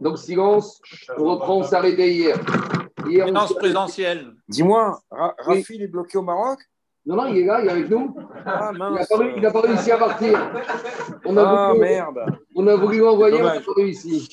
Donc, 0.00 0.18
silence, 0.18 0.80
on 1.16 1.24
reprend, 1.24 1.58
on 1.58 1.62
s'est 1.62 1.76
arrêté 1.76 2.12
hier. 2.12 2.36
hier 3.06 3.26
Séance 3.26 3.54
présentielle. 3.54 4.32
Dis-moi, 4.48 5.00
Rafi, 5.10 5.74
il 5.76 5.82
est 5.82 5.88
bloqué 5.88 6.18
au 6.18 6.22
Maroc? 6.22 6.60
Non, 7.04 7.16
non, 7.16 7.26
il 7.26 7.38
est 7.38 7.44
là, 7.44 7.60
il 7.60 7.66
est 7.66 7.70
avec 7.70 7.90
nous. 7.90 8.14
Ah, 8.46 8.70
il 8.72 9.42
n'a 9.42 9.50
pas, 9.50 9.60
réussi 9.60 9.90
à 9.90 9.98
partir. 9.98 10.38
On 11.24 11.36
a 11.36 11.42
ah, 11.42 11.68
voulu, 11.72 11.80
merde. 11.80 12.20
On 12.54 12.66
a 12.68 12.76
voulu 12.76 12.98
l'envoyer, 12.98 13.40
on 13.40 13.44
n'a 13.44 13.60
pas 13.60 13.72
réussi. 13.76 14.28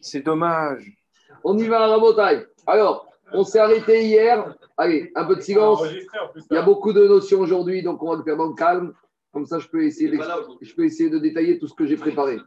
C'est 0.00 0.20
dommage. 0.20 0.92
On 1.42 1.58
y 1.58 1.66
va 1.66 1.84
à 1.84 1.88
la 1.88 1.98
bataille. 1.98 2.46
Alors, 2.66 3.08
on 3.32 3.42
s'est 3.42 3.58
arrêté 3.58 4.04
hier. 4.04 4.54
Allez, 4.76 5.10
un 5.16 5.24
peu 5.24 5.36
de 5.36 5.40
silence. 5.40 5.82
Il 6.50 6.54
y 6.54 6.56
a 6.56 6.62
beaucoup 6.62 6.92
de 6.92 7.06
notions 7.06 7.40
aujourd'hui, 7.40 7.82
donc 7.82 8.00
on 8.02 8.10
va 8.10 8.16
le 8.16 8.22
faire 8.22 8.36
dans 8.36 8.48
le 8.48 8.54
calme. 8.54 8.92
Comme 9.32 9.46
ça, 9.46 9.58
je 9.58 9.66
peux 9.66 9.84
essayer, 9.84 10.12
je 10.60 10.74
peux 10.74 10.84
essayer 10.84 11.10
de 11.10 11.18
détailler 11.18 11.58
tout 11.58 11.66
ce 11.66 11.74
que 11.74 11.86
j'ai 11.86 11.96
préparé. 11.96 12.38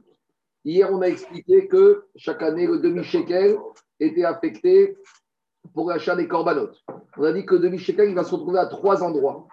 Hier, 0.65 0.91
on 0.91 1.01
a 1.01 1.07
expliqué 1.07 1.67
que 1.67 2.05
chaque 2.15 2.41
année, 2.41 2.67
le 2.67 2.79
demi-shekel 2.79 3.57
était 3.99 4.25
affecté 4.25 4.97
pour 5.73 5.89
l'achat 5.89 6.15
des 6.15 6.27
corbanotes. 6.27 6.83
On 7.17 7.23
a 7.23 7.31
dit 7.31 7.45
que 7.45 7.55
le 7.55 7.61
demi-shekel, 7.61 8.09
il 8.09 8.15
va 8.15 8.23
se 8.23 8.35
retrouver 8.35 8.59
à 8.59 8.65
trois 8.65 9.03
endroits 9.03 9.47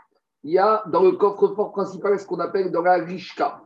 il 0.45 0.53
y 0.53 0.59
a 0.59 0.83
dans 0.87 1.03
le 1.03 1.13
coffre-fort 1.13 1.73
principal 1.73 2.19
ce 2.19 2.27
qu'on 2.27 2.41
appelle 2.41 2.71
dans 2.71 2.83
la 2.83 2.95
Rishka. 2.95 3.63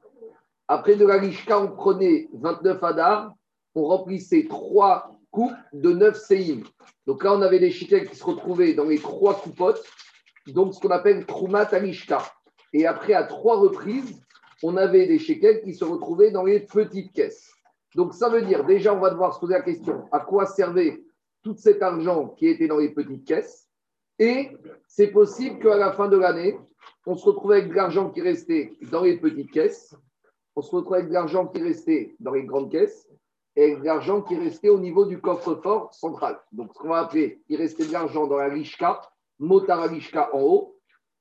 Après 0.69 0.97
de 0.97 1.07
la 1.07 1.15
Rishka, 1.15 1.59
on 1.59 1.69
prenait 1.69 2.29
29 2.35 2.83
Adar, 2.83 3.33
on 3.75 3.85
remplissait 3.85 4.47
trois 4.49 5.11
coupes 5.31 5.53
de 5.73 5.93
9 5.93 6.17
Seim. 6.17 6.63
Donc 7.07 7.25
là, 7.25 7.35
on 7.35 7.43
avait 7.43 7.61
des 7.61 7.71
shekels 7.71 8.09
qui 8.09 8.17
se 8.17 8.25
retrouvaient 8.25 8.75
dans 8.75 8.85
les 8.85 8.99
trois 8.99 9.35
coupottes, 9.35 9.83
donc 10.49 10.75
ce 10.75 10.81
qu'on 10.81 10.91
appelle 10.91 11.25
Trumat 11.25 11.65
Rishka. 11.65 12.19
Et 12.73 12.87
après, 12.87 13.15
à 13.15 13.25
trois 13.25 13.59
reprises, 13.59 14.21
on 14.63 14.77
avait 14.77 15.07
des 15.07 15.19
shekels 15.19 15.63
qui 15.63 15.75
se 15.75 15.85
retrouvaient 15.85 16.31
dans 16.31 16.45
les 16.45 16.61
petites 16.61 17.13
caisses. 17.13 17.53
Donc 17.95 18.15
ça 18.15 18.29
veut 18.29 18.43
dire, 18.43 18.65
déjà, 18.65 18.95
on 18.95 19.01
va 19.01 19.11
devoir 19.11 19.35
se 19.35 19.41
poser 19.41 19.55
la 19.55 19.63
question, 19.63 20.05
à 20.13 20.21
quoi 20.21 20.47
servait 20.47 21.03
tout 21.43 21.55
cet 21.57 21.83
argent 21.83 22.29
qui 22.29 22.49
était 22.49 22.69
dans 22.69 22.79
les 22.79 22.91
petites 22.91 23.27
caisses? 23.27 23.69
Et 24.19 24.51
c'est 24.87 25.09
possible 25.09 25.59
qu'à 25.59 25.77
la 25.77 25.93
fin 25.93 26.09
de 26.09 26.17
l'année, 26.17 26.59
on 27.07 27.17
se 27.17 27.25
retrouve 27.27 27.53
avec 27.53 27.69
de 27.69 27.75
l'argent 27.75 28.11
qui 28.11 28.21
restait 28.21 28.73
dans 28.91 29.03
les 29.03 29.19
petites 29.19 29.51
caisses, 29.51 29.95
on 30.57 30.63
se 30.63 30.75
retrouve 30.75 30.95
avec 30.95 31.09
de 31.09 31.13
l'argent 31.13 31.47
qui 31.47 31.63
restait 31.63 32.17
dans 32.19 32.33
les 32.33 32.45
grandes 32.45 32.71
caisses 32.71 33.09
et 33.57 33.77
de 33.77 33.85
l'argent 33.85 34.23
qui 34.23 34.37
restait 34.37 34.69
au 34.69 34.79
niveau 34.79 35.05
du 35.05 35.21
coffre-fort 35.21 35.93
central. 35.95 36.39
Donc, 36.53 36.73
ce 36.75 36.79
qu'on 36.79 36.89
va 36.89 37.01
appeler, 37.01 37.43
il 37.49 37.57
restait 37.57 37.87
de 37.87 37.93
l'argent 37.93 38.27
dans 38.27 38.37
la 38.37 38.49
Rishka, 38.49 39.01
Motar 39.39 39.89
Rishka 39.89 40.35
en 40.35 40.41
haut. 40.41 40.76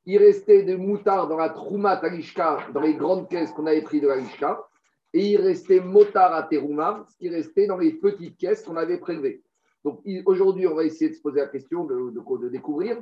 Il 0.06 0.18
restait 0.18 0.64
des 0.64 0.78
moutards 0.78 1.28
dans 1.28 1.38
la 1.38 1.50
Troumat 1.50 2.00
Rishka, 2.00 2.58
dans 2.74 2.82
les 2.82 2.94
grandes 2.94 3.28
caisses 3.28 3.52
qu'on 3.52 3.66
avait 3.66 3.82
pris 3.82 4.02
de 4.02 4.08
la 4.08 4.16
Rishka. 4.16 4.68
Et 5.14 5.32
il 5.32 5.38
restait 5.38 5.80
Motar 5.80 6.34
à 6.34 6.44
Terouma, 6.44 7.06
ce 7.10 7.18
qui 7.18 7.30
restait 7.30 7.68
dans 7.68 7.78
les 7.78 7.94
petites 7.94 8.38
caisses 8.38 8.64
qu'on 8.64 8.76
avait 8.76 8.98
prélevées. 8.98 9.42
Donc 9.86 10.02
aujourd'hui, 10.26 10.68
on 10.68 10.76
va 10.76 10.84
essayer 10.84 11.10
de 11.10 11.16
se 11.16 11.22
poser 11.22 11.40
la 11.40 11.48
question 11.48 11.86
de, 11.86 12.12
de, 12.12 12.50
découvrir 12.50 13.02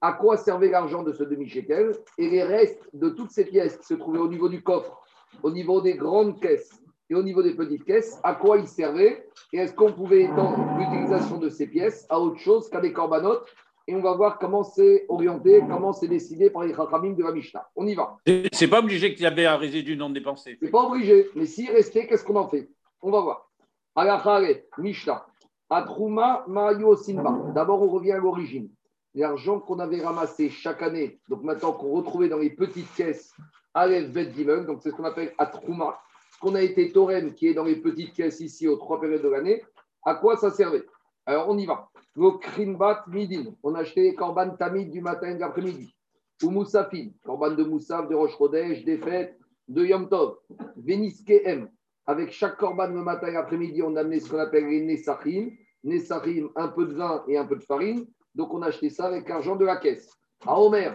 à 0.00 0.12
quoi 0.12 0.36
servait 0.36 0.70
l'argent 0.70 1.02
de 1.02 1.12
ce 1.12 1.24
demi-shekel 1.24 1.92
et 2.16 2.28
les 2.28 2.42
restes 2.42 2.88
de 2.92 3.10
toutes 3.10 3.30
ces 3.30 3.44
pièces 3.44 3.76
qui 3.76 3.84
se 3.84 3.94
trouvaient 3.94 4.20
au 4.20 4.28
niveau 4.28 4.48
du 4.48 4.62
coffre, 4.62 5.00
au 5.42 5.50
niveau 5.50 5.80
des 5.80 5.94
grandes 5.94 6.40
caisses 6.40 6.80
et 7.10 7.14
au 7.14 7.22
niveau 7.22 7.42
des 7.42 7.54
petites 7.54 7.84
caisses, 7.84 8.18
à 8.22 8.34
quoi 8.34 8.58
ils 8.58 8.68
servaient 8.68 9.26
et 9.52 9.58
est-ce 9.58 9.74
qu'on 9.74 9.92
pouvait 9.92 10.22
étendre 10.22 10.78
l'utilisation 10.78 11.38
de 11.38 11.48
ces 11.48 11.66
pièces 11.66 12.06
à 12.08 12.18
autre 12.18 12.38
chose 12.38 12.68
qu'à 12.70 12.80
des 12.80 12.92
corbanotes 12.92 13.46
et 13.86 13.94
on 13.94 14.00
va 14.00 14.14
voir 14.14 14.38
comment 14.38 14.62
c'est 14.62 15.06
orienté, 15.08 15.60
comment 15.68 15.92
c'est 15.92 16.08
décidé 16.08 16.50
par 16.50 16.62
les 16.62 16.74
Chachamim 16.74 17.14
de 17.14 17.22
la 17.22 17.32
Mishnah. 17.32 17.68
On 17.76 17.86
y 17.86 17.94
va. 17.94 18.18
C'est 18.52 18.68
pas 18.68 18.80
obligé 18.80 19.14
qu'il 19.14 19.24
y 19.24 19.26
avait 19.26 19.46
un 19.46 19.56
résidu 19.56 19.96
non 19.96 20.10
dépensé. 20.10 20.58
C'est 20.60 20.70
pas 20.70 20.84
obligé, 20.84 21.28
mais 21.34 21.46
s'il 21.46 21.70
restait, 21.70 22.06
qu'est-ce 22.06 22.24
qu'on 22.24 22.36
en 22.36 22.48
fait? 22.48 22.70
On 23.00 23.10
va 23.10 23.20
voir. 23.20 23.50
Alachare, 23.94 24.42
Mishnah. 24.78 25.26
Atrouma 25.68 26.44
Mario 26.48 26.96
Simba. 26.96 27.34
D'abord, 27.54 27.82
on 27.82 27.88
revient 27.88 28.12
à 28.12 28.18
l'origine. 28.18 28.68
L'argent 29.14 29.58
qu'on 29.58 29.78
avait 29.78 30.02
ramassé 30.02 30.50
chaque 30.50 30.82
année, 30.82 31.18
donc 31.28 31.42
maintenant 31.42 31.72
qu'on 31.72 31.92
retrouvait 31.92 32.28
dans 32.28 32.38
les 32.38 32.50
petites 32.50 32.92
caisses 32.94 33.34
Aleph 33.74 34.10
Bet 34.10 34.32
donc 34.66 34.80
c'est 34.82 34.90
ce 34.90 34.94
qu'on 34.94 35.04
appelle 35.04 35.32
Atrouma, 35.38 35.98
ce 36.34 36.38
qu'on 36.40 36.54
a 36.54 36.62
été 36.62 36.92
Torem, 36.92 37.34
qui 37.34 37.48
est 37.48 37.54
dans 37.54 37.64
les 37.64 37.76
petites 37.76 38.14
caisses 38.14 38.40
ici 38.40 38.68
aux 38.68 38.76
trois 38.76 39.00
périodes 39.00 39.22
de 39.22 39.28
l'année, 39.28 39.62
à 40.04 40.14
quoi 40.14 40.36
ça 40.36 40.50
servait? 40.50 40.84
Alors, 41.24 41.48
on 41.48 41.56
y 41.56 41.66
va. 41.66 41.88
Krimbat 42.14 43.04
Midin, 43.08 43.54
on 43.62 43.74
achetait 43.74 44.02
les 44.02 44.14
korban 44.14 44.50
tamid 44.50 44.90
du 44.90 45.00
matin 45.00 45.30
et 45.30 45.34
de 45.34 45.40
l'après-midi. 45.40 45.94
Ou 46.42 46.50
Moussafin, 46.50 47.08
korban 47.24 47.52
de 47.52 47.64
Moussaf, 47.64 48.08
de 48.08 48.14
Roche 48.14 48.34
Rodèche, 48.34 48.84
des 48.84 48.98
fêtes, 48.98 49.38
de 49.68 49.84
Yom 49.84 50.08
Tov. 50.08 50.36
Veniske 50.76 51.40
M, 51.44 51.68
avec 52.06 52.32
chaque 52.32 52.58
korban 52.58 52.88
le 52.88 53.02
matin 53.02 53.28
et 53.28 53.32
l'après-midi, 53.32 53.82
on 53.82 53.96
amenait 53.96 54.20
ce 54.20 54.30
qu'on 54.30 54.38
appelle 54.38 54.66
les 54.66 54.82
Nessachim. 54.82 55.50
Nessachim, 55.84 56.50
un 56.56 56.68
peu 56.68 56.86
de 56.86 56.94
vin 56.94 57.24
et 57.28 57.38
un 57.38 57.44
peu 57.44 57.56
de 57.56 57.62
farine. 57.62 58.06
Donc, 58.34 58.52
on 58.54 58.62
achetait 58.62 58.90
ça 58.90 59.06
avec 59.06 59.28
l'argent 59.28 59.56
de 59.56 59.64
la 59.64 59.76
caisse. 59.76 60.10
À 60.46 60.58
Homer, 60.58 60.90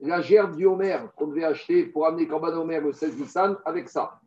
la 0.00 0.20
gerbe 0.20 0.56
du 0.56 0.66
Homer 0.66 0.98
qu'on 1.16 1.28
devait 1.28 1.44
acheter 1.44 1.86
pour 1.86 2.06
amener 2.06 2.26
Korban 2.26 2.52
Homer 2.52 2.80
le 2.80 2.92
16 2.92 3.18
Nissan 3.18 3.56
avec 3.64 3.88
ça. 3.88 4.20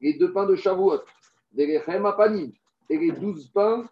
les 0.00 0.14
deux 0.14 0.32
pains 0.32 0.46
de 0.46 0.54
Shavuot, 0.54 1.00
les 1.54 1.66
lechem 1.66 2.06
à 2.06 2.12
panim, 2.12 2.50
et 2.90 2.98
les 2.98 3.12
douze 3.12 3.48
pains, 3.48 3.84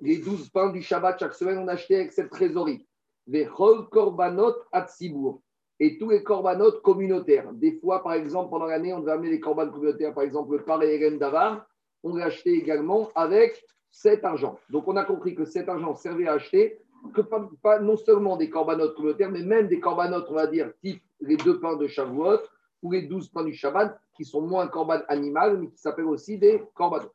les 0.00 0.18
douze 0.18 0.48
pains 0.50 0.70
du 0.70 0.82
Shabbat 0.82 1.18
chaque 1.18 1.34
semaine, 1.34 1.58
on 1.58 1.68
achetait 1.68 1.96
avec 1.96 2.12
cette 2.12 2.30
trésorerie. 2.30 2.86
Les 3.26 3.46
Korbanot 3.90 4.54
Atsibour 4.72 5.42
et 5.80 5.98
tous 5.98 6.10
les 6.10 6.22
corbanotes 6.22 6.82
communautaires. 6.82 7.52
Des 7.52 7.78
fois, 7.78 8.02
par 8.02 8.14
exemple, 8.14 8.50
pendant 8.50 8.66
l'année, 8.66 8.92
on 8.92 9.00
devait 9.00 9.12
amener 9.12 9.30
les 9.30 9.40
corbanes 9.40 9.70
communautaires, 9.70 10.14
par 10.14 10.24
exemple 10.24 10.56
le 10.56 10.64
Paré 10.64 10.98
d'Avar, 11.18 11.66
on 12.02 12.16
l'a 12.16 12.26
acheté 12.26 12.52
également 12.52 13.10
avec 13.14 13.64
cet 13.90 14.24
argent. 14.24 14.58
Donc, 14.70 14.88
on 14.88 14.96
a 14.96 15.04
compris 15.04 15.34
que 15.34 15.44
cet 15.44 15.68
argent 15.68 15.94
servait 15.94 16.28
à 16.28 16.34
acheter 16.34 16.78
que 17.14 17.20
pas, 17.20 17.78
non 17.78 17.96
seulement 17.96 18.36
des 18.36 18.50
corbanotes 18.50 18.94
communautaires, 18.96 19.30
mais 19.30 19.42
même 19.42 19.68
des 19.68 19.78
corbanotes, 19.80 20.26
on 20.30 20.34
va 20.34 20.46
dire, 20.46 20.72
type 20.82 21.02
les 21.20 21.36
deux 21.36 21.60
pains 21.60 21.76
de 21.76 21.86
Shavuot 21.86 22.40
ou 22.82 22.92
les 22.92 23.02
douze 23.02 23.28
pains 23.28 23.44
du 23.44 23.54
Shabbat, 23.54 23.98
qui 24.16 24.24
sont 24.24 24.40
moins 24.40 24.66
corbanes 24.66 25.04
animales, 25.08 25.58
mais 25.58 25.68
qui 25.68 25.78
s'appellent 25.78 26.06
aussi 26.06 26.38
des 26.38 26.62
corbanotes. 26.74 27.14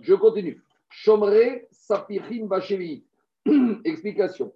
Je 0.00 0.14
continue. 0.14 0.60
Chomre 0.88 1.30
Sapirin 1.92 2.46
Bachevi. 2.46 3.04
Explication. 3.84 4.52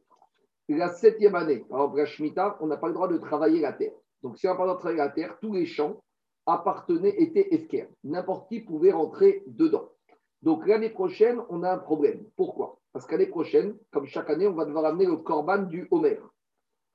La 0.68 0.88
septième 0.88 1.34
année, 1.34 1.58
par 1.68 1.80
exemple, 1.80 1.98
la 1.98 2.06
Shemitah, 2.06 2.56
on 2.60 2.66
n'a 2.66 2.78
pas 2.78 2.88
le 2.88 2.94
droit 2.94 3.08
de 3.08 3.18
travailler 3.18 3.60
la 3.60 3.74
terre. 3.74 3.92
Donc, 4.22 4.38
si 4.38 4.46
on 4.48 4.52
n'a 4.52 4.56
pas 4.56 4.62
le 4.62 4.68
droit 4.68 4.76
de 4.76 4.80
travailler 4.80 4.98
la 4.98 5.10
terre, 5.10 5.38
tous 5.40 5.52
les 5.52 5.66
champs 5.66 6.00
appartenaient, 6.46 7.14
étaient 7.18 7.54
efker. 7.54 7.88
N'importe 8.04 8.48
qui 8.48 8.60
pouvait 8.60 8.92
rentrer 8.92 9.42
dedans. 9.46 9.90
Donc 10.42 10.66
l'année 10.66 10.90
prochaine, 10.90 11.40
on 11.50 11.62
a 11.62 11.72
un 11.72 11.78
problème. 11.78 12.24
Pourquoi? 12.36 12.78
Parce 12.92 13.06
qu'année 13.06 13.26
prochaine, 13.26 13.76
comme 13.90 14.06
chaque 14.06 14.30
année, 14.30 14.46
on 14.46 14.54
va 14.54 14.64
devoir 14.64 14.84
amener 14.84 15.06
le 15.06 15.16
corban 15.16 15.58
du 15.58 15.88
Homer. 15.90 16.20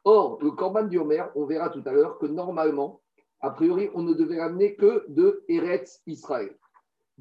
Or, 0.05 0.39
le 0.41 0.51
corban 0.51 0.83
du 0.83 0.97
Homer, 0.97 1.25
on 1.35 1.45
verra 1.45 1.69
tout 1.69 1.83
à 1.85 1.91
l'heure 1.91 2.17
que 2.17 2.25
normalement, 2.25 3.01
a 3.41 3.51
priori, 3.51 3.89
on 3.93 4.03
ne 4.03 4.13
devait 4.13 4.39
ramener 4.39 4.75
que 4.75 5.05
de 5.09 5.43
Eretz 5.49 6.01
Israël. 6.07 6.55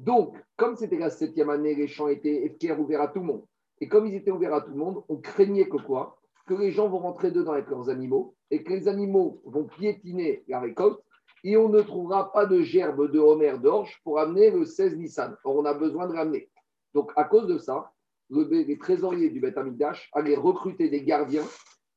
Donc, 0.01 0.35
comme 0.57 0.75
c'était 0.75 0.97
la 0.97 1.11
septième 1.11 1.51
année, 1.51 1.75
les 1.75 1.87
champs 1.87 2.07
étaient 2.07 2.43
efker 2.45 2.71
ouverts 2.71 3.01
à 3.01 3.07
tout 3.07 3.19
le 3.19 3.25
monde. 3.25 3.45
Et 3.79 3.87
comme 3.87 4.07
ils 4.07 4.15
étaient 4.15 4.31
ouverts 4.31 4.55
à 4.55 4.61
tout 4.61 4.71
le 4.71 4.77
monde, 4.77 5.03
on 5.09 5.17
craignait 5.17 5.69
que 5.69 5.77
quoi? 5.77 6.17
Que 6.47 6.55
les 6.55 6.71
gens 6.71 6.89
vont 6.89 6.97
rentrer 6.97 7.29
dedans 7.29 7.51
avec 7.51 7.69
leurs 7.69 7.87
animaux 7.89 8.33
et 8.49 8.63
que 8.63 8.73
les 8.73 8.87
animaux 8.87 9.43
vont 9.45 9.65
piétiner 9.65 10.43
la 10.47 10.59
récolte 10.59 10.99
et 11.43 11.55
on 11.55 11.69
ne 11.69 11.81
trouvera 11.81 12.31
pas 12.31 12.47
de 12.47 12.61
gerbe 12.61 13.11
de 13.11 13.19
Homer 13.19 13.53
d'orge 13.61 13.99
pour 14.03 14.19
amener 14.19 14.49
le 14.49 14.65
16 14.65 14.97
Nissan. 14.97 15.37
Or, 15.43 15.57
on 15.57 15.65
a 15.65 15.73
besoin 15.75 16.07
de 16.07 16.13
ramener. 16.13 16.49
Donc, 16.95 17.11
à 17.15 17.23
cause 17.23 17.45
de 17.45 17.59
ça, 17.59 17.91
les 18.31 18.77
trésoriers 18.79 19.29
du 19.29 19.39
Beth 19.39 19.57
Amidash 19.57 20.09
allaient 20.13 20.35
recruter 20.35 20.89
des 20.89 21.03
gardiens 21.03 21.45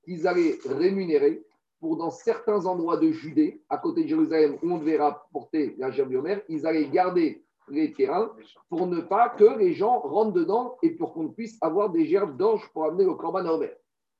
qu'ils 0.05 0.27
allaient 0.27 0.59
rémunérer 0.69 1.43
pour, 1.81 1.97
dans 1.97 2.11
certains 2.11 2.67
endroits 2.67 2.99
de 2.99 3.11
Judée, 3.11 3.63
à 3.71 3.79
côté 3.79 4.03
de 4.03 4.09
Jérusalem, 4.09 4.59
où 4.63 4.73
on 4.73 4.79
devait 4.79 4.99
rapporter 4.99 5.75
la 5.79 5.91
gerbe 5.91 6.13
de 6.13 6.19
Homer, 6.19 6.39
ils 6.49 6.67
allaient 6.67 6.89
garder 6.89 7.44
les 7.69 7.93
terrains 7.93 8.33
pour 8.69 8.87
ne 8.87 9.01
pas 9.01 9.29
que 9.29 9.59
les 9.59 9.73
gens 9.75 10.01
rentrent 10.01 10.33
dedans 10.33 10.77
et 10.83 10.91
pour 10.91 11.13
qu'on 11.13 11.29
puisse 11.29 11.57
avoir 11.63 11.91
des 11.91 12.07
gerbes 12.07 12.37
d'orge 12.37 12.69
pour 12.73 12.85
amener 12.85 13.05
le 13.05 13.15
Corban 13.15 13.47
Homer. 13.47 13.73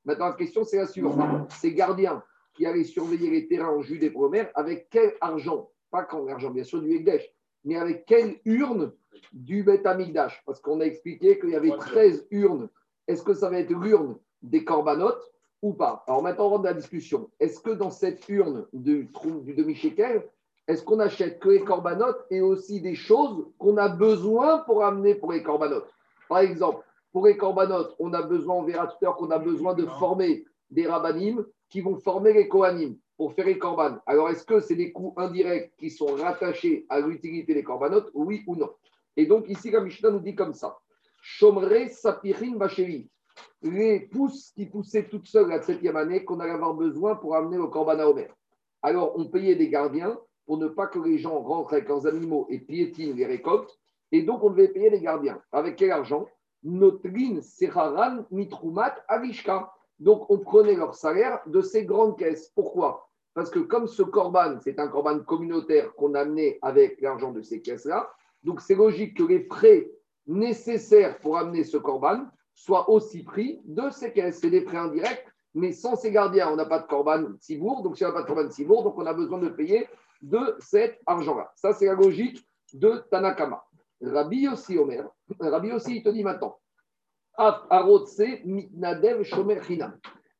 Maintenant, 0.05 0.27
la 0.27 0.33
question, 0.33 0.63
c'est 0.63 0.77
la 0.77 0.87
suivante. 0.87 1.51
Ces 1.51 1.73
gardiens, 1.73 2.23
qui 2.55 2.65
allait 2.65 2.83
surveiller 2.83 3.29
les 3.29 3.47
terrains 3.47 3.69
en 3.69 3.81
Judée 3.81 4.09
pour 4.09 4.23
Homer, 4.23 4.45
avec 4.55 4.87
quel 4.89 5.13
argent 5.21 5.69
Pas 5.91 6.03
quand 6.03 6.23
l'argent, 6.25 6.51
bien 6.51 6.63
sûr, 6.63 6.81
du 6.81 6.93
Ekdesh, 6.95 7.29
mais 7.63 7.75
avec 7.75 8.05
quelle 8.05 8.39
urne 8.45 8.93
du 9.33 9.63
Beth 9.63 9.85
Amikdash 9.85 10.41
Parce 10.45 10.59
qu'on 10.61 10.79
a 10.79 10.85
expliqué 10.85 11.39
qu'il 11.39 11.49
y 11.49 11.55
avait 11.55 11.75
13 11.75 12.27
urnes. 12.31 12.69
Est-ce 13.07 13.23
que 13.23 13.33
ça 13.33 13.49
va 13.49 13.59
être 13.59 13.71
l'urne 13.71 14.17
des 14.41 14.63
corbanotes 14.63 15.33
ou 15.61 15.73
pas? 15.73 16.03
Alors 16.07 16.23
maintenant, 16.23 16.45
on 16.45 16.49
rentre 16.49 16.63
dans 16.63 16.69
la 16.69 16.75
discussion. 16.75 17.29
Est-ce 17.39 17.59
que 17.59 17.71
dans 17.71 17.91
cette 17.91 18.27
urne 18.29 18.67
du, 18.71 19.09
du 19.43 19.53
demi-shekel, 19.53 20.23
est-ce 20.67 20.83
qu'on 20.83 20.99
achète 20.99 21.39
que 21.39 21.49
les 21.49 21.61
corbanotes 21.61 22.25
et 22.31 22.41
aussi 22.41 22.81
des 22.81 22.95
choses 22.95 23.47
qu'on 23.59 23.77
a 23.77 23.87
besoin 23.87 24.59
pour 24.59 24.83
amener 24.83 25.15
pour 25.15 25.31
les 25.31 25.43
corbanotes? 25.43 25.89
Par 26.27 26.39
exemple, 26.39 26.83
pour 27.11 27.27
les 27.27 27.37
corbanotes, 27.37 27.95
on 27.99 28.13
a 28.13 28.23
besoin, 28.23 28.55
on 28.55 28.63
verra 28.63 28.87
tout 28.87 28.97
à 29.01 29.05
l'heure 29.05 29.15
qu'on 29.15 29.31
a 29.31 29.39
besoin 29.39 29.73
de 29.73 29.85
former 29.85 30.43
des 30.71 30.87
rabbinim 30.87 31.45
qui 31.69 31.81
vont 31.81 31.97
former 31.97 32.33
les 32.33 32.47
Kohanim 32.47 32.97
pour 33.17 33.33
faire 33.33 33.45
les 33.45 33.57
korbanes. 33.57 33.99
Alors, 34.05 34.29
est-ce 34.29 34.43
que 34.43 34.59
c'est 34.59 34.75
des 34.75 34.91
coûts 34.91 35.13
indirects 35.17 35.73
qui 35.77 35.89
sont 35.89 36.07
rattachés 36.15 36.85
à 36.89 36.99
l'utilité 36.99 37.53
des 37.53 37.63
corbanotes? 37.63 38.09
Oui 38.13 38.43
ou 38.47 38.55
non? 38.55 38.69
Et 39.15 39.25
donc 39.25 39.47
ici, 39.47 39.71
la 39.71 39.81
Mishnah 39.81 40.11
nous 40.11 40.19
dit 40.19 40.35
comme 40.35 40.53
ça. 40.53 40.77
Shomre 41.21 41.89
sapirin 41.89 42.55
bacheli. 42.55 43.09
Les 43.61 44.01
pousses 44.01 44.51
qui 44.51 44.65
poussaient 44.65 45.07
toutes 45.07 45.27
seules 45.27 45.49
la 45.49 45.61
septième 45.61 45.95
année 45.95 46.25
qu'on 46.25 46.39
allait 46.39 46.51
avoir 46.51 46.73
besoin 46.73 47.15
pour 47.15 47.35
amener 47.35 47.57
le 47.57 47.67
Corban 47.67 47.99
à 47.99 48.05
Omer. 48.05 48.29
Alors, 48.81 49.17
on 49.17 49.25
payait 49.25 49.55
des 49.55 49.69
gardiens 49.69 50.17
pour 50.45 50.57
ne 50.57 50.67
pas 50.67 50.87
que 50.87 50.99
les 50.99 51.17
gens 51.17 51.39
rentrent 51.39 51.73
avec 51.73 51.87
leurs 51.87 52.07
animaux 52.07 52.47
et 52.49 52.59
piétinent 52.59 53.15
les 53.15 53.25
récoltes. 53.25 53.79
Et 54.11 54.21
donc, 54.21 54.43
on 54.43 54.49
devait 54.49 54.67
payer 54.67 54.89
les 54.89 55.01
gardiens. 55.01 55.41
Avec 55.51 55.75
quel 55.75 55.91
argent? 55.91 56.27
Notlin 56.63 57.41
Seharan 57.41 58.25
Mitrumat 58.31 58.95
Avishka. 59.07 59.71
Donc, 59.99 60.29
on 60.29 60.39
prenait 60.39 60.75
leur 60.75 60.93
salaire 60.95 61.39
de 61.47 61.61
ces 61.61 61.85
grandes 61.85 62.17
caisses. 62.17 62.51
Pourquoi? 62.55 63.09
Parce 63.33 63.49
que 63.49 63.59
comme 63.59 63.87
ce 63.87 64.01
corban, 64.01 64.59
c'est 64.61 64.79
un 64.79 64.87
corban 64.87 65.19
communautaire 65.19 65.93
qu'on 65.95 66.15
amenait 66.15 66.57
avec 66.61 67.01
l'argent 67.01 67.31
de 67.31 67.41
ces 67.41 67.61
caisses-là, 67.61 68.09
donc 68.43 68.61
c'est 68.61 68.75
logique 68.75 69.17
que 69.17 69.23
les 69.23 69.43
frais 69.43 69.91
nécessaires 70.25 71.19
pour 71.19 71.37
amener 71.37 71.65
ce 71.65 71.77
corban 71.77 72.25
soient 72.53 72.89
aussi 72.89 73.23
pris 73.23 73.59
de 73.65 73.89
ces 73.89 74.13
caisses. 74.13 74.39
C'est 74.39 74.49
des 74.49 74.61
frais 74.61 74.77
indirects, 74.77 75.25
mais 75.53 75.73
sans 75.73 75.97
ces 75.97 76.11
gardiens, 76.11 76.49
on 76.51 76.55
n'a 76.55 76.65
pas 76.65 76.79
de 76.79 76.87
corban 76.87 77.25
Sibour. 77.41 77.83
Donc, 77.83 77.97
si 77.97 78.05
on 78.05 78.07
n'a 78.07 78.13
pas 78.13 78.21
de 78.21 78.27
corban 78.27 78.49
Sibour, 78.49 78.83
donc 78.83 78.97
on 78.97 79.05
a 79.05 79.13
besoin 79.13 79.39
de 79.39 79.49
payer 79.49 79.87
de 80.25 80.55
cet 80.59 80.99
argent-là. 81.05 81.51
Ça, 81.55 81.73
c'est 81.73 81.85
la 81.85 81.93
logique 81.93 82.43
de 82.73 83.03
Tanakama. 83.11 83.63
Rabbi 84.01 84.47
aussi, 84.47 84.77
Omer, 84.77 85.07
Rabbi 85.39 85.71
aussi, 85.71 85.97
il 85.97 86.03
te 86.03 86.09
dit 86.09 86.23
maintenant, 86.23 86.57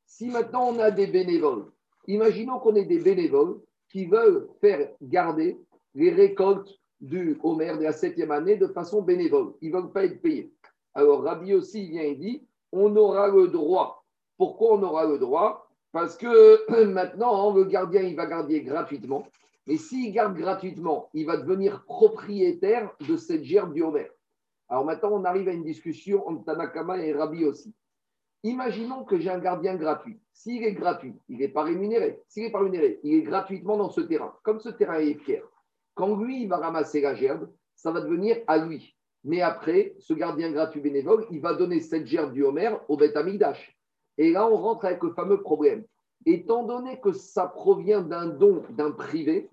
si 0.05 0.29
maintenant 0.29 0.69
on 0.69 0.79
a 0.79 0.91
des 0.91 1.07
bénévoles, 1.07 1.65
imaginons 2.07 2.59
qu'on 2.59 2.75
ait 2.75 2.85
des 2.85 2.99
bénévoles 2.99 3.59
qui 3.89 4.05
veulent 4.07 4.47
faire 4.59 4.89
garder 5.01 5.59
les 5.93 6.11
récoltes 6.11 6.69
du 6.99 7.39
Homer 7.43 7.77
de 7.77 7.83
la 7.83 7.91
septième 7.91 8.31
année 8.31 8.57
de 8.57 8.67
façon 8.67 9.01
bénévole. 9.01 9.53
Ils 9.61 9.71
ne 9.71 9.77
veulent 9.77 9.91
pas 9.91 10.05
être 10.05 10.21
payés. 10.21 10.51
Alors 10.93 11.23
Rabbi 11.23 11.53
aussi 11.53 11.87
vient 11.87 12.03
et 12.03 12.15
dit, 12.15 12.47
on 12.71 12.95
aura 12.95 13.27
le 13.27 13.47
droit. 13.49 14.03
Pourquoi 14.37 14.73
on 14.73 14.83
aura 14.83 15.05
le 15.05 15.19
droit? 15.19 15.69
Parce 15.91 16.17
que 16.17 16.83
maintenant, 16.85 17.53
le 17.53 17.65
gardien, 17.65 18.01
il 18.01 18.15
va 18.15 18.25
garder 18.25 18.61
gratuitement. 18.61 19.23
Mais 19.67 19.77
s'il 19.77 20.13
garde 20.13 20.35
gratuitement, 20.35 21.09
il 21.13 21.25
va 21.25 21.37
devenir 21.37 21.83
propriétaire 21.85 22.91
de 23.07 23.17
cette 23.17 23.43
gerbe 23.43 23.73
du 23.73 23.81
Homer. 23.81 24.09
Alors 24.69 24.85
maintenant, 24.85 25.11
on 25.13 25.23
arrive 25.25 25.47
à 25.47 25.53
une 25.53 25.63
discussion 25.63 26.27
entre 26.27 26.45
Tanakama 26.45 26.97
et 26.99 27.13
Rabbi 27.13 27.45
aussi. 27.45 27.73
Imaginons 28.43 29.03
que 29.03 29.19
j'ai 29.19 29.29
un 29.29 29.39
gardien 29.39 29.75
gratuit. 29.75 30.19
S'il 30.31 30.63
est 30.63 30.73
gratuit, 30.73 31.15
il 31.29 31.39
n'est 31.39 31.47
pas 31.47 31.63
rémunéré. 31.63 32.21
S'il 32.27 32.43
n'est 32.43 32.51
pas 32.51 32.59
rémunéré, 32.59 32.99
il 33.03 33.15
est 33.15 33.21
gratuitement 33.23 33.77
dans 33.77 33.89
ce 33.89 34.01
terrain. 34.01 34.35
Comme 34.43 34.59
ce 34.59 34.69
terrain 34.69 34.99
est 34.99 35.15
fier, 35.15 35.43
quand 35.95 36.15
lui, 36.15 36.43
il 36.43 36.47
va 36.47 36.57
ramasser 36.57 37.01
la 37.01 37.15
gerbe, 37.15 37.49
ça 37.75 37.91
va 37.91 38.01
devenir 38.01 38.37
à 38.47 38.59
lui. 38.59 38.95
Mais 39.23 39.41
après, 39.41 39.95
ce 39.97 40.13
gardien 40.13 40.51
gratuit 40.51 40.81
bénévole, 40.81 41.25
il 41.31 41.41
va 41.41 41.55
donner 41.55 41.79
cette 41.79 42.05
gerbe 42.05 42.33
du 42.33 42.43
Homer 42.43 42.75
au 42.87 42.97
Beth. 42.97 43.17
Et 44.17 44.31
là, 44.31 44.47
on 44.47 44.57
rentre 44.57 44.85
avec 44.85 45.01
le 45.01 45.13
fameux 45.13 45.41
problème. 45.41 45.83
Étant 46.25 46.63
donné 46.63 46.99
que 46.99 47.11
ça 47.11 47.47
provient 47.47 48.01
d'un 48.01 48.27
don 48.27 48.63
d'un 48.71 48.91
privé, 48.91 49.49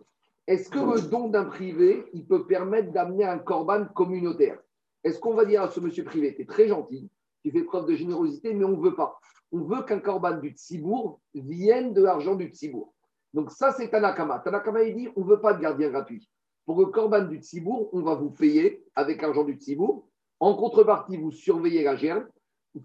est-ce 0.46 0.70
que 0.70 0.78
le 0.78 1.00
don 1.08 1.28
d'un 1.28 1.44
privé, 1.44 2.04
il 2.12 2.26
peut 2.26 2.46
permettre 2.46 2.92
d'amener 2.92 3.24
un 3.24 3.38
corban 3.38 3.84
communautaire? 3.94 4.58
Est-ce 5.04 5.18
qu'on 5.18 5.34
va 5.34 5.44
dire 5.44 5.62
à 5.62 5.68
ce 5.68 5.80
monsieur 5.80 6.04
privé, 6.04 6.34
tu 6.34 6.42
es 6.42 6.46
très 6.46 6.68
gentil, 6.68 7.10
tu 7.44 7.50
fais 7.50 7.62
preuve 7.62 7.86
de 7.86 7.94
générosité, 7.94 8.54
mais 8.54 8.64
on 8.64 8.76
ne 8.76 8.82
veut 8.82 8.94
pas. 8.94 9.18
On 9.52 9.60
veut 9.60 9.82
qu'un 9.82 10.00
corban 10.00 10.38
du 10.38 10.50
Tsibourg 10.50 11.20
vienne 11.34 11.92
de 11.92 12.02
l'argent 12.02 12.34
du 12.34 12.48
Tsibourg. 12.48 12.92
Donc 13.34 13.50
ça, 13.50 13.72
c'est 13.72 13.88
Tanakama. 13.88 14.38
Tanakama, 14.40 14.82
il 14.82 14.96
dit, 14.96 15.08
on 15.16 15.20
ne 15.20 15.26
veut 15.26 15.40
pas 15.40 15.54
de 15.54 15.60
gardien 15.60 15.90
gratuit. 15.90 16.28
Pour 16.64 16.78
le 16.78 16.86
corban 16.86 17.22
du 17.22 17.38
Tsibourg, 17.38 17.88
on 17.92 18.02
va 18.02 18.14
vous 18.14 18.30
payer 18.30 18.84
avec 18.94 19.20
l'argent 19.22 19.44
du 19.44 19.54
Tsibourg. 19.54 20.06
En 20.40 20.54
contrepartie, 20.54 21.16
vous 21.16 21.30
surveillez 21.30 21.82
la. 21.82 22.26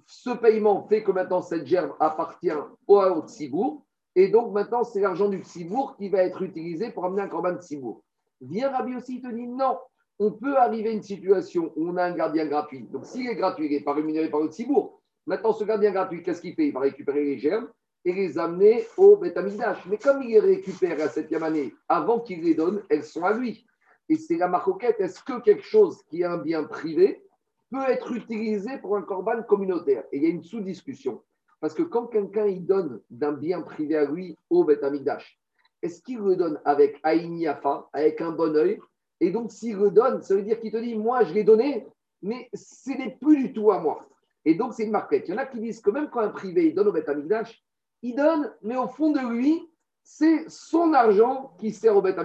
Ce 0.05 0.29
paiement 0.31 0.85
fait 0.87 1.03
que 1.03 1.11
maintenant, 1.11 1.41
cette 1.41 1.65
gerbe 1.65 1.93
appartient 1.99 2.51
au, 2.87 2.99
au 2.99 3.27
Tsibourg. 3.27 3.85
Et 4.15 4.29
donc, 4.29 4.51
maintenant, 4.51 4.83
c'est 4.83 4.99
l'argent 4.99 5.29
du 5.29 5.43
Tsibourg 5.43 5.95
qui 5.95 6.09
va 6.09 6.23
être 6.23 6.41
utilisé 6.41 6.91
pour 6.91 7.05
amener 7.05 7.21
un 7.21 7.27
corban 7.27 7.53
de 7.53 7.61
Tsibourg. 7.61 8.01
Vient 8.41 8.71
Rabbi 8.71 8.95
aussi, 8.95 9.15
il 9.15 9.21
te 9.21 9.27
dit 9.27 9.47
non, 9.47 9.77
on 10.19 10.31
peut 10.31 10.57
arriver 10.57 10.89
à 10.89 10.93
une 10.93 11.03
situation 11.03 11.71
où 11.75 11.89
on 11.89 11.97
a 11.97 12.03
un 12.03 12.11
gardien 12.11 12.45
gratuit. 12.45 12.87
Donc, 12.91 13.05
s'il 13.05 13.29
est 13.29 13.35
gratuit, 13.35 13.67
il 13.67 13.71
n'est 13.71 13.83
pas 13.83 13.93
rémunéré 13.93 14.29
par 14.29 14.41
le 14.41 14.49
Tsibourg. 14.49 15.01
Maintenant, 15.25 15.53
ce 15.53 15.63
gardien 15.63 15.91
gratuit, 15.91 16.23
qu'est-ce 16.23 16.41
qu'il 16.41 16.55
fait? 16.55 16.67
Il 16.67 16.73
va 16.73 16.79
récupérer 16.81 17.23
les 17.23 17.37
germes 17.37 17.69
et 18.05 18.13
les 18.13 18.37
amener 18.37 18.85
au 18.97 19.17
Betamidash. 19.17 19.85
Mais 19.85 19.97
comme 19.97 20.23
il 20.23 20.29
les 20.29 20.39
récupère 20.39 20.97
la 20.97 21.09
septième 21.09 21.43
année, 21.43 21.73
avant 21.87 22.19
qu'il 22.19 22.41
les 22.43 22.55
donne, 22.55 22.83
elles 22.89 23.03
sont 23.03 23.23
à 23.23 23.33
lui. 23.33 23.65
Et 24.09 24.15
c'est 24.15 24.37
la 24.37 24.47
maroquette. 24.47 24.99
Est-ce 24.99 25.21
que 25.21 25.39
quelque 25.41 25.63
chose 25.63 26.01
qui 26.09 26.21
est 26.21 26.25
un 26.25 26.37
bien 26.37 26.63
privé 26.63 27.21
peut 27.71 27.89
être 27.89 28.11
utilisé 28.13 28.77
pour 28.77 28.97
un 28.97 29.01
corban 29.01 29.43
communautaire 29.43 30.03
Et 30.11 30.17
il 30.17 30.23
y 30.23 30.25
a 30.27 30.29
une 30.29 30.43
sous-discussion. 30.43 31.21
Parce 31.59 31.73
que 31.73 31.83
quand 31.83 32.07
quelqu'un 32.07 32.45
il 32.45 32.65
donne 32.65 33.01
d'un 33.09 33.33
bien 33.33 33.61
privé 33.61 33.95
à 33.95 34.05
lui 34.05 34.37
au 34.49 34.63
Betamidash, 34.63 35.39
est-ce 35.81 36.01
qu'il 36.01 36.19
le 36.19 36.35
donne 36.35 36.59
avec 36.65 36.99
Aïniafa, 37.03 37.89
avec 37.93 38.21
un 38.21 38.31
bon 38.31 38.55
oeil 38.55 38.79
Et 39.19 39.31
donc, 39.31 39.51
s'il 39.51 39.77
le 39.77 39.91
donne, 39.91 40.21
ça 40.21 40.35
veut 40.35 40.43
dire 40.43 40.59
qu'il 40.59 40.71
te 40.71 40.77
dit 40.77 40.95
Moi, 40.95 41.23
je 41.23 41.33
l'ai 41.33 41.43
donné, 41.43 41.87
mais 42.21 42.49
ce 42.53 42.91
n'est 42.91 43.17
plus 43.19 43.37
du 43.37 43.53
tout 43.53 43.71
à 43.71 43.79
moi. 43.79 44.07
Et 44.45 44.55
donc, 44.55 44.73
c'est 44.73 44.83
une 44.83 44.91
marquette. 44.91 45.27
Il 45.27 45.31
y 45.31 45.33
en 45.33 45.37
a 45.37 45.45
qui 45.45 45.59
disent 45.59 45.81
que 45.81 45.89
même 45.89 46.09
quand 46.09 46.21
un 46.21 46.29
privé 46.29 46.67
il 46.67 46.75
donne 46.75 46.87
au 46.87 46.91
Betamidash, 46.91 47.61
il 48.01 48.15
donne, 48.15 48.53
mais 48.61 48.77
au 48.77 48.87
fond 48.87 49.11
de 49.11 49.19
lui, 49.19 49.67
c'est 50.03 50.49
son 50.49 50.93
argent 50.93 51.53
qui 51.59 51.71
sert 51.71 51.95
au 51.95 52.01
Beth. 52.01 52.17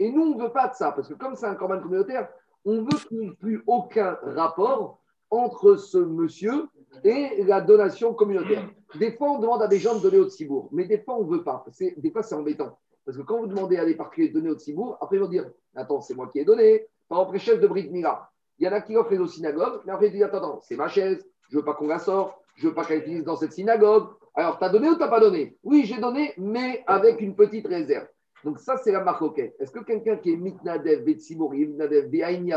Et 0.00 0.10
nous, 0.10 0.22
on 0.22 0.34
ne 0.34 0.42
veut 0.42 0.52
pas 0.52 0.68
de 0.68 0.74
ça, 0.74 0.90
parce 0.92 1.08
que 1.08 1.14
comme 1.14 1.36
c'est 1.36 1.46
un 1.46 1.54
corban 1.54 1.80
communautaire, 1.80 2.28
on 2.64 2.82
veut 2.82 2.98
qu'il 3.08 3.18
n'y 3.20 3.26
ait 3.28 3.36
plus 3.38 3.62
aucun 3.66 4.18
rapport 4.22 5.00
entre 5.30 5.76
ce 5.76 5.98
monsieur 5.98 6.68
et 7.04 7.44
la 7.44 7.60
donation 7.60 8.14
communautaire. 8.14 8.68
Des 8.98 9.12
fois, 9.12 9.32
on 9.32 9.38
demande 9.38 9.62
à 9.62 9.68
des 9.68 9.78
gens 9.78 9.96
de 9.96 10.00
donner 10.00 10.18
au 10.18 10.28
Tsibourg, 10.28 10.68
mais 10.72 10.86
des 10.86 10.98
fois, 10.98 11.18
on 11.18 11.24
ne 11.24 11.30
veut 11.30 11.44
pas. 11.44 11.64
Des 11.78 12.10
fois, 12.10 12.22
c'est 12.22 12.34
embêtant. 12.34 12.78
Parce 13.04 13.16
que 13.16 13.22
quand 13.22 13.38
vous 13.38 13.46
demandez 13.46 13.76
à 13.76 13.84
des 13.84 13.94
particuliers 13.94 14.28
de 14.28 14.34
donner 14.34 14.50
au 14.50 14.58
Tsibourg, 14.58 14.98
après, 15.00 15.16
ils 15.16 15.20
vont 15.20 15.28
dire 15.28 15.50
Attends, 15.74 16.00
c'est 16.00 16.14
moi 16.14 16.28
qui 16.28 16.40
ai 16.40 16.44
donné. 16.44 16.86
Par 17.08 17.20
exemple, 17.20 17.34
les 17.34 17.40
chefs 17.40 17.60
de 17.60 17.66
Brit 17.66 17.90
Mila, 17.90 18.30
il 18.58 18.66
y 18.66 18.68
en 18.68 18.72
a 18.72 18.80
qui 18.80 18.96
offrent 18.96 19.12
les 19.12 19.18
aux 19.18 19.26
synagogues, 19.26 19.80
mais 19.86 19.92
après, 19.92 20.08
ils 20.08 20.12
disent 20.12 20.22
Attends, 20.24 20.60
c'est 20.62 20.76
ma 20.76 20.88
chaise, 20.88 21.26
je 21.48 21.56
ne 21.56 21.60
veux 21.60 21.64
pas 21.64 21.74
qu'on 21.74 21.86
la 21.86 21.98
sorte, 21.98 22.34
je 22.56 22.64
ne 22.64 22.70
veux 22.70 22.74
pas 22.74 22.84
qu'elle 22.84 23.00
utilise 23.00 23.24
dans 23.24 23.36
cette 23.36 23.52
synagogue. 23.52 24.08
Alors, 24.34 24.58
tu 24.58 24.64
as 24.64 24.68
donné 24.68 24.88
ou 24.88 24.94
tu 24.94 25.00
n'as 25.00 25.08
pas 25.08 25.20
donné? 25.20 25.56
Oui, 25.62 25.84
j'ai 25.84 25.98
donné, 26.00 26.32
mais 26.36 26.84
avec 26.86 27.20
une 27.20 27.34
petite 27.34 27.66
réserve. 27.66 28.08
Donc, 28.44 28.58
ça, 28.58 28.76
c'est 28.76 28.92
la 28.92 29.02
marque 29.02 29.22
OK. 29.22 29.38
Est-ce 29.38 29.70
que 29.70 29.80
quelqu'un 29.80 30.16
qui 30.16 30.32
est 30.32 30.36
mitnadev, 30.36 31.04
betsimouri, 31.04 31.66
mitnadev, 31.66 32.10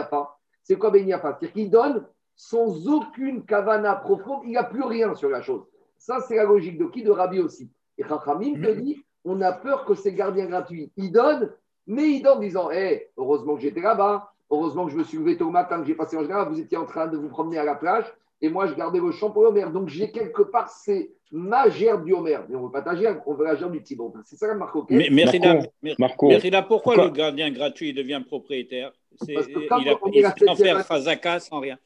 pas 0.10 0.38
c'est 0.63 0.78
quoi 0.78 0.92
pas 0.92 0.98
C'est-à-dire 0.98 1.54
qu'il 1.54 1.69
donne 1.69 2.06
sans 2.36 2.88
aucune 2.88 3.46
kavana 3.46 3.96
profonde, 3.96 4.41
il 4.46 4.51
n'y 4.51 4.58
a 4.58 4.63
plus 4.63 4.84
rien 4.84 5.13
sur 5.15 5.29
la 5.29 5.41
chose. 5.41 5.63
Ça, 5.98 6.20
c'est 6.27 6.36
la 6.36 6.44
logique 6.44 6.77
de 6.77 6.86
qui? 6.86 7.03
De 7.03 7.12
Rabbi 7.12 7.39
aussi. 7.39 7.72
Et 7.98 8.03
Chachamim 8.03 8.62
te 8.62 8.72
dit 8.72 9.03
on 9.24 9.41
a 9.41 9.51
peur 9.51 9.86
que 9.86 9.94
ces 9.94 10.13
gardiens 10.13 10.48
gratuits, 10.48 10.91
ils 10.98 11.12
donnent, 11.12 11.51
mais 11.86 12.10
ils 12.10 12.24
donnent 12.24 12.38
en 12.38 12.41
disant 12.41 12.72
hé, 12.72 13.12
heureusement 13.17 13.56
que 13.56 13.62
j'étais 13.62 13.82
là-bas, 13.82 14.34
heureusement 14.51 14.86
que 14.86 14.91
je 14.91 14.98
me 14.98 15.03
suis 15.03 15.17
levé 15.17 15.38
tôt 15.38 15.48
au 15.48 15.51
matin, 15.51 15.79
que 15.79 15.88
j'ai 15.88 15.96
passé 15.96 16.17
en 16.17 16.22
général, 16.22 16.50
vous 16.50 16.60
étiez 16.60 16.77
en 16.77 16.86
train 16.86 17.08
de 17.08 17.17
vous 17.17 17.29
promener 17.29 17.58
à 17.58 17.63
la 17.63 17.75
plage, 17.75 18.05
et 18.41 18.50
moi, 18.50 18.67
je 18.67 18.74
gardais 18.74 19.00
vos 19.00 19.12
champs 19.12 19.29
pour 19.29 19.43
Homer. 19.43 19.65
Donc, 19.72 19.88
j'ai 19.88 20.12
quelque 20.12 20.41
part, 20.41 20.70
c'est 20.70 21.12
ma 21.31 21.70
gerbe 21.70 22.03
du 22.03 22.13
Homer. 22.13 22.39
Mais 22.50 22.55
on 22.55 22.62
ne 22.62 22.65
veut 22.65 22.72
pas 22.72 22.81
ta 22.81 22.96
gerbe, 22.96 23.20
on 23.27 23.36
veut 23.36 23.46
la 23.46 23.55
gerbe 23.55 23.74
du 23.74 23.84
Thibon. 23.84 24.12
C'est 24.25 24.36
ça, 24.36 24.53
Marco. 24.55 24.86
Mais, 24.89 25.10
Merida, 25.12 25.60
Marco, 26.00 26.27
Merida, 26.27 26.63
pourquoi, 26.63 26.96
pourquoi, 26.96 27.12
le 27.12 27.15
gardien 27.15 27.51
gratuit 27.51 27.93
devient 27.93 28.22
propriétaire? 28.25 28.91
Parce 29.20 29.48
que 29.48 29.67
quand 29.67 29.77
il 29.77 29.89
a, 29.89 30.00
il, 30.12 30.46
sans 30.48 30.55
faire 30.55 30.86
Fazaka, 30.86 31.39
sans 31.39 31.60
rien. 31.60 31.77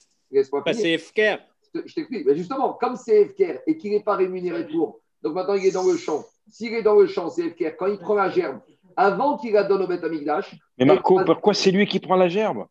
Parce 0.64 0.78
c'est 0.78 0.98
FKR. 0.98 1.40
Je 1.74 1.94
t'explique. 1.94 2.34
Justement, 2.34 2.74
comme 2.74 2.96
c'est 2.96 3.26
FKR 3.26 3.60
et 3.68 3.78
qu'il 3.78 3.92
n'est 3.92 4.04
pas 4.04 4.16
rémunéré 4.16 4.66
pour, 4.68 5.02
donc 5.22 5.34
maintenant, 5.34 5.56
il 5.56 5.66
est 5.66 5.72
dans 5.72 5.86
le 5.86 5.98
champ. 5.98 6.24
S'il 6.50 6.74
est 6.74 6.84
dans 6.84 6.96
le 6.96 7.08
champ, 7.08 7.30
c'est 7.30 7.50
FKR. 7.50 7.76
Quand 7.78 7.88
il 7.88 7.98
prend 7.98 8.16
la 8.16 8.30
gerbe, 8.30 8.60
avant 8.98 9.38
qu'il 9.38 9.54
la 9.54 9.64
donne 9.64 9.82
au 9.82 9.88
Beth 9.88 10.04
Amigdash. 10.04 10.56
Mais 10.78 10.86
Marco, 10.86 11.24
pourquoi 11.26 11.54
c'est 11.54 11.72
lui 11.72 11.86
qui 11.86 12.00
prend 12.00 12.16
la 12.16 12.28
gerbe 12.28 12.66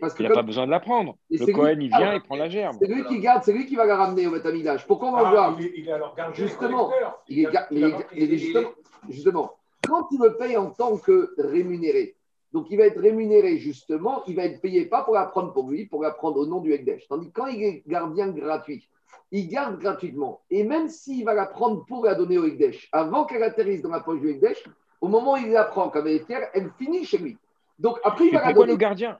parce 0.00 0.14
il 0.18 0.26
n'a 0.26 0.34
pas 0.34 0.42
besoin 0.42 0.66
de 0.66 0.70
la 0.70 0.80
prendre. 0.80 1.16
Le 1.30 1.52
Cohen, 1.52 1.78
il 1.80 1.88
vient, 1.88 2.14
il 2.14 2.20
prend 2.20 2.36
la 2.36 2.48
gerbe. 2.48 2.76
C'est 2.80 2.88
lui 2.88 3.04
qui 3.04 3.20
garde, 3.20 3.42
c'est 3.44 3.52
lui 3.52 3.66
qui 3.66 3.76
va 3.76 3.84
la 3.84 3.96
ramener 3.96 4.26
au 4.26 4.32
Betamigdash. 4.32 4.86
Pourquoi 4.86 5.10
on 5.10 5.12
va 5.12 5.22
ah, 5.26 5.30
voir 5.30 5.58
il 5.60 5.90
alors 5.90 6.14
Justement, 6.34 6.90
il 7.28 7.44
est, 7.44 7.48
il 7.70 8.32
est, 8.32 8.38
justement, 8.38 8.70
justement, 9.08 9.52
quand 9.86 10.08
il 10.10 10.20
me 10.20 10.36
paye 10.36 10.56
en 10.56 10.70
tant 10.70 10.96
que 10.96 11.34
rémunéré, 11.38 12.16
donc 12.52 12.66
il 12.70 12.78
va 12.78 12.86
être 12.86 13.00
rémunéré 13.00 13.58
justement, 13.58 14.22
il 14.26 14.36
va 14.36 14.44
être 14.44 14.60
payé 14.60 14.86
pas 14.86 15.04
pour 15.04 15.14
la 15.14 15.26
prendre 15.26 15.52
pour 15.52 15.68
lui, 15.70 15.86
pour 15.86 16.02
la 16.02 16.10
prendre 16.10 16.38
au 16.38 16.46
nom 16.46 16.60
du 16.60 16.72
Ekdesh. 16.72 17.06
Tandis 17.08 17.28
que 17.28 17.40
quand 17.40 17.46
il 17.46 17.62
est 17.62 17.82
gardien 17.86 18.28
gratuit, 18.28 18.88
il 19.30 19.48
garde 19.48 19.78
gratuitement. 19.78 20.40
Et 20.50 20.64
même 20.64 20.88
s'il 20.88 21.24
va 21.24 21.34
la 21.34 21.46
prendre 21.46 21.84
pour 21.84 22.04
la 22.04 22.14
donner 22.14 22.38
au 22.38 22.46
Ekdesh, 22.46 22.88
avant 22.92 23.24
qu'elle 23.24 23.42
atterrisse 23.42 23.82
dans 23.82 23.90
la 23.90 24.00
poche 24.00 24.20
du 24.20 24.30
Ekdesh, 24.30 24.64
au 25.00 25.08
moment 25.08 25.34
où 25.34 25.36
il 25.36 25.50
la 25.50 25.64
prend 25.64 25.88
comme 25.88 26.06
elle 26.06 26.24
elle 26.54 26.70
finit 26.78 27.04
chez 27.04 27.18
lui. 27.18 27.36
Donc 27.78 27.98
après, 28.04 28.26
il 28.26 28.32
va 28.32 28.52
donner. 28.52 28.72
le 28.72 28.76
gardien? 28.76 29.18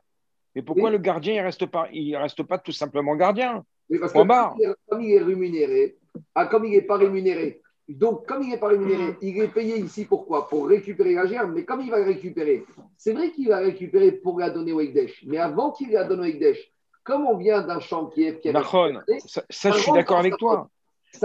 Mais 0.54 0.62
pourquoi 0.62 0.90
le 0.90 0.98
gardien 0.98 1.36
ne 1.36 1.42
reste, 1.42 1.66
pas, 1.66 1.88
il 1.92 2.16
reste 2.16 2.42
pas 2.42 2.58
tout 2.58 2.72
simplement 2.72 3.14
gardien? 3.14 3.64
Mais 3.90 3.98
parce 3.98 4.12
que 4.12 4.18
comme 4.18 5.00
il, 5.02 5.12
est, 5.12 5.22
rémunéré, 5.22 5.96
ah, 6.34 6.46
comme 6.46 6.64
il 6.64 6.72
n'est 6.72 6.82
pas 6.82 6.96
rémunéré, 6.96 7.60
donc 7.88 8.26
comme 8.26 8.42
il 8.42 8.48
n'est 8.48 8.58
pas 8.58 8.68
rémunéré, 8.68 9.12
mm. 9.12 9.16
il 9.20 9.42
est 9.42 9.48
payé 9.48 9.78
ici 9.78 10.06
pourquoi? 10.06 10.48
Pour 10.48 10.66
récupérer 10.66 11.14
la 11.14 11.26
germe, 11.26 11.52
mais 11.52 11.64
comme 11.64 11.82
il 11.82 11.90
va 11.90 12.02
récupérer, 12.02 12.64
c'est 12.96 13.12
vrai 13.12 13.30
qu'il 13.30 13.48
va 13.48 13.58
récupérer 13.58 14.12
pour 14.12 14.40
la 14.40 14.50
donner 14.50 14.72
au 14.72 14.80
Ekdesh, 14.80 15.24
mais 15.26 15.38
avant 15.38 15.70
qu'il 15.70 15.92
la 15.92 16.04
donne 16.04 16.20
au 16.20 16.24
Ekdesh, 16.24 16.72
comme 17.04 17.26
on 17.26 17.36
vient 17.36 17.62
d'un 17.62 17.78
champ 17.80 18.06
qui 18.06 18.24
est. 18.24 18.40
Qui 18.40 18.50
ça, 18.50 19.42
ça 19.48 19.70
je 19.70 19.78
suis 19.78 19.92
d'accord 19.92 20.18
avec 20.18 20.36
toi. 20.38 20.68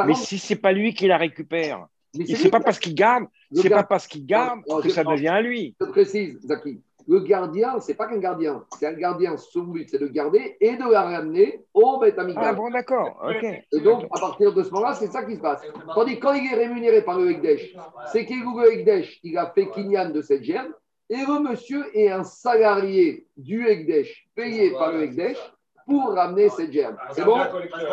Mais 0.05 0.13
si 0.13 0.38
ce 0.38 0.53
n'est 0.53 0.60
pas 0.60 0.72
lui 0.72 0.93
qui 0.93 1.08
la 1.08 1.17
récupère, 1.17 1.88
c'est 2.13 2.50
pas 2.50 2.60
parce 2.60 2.80
qu'il 2.80 2.96
garde, 2.96 3.25
c'est 3.53 3.70
pas 3.70 3.84
parce 3.84 4.08
qu'il 4.08 4.25
garde 4.25 4.62
que 4.84 4.89
ça 4.89 5.03
devient 5.03 5.30
à 5.30 5.41
lui. 5.41 5.75
Je 5.80 5.86
précise, 5.86 6.39
Zaki. 6.46 6.82
Le 7.08 7.20
gardien, 7.22 7.80
c'est 7.80 7.96
pas 7.96 8.08
qu'un 8.08 8.20
gardien, 8.20 8.63
c'est 8.77 8.86
un 8.86 8.94
gardien. 8.94 9.36
Son 9.36 9.63
but, 9.63 9.89
c'est 9.89 9.98
de 9.98 10.08
garder 10.08 10.56
et 10.62 10.75
de 10.75 10.91
la 10.91 11.01
ramener 11.01 11.62
au 11.74 12.00
Beth 12.00 12.15
Ah 12.36 12.53
bon, 12.53 12.70
d'accord. 12.70 13.20
ok. 13.24 13.44
Et 13.72 13.80
donc, 13.80 14.06
à 14.12 14.20
partir 14.20 14.53
de 14.53 14.63
ce 14.63 14.70
moment-là, 14.70 14.94
c'est 14.94 15.08
ça 15.08 15.24
qui 15.24 15.36
se 15.36 15.41
passe. 15.41 15.62
Tandis 15.96 16.20
quand 16.20 16.34
il 16.34 16.51
est 16.51 16.56
rémunéré 16.56 17.01
par 17.01 17.18
le 17.18 17.32
Ekdesh, 17.32 17.75
c'est 18.12 18.25
que 18.25 18.34
le 18.34 18.74
Ekdesh, 18.74 19.20
il 19.24 19.38
a 19.38 19.51
fait 19.51 19.70
Kinyan 19.72 20.12
de 20.12 20.22
cette 20.22 20.44
germe, 20.44 20.74
et 21.10 21.18
le 21.18 21.50
monsieur 21.50 21.84
est 21.98 22.10
un 22.10 22.24
salarié 22.24 23.25
du 23.36 23.68
Ekdesh, 23.68 24.27
payé 24.36 24.72
par 24.72 24.91
le 24.94 25.03
Ekdesh, 25.03 25.38
pour 25.86 26.13
ramener 26.13 26.50
cette 26.50 26.72
germe. 26.72 26.98
C'est 27.12 27.25
bon? 27.25 27.39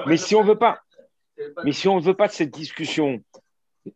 Mais 0.06 0.16
si 0.16 0.36
on 0.36 0.44
veut 0.44 0.58
pas, 0.58 0.78
mais 1.64 1.72
si 1.72 1.88
on 1.88 1.98
veut 1.98 2.14
pas 2.14 2.28
de 2.28 2.32
cette 2.32 2.50
discussion 2.50 3.20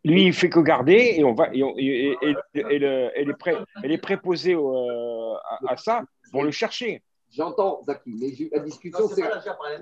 lui, 0.04 0.26
il 0.26 0.32
fait 0.32 0.48
que 0.48 0.60
garder 0.60 1.14
et 1.16 1.24
on 1.24 1.34
va 1.34 1.48
et, 1.52 2.16
elle, 2.54 3.92
est 3.92 3.98
préposée 3.98 4.54
euh, 4.54 5.34
à, 5.66 5.76
ça 5.76 6.02
pour 6.30 6.44
le 6.44 6.50
chercher. 6.50 7.02
J'entends, 7.30 7.80
Zaki, 7.86 8.10
mais 8.20 8.48
la 8.52 8.58
discussion, 8.58 9.08
c'est 9.08 9.22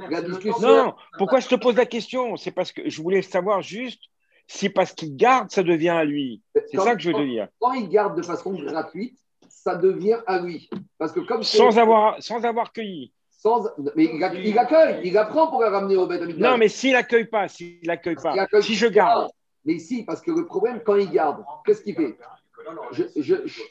la 0.08 0.22
discussion. 0.22 0.60
Non, 0.60 0.94
pourquoi 1.18 1.40
je 1.40 1.48
te 1.48 1.56
pose 1.56 1.76
la 1.76 1.86
question? 1.86 2.36
C'est 2.36 2.52
parce 2.52 2.70
que 2.70 2.88
je 2.88 3.02
voulais 3.02 3.22
savoir 3.22 3.60
juste 3.60 4.02
si 4.46 4.68
parce 4.68 4.92
qu'il 4.92 5.16
garde, 5.16 5.50
ça 5.50 5.62
devient 5.62 5.90
à 5.90 6.04
lui. 6.04 6.42
C'est 6.54 6.78
ça 6.78 6.94
que 6.94 7.00
je 7.00 7.08
veux 7.10 7.14
te 7.14 7.24
dire. 7.24 7.48
Quand 7.58 7.72
il 7.72 7.88
garde 7.88 8.16
de 8.16 8.22
façon 8.22 8.52
gratuite, 8.52 9.18
ça 9.48 9.76
devient 9.76 10.18
à 10.26 10.40
lui. 10.40 10.68
Parce 10.98 11.12
que 11.12 11.20
comme 11.20 11.42
sans 11.42 11.78
avoir, 11.78 12.22
sans 12.22 12.44
avoir 12.44 12.72
cueilli. 12.72 13.12
Sans, 13.30 13.64
mais 13.96 14.04
il, 14.04 14.58
accueille, 14.58 15.00
il 15.02 15.16
apprend 15.16 15.48
pour 15.48 15.62
la 15.62 15.70
ramener 15.70 15.96
au 15.96 16.06
bête 16.06 16.22
Non, 16.36 16.58
mais 16.58 16.68
s'il 16.68 16.92
n'accueille 16.92 17.24
pas, 17.24 17.48
s'il 17.48 17.80
n'accueille 17.84 18.16
pas, 18.16 18.34
si 18.60 18.74
je 18.74 18.86
garde. 18.86 19.30
Mais 19.64 19.78
si, 19.78 20.04
parce 20.04 20.20
que 20.20 20.30
le 20.30 20.46
problème, 20.46 20.80
quand 20.84 20.96
il 20.96 21.10
garde, 21.10 21.44
qu'est-ce 21.64 21.82
qu'il 21.82 21.94
fait 21.94 22.16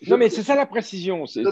Non, 0.08 0.18
mais 0.18 0.30
c'est 0.30 0.44
ça 0.44 0.56
la 0.56 0.66
précision, 0.66 1.26
c'est 1.26 1.44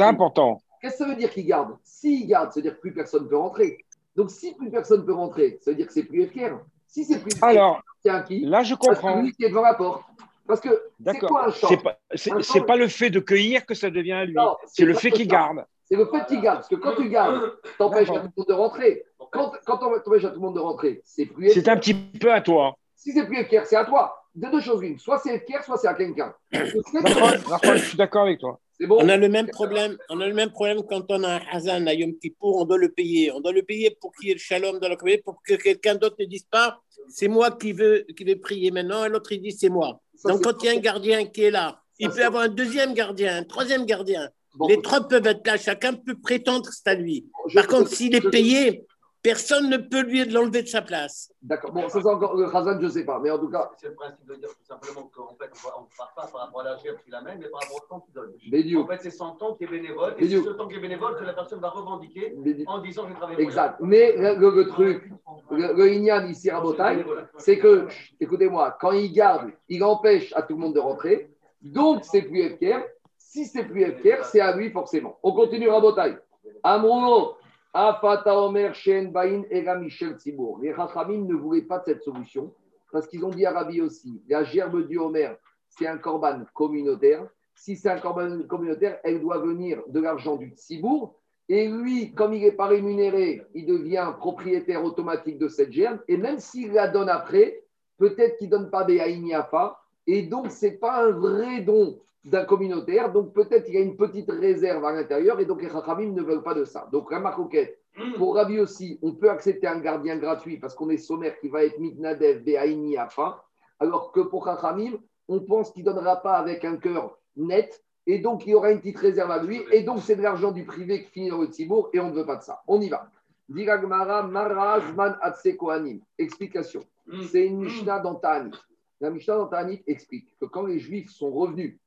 important. 0.00 0.60
Qu'est-ce 0.80 0.98
que 0.98 1.04
ça 1.04 1.08
veut 1.08 1.16
dire 1.16 1.30
qu'il 1.30 1.46
garde? 1.46 1.76
S'il 1.84 2.26
garde, 2.26 2.52
ça 2.52 2.58
veut 2.58 2.62
dire 2.62 2.74
que 2.74 2.80
plus 2.80 2.92
personne 2.92 3.24
ne 3.24 3.28
peut 3.28 3.36
rentrer. 3.36 3.78
Donc, 4.16 4.30
si 4.30 4.52
plus 4.54 4.70
personne 4.70 5.02
ne 5.02 5.06
peut 5.06 5.14
rentrer, 5.14 5.58
ça 5.62 5.70
veut 5.70 5.76
dire 5.76 5.86
que 5.86 5.92
c'est 5.92 6.02
plus 6.02 6.26
FKR. 6.26 6.58
Si 6.88 7.04
c'est 7.04 7.20
plus 7.20 7.40
Alors, 7.40 7.80
qui? 8.26 8.40
là, 8.40 8.62
je 8.62 8.74
comprends. 8.74 9.22
Lui 9.22 9.32
qui 9.32 9.44
est 9.44 9.48
devant 9.48 9.62
la 9.62 9.74
porte. 9.74 10.02
Parce 10.46 10.60
que 10.60 10.68
c'est 11.04 11.18
quoi 11.20 11.46
un 11.46 11.50
champ? 11.52 11.68
C'est 11.68 12.60
pas, 12.60 12.66
pas, 12.66 12.76
le 12.76 12.88
fait 12.88 13.10
de 13.10 13.20
cueillir 13.20 13.64
que 13.64 13.74
ça 13.74 13.90
devient 13.90 14.12
à 14.12 14.24
lui. 14.24 14.36
C'est 14.66 14.84
le 14.84 14.94
fait 14.94 15.10
qu'il 15.10 15.28
garde. 15.28 15.64
C'est 15.84 15.96
le 15.96 16.06
fait 16.06 16.26
qu'il 16.26 16.40
garde. 16.40 16.58
Parce 16.58 16.68
que 16.68 16.74
quand 16.74 16.94
tu 16.96 17.08
gardes, 17.08 17.52
tu 17.76 17.82
empêches 17.82 18.10
à 18.10 18.20
tout 18.20 18.26
le 18.26 18.32
monde 18.36 18.46
de 18.48 18.52
rentrer. 18.52 19.04
Quand, 19.30 19.52
quand 19.64 19.78
tu 19.78 19.84
empêches 19.84 20.24
à 20.24 20.28
tout 20.28 20.34
le 20.34 20.40
monde 20.40 20.54
de 20.56 20.60
rentrer, 20.60 21.00
c'est 21.04 21.26
plus 21.26 21.50
C'est 21.50 21.68
un 21.68 21.76
petit 21.76 21.94
peu 21.94 22.32
à 22.32 22.40
toi. 22.40 22.76
Si 23.02 23.12
c'est 23.12 23.26
plus 23.26 23.44
FKR, 23.44 23.66
c'est 23.66 23.76
à 23.76 23.84
toi. 23.84 24.14
De 24.34 24.48
deux 24.48 24.60
choses 24.60 24.80
l'une. 24.80 24.98
Soit 24.98 25.18
c'est 25.18 25.38
FKR, 25.40 25.64
soit 25.64 25.76
c'est 25.76 25.88
à 25.88 25.94
quelqu'un. 25.94 26.34
je 26.52 27.78
suis 27.78 27.96
d'accord 27.96 28.22
avec 28.22 28.38
toi. 28.38 28.60
Bon. 28.80 28.98
On 29.00 29.08
a 29.08 29.16
le 29.16 29.28
même 29.28 29.48
problème. 29.48 29.96
On 30.08 30.20
a 30.20 30.26
le 30.26 30.34
même 30.34 30.50
problème 30.50 30.82
quand 30.88 31.04
on 31.10 31.22
a 31.22 31.36
un 31.36 31.40
Hazan 31.52 31.86
à 31.86 31.94
Yom 31.94 32.16
Kippour, 32.18 32.60
on 32.60 32.64
doit 32.64 32.78
le 32.78 32.90
payer. 32.90 33.30
On 33.32 33.40
doit 33.40 33.52
le 33.52 33.62
payer 33.62 33.96
pour 34.00 34.12
qu'il 34.12 34.28
y 34.28 34.30
ait 34.30 34.34
le 34.34 34.40
shalom 34.40 34.78
dans 34.78 34.88
la 34.88 34.96
communauté, 34.96 35.22
pour 35.22 35.42
que 35.46 35.54
quelqu'un 35.54 35.94
d'autre 35.94 36.16
ne 36.18 36.24
dise 36.26 36.44
pas 36.44 36.80
c'est 37.08 37.28
moi 37.28 37.50
qui 37.50 37.72
veux, 37.72 38.04
qui 38.16 38.24
vais 38.24 38.36
prier 38.36 38.70
maintenant, 38.70 39.04
et 39.04 39.08
l'autre 39.08 39.32
il 39.32 39.42
dit 39.42 39.52
c'est 39.52 39.68
moi. 39.68 40.00
Donc 40.24 40.44
quand 40.44 40.62
il 40.62 40.66
y 40.66 40.68
a 40.68 40.72
un 40.72 40.80
gardien 40.80 41.26
qui 41.26 41.44
est 41.44 41.50
là, 41.50 41.80
il 41.98 42.08
peut 42.10 42.24
avoir 42.24 42.44
un 42.44 42.48
deuxième 42.48 42.94
gardien, 42.94 43.38
un 43.38 43.44
troisième 43.44 43.84
gardien. 43.84 44.28
Les 44.68 44.80
trois 44.82 45.08
peuvent 45.08 45.26
être 45.26 45.46
là, 45.46 45.56
chacun 45.56 45.94
peut 45.94 46.16
prétendre 46.20 46.68
que 46.68 46.74
c'est 46.74 46.88
à 46.90 46.94
lui. 46.94 47.26
Par 47.54 47.66
contre, 47.66 47.88
s'il 47.88 48.14
est 48.14 48.30
payé, 48.30 48.84
Personne 49.22 49.70
ne 49.70 49.76
peut 49.76 50.02
lui 50.02 50.24
l'enlever 50.24 50.62
de 50.62 50.68
sa 50.68 50.82
place. 50.82 51.32
D'accord. 51.42 51.70
Bon, 51.70 51.88
ça 51.88 52.00
c'est 52.00 52.08
encore 52.08 52.34
le 52.34 52.50
Khazan, 52.50 52.80
je 52.80 52.86
ne 52.86 52.90
sais 52.90 53.04
pas. 53.04 53.20
Mais 53.20 53.30
en 53.30 53.38
tout 53.38 53.48
cas. 53.48 53.70
C'est 53.76 53.86
le 53.86 53.94
principe 53.94 54.26
de 54.26 54.34
dire 54.34 54.48
tout 54.48 54.64
simplement 54.64 55.08
qu'en 55.14 55.36
fait, 55.40 55.50
on 55.76 55.82
ne 55.82 55.86
part 55.96 56.12
pas 56.16 56.26
par 56.26 56.40
rapport 56.40 56.60
à 56.62 56.64
la 56.64 56.76
gerbe 56.78 56.96
qu'il 57.04 57.14
amène, 57.14 57.38
mais 57.38 57.48
par 57.48 57.60
rapport 57.60 57.76
au 57.76 57.86
temps 57.86 58.00
qu'il 58.00 58.14
donne. 58.14 58.82
En 58.82 58.86
fait, 58.88 58.98
c'est 59.00 59.10
son 59.10 59.30
temps 59.36 59.54
qui 59.54 59.64
est 59.64 59.68
bénévole. 59.68 60.14
Et 60.18 60.28
c'est 60.28 60.42
ce 60.42 60.50
temps 60.50 60.66
qui 60.66 60.74
est 60.74 60.80
bénévole 60.80 61.16
que 61.16 61.24
la 61.24 61.34
personne 61.34 61.60
va 61.60 61.68
revendiquer 61.68 62.34
en 62.66 62.78
disant 62.78 63.06
je 63.08 63.14
travaille 63.14 63.40
Exact. 63.40 63.76
Mais 63.80 64.16
le, 64.16 64.66
truc, 64.66 65.08
le, 65.50 65.72
le 65.72 66.28
ici 66.28 66.50
à 66.50 66.60
Botaï, 66.60 67.04
c'est 67.38 67.58
que, 67.58 67.86
écoutez-moi, 68.20 68.76
quand 68.80 68.90
il 68.90 69.12
garde, 69.12 69.52
il 69.68 69.84
empêche 69.84 70.32
à 70.34 70.42
tout 70.42 70.54
le 70.54 70.60
monde 70.60 70.74
de 70.74 70.80
rentrer. 70.80 71.30
Donc, 71.62 72.04
c'est 72.04 72.22
plus 72.22 72.50
FKR. 72.50 72.82
Si 73.18 73.46
c'est 73.46 73.64
plus 73.64 73.84
FKR, 73.84 74.24
c'est 74.24 74.40
à 74.40 74.56
lui 74.56 74.70
forcément. 74.70 75.18
On 75.22 75.32
continue 75.32 75.70
à 75.70 75.78
Botaï. 75.78 76.18
Amro, 76.64 77.36
Afata 77.74 78.38
Omer 78.38 78.74
Shen 78.74 79.10
Bain 79.10 79.44
Era 79.50 79.76
Michel 79.76 80.16
Tzibour. 80.16 80.58
Les 80.60 80.74
Chachamim 80.74 81.24
ne 81.26 81.34
voulaient 81.34 81.62
pas 81.62 81.78
de 81.78 81.84
cette 81.86 82.02
solution 82.02 82.52
parce 82.92 83.06
qu'ils 83.06 83.24
ont 83.24 83.30
dit 83.30 83.46
à 83.46 83.66
aussi 83.82 84.22
la 84.28 84.44
gerbe 84.44 84.86
du 84.86 84.98
Homer, 84.98 85.30
c'est 85.68 85.86
un 85.86 85.96
corban 85.96 86.44
communautaire. 86.52 87.26
Si 87.54 87.76
c'est 87.76 87.88
un 87.88 87.98
corban 87.98 88.42
communautaire, 88.46 88.98
elle 89.02 89.20
doit 89.20 89.38
venir 89.38 89.82
de 89.88 90.00
l'argent 90.00 90.36
du 90.36 90.50
Tzibour. 90.50 91.18
Et 91.48 91.68
lui, 91.68 92.12
comme 92.12 92.34
il 92.34 92.42
n'est 92.42 92.52
pas 92.52 92.66
rémunéré, 92.66 93.42
il 93.54 93.66
devient 93.66 94.12
propriétaire 94.18 94.84
automatique 94.84 95.38
de 95.38 95.48
cette 95.48 95.72
gerbe. 95.72 96.00
Et 96.08 96.16
même 96.16 96.38
s'il 96.38 96.72
la 96.72 96.88
donne 96.88 97.08
après, 97.08 97.64
peut-être 97.98 98.36
qu'il 98.36 98.48
ne 98.48 98.56
donne 98.56 98.70
pas 98.70 98.84
des 98.84 99.00
Aïniafa. 99.00 99.78
Et 100.06 100.22
donc, 100.22 100.50
ce 100.50 100.66
n'est 100.66 100.72
pas 100.72 101.04
un 101.06 101.10
vrai 101.10 101.62
don 101.62 101.98
d'un 102.24 102.44
communautaire. 102.44 103.12
Donc 103.12 103.32
peut-être 103.32 103.64
qu'il 103.64 103.74
y 103.74 103.78
a 103.78 103.80
une 103.80 103.96
petite 103.96 104.30
réserve 104.30 104.84
à 104.84 104.92
l'intérieur 104.92 105.40
et 105.40 105.44
donc 105.44 105.62
les 105.62 105.68
Chachamim 105.68 106.12
ne 106.12 106.22
veulent 106.22 106.42
pas 106.42 106.54
de 106.54 106.64
ça. 106.64 106.88
Donc 106.92 107.10
la 107.10 107.20
mm. 107.20 108.14
pour 108.16 108.34
Rabbi 108.34 108.60
aussi, 108.60 108.98
on 109.02 109.12
peut 109.12 109.30
accepter 109.30 109.66
un 109.66 109.80
gardien 109.80 110.16
gratuit 110.16 110.58
parce 110.58 110.74
qu'on 110.74 110.90
est 110.90 110.98
sommaire 110.98 111.38
qui 111.40 111.48
va 111.48 111.64
être 111.64 111.78
Mitnadev, 111.78 112.42
Be'aini, 112.44 112.96
Afa, 112.96 113.44
alors 113.80 114.12
que 114.12 114.20
pour 114.20 114.44
Chachamim, 114.44 114.98
on 115.28 115.40
pense 115.40 115.70
qu'il 115.72 115.84
ne 115.84 115.92
donnera 115.92 116.16
pas 116.16 116.34
avec 116.34 116.64
un 116.64 116.76
cœur 116.76 117.18
net 117.36 117.82
et 118.06 118.18
donc 118.18 118.46
il 118.46 118.50
y 118.50 118.54
aura 118.54 118.72
une 118.72 118.80
petite 118.80 118.98
réserve 118.98 119.30
à 119.30 119.42
lui 119.42 119.62
et 119.72 119.82
donc 119.82 120.00
c'est 120.00 120.16
de 120.16 120.22
l'argent 120.22 120.50
du 120.50 120.64
privé 120.64 121.04
qui 121.04 121.10
finit 121.10 121.30
dans 121.30 121.38
le 121.38 121.46
Tzibour 121.46 121.90
et 121.92 122.00
on 122.00 122.10
ne 122.10 122.14
veut 122.14 122.26
pas 122.26 122.36
de 122.36 122.42
ça. 122.42 122.62
On 122.66 122.80
y 122.80 122.88
va. 122.88 123.08
Diragmara 123.48 124.22
Marazman 124.22 125.18
Kohanim. 125.58 126.00
Explication. 126.18 126.84
Mm. 127.06 127.22
C'est 127.22 127.46
une 127.46 127.58
Mishnah 127.58 128.00
dans 128.00 128.14
Ta'anit. 128.14 128.56
La 129.00 129.10
Mishnah 129.10 129.36
dans 129.36 129.48
Ta'anit 129.48 129.82
explique 129.86 130.36
que 130.38 130.46
quand 130.46 130.64
les 130.64 130.78
Juifs 130.78 131.10
sont 131.10 131.30
revenus 131.30 131.78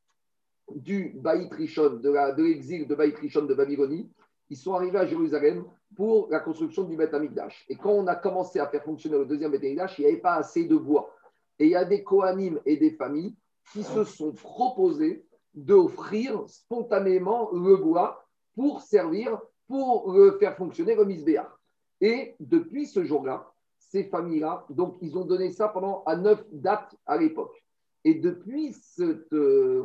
du 0.74 1.14
Baït 1.16 1.52
Rishon, 1.54 2.00
de 2.02 2.42
l'exil 2.42 2.88
de, 2.88 2.96
Baït 2.96 3.18
Rishon 3.18 3.46
de 3.46 3.54
Babylonie, 3.54 4.10
ils 4.50 4.58
sont 4.58 4.74
arrivés 4.74 5.00
à 5.00 5.06
Jérusalem 5.06 5.66
pour 5.96 6.28
la 6.30 6.40
construction 6.40 6.84
du 6.84 6.96
Beth 6.96 7.14
Amikdash. 7.14 7.66
Et 7.70 7.76
quand 7.76 7.92
on 7.92 8.08
a 8.08 8.16
commencé 8.16 8.60
à 8.60 8.68
faire 8.68 8.84
fonctionner 8.84 9.18
le 9.18 9.26
deuxième 9.26 9.52
Beth 9.52 9.64
Amikdash, 9.64 9.98
il 10.00 10.06
n'y 10.06 10.12
avait 10.12 10.22
pas 10.22 10.36
assez 10.36 10.66
de 10.66 10.76
bois. 10.76 11.10
Et 11.58 11.66
il 11.66 11.72
y 11.72 11.76
a 11.76 11.86
des 11.86 12.04
Kohanim 12.04 12.60
et 12.66 12.78
des 12.78 12.92
familles 12.92 13.36
qui 13.72 13.84
se 13.84 14.04
sont 14.04 14.34
proposés 14.34 15.26
d'offrir 15.54 16.44
spontanément 16.48 17.50
le 17.52 17.78
bois 17.78 18.26
pour 18.56 18.82
servir, 18.82 19.40
pour 19.68 20.12
le 20.12 20.38
faire 20.38 20.56
fonctionner 20.56 20.96
comme 20.96 21.10
Isbéar. 21.10 21.60
Et 22.02 22.36
depuis 22.40 22.86
ce 22.86 23.04
jour-là, 23.04 23.52
ces 23.78 24.04
familles-là, 24.04 24.66
donc 24.70 24.98
ils 25.02 25.18
ont 25.18 25.26
donné 25.26 25.52
ça 25.52 25.70
pendant 25.70 26.04
à 26.04 26.16
neuf 26.16 26.44
dates 26.52 26.96
à 27.06 27.18
l'époque. 27.18 27.65
Et 28.06 28.14
depuis 28.14 28.76
euh, 29.00 29.84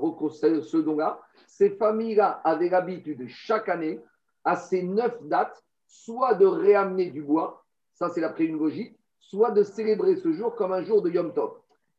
ce 0.63 0.77
don-là, 0.77 1.21
ces 1.47 1.71
familles-là 1.71 2.43
avaient 2.45 2.69
l'habitude 2.69 3.27
chaque 3.27 3.71
année, 3.71 3.99
à 4.45 4.57
ces 4.57 4.83
neuf 4.83 5.19
dates, 5.25 5.65
soit 5.87 6.35
de 6.35 6.47
réamener 6.47 7.11
du 7.11 7.23
bois, 7.23 7.65
ça 7.95 8.11
c'est 8.11 8.21
la 8.21 8.35
logique, 8.39 8.97
soit 9.19 9.51
de 9.51 9.63
célébrer 9.63 10.17
ce 10.17 10.33
jour 10.33 10.55
comme 10.55 10.73
un 10.73 10.83
jour 10.83 11.01
de 11.03 11.11
Yom 11.11 11.33
Tov. 11.33 11.53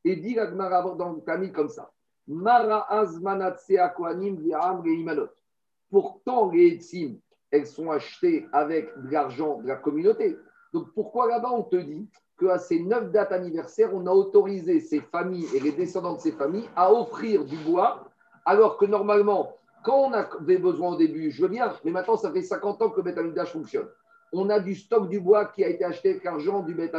Et 0.04 0.16
dit 0.16 0.36
l'Agmara 0.36 0.96
dans 0.96 1.14
le 1.14 1.22
famille 1.22 1.52
comme 1.52 1.70
ça. 1.70 1.92
Mara 2.28 2.88
Pourtant, 5.90 6.52
les 6.52 6.68
etzim, 6.68 7.18
elles 7.50 7.68
sont 7.68 7.90
achetées 7.92 8.48
avec 8.54 8.90
de 9.04 9.10
l'argent 9.10 9.60
de 9.62 9.68
la 9.68 9.76
communauté. 9.76 10.38
Donc 10.72 10.94
pourquoi 10.94 11.28
là-bas 11.28 11.52
on 11.52 11.64
te 11.64 11.76
dit 11.76 12.08
qu'à 12.42 12.58
ces 12.58 12.80
neuf 12.80 13.12
dates 13.12 13.32
anniversaires, 13.32 13.92
on 13.94 14.06
a 14.08 14.12
autorisé 14.12 14.80
ces 14.80 15.00
familles 15.00 15.48
et 15.54 15.60
les 15.60 15.72
descendants 15.72 16.16
de 16.16 16.20
ces 16.20 16.32
familles 16.32 16.70
à 16.76 16.92
offrir 16.92 17.46
du 17.46 17.58
bois, 17.58 18.06
alors 18.46 18.78
que 18.78 18.86
normalement, 18.86 19.56
quand 19.84 20.10
on 20.10 20.14
avait 20.14 20.58
besoin 20.58 20.94
au 20.94 20.98
début, 20.98 21.32
je 21.32 21.44
veux 21.44 21.48
bien, 21.48 21.74
mais 21.84 21.92
maintenant, 21.92 22.18
ça 22.18 22.32
fait 22.32 22.42
50 22.42 22.82
ans 22.82 22.90
que 22.90 23.02
le 23.02 23.12
Beth 23.12 23.48
fonctionne. 23.48 23.88
On 24.34 24.50
a 24.50 24.60
du 24.60 24.76
stock 24.76 25.10
du 25.10 25.20
bois 25.20 25.46
qui 25.46 25.64
a 25.64 25.70
été 25.70 25.84
acheté 25.84 26.12
avec 26.12 26.24
l'argent 26.24 26.62
du 26.62 26.74
Beth 26.74 26.96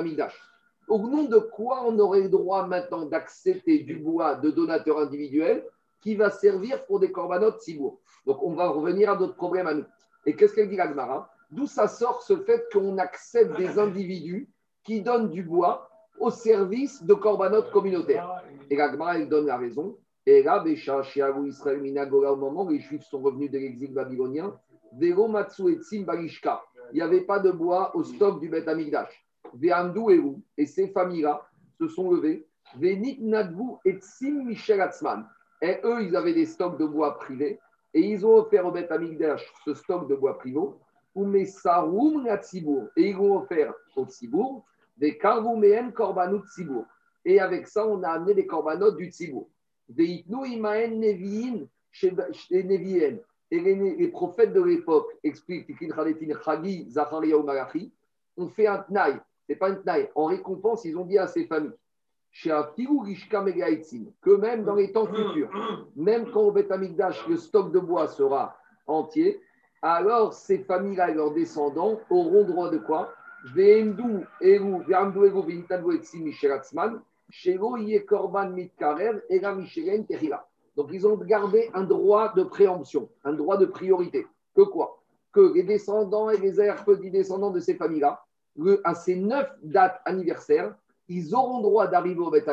Au 0.89 0.99
nom 0.99 1.25
de 1.25 1.39
quoi 1.39 1.85
on 1.87 1.99
aurait 1.99 2.23
le 2.23 2.29
droit 2.29 2.67
maintenant 2.67 3.07
d'accepter 3.07 3.81
du 3.81 3.97
bois 3.97 4.37
de 4.37 4.51
donateurs 4.51 4.99
individuels 4.99 5.65
qui 6.01 6.15
va 6.15 6.31
servir 6.31 6.85
pour 6.87 7.01
des 7.01 7.11
corbanotes 7.11 7.61
Sibour? 7.61 7.99
Donc, 8.27 8.43
on 8.43 8.55
va 8.55 8.69
revenir 8.69 9.11
à 9.11 9.17
d'autres 9.17 9.37
problèmes 9.37 9.67
à 9.67 9.75
nous. 9.75 9.85
Et 10.27 10.37
qu'est-ce 10.37 10.55
qu'elle 10.55 10.69
dit, 10.69 10.81
Agmara 10.81 11.31
D'où 11.51 11.67
ça 11.67 11.87
sort 11.87 12.23
ce 12.23 12.37
fait 12.37 12.67
qu'on 12.73 12.99
accepte 12.99 13.57
des 13.59 13.79
individus 13.79 14.49
qui 14.85 15.01
donne 15.03 15.31
du 15.31 15.43
bois 15.43 15.89
au 16.19 16.31
service 16.31 17.03
de 17.05 17.15
corbanotes 17.15 17.71
communautaires. 17.71 18.43
Et 18.71 18.77
la 18.77 18.91
Gemara, 18.91 19.19
elle 19.19 19.29
donne 19.29 19.47
la 19.47 19.57
raison. 19.57 19.97
Et 20.25 20.43
là, 20.43 20.63
Israël, 20.67 22.13
au 22.13 22.37
moment 22.37 22.65
où 22.65 22.71
les 22.71 22.79
Juifs 22.79 23.03
sont 23.03 23.21
revenus 23.21 23.51
de 23.51 23.59
l'exil 23.59 23.93
babylonien, 23.93 24.55
Vero 24.99 25.27
Matsu 25.27 25.73
et 25.73 26.05
Balishka. 26.05 26.63
il 26.93 26.97
n'y 26.97 27.03
avait 27.03 27.23
pas 27.23 27.39
de 27.39 27.51
bois 27.51 27.97
au 27.97 28.05
stock 28.05 28.41
du 28.41 28.49
Beth 28.49 28.69
Amigdash. 28.69 29.27
Et 30.57 30.67
ces 30.67 30.89
familles-là 30.89 31.43
se 31.79 31.89
sont 31.89 32.11
levées. 32.11 32.47
et 32.81 33.93
Tsim 33.99 34.45
Michel 34.45 34.81
Atzman. 34.81 35.27
Et 35.61 35.79
eux, 35.85 36.03
ils 36.03 36.15
avaient 36.15 36.35
des 36.35 36.47
stocks 36.47 36.79
de 36.79 36.87
bois 36.87 37.19
privés. 37.19 37.59
Et 37.95 38.01
ils 38.01 38.25
ont 38.25 38.37
offert 38.37 38.67
au 38.67 38.71
Beth 38.71 38.91
Amigdash 38.93 39.53
ce 39.65 39.75
stock 39.75 40.09
de 40.09 40.15
bois 40.15 40.39
privés. 40.39 40.61
Et 41.15 41.21
ils 43.11 43.17
ont 43.19 43.37
offert 43.37 43.75
au 43.97 44.05
Tzibour 44.07 44.65
des 44.97 45.19
Karvouméen 45.19 45.91
Korbanut 45.91 46.45
Tzibour. 46.47 46.85
Et 47.25 47.41
avec 47.41 47.69
ça, 47.69 47.87
on 47.87 48.03
a 48.03 48.11
amené 48.11 48.35
les 48.35 48.47
Korbanot 48.47 48.93
du 48.93 49.07
Tzibour. 49.07 49.49
Veitnu 49.89 50.47
Imaen 50.47 50.99
Neviin 50.99 51.67
chez 51.91 52.13
Nevien. 52.51 53.19
Et 53.51 53.61
les, 53.61 54.09
prophètes 54.09 54.55
de 54.55 54.63
l'époque 54.63 55.15
expliquent 55.23 55.69
Chagi, 56.43 56.91
Zacharia 56.91 57.37
ou 57.37 57.43
Malachi, 57.43 57.93
on 58.37 58.49
fait 58.49 58.67
un 58.67 58.79
tnaï. 58.79 59.13
Ce 59.47 59.53
n'est 59.53 59.57
pas 59.57 59.69
un 59.69 59.75
tnaï. 59.75 60.11
En 60.15 60.25
récompense, 60.25 60.87
ils 60.87 60.97
ont 60.97 61.05
dit 61.05 61.19
à 61.19 61.27
ces 61.27 61.45
familles 61.45 61.77
que 64.23 64.37
même 64.37 64.65
dans 64.65 64.75
les 64.75 64.91
temps 64.91 65.07
futurs, 65.07 65.51
même 65.97 66.31
quand 66.31 66.41
au 66.41 66.51
Betamikdash, 66.51 67.29
le 67.29 67.37
stock 67.37 67.71
de 67.73 67.79
bois 67.79 68.09
sera 68.09 68.57
entier, 68.87 69.41
alors 69.83 70.33
ces 70.33 70.61
familles-là 70.61 71.11
et 71.11 71.15
leurs 71.15 71.35
descendants 71.35 72.01
auront 72.09 72.45
droit 72.45 72.71
de 72.71 72.79
quoi? 72.79 73.13
Donc, 80.77 80.89
ils 80.93 81.07
ont 81.07 81.17
gardé 81.17 81.71
un 81.75 81.83
droit 81.83 82.33
de 82.35 82.43
préemption, 82.45 83.09
un 83.25 83.33
droit 83.33 83.57
de 83.57 83.67
priorité. 83.67 84.27
Que 84.55 84.63
quoi? 84.63 85.03
Que 85.33 85.53
les 85.55 85.65
descendants 85.65 86.31
et 86.31 86.39
les 86.39 86.53
petits 86.53 87.11
descendants 87.11 87.51
de 87.51 87.61
ces 87.61 87.75
familles-là, 87.75 88.25
à 88.85 88.95
ces 88.95 89.17
neuf 89.17 89.51
dates 89.63 90.01
anniversaires, 90.05 90.75
ils 91.09 91.35
auront 91.35 91.61
droit 91.61 91.89
d'arriver 91.89 92.21
au 92.21 92.31
Beth 92.31 92.49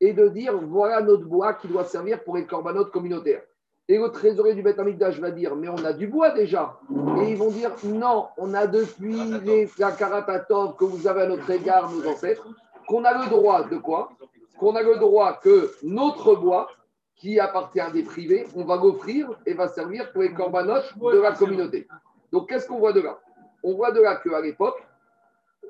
et 0.00 0.12
de 0.12 0.28
dire 0.28 0.56
voilà 0.58 1.00
notre 1.00 1.24
bois 1.24 1.54
qui 1.54 1.68
doit 1.68 1.84
servir 1.84 2.22
pour 2.22 2.36
les 2.36 2.46
corbanotes 2.46 2.90
communautaires. 2.90 3.42
Et 3.88 3.98
le 3.98 4.08
trésorier 4.08 4.54
du 4.54 4.62
Beth 4.62 4.78
Amikdash 4.78 5.20
va 5.20 5.30
dire 5.30 5.54
mais 5.54 5.68
on 5.68 5.84
a 5.84 5.92
du 5.92 6.08
bois 6.08 6.30
déjà. 6.30 6.78
Et 7.20 7.30
ils 7.30 7.36
vont 7.36 7.50
dire 7.50 7.70
non, 7.84 8.26
on 8.36 8.52
a 8.54 8.66
depuis 8.66 9.14
les, 9.44 9.70
la 9.78 9.92
Karatatov 9.92 10.76
que 10.76 10.84
vous 10.84 11.06
avez 11.06 11.22
à 11.22 11.26
notre 11.28 11.48
égard, 11.50 11.90
nos 11.92 12.06
ancêtres, 12.08 12.48
qu'on 12.88 13.04
a 13.04 13.24
le 13.24 13.30
droit 13.30 13.64
de 13.68 13.76
quoi? 13.76 14.10
Qu'on 14.58 14.74
a 14.74 14.82
le 14.82 14.96
droit 14.96 15.34
que 15.34 15.70
notre 15.82 16.34
bois 16.34 16.68
qui 17.16 17.40
appartient 17.40 17.80
à 17.80 17.90
des 17.90 18.02
privés, 18.02 18.46
on 18.54 18.64
va 18.64 18.76
l'offrir 18.76 19.30
et 19.46 19.54
va 19.54 19.68
servir 19.68 20.12
pour 20.12 20.22
les 20.22 20.32
corbanotes 20.32 20.92
de 20.98 21.18
la 21.18 21.32
communauté. 21.32 21.88
Donc, 22.30 22.48
qu'est-ce 22.48 22.68
qu'on 22.68 22.78
voit 22.78 22.92
de 22.92 23.00
là? 23.00 23.18
On 23.62 23.74
voit 23.74 23.90
de 23.90 24.00
là 24.00 24.16
qu'à 24.16 24.40
l'époque, 24.40 24.76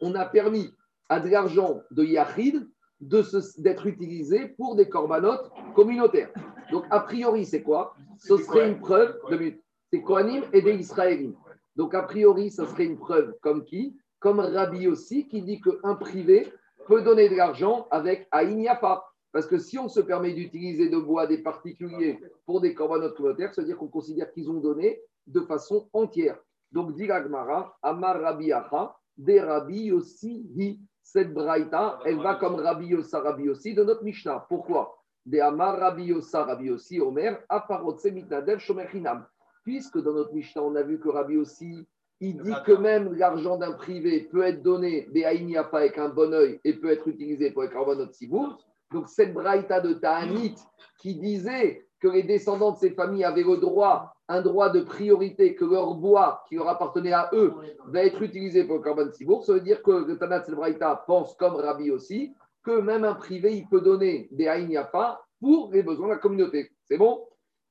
on 0.00 0.14
a 0.14 0.25
permis 0.25 0.75
à 1.08 1.20
de 1.20 1.28
l'argent 1.28 1.80
de 1.90 2.04
Yahid 2.04 2.68
d'être 3.00 3.87
utilisé 3.87 4.49
pour 4.49 4.75
des 4.75 4.88
corbanotes 4.88 5.50
communautaires. 5.75 6.30
Donc, 6.70 6.85
a 6.90 7.00
priori, 7.00 7.44
c'est 7.44 7.62
quoi? 7.62 7.94
Ce 8.18 8.37
serait 8.37 8.68
une 8.68 8.78
preuve 8.78 9.18
de 9.30 9.54
C'est 9.92 10.02
Kohanim 10.02 10.42
et 10.52 10.62
des 10.62 10.75
Israéliens. 10.75 11.35
Donc, 11.76 11.94
a 11.94 12.02
priori, 12.02 12.50
ce 12.50 12.64
serait 12.64 12.85
une 12.85 12.99
preuve 12.99 13.35
comme 13.40 13.64
qui? 13.64 13.96
Comme 14.18 14.40
Rabbi 14.40 14.88
aussi, 14.88 15.28
qui 15.28 15.42
dit 15.42 15.61
qu'un 15.61 15.94
privé 15.94 16.52
peut 16.87 17.02
donner 17.02 17.28
de 17.28 17.37
l'argent 17.37 17.87
avec 17.90 18.26
Aïn 18.30 18.61
Yafa. 18.61 19.04
Parce 19.32 19.46
que 19.46 19.58
si 19.58 19.78
on 19.78 19.88
se 19.88 20.00
permet 20.00 20.32
d'utiliser 20.32 20.88
de 20.88 20.96
bois 20.96 21.26
des 21.26 21.38
particuliers 21.38 22.18
pour 22.46 22.61
des 22.61 22.75
corbanotes 22.75 23.14
communautaires, 23.16 23.52
c'est-à-dire 23.52 23.76
qu'on 23.76 23.88
considère 23.88 24.32
qu'ils 24.32 24.50
ont 24.50 24.61
donné 24.61 25.00
de 25.26 25.40
façon 25.42 25.88
entière. 25.92 26.38
Donc, 26.73 26.94
dit 26.94 27.08
Amar 27.11 27.75
Rabbi 27.82 28.52
Acha, 28.52 28.96
des 29.16 29.40
Rabbi 29.40 29.92
aussi, 29.92 30.80
cette 31.02 31.32
braïta, 31.32 32.00
elle 32.04 32.18
va 32.18 32.35
comme 32.35 32.57
Rabbi 32.57 32.87
Yossa, 32.88 33.20
Rabbi 33.20 33.48
aussi 33.48 33.74
de 33.74 33.85
notre 33.85 34.02
Mishnah. 34.02 34.46
Pourquoi? 34.48 34.96
Des 35.27 35.41
Amar 35.41 35.79
Rabbi 35.79 36.05
Yossa, 36.05 36.45
Rabbi 36.45 36.71
aussi, 36.71 37.01
Omer, 37.01 37.39
Aparotse 37.49 38.05
Mitnadev 38.07 38.59
Shomerhinam. 38.61 39.27
Puisque 39.65 40.01
dans 40.01 40.12
notre 40.12 40.33
Mishnah, 40.33 40.62
on 40.62 40.77
a 40.77 40.83
vu 40.83 41.01
que 41.01 41.09
Rabbi 41.09 41.37
aussi, 41.37 41.85
il 42.21 42.41
dit 42.41 42.55
que 42.65 42.73
même 42.73 43.12
l'argent 43.15 43.59
d'un 43.59 43.73
privé 43.73 44.29
peut 44.31 44.43
être 44.43 44.62
donné 44.62 45.09
des 45.12 45.25
Aïniafa 45.25 45.79
avec 45.79 45.99
un 45.99 46.09
bon 46.09 46.33
oeil 46.33 46.61
et 46.65 46.75
peut 46.75 46.91
être 46.91 47.09
utilisé 47.09 47.51
pour 47.51 47.62
les 47.62 47.71
corbanotes 47.71 48.15
Sibour. 48.15 48.59
Donc, 48.93 49.09
cette 49.09 49.35
braïta 49.35 49.81
de 49.81 49.95
Ta'anit 49.95 50.55
qui 50.99 51.17
disait 51.17 51.85
que 52.01 52.09
les 52.09 52.23
descendants 52.23 52.73
de 52.73 52.79
ces 52.79 52.91
familles 52.91 53.25
avaient 53.25 53.43
le 53.43 53.57
droit, 53.57 54.15
un 54.29 54.43
droit 54.43 54.71
de 54.71 54.81
priorité, 54.81 55.55
que 55.55 55.65
leur 55.65 55.95
bois 55.95 56.45
qui 56.49 56.55
leur 56.55 56.69
appartenait 56.69 57.12
à 57.12 57.31
eux 57.33 57.53
va 57.87 58.05
être 58.05 58.23
utilisé 58.23 58.65
pour 58.65 58.77
le 58.77 58.83
Korban 58.83 59.11
Sibour, 59.12 59.45
ça 59.45 59.55
veut 59.55 59.61
dire 59.61 59.83
que 59.83 59.91
le 59.91 60.19
Tanat 60.19 60.45
Braïta 60.49 61.05
pense 61.07 61.35
comme 61.37 61.57
Rabbi 61.57 61.91
aussi, 61.91 62.35
que 62.66 62.81
même 62.81 63.05
un 63.05 63.14
privé, 63.14 63.57
il 63.57 63.68
peut 63.68 63.81
donner 63.81 64.29
des 64.33 64.48
Aïniafa 64.48 65.20
pour 65.40 65.72
les 65.72 65.85
besoins 65.85 66.09
de 66.09 66.12
la 66.14 66.18
communauté. 66.18 66.72
C'est 66.85 66.98
bon? 66.98 67.24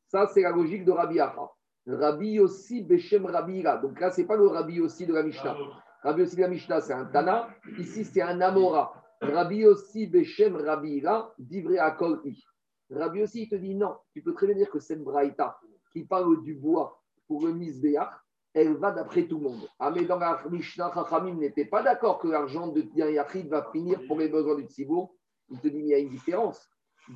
Ça, 0.07 0.27
c'est 0.33 0.41
la 0.41 0.51
logique 0.51 0.85
de 0.85 0.91
Rabbi 0.91 1.19
Acha. 1.19 1.51
Rabbi 1.85 2.39
aussi, 2.39 2.81
Beshem 2.81 3.25
Rabbi 3.25 3.61
Donc 3.81 3.99
là, 3.99 4.09
ce 4.09 4.21
n'est 4.21 4.27
pas 4.27 4.37
le 4.37 4.47
Rabbi 4.47 4.79
aussi 4.79 5.05
de 5.05 5.13
la 5.13 5.23
Mishnah. 5.23 5.57
Rabbi 6.01 6.21
aussi 6.21 6.37
de 6.37 6.41
la 6.41 6.47
Mishnah, 6.47 6.79
c'est 6.79 6.93
un 6.93 7.05
Tana. 7.05 7.49
Ici, 7.77 8.05
c'est 8.05 8.21
un 8.21 8.39
Amora. 8.39 8.93
Rabbi 9.21 9.65
aussi 9.65 10.07
Beshem 10.07 10.55
Rabbi 10.55 10.99
Ira, 10.99 11.33
divré 11.37 11.77
à 11.77 11.97
I. 12.23 12.43
Rabbi 12.89 13.23
aussi, 13.23 13.43
il 13.43 13.49
te 13.49 13.55
dit 13.55 13.75
non, 13.75 13.97
tu 14.13 14.21
peux 14.21 14.33
très 14.33 14.47
bien 14.47 14.55
dire 14.55 14.69
que 14.69 14.79
cette 14.79 15.03
Braïta 15.03 15.57
qui 15.91 16.05
parle 16.05 16.41
du 16.43 16.55
bois 16.55 17.01
pour 17.27 17.45
le 17.45 17.53
Misbéach, 17.53 18.13
elle 18.55 18.77
va 18.77 18.91
d'après 18.91 19.27
tout 19.27 19.37
le 19.37 19.49
monde. 19.49 19.67
Ah, 19.79 19.91
mais 19.91 20.05
dans 20.05 20.17
la 20.17 20.41
Mishnah, 20.49 20.89
Chachamim 20.93 21.35
n'était 21.35 21.65
pas 21.65 21.83
d'accord 21.83 22.19
que 22.19 22.29
l'argent 22.29 22.69
de 22.69 22.83
Yachid 22.95 23.49
va 23.49 23.69
finir 23.69 23.99
pour 24.07 24.17
les 24.17 24.29
besoins 24.29 24.55
du 24.55 24.63
Tzibour. 24.63 25.13
Il 25.49 25.59
te 25.59 25.67
dit, 25.67 25.83
mais 25.83 25.83
il 25.83 25.89
y 25.89 25.93
a 25.93 25.99
une 25.99 26.09
différence. 26.09 26.65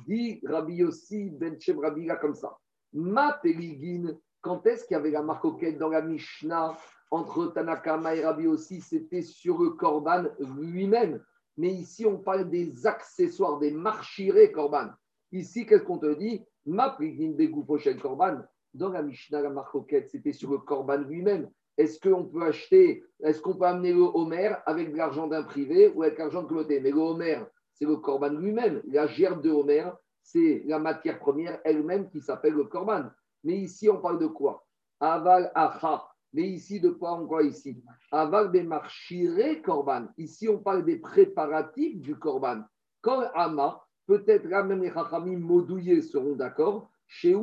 Dit 0.06 0.40
Rabbi 0.44 0.74
Yossi 0.74 1.30
Ben 1.30 1.58
Shem 1.58 1.80
Rabbi 1.80 2.06
comme 2.20 2.34
ça. 2.34 2.58
Ma 2.92 3.32
Peligin, 3.42 4.14
quand 4.42 4.66
est-ce 4.66 4.84
qu'il 4.84 4.94
y 4.94 5.00
avait 5.00 5.10
la 5.10 5.22
marcoquette 5.22 5.78
dans 5.78 5.88
la 5.88 6.02
Mishnah 6.02 6.76
entre 7.10 7.46
Tanakama 7.46 8.14
et 8.14 8.24
Rabbi 8.24 8.44
Yossi 8.44 8.82
C'était 8.82 9.22
sur 9.22 9.58
le 9.62 9.70
Korban 9.70 10.24
lui-même. 10.58 11.24
Mais 11.56 11.72
ici, 11.72 12.04
on 12.04 12.18
parle 12.18 12.50
des 12.50 12.86
accessoires, 12.86 13.58
des 13.58 13.70
marchirés 13.70 14.52
Korban. 14.52 14.90
Ici, 15.32 15.64
qu'est-ce 15.64 15.84
qu'on 15.84 15.98
te 15.98 16.14
dit? 16.18 16.44
Ma 16.66 16.96
des 16.98 17.50
Korban. 17.98 18.42
Dans 18.74 18.90
la 18.90 19.02
Mishnah, 19.02 19.42
la 19.42 19.50
marcoquette, 19.50 20.10
c'était 20.10 20.32
sur 20.32 20.50
le 20.50 20.58
Korban 20.58 20.98
lui-même. 20.98 21.50
Est-ce 21.76 21.98
qu'on 21.98 22.24
peut 22.24 22.42
acheter, 22.42 23.02
est-ce 23.22 23.40
qu'on 23.40 23.56
peut 23.56 23.64
amener 23.64 23.92
le 23.92 24.02
Homer 24.02 24.54
avec 24.66 24.92
de 24.92 24.96
l'argent 24.96 25.26
d'un 25.26 25.42
privé 25.42 25.88
ou 25.88 26.02
avec 26.02 26.18
l'argent 26.18 26.42
de 26.42 26.48
communauté 26.48 26.80
Mais 26.80 26.90
le 26.90 26.98
Homer, 26.98 27.38
c'est 27.74 27.86
le 27.86 27.96
Korban 27.96 28.30
lui-même. 28.30 28.82
La 28.86 29.06
gerbe 29.06 29.42
de 29.42 29.50
Homer, 29.50 29.90
c'est 30.22 30.62
la 30.66 30.78
matière 30.78 31.18
première 31.18 31.60
elle-même 31.64 32.08
qui 32.10 32.20
s'appelle 32.20 32.54
le 32.54 32.64
Korban. 32.64 33.04
Mais 33.44 33.56
ici, 33.56 33.88
on 33.88 34.00
parle 34.00 34.18
de 34.18 34.26
quoi? 34.26 34.66
Aval 35.00 35.50
Acha. 35.54 36.06
Mais 36.32 36.42
ici, 36.42 36.80
de 36.80 36.90
quoi 36.90 37.14
on 37.20 37.24
voit 37.24 37.42
ici? 37.42 37.82
Aval 38.12 38.52
marchiré 38.64 39.60
korban. 39.62 40.06
Ici, 40.16 40.48
on 40.48 40.58
parle 40.58 40.84
des 40.84 40.98
préparatifs 40.98 41.98
du 42.00 42.16
korban. 42.16 42.62
Quand 43.00 43.22
Ama, 43.34 43.82
peut-être 44.06 44.44
là 44.44 44.62
même 44.62 44.82
les 44.82 44.92
Chachamim 44.92 45.38
modouillés 45.38 46.02
seront 46.02 46.36
d'accord. 46.36 46.90
Chez 47.12 47.34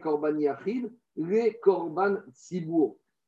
korban 0.00 0.38
yachid, 0.38 0.88
les 1.16 1.58
korban. 1.58 2.18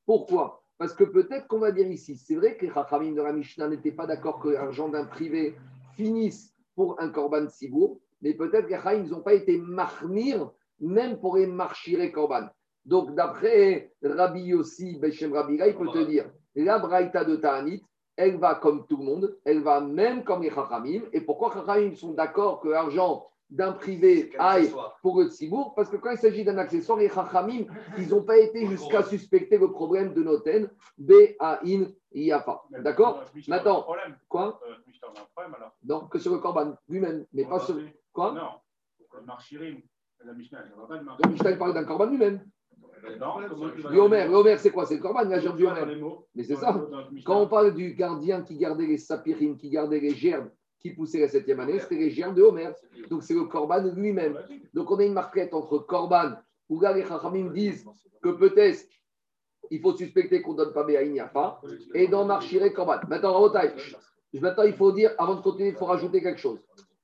Pourquoi? 0.06 0.62
Parce 0.78 0.94
que 0.94 1.02
peut-être 1.02 1.48
qu'on 1.48 1.58
va 1.58 1.72
dire 1.72 1.88
ici, 1.88 2.16
c'est 2.16 2.36
vrai 2.36 2.56
que 2.56 2.66
les 2.66 2.72
Chachamim 2.72 3.12
de 3.14 3.22
la 3.22 3.32
Mishnah 3.32 3.68
n'étaient 3.68 3.90
pas 3.90 4.06
d'accord 4.06 4.38
que 4.38 4.50
l'argent 4.50 4.88
d'un 4.88 5.06
privé 5.06 5.56
finisse 5.96 6.54
pour 6.76 7.00
un 7.00 7.08
korban 7.08 7.46
tzibour, 7.48 7.98
mais 8.22 8.34
peut-être 8.34 8.68
que 8.68 8.90
les 8.90 9.10
n'ont 9.10 9.22
pas 9.22 9.34
été 9.34 9.58
marmir 9.58 10.52
même 10.78 11.18
pour 11.18 11.36
les 11.36 11.48
marchiré 11.48 12.12
korban. 12.12 12.48
Donc, 12.84 13.16
d'après 13.16 13.92
Rabbi 14.02 14.42
Yossi, 14.42 15.00
Beshem 15.00 15.32
Rabbi 15.32 15.54
il 15.54 15.74
peut 15.74 15.90
te 15.90 16.04
dire 16.04 16.30
la 16.54 16.78
braïta 16.78 17.24
de 17.24 17.34
Ta'anit, 17.34 17.82
elle 18.14 18.38
va 18.38 18.54
comme 18.54 18.86
tout 18.86 18.98
le 18.98 19.04
monde, 19.04 19.36
elle 19.44 19.64
va 19.64 19.80
même 19.80 20.22
comme 20.22 20.42
les 20.42 20.50
Chachamim. 20.50 21.02
Et 21.12 21.22
pourquoi 21.22 21.52
Chachamim 21.52 21.96
sont 21.96 22.12
d'accord 22.12 22.60
que 22.60 22.68
l'argent 22.68 23.26
d'un 23.50 23.72
privé 23.72 24.32
aille 24.38 24.72
pour 25.02 25.20
le 25.20 25.28
Tzibour 25.28 25.74
Parce 25.74 25.88
que 25.88 25.96
quand 25.96 26.10
il 26.10 26.18
s'agit 26.18 26.44
d'un 26.44 26.58
accessoire, 26.58 26.98
les 26.98 27.08
Chachamim, 27.08 27.64
ils 27.98 28.08
n'ont 28.08 28.24
pas 28.24 28.38
été 28.38 28.66
jusqu'à 28.66 29.02
suspecter 29.02 29.58
le 29.58 29.70
problème 29.70 30.14
de 30.14 30.22
Noten, 30.22 30.68
B-A-In, 30.98 31.86
pas. 32.44 32.64
D'accord 32.70 33.24
Maintenant, 33.48 33.86
quoi 34.28 34.60
euh, 34.66 34.74
Non, 35.84 36.06
que 36.08 36.18
sur 36.18 36.32
le 36.32 36.38
Korban 36.38 36.74
lui-même, 36.88 37.26
mais 37.32 37.44
pas 37.44 37.60
sur. 37.60 37.76
Quoi 38.12 38.32
Non, 38.32 38.48
le 39.14 39.26
Marchirim, 39.26 39.80
la 40.24 40.32
Mishnah, 40.32 40.64
il 40.64 41.50
La 41.50 41.56
parle 41.56 41.74
d'un 41.74 41.84
Korban 41.84 42.06
lui-même. 42.06 42.40
Homer, 43.92 44.26
le 44.28 44.56
c'est 44.56 44.70
quoi? 44.70 44.86
C'est 44.86 44.96
le 44.96 45.02
Corban, 45.02 45.24
la 45.24 45.38
gerbe 45.38 45.56
du 45.56 45.66
Homer. 45.66 46.00
Mais 46.34 46.42
c'est 46.42 46.56
ça. 46.56 46.88
Quand 47.24 47.42
on 47.42 47.48
parle 47.48 47.74
du 47.74 47.94
gardien 47.94 48.42
qui 48.42 48.56
gardait 48.56 48.86
les 48.86 48.98
sapirines, 48.98 49.56
qui 49.56 49.70
gardait 49.70 50.00
les 50.00 50.14
gerbes, 50.14 50.50
qui 50.78 50.90
poussaient 50.90 51.20
la 51.20 51.28
septième 51.28 51.60
année, 51.60 51.78
c'était 51.80 51.96
les 51.96 52.10
gerbes 52.10 52.36
de 52.36 52.42
Homer. 52.42 52.70
Donc 53.10 53.22
c'est 53.22 53.34
le 53.34 53.44
Corban 53.44 53.82
lui-même. 53.94 54.38
Donc 54.74 54.90
on 54.90 54.98
a 54.98 55.04
une 55.04 55.14
marquette 55.14 55.54
entre 55.54 55.78
Corban, 55.78 56.32
où 56.68 56.80
les 56.80 57.04
Chachamim 57.04 57.50
disent 57.50 57.84
que 58.22 58.30
peut-être 58.30 58.86
il 59.70 59.80
faut 59.80 59.96
suspecter 59.96 60.42
qu'on 60.42 60.52
ne 60.52 60.58
donne 60.58 60.72
pas 60.72 60.86
pas. 61.32 61.60
Et 61.94 62.06
dans 62.08 62.24
Marchiré 62.24 62.72
Korban. 62.72 63.00
Maintenant, 63.08 63.32
Maintenant, 64.40 64.64
il 64.64 64.74
faut 64.74 64.92
dire, 64.92 65.12
avant 65.18 65.36
de 65.36 65.40
continuer, 65.40 65.70
il 65.70 65.76
faut 65.76 65.86
rajouter 65.86 66.22
quelque 66.22 66.40
chose. 66.40 66.60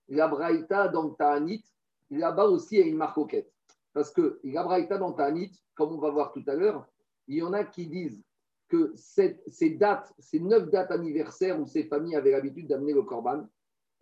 La 0.09 0.29
Braïta 0.29 0.89
dans 0.89 1.11
Ta'anit, 1.11 1.65
là-bas 2.11 2.47
aussi, 2.47 2.77
il 2.77 2.81
y 2.81 2.83
a 2.83 2.87
une 2.87 2.97
marque. 2.97 3.37
Parce 3.95 4.11
que 4.11 4.41
la 4.45 4.63
Braïta 4.63 4.99
dans 4.99 5.13
Ta'anit, 5.13 5.51
comme 5.75 5.93
on 5.93 5.99
va 5.99 6.11
voir 6.11 6.33
tout 6.33 6.43
à 6.47 6.55
l'heure, 6.55 6.87
il 7.29 7.37
y 7.37 7.43
en 7.43 7.53
a 7.53 7.65
qui 7.65 7.87
disent 7.87 8.23
que 8.69 8.93
ces 8.97 9.71
dates, 9.71 10.13
ces 10.19 10.41
neuf 10.41 10.71
dates 10.71 10.91
anniversaires 10.91 11.61
où 11.61 11.67
ces 11.67 11.85
familles 11.85 12.17
avaient 12.17 12.33
l'habitude 12.33 12.69
d'amener 12.69 12.93
le 12.93 13.03
Korban, 13.03 13.47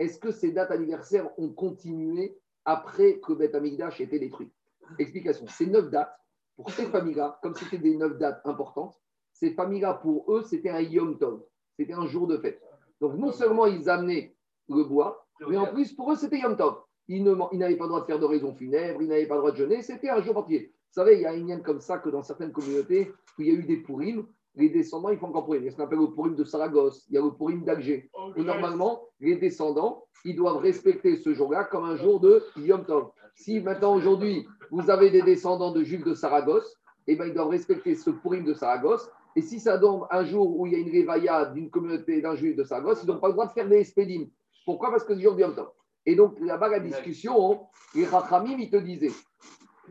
est-ce 0.00 0.18
que 0.18 0.32
ces 0.32 0.50
dates 0.50 0.70
anniversaires 0.70 1.30
ont 1.38 1.50
continué 1.50 2.36
après 2.64 3.20
que 3.20 3.34
Beth 3.34 3.54
Amigdash 3.54 4.00
été 4.00 4.18
détruit 4.18 4.50
Explication. 4.98 5.46
Ces 5.46 5.66
neuf 5.66 5.90
dates, 5.90 6.18
pour 6.56 6.70
ces 6.70 6.86
familles-là, 6.86 7.38
comme 7.42 7.54
c'était 7.54 7.78
des 7.78 7.94
neuf 7.96 8.16
dates 8.18 8.40
importantes, 8.44 8.98
ces 9.34 9.52
familles-là, 9.52 9.94
pour 9.94 10.32
eux, 10.32 10.42
c'était 10.42 10.70
un 10.70 10.80
Yom 10.80 11.18
Tov, 11.18 11.42
c'était 11.78 11.92
un 11.92 12.06
jour 12.06 12.26
de 12.26 12.38
fête. 12.38 12.60
Donc, 13.00 13.14
non 13.14 13.30
seulement 13.30 13.66
ils 13.66 13.88
amenaient 13.90 14.34
le 14.68 14.84
bois, 14.84 15.26
mais 15.46 15.58
en 15.58 15.66
plus, 15.66 15.92
pour 15.92 16.10
eux, 16.12 16.16
c'était 16.16 16.40
Yom 16.40 16.56
Tov. 16.56 16.82
Ils 17.08 17.22
n'avaient 17.22 17.76
pas 17.76 17.84
le 17.84 17.88
droit 17.88 18.00
de 18.00 18.06
faire 18.06 18.18
d'oraison 18.18 18.54
funèbre, 18.54 19.02
ils 19.02 19.08
n'avaient 19.08 19.26
pas 19.26 19.34
le 19.34 19.40
droit 19.40 19.52
de 19.52 19.56
jeûner, 19.56 19.82
c'était 19.82 20.08
un 20.08 20.22
jour 20.22 20.36
entier. 20.38 20.72
Vous 20.72 20.94
savez, 20.94 21.16
il 21.16 21.20
y 21.20 21.26
a 21.26 21.32
un 21.32 21.36
lien 21.36 21.60
comme 21.60 21.80
ça 21.80 21.98
que 21.98 22.08
dans 22.08 22.22
certaines 22.22 22.52
communautés 22.52 23.12
où 23.38 23.42
il 23.42 23.48
y 23.48 23.50
a 23.50 23.54
eu 23.54 23.64
des 23.64 23.76
pourrimes, 23.76 24.26
les 24.56 24.68
descendants, 24.68 25.10
ils 25.10 25.18
font 25.18 25.28
encore 25.28 25.44
pourrim. 25.44 25.62
Il 25.62 25.66
y 25.66 25.68
a 25.68 25.70
ce 25.70 25.76
qu'on 25.76 25.84
appelle 25.84 25.98
le 25.98 26.10
pourrim 26.10 26.34
de 26.34 26.44
Saragosse, 26.44 27.06
il 27.08 27.14
y 27.14 27.18
a 27.18 27.22
le 27.22 27.30
pourrim 27.30 27.64
d'Alger. 27.64 28.10
Et 28.36 28.42
normalement, 28.42 29.02
les 29.20 29.36
descendants, 29.36 30.04
ils 30.24 30.36
doivent 30.36 30.58
respecter 30.58 31.16
ce 31.16 31.32
jour-là 31.32 31.64
comme 31.64 31.84
un 31.84 31.96
jour 31.96 32.20
de 32.20 32.42
Yom 32.56 32.84
Tov. 32.84 33.10
Si 33.36 33.60
maintenant, 33.60 33.94
aujourd'hui, 33.94 34.46
vous 34.70 34.90
avez 34.90 35.10
des 35.10 35.22
descendants 35.22 35.72
de 35.72 35.82
juifs 35.82 36.04
de 36.04 36.14
Saragosse, 36.14 36.76
eh 37.06 37.16
ben, 37.16 37.26
ils 37.26 37.34
doivent 37.34 37.48
respecter 37.48 37.94
ce 37.94 38.10
pourrim 38.10 38.44
de 38.44 38.54
Saragosse 38.54 39.08
et 39.36 39.42
si 39.42 39.60
ça 39.60 39.78
tombe 39.78 40.06
un 40.10 40.24
jour 40.24 40.58
où 40.58 40.66
il 40.66 40.72
y 40.72 40.76
a 40.76 40.78
une 40.78 40.90
révailla 40.90 41.46
d'une 41.46 41.70
communauté 41.70 42.20
d'un 42.20 42.34
juif 42.34 42.56
de 42.56 42.64
Sagos, 42.64 42.96
ils 43.02 43.06
n'ont 43.06 43.18
pas 43.18 43.28
le 43.28 43.34
droit 43.34 43.46
de 43.46 43.52
faire 43.52 43.68
des 43.68 43.78
espédimes. 43.78 44.28
Pourquoi? 44.64 44.90
Parce 44.90 45.04
que 45.04 45.14
c'est 45.14 45.22
jour 45.22 45.34
du 45.34 45.42
temps. 45.42 45.72
Et 46.06 46.16
donc 46.16 46.38
là-bas, 46.40 46.68
la 46.68 46.80
discussion, 46.80 47.60
les 47.94 48.06
Rachamim, 48.06 48.58
ils 48.58 48.70
te 48.70 48.76
disaient 48.76 49.12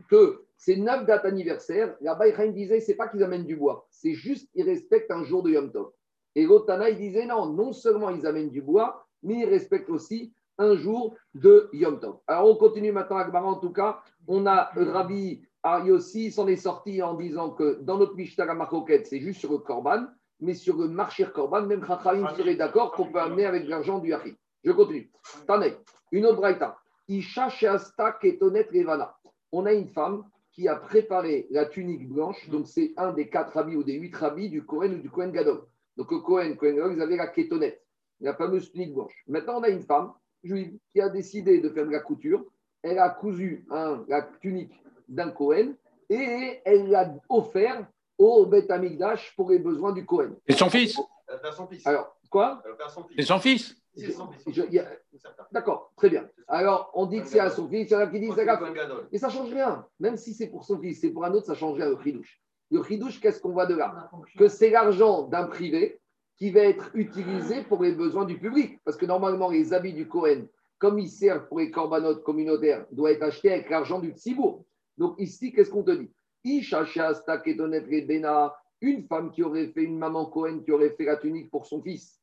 que 0.08 0.44
ces 0.60 0.76
neuf 0.76 1.06
dates 1.06 1.24
anniversaires, 1.24 1.96
là-bas, 2.02 2.28
ils 2.28 2.52
disaient, 2.52 2.80
c'est 2.80 2.94
pas 2.94 3.08
qu'ils 3.08 3.22
amènent 3.22 3.46
du 3.46 3.56
bois, 3.56 3.86
c'est 3.90 4.12
juste 4.12 4.52
qu'ils 4.52 4.66
respectent 4.66 5.10
un 5.10 5.24
jour 5.24 5.42
de 5.42 5.50
Yom 5.50 5.72
Tov. 5.72 5.90
Et 6.34 6.44
l'Otana, 6.44 6.90
il 6.90 6.98
disait, 6.98 7.24
non, 7.24 7.46
non 7.46 7.72
seulement 7.72 8.10
ils 8.10 8.26
amènent 8.26 8.50
du 8.50 8.60
bois, 8.60 9.06
mais 9.22 9.40
ils 9.40 9.48
respectent 9.48 9.88
aussi 9.88 10.34
un 10.58 10.76
jour 10.76 11.16
de 11.34 11.70
Yom 11.72 11.98
Tov. 11.98 12.18
Alors 12.26 12.50
on 12.50 12.56
continue 12.56 12.92
maintenant 12.92 13.16
à 13.16 13.24
Gmara, 13.24 13.46
en 13.46 13.54
tout 13.54 13.72
cas, 13.72 14.02
on 14.28 14.44
a 14.44 14.70
Rabbi 14.74 15.42
ah, 15.62 15.82
Yossi 15.82 16.30
s'en 16.30 16.46
est 16.46 16.56
sorti 16.56 17.02
en 17.02 17.14
disant 17.14 17.50
que 17.50 17.80
dans 17.80 17.96
notre 17.96 18.14
Mishnah, 18.14 18.44
la 18.44 18.68
c'est 19.04 19.20
juste 19.20 19.40
sur 19.40 19.52
le 19.52 19.58
Korban, 19.58 20.08
mais 20.40 20.54
sur 20.54 20.76
le 20.76 20.88
marché 20.88 21.24
Korban, 21.24 21.62
même 21.62 21.86
Chachamim 21.86 22.28
serait 22.34 22.56
d'accord 22.56 22.92
qu'on 22.92 23.10
peut 23.10 23.18
amener 23.18 23.46
avec 23.46 23.66
l'argent 23.66 23.98
du 23.98 24.12
Hari. 24.12 24.36
Je 24.62 24.72
continue. 24.72 25.10
Tanek, 25.46 25.78
une 26.12 26.26
autre 26.26 26.36
braïta. 26.36 26.76
Isha 27.08 27.48
Sheasta 27.48 28.12
Ketonet 28.20 28.68
Levana. 28.72 29.16
On 29.52 29.64
a 29.64 29.72
une 29.72 29.88
femme 29.88 30.24
qui 30.60 30.68
a 30.68 30.76
préparé 30.76 31.46
la 31.50 31.64
tunique 31.64 32.06
blanche, 32.06 32.50
donc 32.50 32.68
c'est 32.68 32.92
un 32.98 33.14
des 33.14 33.30
quatre 33.30 33.56
habits 33.56 33.76
ou 33.76 33.82
des 33.82 33.94
huit 33.94 34.14
habits 34.22 34.50
du 34.50 34.62
Kohen 34.62 34.96
ou 34.96 34.98
du 34.98 35.08
Kohen 35.08 35.32
Gadol. 35.32 35.62
Donc 35.96 36.12
le 36.12 36.18
Kohen, 36.18 36.54
Kohen 36.54 36.76
Gadol, 36.76 36.92
ils 36.96 37.00
avaient 37.00 37.16
la 37.16 37.28
Ketonet, 37.28 37.80
la 38.20 38.34
fameuse 38.34 38.70
tunique 38.70 38.92
blanche. 38.92 39.24
Maintenant, 39.26 39.60
on 39.60 39.62
a 39.62 39.70
une 39.70 39.80
femme 39.80 40.12
juive 40.44 40.76
qui 40.92 41.00
a 41.00 41.08
décidé 41.08 41.62
de 41.62 41.70
faire 41.70 41.86
de 41.86 41.90
la 41.90 42.00
couture. 42.00 42.44
Elle 42.82 42.98
a 42.98 43.08
cousu 43.08 43.64
un, 43.70 44.04
la 44.06 44.28
tunique 44.42 44.74
d'un 45.08 45.30
Cohen 45.30 45.72
et 46.10 46.60
elle 46.66 46.90
l'a 46.90 47.10
offert 47.30 47.86
au 48.18 48.44
Beth 48.44 48.70
Amikdash 48.70 49.34
pour 49.36 49.48
les 49.48 49.60
besoins 49.60 49.92
du 49.92 50.04
Cohen. 50.04 50.32
C'est 50.46 50.58
son 50.58 50.68
fils? 50.68 51.00
Son 51.56 51.66
fils. 51.68 51.86
Alors, 51.86 52.19
quoi 52.30 52.62
C'est 53.16 53.24
son 53.26 53.38
fils 53.38 53.76
D'accord, 55.52 55.92
très 55.96 56.08
bien. 56.08 56.28
Alors, 56.46 56.90
on 56.94 57.06
dit 57.06 57.20
que 57.20 57.26
c'est 57.26 57.40
à 57.40 57.50
son 57.50 57.68
fils, 57.68 57.90
il 57.90 57.92
y 57.92 57.96
en 57.96 58.00
a 58.00 58.06
qui 58.06 58.20
disent 58.20 58.34
Et 59.12 59.18
ça 59.18 59.26
ne 59.26 59.32
change 59.32 59.52
rien. 59.52 59.84
Même 59.98 60.16
si 60.16 60.32
c'est 60.32 60.46
pour 60.46 60.64
son 60.64 60.80
fils, 60.80 61.00
c'est 61.00 61.10
pour 61.10 61.24
un 61.24 61.32
autre, 61.32 61.46
ça 61.46 61.54
change 61.54 61.76
rien 61.76 61.88
le 61.88 61.98
chidouche. 62.00 62.40
Le 62.70 62.82
chidouche, 62.84 63.20
qu'est-ce 63.20 63.40
qu'on 63.40 63.50
voit 63.50 63.66
de 63.66 63.74
là 63.74 64.10
Que 64.38 64.48
c'est 64.48 64.70
l'argent 64.70 65.24
d'un 65.24 65.44
privé 65.46 66.00
qui 66.36 66.50
va 66.50 66.60
être 66.60 66.90
utilisé 66.94 67.62
pour 67.64 67.82
les 67.82 67.92
besoins 67.92 68.24
du 68.24 68.38
public. 68.38 68.78
Parce 68.84 68.96
que 68.96 69.06
normalement, 69.06 69.50
les 69.50 69.74
habits 69.74 69.92
du 69.92 70.08
Cohen, 70.08 70.46
comme 70.78 70.98
ils 70.98 71.10
servent 71.10 71.46
pour 71.48 71.58
les 71.58 71.70
corbanotes 71.70 72.22
communautaires, 72.22 72.86
doivent 72.92 73.12
être 73.12 73.22
achetés 73.24 73.52
avec 73.52 73.68
l'argent 73.68 73.98
du 73.98 74.12
Tzibour. 74.12 74.64
Donc 74.96 75.16
ici, 75.18 75.52
qu'est-ce 75.52 75.70
qu'on 75.70 75.82
te 75.82 75.90
dit? 75.90 76.10
Une 78.82 79.06
femme 79.06 79.30
qui 79.30 79.42
aurait 79.42 79.66
fait 79.66 79.82
une 79.82 79.98
maman 79.98 80.26
Cohen 80.26 80.60
qui 80.64 80.72
aurait 80.72 80.90
fait 80.90 81.04
la 81.04 81.16
tunique 81.16 81.50
pour 81.50 81.66
son 81.66 81.82
fils, 81.82 82.19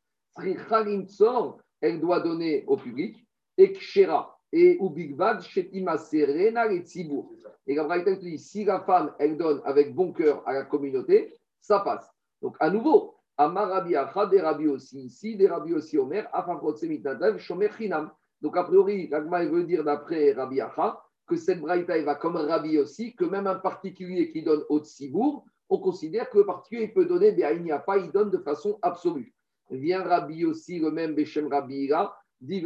elle 1.81 1.99
doit 1.99 2.19
donner 2.19 2.63
au 2.67 2.77
public, 2.77 3.25
et 3.57 3.73
Kshera, 3.73 4.37
et 4.51 4.77
Ubigvad, 4.79 5.41
Shetima 5.41 5.97
Serena 5.97 6.71
et 6.71 6.79
Tzibour. 6.79 7.33
Et 7.65 7.75
la 7.75 7.83
te 7.83 8.19
dit 8.19 8.39
si 8.39 8.63
la 8.63 8.81
femme, 8.81 9.13
elle 9.19 9.37
donne 9.37 9.61
avec 9.65 9.93
bon 9.93 10.13
cœur 10.13 10.41
à 10.47 10.53
la 10.53 10.63
communauté, 10.63 11.33
ça 11.59 11.81
passe. 11.81 12.09
Donc 12.41 12.55
à 12.59 12.69
nouveau, 12.69 13.15
Amar 13.37 13.69
Rabbi 13.69 13.95
Acha, 13.95 14.25
des 14.27 14.41
Rabbi 14.41 14.67
aussi 14.67 15.01
ici, 15.01 15.35
des 15.35 15.47
Rabbi 15.47 15.73
aussi 15.73 15.97
Omer, 15.97 16.27
Afafot 16.33 16.75
Semitadav, 16.75 17.37
Shomer 17.39 17.69
Chinam. 17.77 18.11
Donc 18.41 18.55
a 18.57 18.63
priori, 18.63 19.07
l'Agma 19.09 19.43
veut 19.45 19.63
dire 19.63 19.83
d'après 19.83 20.31
Rabbi 20.31 20.61
Acha, 20.61 21.01
que 21.27 21.35
cette 21.35 21.59
braïta 21.59 22.01
va 22.03 22.15
comme 22.15 22.37
Rabbi 22.37 22.77
aussi, 22.77 23.15
que 23.15 23.25
même 23.25 23.47
un 23.47 23.55
particulier 23.55 24.31
qui 24.31 24.43
donne 24.43 24.63
au 24.69 24.79
Tsibour, 24.79 25.45
on 25.69 25.79
considère 25.79 26.29
que 26.29 26.37
le 26.37 26.45
particulier 26.45 26.87
peut 26.87 27.05
donner, 27.05 27.33
mais 27.33 27.55
il 27.55 27.63
n'y 27.63 27.71
a 27.71 27.79
pas, 27.79 27.97
il 27.97 28.11
donne 28.11 28.31
de 28.31 28.37
façon 28.37 28.79
absolue. 28.81 29.33
Vient 29.69 30.03
Rabbi 30.03 30.45
aussi, 30.45 30.79
le 30.79 30.91
même 30.91 31.13
Beshem 31.15 31.47
Rabbi 31.47 31.87
là, 31.87 32.15
dit 32.39 32.63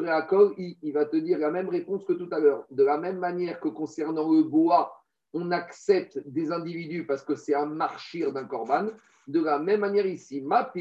il, 0.57 0.77
il 0.81 0.93
va 0.93 1.05
te 1.05 1.17
dire 1.17 1.39
la 1.39 1.51
même 1.51 1.69
réponse 1.69 2.03
que 2.05 2.13
tout 2.13 2.29
à 2.31 2.39
l'heure. 2.39 2.65
De 2.69 2.83
la 2.83 2.97
même 2.97 3.17
manière 3.17 3.59
que 3.59 3.69
concernant 3.69 4.31
le 4.31 4.43
bois, 4.43 4.93
on 5.33 5.51
accepte 5.51 6.19
des 6.25 6.51
individus 6.51 7.05
parce 7.05 7.23
que 7.23 7.35
c'est 7.35 7.55
un 7.55 7.65
marchir 7.65 8.33
d'un 8.33 8.45
korban. 8.45 8.87
De 9.27 9.41
la 9.41 9.59
même 9.59 9.79
manière 9.79 10.05
ici, 10.05 10.41
ma 10.41 10.71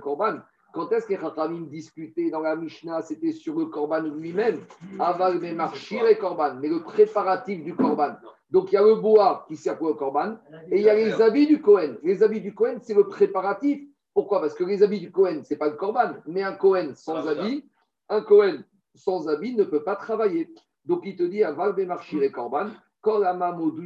korban. 0.00 0.40
Quand 0.76 0.92
est-ce 0.92 1.06
que 1.06 1.14
les 1.14 1.18
Chachamim 1.18 1.62
discutaient 1.70 2.28
dans 2.28 2.40
la 2.40 2.54
Mishnah 2.54 3.00
C'était 3.00 3.32
sur 3.32 3.58
le 3.58 3.64
Korban 3.64 4.02
lui-même, 4.02 4.60
Aval 4.98 5.40
Marchir 5.54 6.06
et 6.06 6.18
Korban, 6.18 6.56
mais 6.60 6.68
le 6.68 6.82
préparatif 6.82 7.64
du 7.64 7.74
Korban. 7.74 8.16
Donc 8.50 8.70
il 8.70 8.74
y 8.74 8.78
a 8.78 8.82
le 8.82 8.96
bois 8.96 9.46
qui 9.48 9.56
sert 9.56 9.78
pour 9.78 9.88
le 9.88 9.94
Korban 9.94 10.36
et 10.70 10.76
il 10.76 10.82
y 10.82 10.90
a 10.90 10.94
les 10.94 11.20
habits 11.22 11.46
du 11.46 11.62
Kohen. 11.62 11.96
Les 12.02 12.22
habits 12.22 12.42
du 12.42 12.54
Kohen, 12.54 12.78
c'est 12.82 12.92
le 12.92 13.08
préparatif. 13.08 13.88
Pourquoi? 14.16 14.40
Parce 14.40 14.54
que 14.54 14.64
les 14.64 14.82
habits 14.82 15.00
du 15.00 15.12
Kohen, 15.12 15.44
ce 15.44 15.52
n'est 15.52 15.58
pas 15.58 15.68
le 15.68 15.76
Korban, 15.76 16.14
mais 16.24 16.42
un 16.42 16.54
Kohen 16.54 16.94
sans 16.94 17.28
habits, 17.28 17.68
un 18.08 18.22
Kohen 18.22 18.64
sans 18.94 19.28
habits 19.28 19.54
ne 19.54 19.64
peut 19.64 19.84
pas 19.84 19.94
travailler. 19.94 20.54
Donc 20.86 21.02
il 21.04 21.16
te 21.16 21.22
dit 21.22 21.44
Aval 21.44 21.74
Marchir 21.84 22.22
et 22.22 22.32
Korban, 22.32 22.70
Korban 23.02 23.50
Tout 23.60 23.82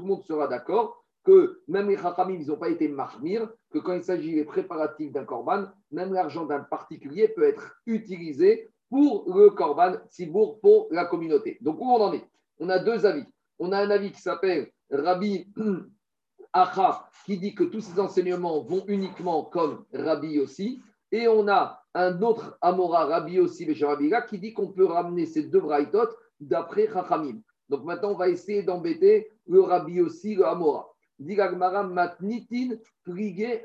le 0.00 0.02
monde 0.02 0.22
sera 0.22 0.48
d'accord 0.48 1.04
que 1.24 1.60
même 1.68 1.90
les 1.90 1.98
Chachamim, 1.98 2.40
ils 2.40 2.46
n'ont 2.46 2.56
pas 2.56 2.70
été 2.70 2.88
marmir, 2.88 3.50
que 3.70 3.78
quand 3.80 3.92
il 3.92 4.02
s'agit 4.02 4.34
des 4.34 4.46
préparatifs 4.46 5.12
d'un 5.12 5.26
korban, 5.26 5.66
même 5.90 6.14
l'argent 6.14 6.46
d'un 6.46 6.60
particulier 6.60 7.28
peut 7.28 7.44
être 7.44 7.76
utilisé 7.84 8.66
pour 8.88 9.26
le 9.28 9.50
korban 9.50 9.96
tzibour, 10.08 10.58
pour 10.60 10.88
la 10.90 11.04
communauté. 11.04 11.58
Donc, 11.60 11.82
où 11.82 11.84
on 11.84 12.00
en 12.00 12.14
est? 12.14 12.24
On 12.60 12.70
a 12.70 12.78
deux 12.78 13.04
avis. 13.04 13.26
On 13.58 13.72
a 13.72 13.78
un 13.78 13.90
avis 13.90 14.10
qui 14.10 14.22
s'appelle 14.22 14.70
Rabbi 14.90 15.52
Acha, 16.56 17.08
qui 17.26 17.36
dit 17.36 17.54
que 17.54 17.64
tous 17.64 17.80
ces 17.80 17.98
enseignements 17.98 18.62
vont 18.62 18.84
uniquement 18.86 19.44
comme 19.44 19.84
Rabbi 19.92 20.38
aussi. 20.38 20.80
Et 21.10 21.26
on 21.26 21.48
a 21.48 21.82
un 21.94 22.22
autre 22.22 22.56
Amora, 22.60 23.06
Rabbi 23.06 23.40
aussi, 23.40 23.66
qui 23.66 24.38
dit 24.38 24.54
qu'on 24.54 24.68
peut 24.68 24.86
ramener 24.86 25.26
ces 25.26 25.42
deux 25.42 25.60
braïtot 25.60 26.08
d'après 26.38 26.86
Chachamim. 26.86 27.40
Donc 27.68 27.84
maintenant, 27.84 28.12
on 28.12 28.16
va 28.16 28.28
essayer 28.28 28.62
d'embêter 28.62 29.28
le 29.46 29.62
Rabbi 29.62 30.00
aussi, 30.00 30.36
le 30.36 30.46
Amora 30.46 30.88
matnitin 31.82 32.76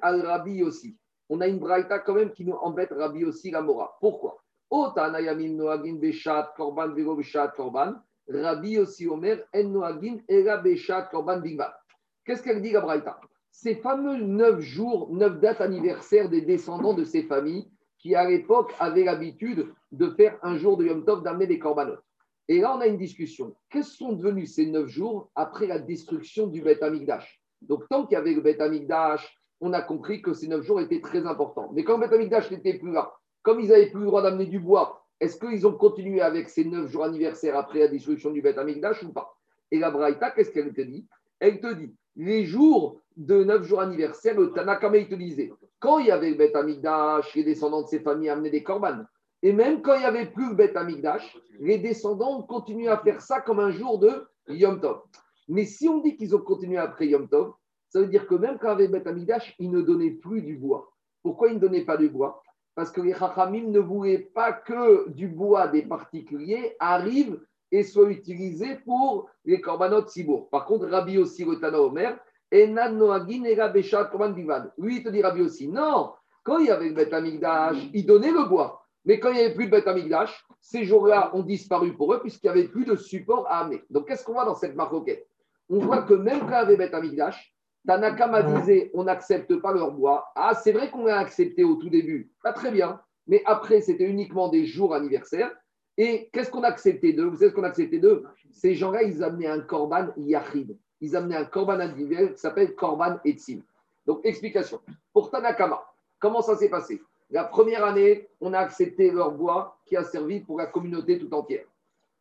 al 0.02 0.26
Rabbi 0.26 0.64
aussi. 0.64 0.98
On 1.30 1.42
a 1.42 1.48
une 1.48 1.60
braïta 1.60 2.00
quand 2.00 2.16
même 2.16 2.32
qui 2.32 2.44
nous 2.44 2.54
embête 2.54 2.92
Rabbi 2.92 3.24
aussi 3.24 3.52
la 3.52 3.62
Mora. 3.62 3.98
Pourquoi 4.00 4.42
beshat 6.00 6.54
korban 6.56 6.90
beshat 6.90 7.54
korban. 7.56 7.96
Rabbi 8.28 8.78
aussi 8.78 9.08
omer 9.08 9.44
en 9.54 9.64
noagin 9.64 10.20
era 10.28 10.58
beshat 10.58 11.10
korban 11.10 11.42
Qu'est-ce 12.30 12.44
qu'elle 12.44 12.62
dit 12.62 12.70
la 12.70 12.82
braïta 12.82 13.20
Ces 13.50 13.74
fameux 13.74 14.18
neuf 14.18 14.60
jours, 14.60 15.12
neuf 15.12 15.40
dates 15.40 15.62
anniversaires 15.62 16.30
des 16.30 16.42
descendants 16.42 16.94
de 16.94 17.04
ces 17.04 17.24
familles 17.24 17.68
qui 17.98 18.14
à 18.14 18.30
l'époque 18.30 18.72
avaient 18.80 19.04
l'habitude 19.04 19.66
de 19.92 20.12
faire 20.12 20.38
un 20.44 20.56
jour 20.56 20.78
de 20.78 20.86
Yom 20.86 21.04
Tov 21.06 21.24
d'amener 21.24 21.48
des 21.48 21.58
corbanotes. 21.58 22.04
Et 22.48 22.60
là, 22.60 22.76
on 22.78 22.82
a 22.82 22.86
une 22.86 23.00
discussion. 23.00 23.56
Quels 23.72 23.84
sont 23.84 24.12
devenus 24.12 24.54
ces 24.54 24.68
neuf 24.68 24.90
jours 24.90 25.32
après 25.34 25.66
la 25.66 25.80
destruction 25.80 26.46
du 26.46 26.62
Beth 26.62 26.84
Amikdash? 26.84 27.42
Donc, 27.64 27.90
tant 27.90 28.06
qu'il 28.06 28.14
y 28.14 28.22
avait 28.22 28.36
le 28.36 28.42
Beth 28.42 28.62
Amikdash, 28.62 29.36
on 29.60 29.74
a 29.74 29.82
compris 29.82 30.22
que 30.22 30.34
ces 30.34 30.48
neuf 30.48 30.62
jours 30.62 30.82
étaient 30.82 31.02
très 31.02 31.26
importants. 31.26 31.72
Mais 31.74 31.84
quand 31.84 31.98
le 31.98 32.02
Beth 32.02 32.14
Amikdash 32.14 32.52
n'était 32.52 32.78
plus 32.78 32.92
là, 32.92 33.12
comme 33.42 33.60
ils 33.60 33.70
n'avaient 33.70 33.90
plus 33.90 34.02
le 34.02 34.06
droit 34.06 34.22
d'amener 34.22 34.46
du 34.46 34.60
bois, 34.60 35.04
est-ce 35.20 35.40
qu'ils 35.40 35.66
ont 35.66 35.74
continué 35.74 36.22
avec 36.22 36.48
ces 36.48 36.64
neuf 36.64 36.92
jours 36.92 37.06
anniversaires 37.06 37.58
après 37.58 37.80
la 37.80 37.88
destruction 37.88 38.30
du 38.30 38.44
Beth 38.44 38.60
Amikdash 38.60 39.02
ou 39.02 39.12
pas? 39.14 39.36
Et 39.72 39.80
la 39.80 39.90
Braïta, 39.90 40.30
qu'est-ce 40.30 40.52
qu'elle 40.52 40.72
te 40.76 40.82
dit? 40.82 41.08
Elle 41.40 41.60
te 41.60 41.74
dit, 41.74 41.96
les 42.20 42.46
jours 42.46 43.00
de 43.16 43.46
neuf 43.46 43.64
jours 43.64 43.80
anniversaire, 43.80 44.38
le 44.38 44.52
Tanakama, 44.52 44.98
il 44.98 45.08
te 45.08 45.16
quand 45.80 46.00
il 46.00 46.08
y 46.08 46.12
avait 46.12 46.32
le 46.32 46.36
Beth 46.36 46.56
Amigdash, 46.56 47.34
les 47.34 47.46
descendants 47.46 47.82
de 47.84 47.88
ses 47.88 48.02
familles 48.02 48.30
amenaient 48.30 48.50
des 48.50 48.62
korbanes. 48.62 49.08
Et 49.42 49.54
même 49.54 49.82
quand 49.82 49.94
il 49.96 50.02
n'y 50.02 50.06
avait 50.06 50.26
plus 50.26 50.50
le 50.50 50.56
Beth 50.56 50.76
Amigdash, 50.76 51.38
les 51.62 51.78
descendants 51.78 52.40
ont 52.40 52.44
continué 52.44 52.90
à 52.90 52.98
faire 52.98 53.22
ça 53.22 53.40
comme 53.40 53.62
un 53.62 53.72
jour 53.72 54.00
de 54.00 54.28
Yom 54.50 54.82
Tov. 54.82 55.00
Mais 55.48 55.64
si 55.64 55.88
on 55.88 56.00
dit 56.00 56.18
qu'ils 56.18 56.36
ont 56.36 56.42
continué 56.42 56.78
après 56.78 57.08
Yom 57.08 57.30
Tov, 57.30 57.54
ça 57.88 58.02
veut 58.02 58.08
dire 58.08 58.28
que 58.28 58.36
même 58.36 58.58
quand 58.60 58.68
il 58.76 58.82
y 58.82 58.84
avait 58.84 58.88
Beth 58.90 59.08
Amigdash, 59.08 59.56
ils 59.58 59.72
ne 59.72 59.82
donnaient 59.82 60.12
plus 60.12 60.42
du 60.42 60.58
bois. 60.58 60.92
Pourquoi 61.24 61.48
ils 61.48 61.56
ne 61.56 61.60
donnaient 61.60 61.86
pas 61.86 61.96
du 61.96 62.10
bois? 62.10 62.44
Parce 62.76 62.92
que 62.92 63.00
les 63.00 63.14
Chachamim 63.14 63.70
ne 63.70 63.80
voulaient 63.80 64.30
pas 64.34 64.52
que 64.52 65.10
du 65.12 65.30
bois 65.30 65.70
des 65.70 65.84
particuliers 65.84 66.76
arrive 66.80 67.40
et 67.72 67.84
soit 67.84 68.10
utilisé 68.10 68.78
pour 68.86 69.30
les 69.46 69.62
korbanot 69.62 70.08
sibour. 70.08 70.50
Par 70.50 70.66
contre, 70.66 70.88
Rabbi 70.88 71.18
aussi, 71.18 71.46
le 71.46 71.60
Tana 71.60 71.82
Omer, 71.82 72.18
Enan 72.52 72.94
Noagin 72.94 73.44
et 73.44 73.56
Korban 73.56 74.34
Lui, 74.78 74.98
il 74.98 75.04
te 75.04 75.10
dit 75.10 75.22
Rabbi 75.22 75.42
aussi, 75.42 75.68
non, 75.68 76.12
quand 76.44 76.60
il 76.60 76.68
y 76.68 76.72
avait 76.72 76.90
le 76.90 76.96
Beth 76.96 77.14
Amigdash, 77.14 77.78
il 77.94 78.06
donnait 78.06 78.32
le 78.32 78.48
bois. 78.48 78.84
Mais 79.06 79.20
quand 79.20 79.30
il 79.30 79.36
n'y 79.36 79.42
avait 79.42 79.54
plus 79.54 79.68
de 79.68 79.72
Beth 79.72 80.30
ces 80.62 80.84
jours-là 80.84 81.32
ont 81.34 81.44
disparu 81.44 81.96
pour 81.96 82.14
eux 82.14 82.20
puisqu'il 82.20 82.48
n'y 82.48 82.60
avait 82.60 82.68
plus 82.68 82.86
de 82.86 82.96
support 82.96 83.46
à 83.48 83.60
amener. 83.60 83.82
Donc, 83.90 84.08
qu'est-ce 84.08 84.24
qu'on 84.24 84.34
voit 84.34 84.46
dans 84.46 84.56
cette 84.56 84.76
marquette 84.76 85.28
On 85.70 85.80
voit 85.80 86.02
que 86.02 86.14
même 86.14 86.42
quand 86.42 86.48
il 86.48 86.52
y 86.52 86.56
avait 86.56 86.78
Beth 86.78 86.96
Tanakama 87.88 88.44
disait 88.44 88.92
on 88.94 89.04
n'accepte 89.04 89.56
pas 89.62 89.74
leur 89.74 89.92
bois. 89.92 90.26
Ah, 90.36 90.54
c'est 90.54 90.72
vrai 90.72 90.92
qu'on 90.92 91.06
l'a 91.06 91.20
accepté 91.20 91.64
au 91.64 91.76
tout 91.76 91.90
début, 91.90 92.32
pas 92.44 92.54
très 92.54 92.72
bien. 92.72 93.00
Mais 93.28 93.42
après, 93.46 93.82
c'était 93.82 94.06
uniquement 94.06 94.50
des 94.50 94.66
jours 94.66 94.94
anniversaires. 94.94 95.52
Et 96.02 96.30
qu'est-ce 96.32 96.50
qu'on 96.50 96.64
a 96.64 96.70
accepté 96.70 97.12
d'eux? 97.12 97.26
Vous 97.26 97.36
savez 97.36 97.52
ce 97.52 97.56
qu'on 97.56 97.64
a 97.64 97.68
accepté 97.68 98.00
d'eux? 98.00 98.24
Ces 98.52 98.74
gens-là, 98.74 99.04
ils 99.04 99.22
amenaient 99.22 99.48
un 99.48 99.60
korban 99.60 100.08
yachid. 100.16 100.78
Ils 101.02 101.14
amenaient 101.14 101.36
un 101.36 101.44
korban 101.44 101.78
individuel 101.82 102.34
qui 102.34 102.40
s'appelle 102.40 102.74
korban 102.74 103.18
etzim. 103.26 103.60
Donc, 104.08 104.22
explication. 104.24 104.80
Pour 105.12 105.30
Tanakama, 105.30 105.84
comment 106.18 106.42
ça 106.42 106.56
s'est 106.56 106.70
passé? 106.70 107.02
La 107.30 107.44
première 107.44 107.84
année, 107.84 108.30
on 108.40 108.54
a 108.54 108.60
accepté 108.60 109.12
leur 109.12 109.32
bois 109.32 109.78
qui 109.86 109.98
a 109.98 110.06
servi 110.06 110.40
pour 110.40 110.58
la 110.58 110.68
communauté 110.68 111.20
tout 111.20 111.34
entière. 111.34 111.66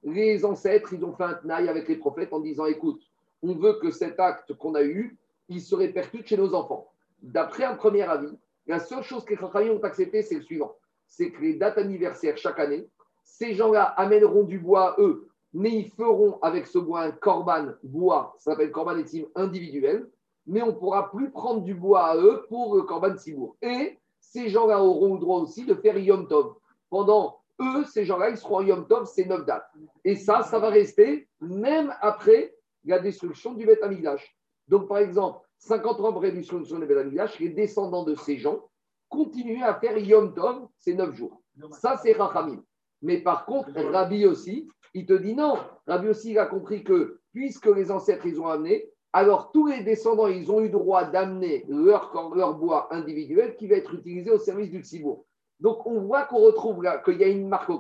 Les 0.03 0.45
ancêtres, 0.45 0.93
ils 0.93 1.05
ont 1.05 1.13
fait 1.13 1.25
un 1.25 1.35
tenaille 1.35 1.69
avec 1.69 1.87
les 1.87 1.97
prophètes 1.97 2.33
en 2.33 2.41
disant 2.41 2.67
écoute, 2.67 3.01
on 3.45 3.55
veut 3.55 3.75
que 3.75 3.93
cet 3.93 4.19
acte 4.19 4.55
qu'on 4.55 4.75
a 4.75 4.83
eu, 4.83 5.17
il 5.49 5.61
se 5.61 5.77
répercute 5.77 6.27
chez 6.27 6.37
nos 6.37 6.53
enfants. 6.53 6.91
D'après 7.23 7.63
un 7.63 7.77
premier 7.77 8.03
avis, 8.03 8.37
la 8.67 8.81
seule 8.81 9.05
chose 9.05 9.25
que 9.25 9.31
les 9.31 9.41
Chachamim 9.41 9.71
ont 9.71 9.85
accepté, 9.85 10.23
c'est 10.23 10.35
le 10.35 10.43
suivant 10.43 10.75
c'est 11.09 11.31
que 11.31 11.41
les 11.41 11.55
dates 11.55 11.79
anniversaires 11.79 12.37
chaque 12.37 12.61
année, 12.61 12.87
ces 13.29 13.55
gens-là 13.55 13.85
amèneront 13.85 14.43
du 14.43 14.59
bois, 14.59 14.97
eux, 14.99 15.29
mais 15.53 15.71
ils 15.71 15.91
feront 15.91 16.39
avec 16.41 16.67
ce 16.67 16.79
bois 16.79 17.03
un 17.03 17.13
corban 17.13 17.69
bois, 17.83 18.35
ça 18.39 18.53
s'appelle 18.53 18.73
corban 18.73 18.97
etim 18.97 19.27
individuel, 19.35 20.09
mais 20.47 20.63
on 20.63 20.69
ne 20.69 20.73
pourra 20.73 21.11
plus 21.11 21.31
prendre 21.31 21.63
du 21.63 21.75
bois 21.75 22.07
à 22.07 22.17
eux 22.17 22.47
pour 22.49 22.75
le 22.75 22.83
corban 22.83 23.17
sibour. 23.17 23.57
Et 23.63 23.99
ces 24.21 24.49
gens-là 24.49 24.83
auront 24.83 25.15
le 25.15 25.21
droit 25.21 25.41
aussi 25.41 25.67
de 25.67 25.75
faire 25.75 25.99
Yom 25.99 26.27
Tov. 26.27 26.55
Pendant 26.89 27.39
eux, 27.61 27.85
ces 27.85 28.07
gens-là, 28.07 28.31
ils 28.31 28.39
seront 28.39 28.63
Yom 28.63 28.87
Tov, 28.89 29.05
c'est 29.05 29.27
neuf 29.27 29.45
dates. 29.45 29.71
Et 30.05 30.17
ça, 30.17 30.43
ça 30.43 30.59
va 30.59 30.71
rester 30.71 31.29
même 31.41 31.95
après 32.01 32.55
la 32.85 32.99
destruction 32.99 33.53
du 33.53 33.67
Beth 33.67 33.83
Amigdash. 33.83 34.37
Donc, 34.69 34.89
par 34.89 34.99
exemple, 34.99 35.47
50 35.59 36.01
ans 36.01 36.11
après 36.17 36.29
la 36.29 36.35
destruction 36.35 36.79
du 36.79 36.87
Beth 36.87 36.99
Amigdash, 36.99 37.39
les 37.39 37.51
descendants 37.51 38.05
de 38.05 38.15
ces 38.15 38.39
gens 38.39 38.65
continuent 39.11 39.65
à 39.65 39.75
faire 39.75 39.99
Yom 39.99 40.35
Tov, 40.35 40.67
c'est 40.79 40.95
9 40.95 41.15
jours. 41.15 41.43
Ça, 41.73 41.99
c'est 42.03 42.13
Rachamim. 42.13 42.63
Mais 43.03 43.19
par 43.19 43.47
contre, 43.47 43.71
Rabbi 43.73 44.27
aussi, 44.27 44.69
il 44.95 45.07
te 45.07 45.13
dit 45.13 45.35
non. 45.35 45.57
Rabbi 45.87 46.09
aussi, 46.09 46.33
il 46.33 46.39
a 46.39 46.47
compris 46.47 46.85
que 46.85 47.21
puisque 47.33 47.67
les 47.67 47.91
ancêtres, 47.91 48.27
ils 48.27 48.41
ont 48.41 48.49
amené, 48.49 48.91
alors 49.13 49.53
tous 49.53 49.67
les 49.67 49.83
descendants, 49.83 50.27
ils 50.27 50.51
ont 50.51 50.61
eu 50.61 50.71
droit 50.71 51.05
d'amener 51.05 51.65
leur, 51.69 52.13
bois 52.59 52.93
individuel 52.93 53.57
qui 53.57 53.69
va 53.69 53.77
être 53.77 53.95
utilisé 53.95 54.31
au 54.31 54.39
service 54.39 54.71
du 54.71 54.81
tzibour. 54.81 55.25
Donc, 55.61 55.87
on 55.87 56.01
voit 56.01 56.25
qu'on 56.25 56.39
retrouve 56.39 56.83
là 56.83 56.99
qu'il 56.99 57.19
y 57.19 57.25
a 57.25 57.29
une 57.29 57.49
marque 57.49 57.71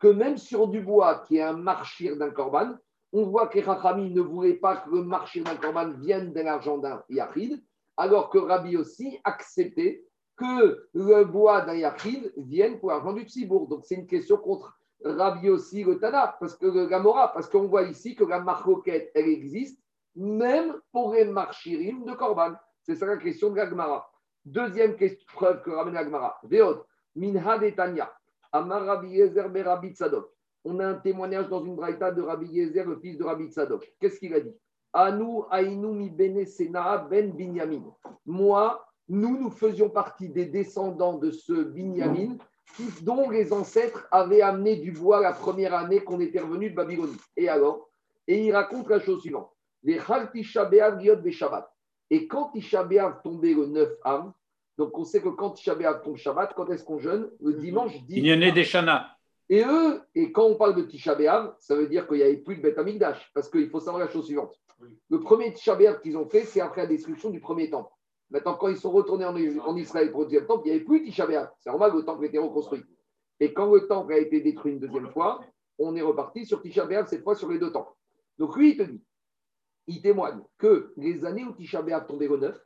que 0.00 0.08
même 0.08 0.36
sur 0.36 0.68
du 0.68 0.80
bois 0.80 1.24
qui 1.26 1.36
est 1.36 1.42
un 1.42 1.52
marchir 1.54 2.16
d'un 2.16 2.30
corban, 2.30 2.74
on 3.12 3.26
voit 3.26 3.46
que 3.46 3.60
Rachami 3.60 4.10
ne 4.10 4.20
voulait 4.20 4.54
pas 4.54 4.78
que 4.78 4.90
le 4.90 5.02
marchir 5.04 5.44
d'un 5.44 5.56
corban 5.56 5.92
vienne 5.92 6.32
de 6.32 6.40
l'argent 6.40 6.78
d'un 6.78 7.02
alors 7.96 8.28
que 8.28 8.38
Rabbi 8.38 8.76
aussi 8.76 9.20
acceptait 9.22 10.04
que 10.36 10.88
le 10.94 11.24
bois 11.24 11.62
d'un 11.62 11.94
vienne 12.36 12.78
pour 12.78 12.90
l'argent 12.90 13.12
du 13.12 13.22
tzibour. 13.22 13.68
Donc, 13.68 13.84
c'est 13.84 13.94
une 13.94 14.06
question 14.06 14.36
contre 14.36 14.78
Rabbi 15.04 15.50
aussi 15.50 15.84
le 15.84 15.98
Tana, 15.98 16.36
parce 16.40 16.56
que 16.56 16.66
le 16.66 16.86
Gamora, 16.86 17.32
parce 17.32 17.48
qu'on 17.48 17.66
voit 17.66 17.82
ici 17.82 18.14
que 18.14 18.24
la 18.24 18.40
marcoquette, 18.40 19.10
elle 19.14 19.28
existe, 19.28 19.78
même 20.16 20.74
pour 20.92 21.12
les 21.12 21.24
marchirim 21.24 22.04
de 22.04 22.12
Korban. 22.12 22.54
C'est 22.82 22.94
ça 22.94 23.06
la 23.06 23.16
question 23.16 23.50
de 23.50 23.56
l'Agmara. 23.56 24.10
Deuxième 24.44 24.96
preuve 25.34 25.62
que 25.62 25.70
ramène 25.70 25.94
l'Agmara. 25.94 26.38
Veot, 26.44 26.84
Minha 27.16 27.58
Tanya, 27.72 28.12
Amar 28.52 28.84
Rabbi 28.84 29.08
Yezer 29.08 29.50
Rabbi 29.64 29.90
Tzadok. 29.90 30.30
On 30.64 30.78
a 30.80 30.86
un 30.86 30.94
témoignage 30.94 31.48
dans 31.48 31.62
une 31.64 31.76
braïta 31.76 32.10
de 32.10 32.22
Rabbi 32.22 32.46
Yezer, 32.46 32.86
le 32.86 32.96
fils 32.96 33.18
de 33.18 33.24
Rabbi 33.24 33.50
Tzadok. 33.50 33.94
Qu'est-ce 34.00 34.18
qu'il 34.18 34.34
a 34.34 34.40
dit? 34.40 34.54
Anu 34.92 35.42
Ainu 35.50 35.92
mi 35.92 36.08
bene 36.08 36.44
ben 37.10 37.32
Binyamin. 37.32 37.82
Moi, 38.24 38.86
nous, 39.08 39.38
nous 39.38 39.50
faisions 39.50 39.90
partie 39.90 40.28
des 40.28 40.46
descendants 40.46 41.18
de 41.18 41.30
ce 41.30 41.52
Binyamin 41.52 42.36
dont 43.02 43.30
les 43.30 43.52
ancêtres 43.52 44.08
avaient 44.10 44.40
amené 44.40 44.76
du 44.76 44.92
bois 44.92 45.20
la 45.20 45.32
première 45.32 45.74
année 45.74 46.00
qu'on 46.00 46.20
était 46.20 46.40
revenu 46.40 46.70
de 46.70 46.74
Babylonie. 46.74 47.16
Et 47.36 47.48
alors 47.48 47.88
Et 48.26 48.46
il 48.46 48.52
raconte 48.52 48.88
la 48.88 49.00
chose 49.00 49.20
suivante. 49.20 49.50
Les 49.82 50.00
des 50.34 51.32
Shabbat. 51.32 51.70
Et 52.10 52.26
quand 52.26 52.50
Tisha 52.50 52.86
tombait 53.22 53.54
le 53.54 53.66
9 53.66 53.88
Am, 54.04 54.32
donc 54.78 54.96
on 54.98 55.04
sait 55.04 55.20
que 55.20 55.28
quand 55.28 55.50
Tisha 55.50 55.74
tombe 56.02 56.16
Shabbat, 56.16 56.54
quand 56.54 56.70
est-ce 56.70 56.84
qu'on 56.84 56.98
jeûne? 56.98 57.30
Le 57.40 57.52
mhm. 57.52 57.60
dimanche 57.60 58.02
10 58.04 58.16
Il 58.16 58.26
y 58.26 58.32
en 58.32 58.42
a 58.42 58.50
des 58.50 58.64
Shana. 58.64 59.10
Et 59.48 59.62
eux, 59.62 60.00
et 60.14 60.32
quand 60.32 60.44
on 60.44 60.56
parle 60.56 60.74
de 60.74 60.82
Tisha 60.82 61.16
ça 61.58 61.76
veut 61.76 61.86
dire 61.86 62.08
qu'il 62.08 62.16
n'y 62.16 62.22
avait 62.22 62.38
plus 62.38 62.56
de 62.56 62.62
Beth 62.62 62.78
Amikdash, 62.78 63.30
parce 63.34 63.50
qu'il 63.50 63.68
faut 63.68 63.80
savoir 63.80 64.02
la 64.02 64.10
chose 64.10 64.24
suivante. 64.24 64.58
Le 65.10 65.20
premier 65.20 65.52
Tisha 65.52 65.76
qu'ils 66.02 66.16
ont 66.16 66.28
fait, 66.28 66.44
c'est 66.44 66.60
après 66.60 66.82
la 66.82 66.86
destruction 66.88 67.30
du 67.30 67.40
premier 67.40 67.70
temple. 67.70 67.90
Maintenant, 68.30 68.54
quand 68.54 68.68
ils 68.68 68.76
sont 68.76 68.90
retournés 68.90 69.24
en, 69.24 69.76
Israël 69.76 70.10
pour 70.10 70.20
le 70.20 70.26
deuxième 70.26 70.46
temple, 70.46 70.62
il 70.66 70.70
n'y 70.70 70.76
avait 70.76 70.84
plus 70.84 71.02
Tisha 71.04 71.26
C'est 71.60 71.70
normal, 71.70 71.92
le 71.94 72.04
temple 72.04 72.24
était 72.24 72.38
reconstruit. 72.38 72.82
Et 73.40 73.52
quand 73.52 73.72
le 73.72 73.86
temple 73.86 74.12
a 74.12 74.18
été 74.18 74.40
détruit 74.40 74.72
une 74.72 74.80
deuxième 74.80 75.10
fois, 75.10 75.40
on 75.78 75.94
est 75.96 76.02
reparti 76.02 76.46
sur 76.46 76.62
Tisha 76.62 76.86
cette 77.06 77.22
fois 77.22 77.34
sur 77.34 77.50
les 77.50 77.58
deux 77.58 77.72
temples. 77.72 77.92
Donc 78.38 78.56
lui, 78.56 78.72
il 78.72 78.76
te 78.76 78.82
dit, 78.82 79.02
il 79.86 80.00
témoigne 80.00 80.40
que 80.58 80.92
les 80.96 81.24
années 81.24 81.44
où 81.44 81.52
Tisha 81.52 81.82
B'Av 81.82 82.06
tombait 82.06 82.28
au 82.28 82.38
9, 82.38 82.62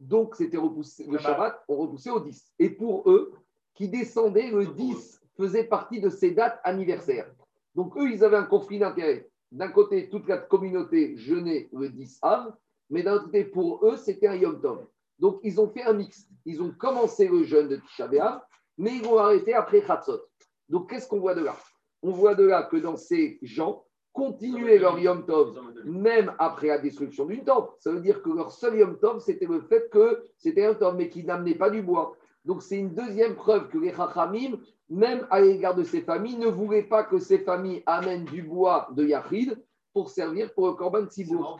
donc 0.00 0.34
c'était 0.34 0.56
repoussé, 0.56 1.06
le 1.08 1.18
Shabbat, 1.18 1.62
on 1.68 1.76
repoussait 1.76 2.10
au 2.10 2.20
10. 2.20 2.52
Et 2.58 2.70
pour 2.70 3.08
eux, 3.10 3.32
qui 3.74 3.88
descendaient, 3.88 4.50
le 4.50 4.66
10 4.66 5.20
faisait 5.36 5.64
partie 5.64 6.00
de 6.00 6.10
ces 6.10 6.32
dates 6.32 6.60
anniversaires. 6.64 7.32
Donc 7.74 7.96
eux, 7.96 8.10
ils 8.10 8.24
avaient 8.24 8.36
un 8.36 8.44
conflit 8.44 8.78
d'intérêts. 8.78 9.28
D'un 9.50 9.68
côté, 9.68 10.08
toute 10.08 10.28
la 10.28 10.38
communauté 10.38 11.16
jeûnait 11.16 11.68
le 11.72 11.88
10 11.88 12.18
Av, 12.22 12.54
mais 12.92 13.02
d'un 13.02 13.18
côté, 13.20 13.44
pour 13.44 13.84
eux, 13.86 13.96
c'était 13.96 14.28
un 14.28 14.34
Yom 14.34 14.60
Tov. 14.60 14.86
Donc, 15.18 15.40
ils 15.42 15.58
ont 15.58 15.68
fait 15.68 15.82
un 15.82 15.94
mix. 15.94 16.28
Ils 16.44 16.62
ont 16.62 16.70
commencé 16.78 17.26
le 17.26 17.42
jeûne 17.42 17.68
de 17.68 17.76
Tisha 17.76 18.46
mais 18.76 18.96
ils 18.96 19.02
vont 19.02 19.16
arrêter 19.16 19.54
après 19.54 19.80
Chatzot. 19.80 20.20
Donc, 20.68 20.90
qu'est-ce 20.90 21.08
qu'on 21.08 21.18
voit 21.18 21.34
de 21.34 21.42
là? 21.42 21.56
On 22.02 22.10
voit 22.10 22.34
de 22.34 22.44
là 22.44 22.64
que 22.64 22.76
dans 22.76 22.96
ces 22.96 23.38
gens, 23.40 23.82
continuer 24.12 24.78
leur 24.78 24.98
Yom 24.98 25.24
Tov, 25.24 25.58
même 25.84 26.34
après 26.38 26.66
la 26.66 26.78
destruction 26.78 27.24
d'une 27.24 27.44
temple. 27.44 27.72
Ça 27.78 27.92
veut 27.92 28.00
dire 28.00 28.22
que 28.22 28.28
leur 28.28 28.52
seul 28.52 28.76
Yom 28.76 28.98
Tov, 28.98 29.20
c'était 29.20 29.46
le 29.46 29.62
fait 29.62 29.88
que 29.90 30.26
c'était 30.36 30.66
un 30.66 30.74
Tov, 30.74 30.94
mais 30.94 31.08
qui 31.08 31.24
n'amenait 31.24 31.54
pas 31.54 31.70
du 31.70 31.80
bois. 31.80 32.14
Donc, 32.44 32.62
c'est 32.62 32.76
une 32.76 32.94
deuxième 32.94 33.36
preuve 33.36 33.68
que 33.68 33.78
les 33.78 33.94
Chachamim, 33.94 34.58
même 34.90 35.26
à 35.30 35.40
l'égard 35.40 35.74
de 35.74 35.84
ces 35.84 36.02
familles, 36.02 36.36
ne 36.36 36.48
voulaient 36.48 36.82
pas 36.82 37.04
que 37.04 37.18
ces 37.18 37.38
familles 37.38 37.82
amènent 37.86 38.26
du 38.26 38.42
bois 38.42 38.88
de 38.92 39.06
Yachid 39.06 39.58
pour 39.94 40.10
servir 40.10 40.52
pour 40.52 40.66
le 40.66 40.74
Korban 40.74 41.06
Tzibour. 41.06 41.58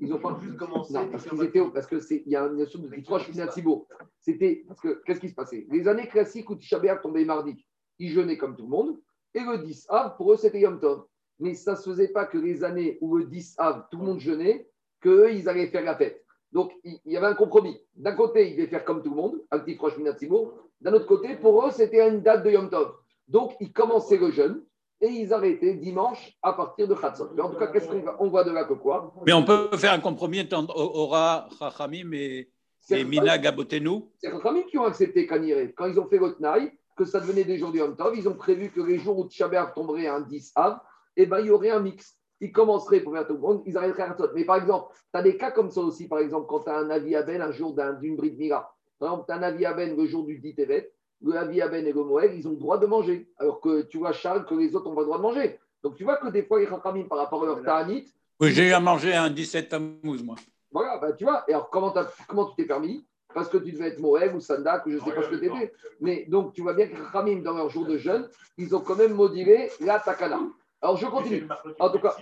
Ils 0.00 0.08
n'ont 0.08 0.18
pas 0.18 0.38
juste 0.40 0.56
commencé. 0.56 0.94
parce 1.10 1.26
qu'ils 1.26 1.42
étaient, 1.42 1.62
parce 1.72 1.86
que 1.86 2.00
c'est, 2.00 2.22
il 2.24 2.32
y 2.32 2.36
a 2.36 2.46
une 2.46 2.56
notion 2.56 2.80
de 2.80 3.02
trois 3.02 3.20
Thibaut. 3.20 3.86
C'était 4.18 4.64
parce 4.66 4.80
que 4.80 5.02
qu'est-ce 5.04 5.20
qui 5.20 5.28
se 5.28 5.34
passait? 5.34 5.66
Les 5.70 5.86
années 5.88 6.08
classiques 6.08 6.48
où 6.48 6.56
Tisha 6.56 6.80
tombait 6.96 7.24
mardi, 7.24 7.64
ils 7.98 8.10
jeûnaient 8.10 8.38
comme 8.38 8.56
tout 8.56 8.64
le 8.64 8.70
monde, 8.70 8.98
et 9.34 9.40
le 9.40 9.58
10 9.58 9.86
av 9.90 10.16
pour 10.16 10.32
eux 10.32 10.36
c'était 10.36 10.60
Yom 10.60 10.80
Tov. 10.80 11.04
Mais 11.38 11.54
ça 11.54 11.72
ne 11.72 11.76
se 11.76 11.90
faisait 11.90 12.08
pas 12.08 12.26
que 12.26 12.38
les 12.38 12.64
années 12.64 12.98
où 13.00 13.16
le 13.16 13.24
10 13.24 13.56
av 13.58 13.86
tout 13.90 13.98
le 13.98 14.04
monde 14.04 14.20
jeûnait, 14.20 14.68
qu'eux 15.00 15.32
ils 15.32 15.48
allaient 15.48 15.68
faire 15.68 15.84
la 15.84 15.96
fête. 15.96 16.24
Donc 16.52 16.72
il 16.82 16.98
y 17.04 17.16
avait 17.16 17.26
un 17.26 17.34
compromis. 17.34 17.78
D'un 17.94 18.14
côté 18.14 18.50
ils 18.50 18.56
devaient 18.56 18.68
faire 18.68 18.84
comme 18.84 19.02
tout 19.02 19.10
le 19.10 19.16
monde, 19.16 19.42
un 19.50 19.58
petit 19.58 19.76
proche. 19.76 19.94
D'un 19.98 20.92
autre 20.94 21.06
côté 21.06 21.36
pour 21.36 21.66
eux 21.66 21.70
c'était 21.70 22.08
une 22.08 22.22
date 22.22 22.42
de 22.42 22.50
Yom 22.50 22.70
Tov. 22.70 22.94
Donc 23.28 23.52
ils 23.60 23.72
commençaient 23.72 24.18
le 24.18 24.30
jeûne 24.30 24.64
et 25.00 25.08
ils 25.08 25.32
arrêtaient 25.32 25.74
dimanche 25.74 26.36
à 26.42 26.52
partir 26.52 26.86
de 26.86 26.94
Khatsot. 26.94 27.30
Mais 27.34 27.42
en 27.42 27.50
tout 27.50 27.58
cas, 27.58 27.68
qu'est-ce 27.68 27.88
qu'on 27.88 28.28
voit 28.28 28.44
de 28.44 28.50
là 28.50 28.64
que 28.64 28.74
quoi 28.74 29.14
Mais 29.26 29.32
on 29.32 29.44
peut 29.44 29.68
faire 29.76 29.92
un 29.92 30.00
compromis 30.00 30.40
entre 30.52 30.76
Ora, 30.76 31.48
Chachamim 31.58 32.12
et, 32.12 32.50
et 32.90 33.04
Mina 33.04 33.38
Gabotenu 33.38 34.02
C'est 34.18 34.30
Chachamim 34.30 34.62
qui 34.62 34.78
ont 34.78 34.84
accepté 34.84 35.26
Kanire. 35.26 35.70
Quand 35.76 35.86
ils 35.86 35.98
ont 35.98 36.06
fait 36.06 36.18
le 36.18 36.34
Tnaï, 36.34 36.72
que 36.96 37.04
ça 37.06 37.20
devenait 37.20 37.44
des 37.44 37.56
jours 37.56 37.72
du 37.72 37.78
Yom 37.78 37.96
Tov, 37.96 38.14
ils 38.14 38.28
ont 38.28 38.34
prévu 38.34 38.70
que 38.70 38.82
les 38.82 38.98
jours 38.98 39.18
où 39.18 39.28
Tchabéav 39.28 39.72
tomberait 39.74 40.06
un 40.06 40.20
10 40.20 40.52
Av, 40.54 40.80
eh 41.16 41.24
ben, 41.24 41.40
il 41.40 41.46
y 41.46 41.50
aurait 41.50 41.70
un 41.70 41.80
mix. 41.80 42.16
ils 42.40 42.52
commenceraient 42.52 43.00
pour 43.00 43.14
faire 43.14 43.26
tout 43.26 43.34
le 43.34 43.40
monde, 43.40 43.62
ils 43.64 43.76
arrêteraient 43.76 44.02
à 44.02 44.16
Mais 44.34 44.44
par 44.44 44.56
exemple, 44.56 44.94
tu 45.12 45.18
as 45.18 45.22
des 45.22 45.36
cas 45.38 45.50
comme 45.50 45.70
ça 45.70 45.80
aussi, 45.80 46.08
par 46.08 46.18
exemple, 46.18 46.46
quand 46.46 46.60
tu 46.60 46.70
as 46.70 46.76
un 46.76 46.90
avis 46.90 47.16
à 47.16 47.22
Ben 47.22 47.40
un 47.40 47.52
jour 47.52 47.74
d'une 47.74 48.16
bride 48.16 48.38
mira. 48.38 48.76
Par 48.98 49.08
exemple, 49.08 49.26
tu 49.28 49.32
as 49.32 49.36
un 49.36 49.42
avis 49.42 49.64
à 49.64 49.72
Ben 49.72 49.96
le 49.96 50.06
jour 50.06 50.26
du 50.26 50.38
dit 50.38 50.54
Evet, 50.58 50.92
le 51.22 51.36
avis 51.36 51.60
à 51.60 51.68
Ben 51.68 51.86
et 51.86 51.92
le 51.92 52.02
Moël, 52.02 52.32
ils 52.34 52.46
ont 52.48 52.52
le 52.52 52.56
droit 52.56 52.78
de 52.78 52.86
manger. 52.86 53.28
Alors 53.38 53.60
que 53.60 53.82
tu 53.82 53.98
vois, 53.98 54.12
Charles, 54.12 54.44
que 54.46 54.54
les 54.54 54.74
autres 54.74 54.88
n'ont 54.88 54.94
pas 54.94 55.02
le 55.02 55.06
droit 55.06 55.18
de 55.18 55.22
manger. 55.22 55.58
Donc 55.82 55.96
tu 55.96 56.04
vois 56.04 56.16
que 56.16 56.28
des 56.28 56.42
fois, 56.42 56.60
les 56.60 56.66
Chachamim, 56.66 57.04
par 57.04 57.18
rapport 57.18 57.42
à 57.42 57.46
leur 57.46 57.62
Ta'anit. 57.62 58.06
Oui, 58.40 58.52
j'ai 58.52 58.68
eu 58.68 58.72
à 58.72 58.80
manger 58.80 59.14
un 59.14 59.30
17 59.30 59.68
Tammuz, 59.68 60.22
moi. 60.22 60.36
Voilà, 60.72 60.98
bah, 60.98 61.12
tu 61.12 61.24
vois. 61.24 61.44
Et 61.48 61.52
alors, 61.52 61.68
comment, 61.68 61.92
comment 62.26 62.46
tu 62.46 62.56
t'es 62.56 62.64
permis? 62.64 63.06
Parce 63.34 63.48
que 63.48 63.58
tu 63.58 63.72
devais 63.72 63.88
être 63.88 64.00
Moël 64.00 64.34
ou 64.34 64.40
Sanda, 64.40 64.80
que 64.80 64.90
je 64.90 64.96
ne 64.96 65.00
sais 65.00 65.12
pas 65.12 65.22
ce 65.22 65.28
que 65.28 65.36
tu 65.36 65.46
étais. 65.46 65.72
Mais 66.00 66.24
donc, 66.26 66.52
tu 66.52 66.62
vois 66.62 66.74
bien 66.74 66.88
que 66.88 67.12
Khamim, 67.12 67.42
dans 67.42 67.54
leur 67.54 67.68
jour 67.68 67.86
de 67.86 67.96
jeûne, 67.96 68.28
ils 68.58 68.74
ont 68.74 68.80
quand 68.80 68.96
même 68.96 69.14
modéré 69.14 69.70
la 69.80 70.00
takana. 70.00 70.40
Alors, 70.82 70.96
je 70.96 71.06
continue. 71.06 71.46
En 71.78 71.90
tout 71.90 71.98
cas, 71.98 72.16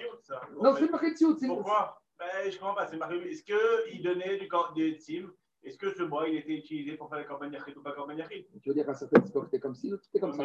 non, 0.61 0.75
c'est 0.77 0.91
marqué 0.91 1.13
de 1.13 1.47
Pourquoi? 1.47 2.01
Ben, 2.19 2.27
Je 2.45 2.49
ne 2.49 2.53
comprends 2.61 2.75
pas. 2.75 2.87
C'est 2.87 2.97
marqué. 2.97 3.17
Est-ce 3.31 3.45
qu'il 3.45 4.03
donnait 4.03 4.39
du, 4.39 4.49
des 4.75 4.99
tzim 4.99 5.31
est-ce 5.65 5.77
que 5.77 5.93
ce 5.93 6.03
bois, 6.05 6.29
il 6.29 6.37
était 6.37 6.55
utilisé 6.55 6.97
pour 6.97 7.09
faire 7.09 7.19
les 7.19 7.25
campagnes 7.25 7.53
yachid 7.53 7.77
ou 7.77 7.83
pas 7.83 7.93
campagnes 7.93 8.19
yachid 8.19 8.47
Tu 8.63 8.69
veux 8.69 8.75
dire 8.75 8.87
qu'à 8.87 8.95
certaines 8.95 9.27
époques, 9.27 9.47
c'était 9.47 9.61
comme 9.61 9.75
ci, 9.75 9.93
c'était 10.03 10.21
comme 10.21 10.33
ça. 10.33 10.45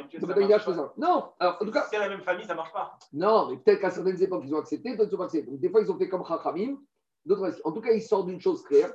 Non, 0.97 1.31
alors 1.39 1.57
en 1.61 1.65
tout 1.65 1.71
cas. 1.71 1.83
Si 1.83 1.89
c'est 1.91 1.99
la 1.99 2.09
même 2.09 2.23
famille, 2.23 2.45
ça 2.45 2.53
ne 2.53 2.57
marche 2.57 2.73
pas. 2.73 2.97
Non, 3.13 3.49
mais 3.49 3.57
peut-être 3.57 3.79
qu'à 3.79 3.91
certaines 3.91 4.21
époques, 4.21 4.43
ils 4.45 4.53
ont 4.55 4.59
accepté, 4.59 4.95
d'autres 4.95 5.11
n'ont 5.11 5.17
pas 5.17 5.25
accepté. 5.25 5.49
Donc, 5.49 5.59
des 5.59 5.69
fois, 5.69 5.81
ils 5.81 5.91
ont 5.91 5.97
fait 5.97 6.09
comme 6.09 6.25
Chachamim, 6.25 6.77
d'autres 7.25 7.61
En 7.63 7.71
tout 7.71 7.81
cas, 7.81 7.91
ils 7.91 8.01
sortent 8.01 8.27
d'une 8.27 8.41
chose 8.41 8.63
claire 8.63 8.91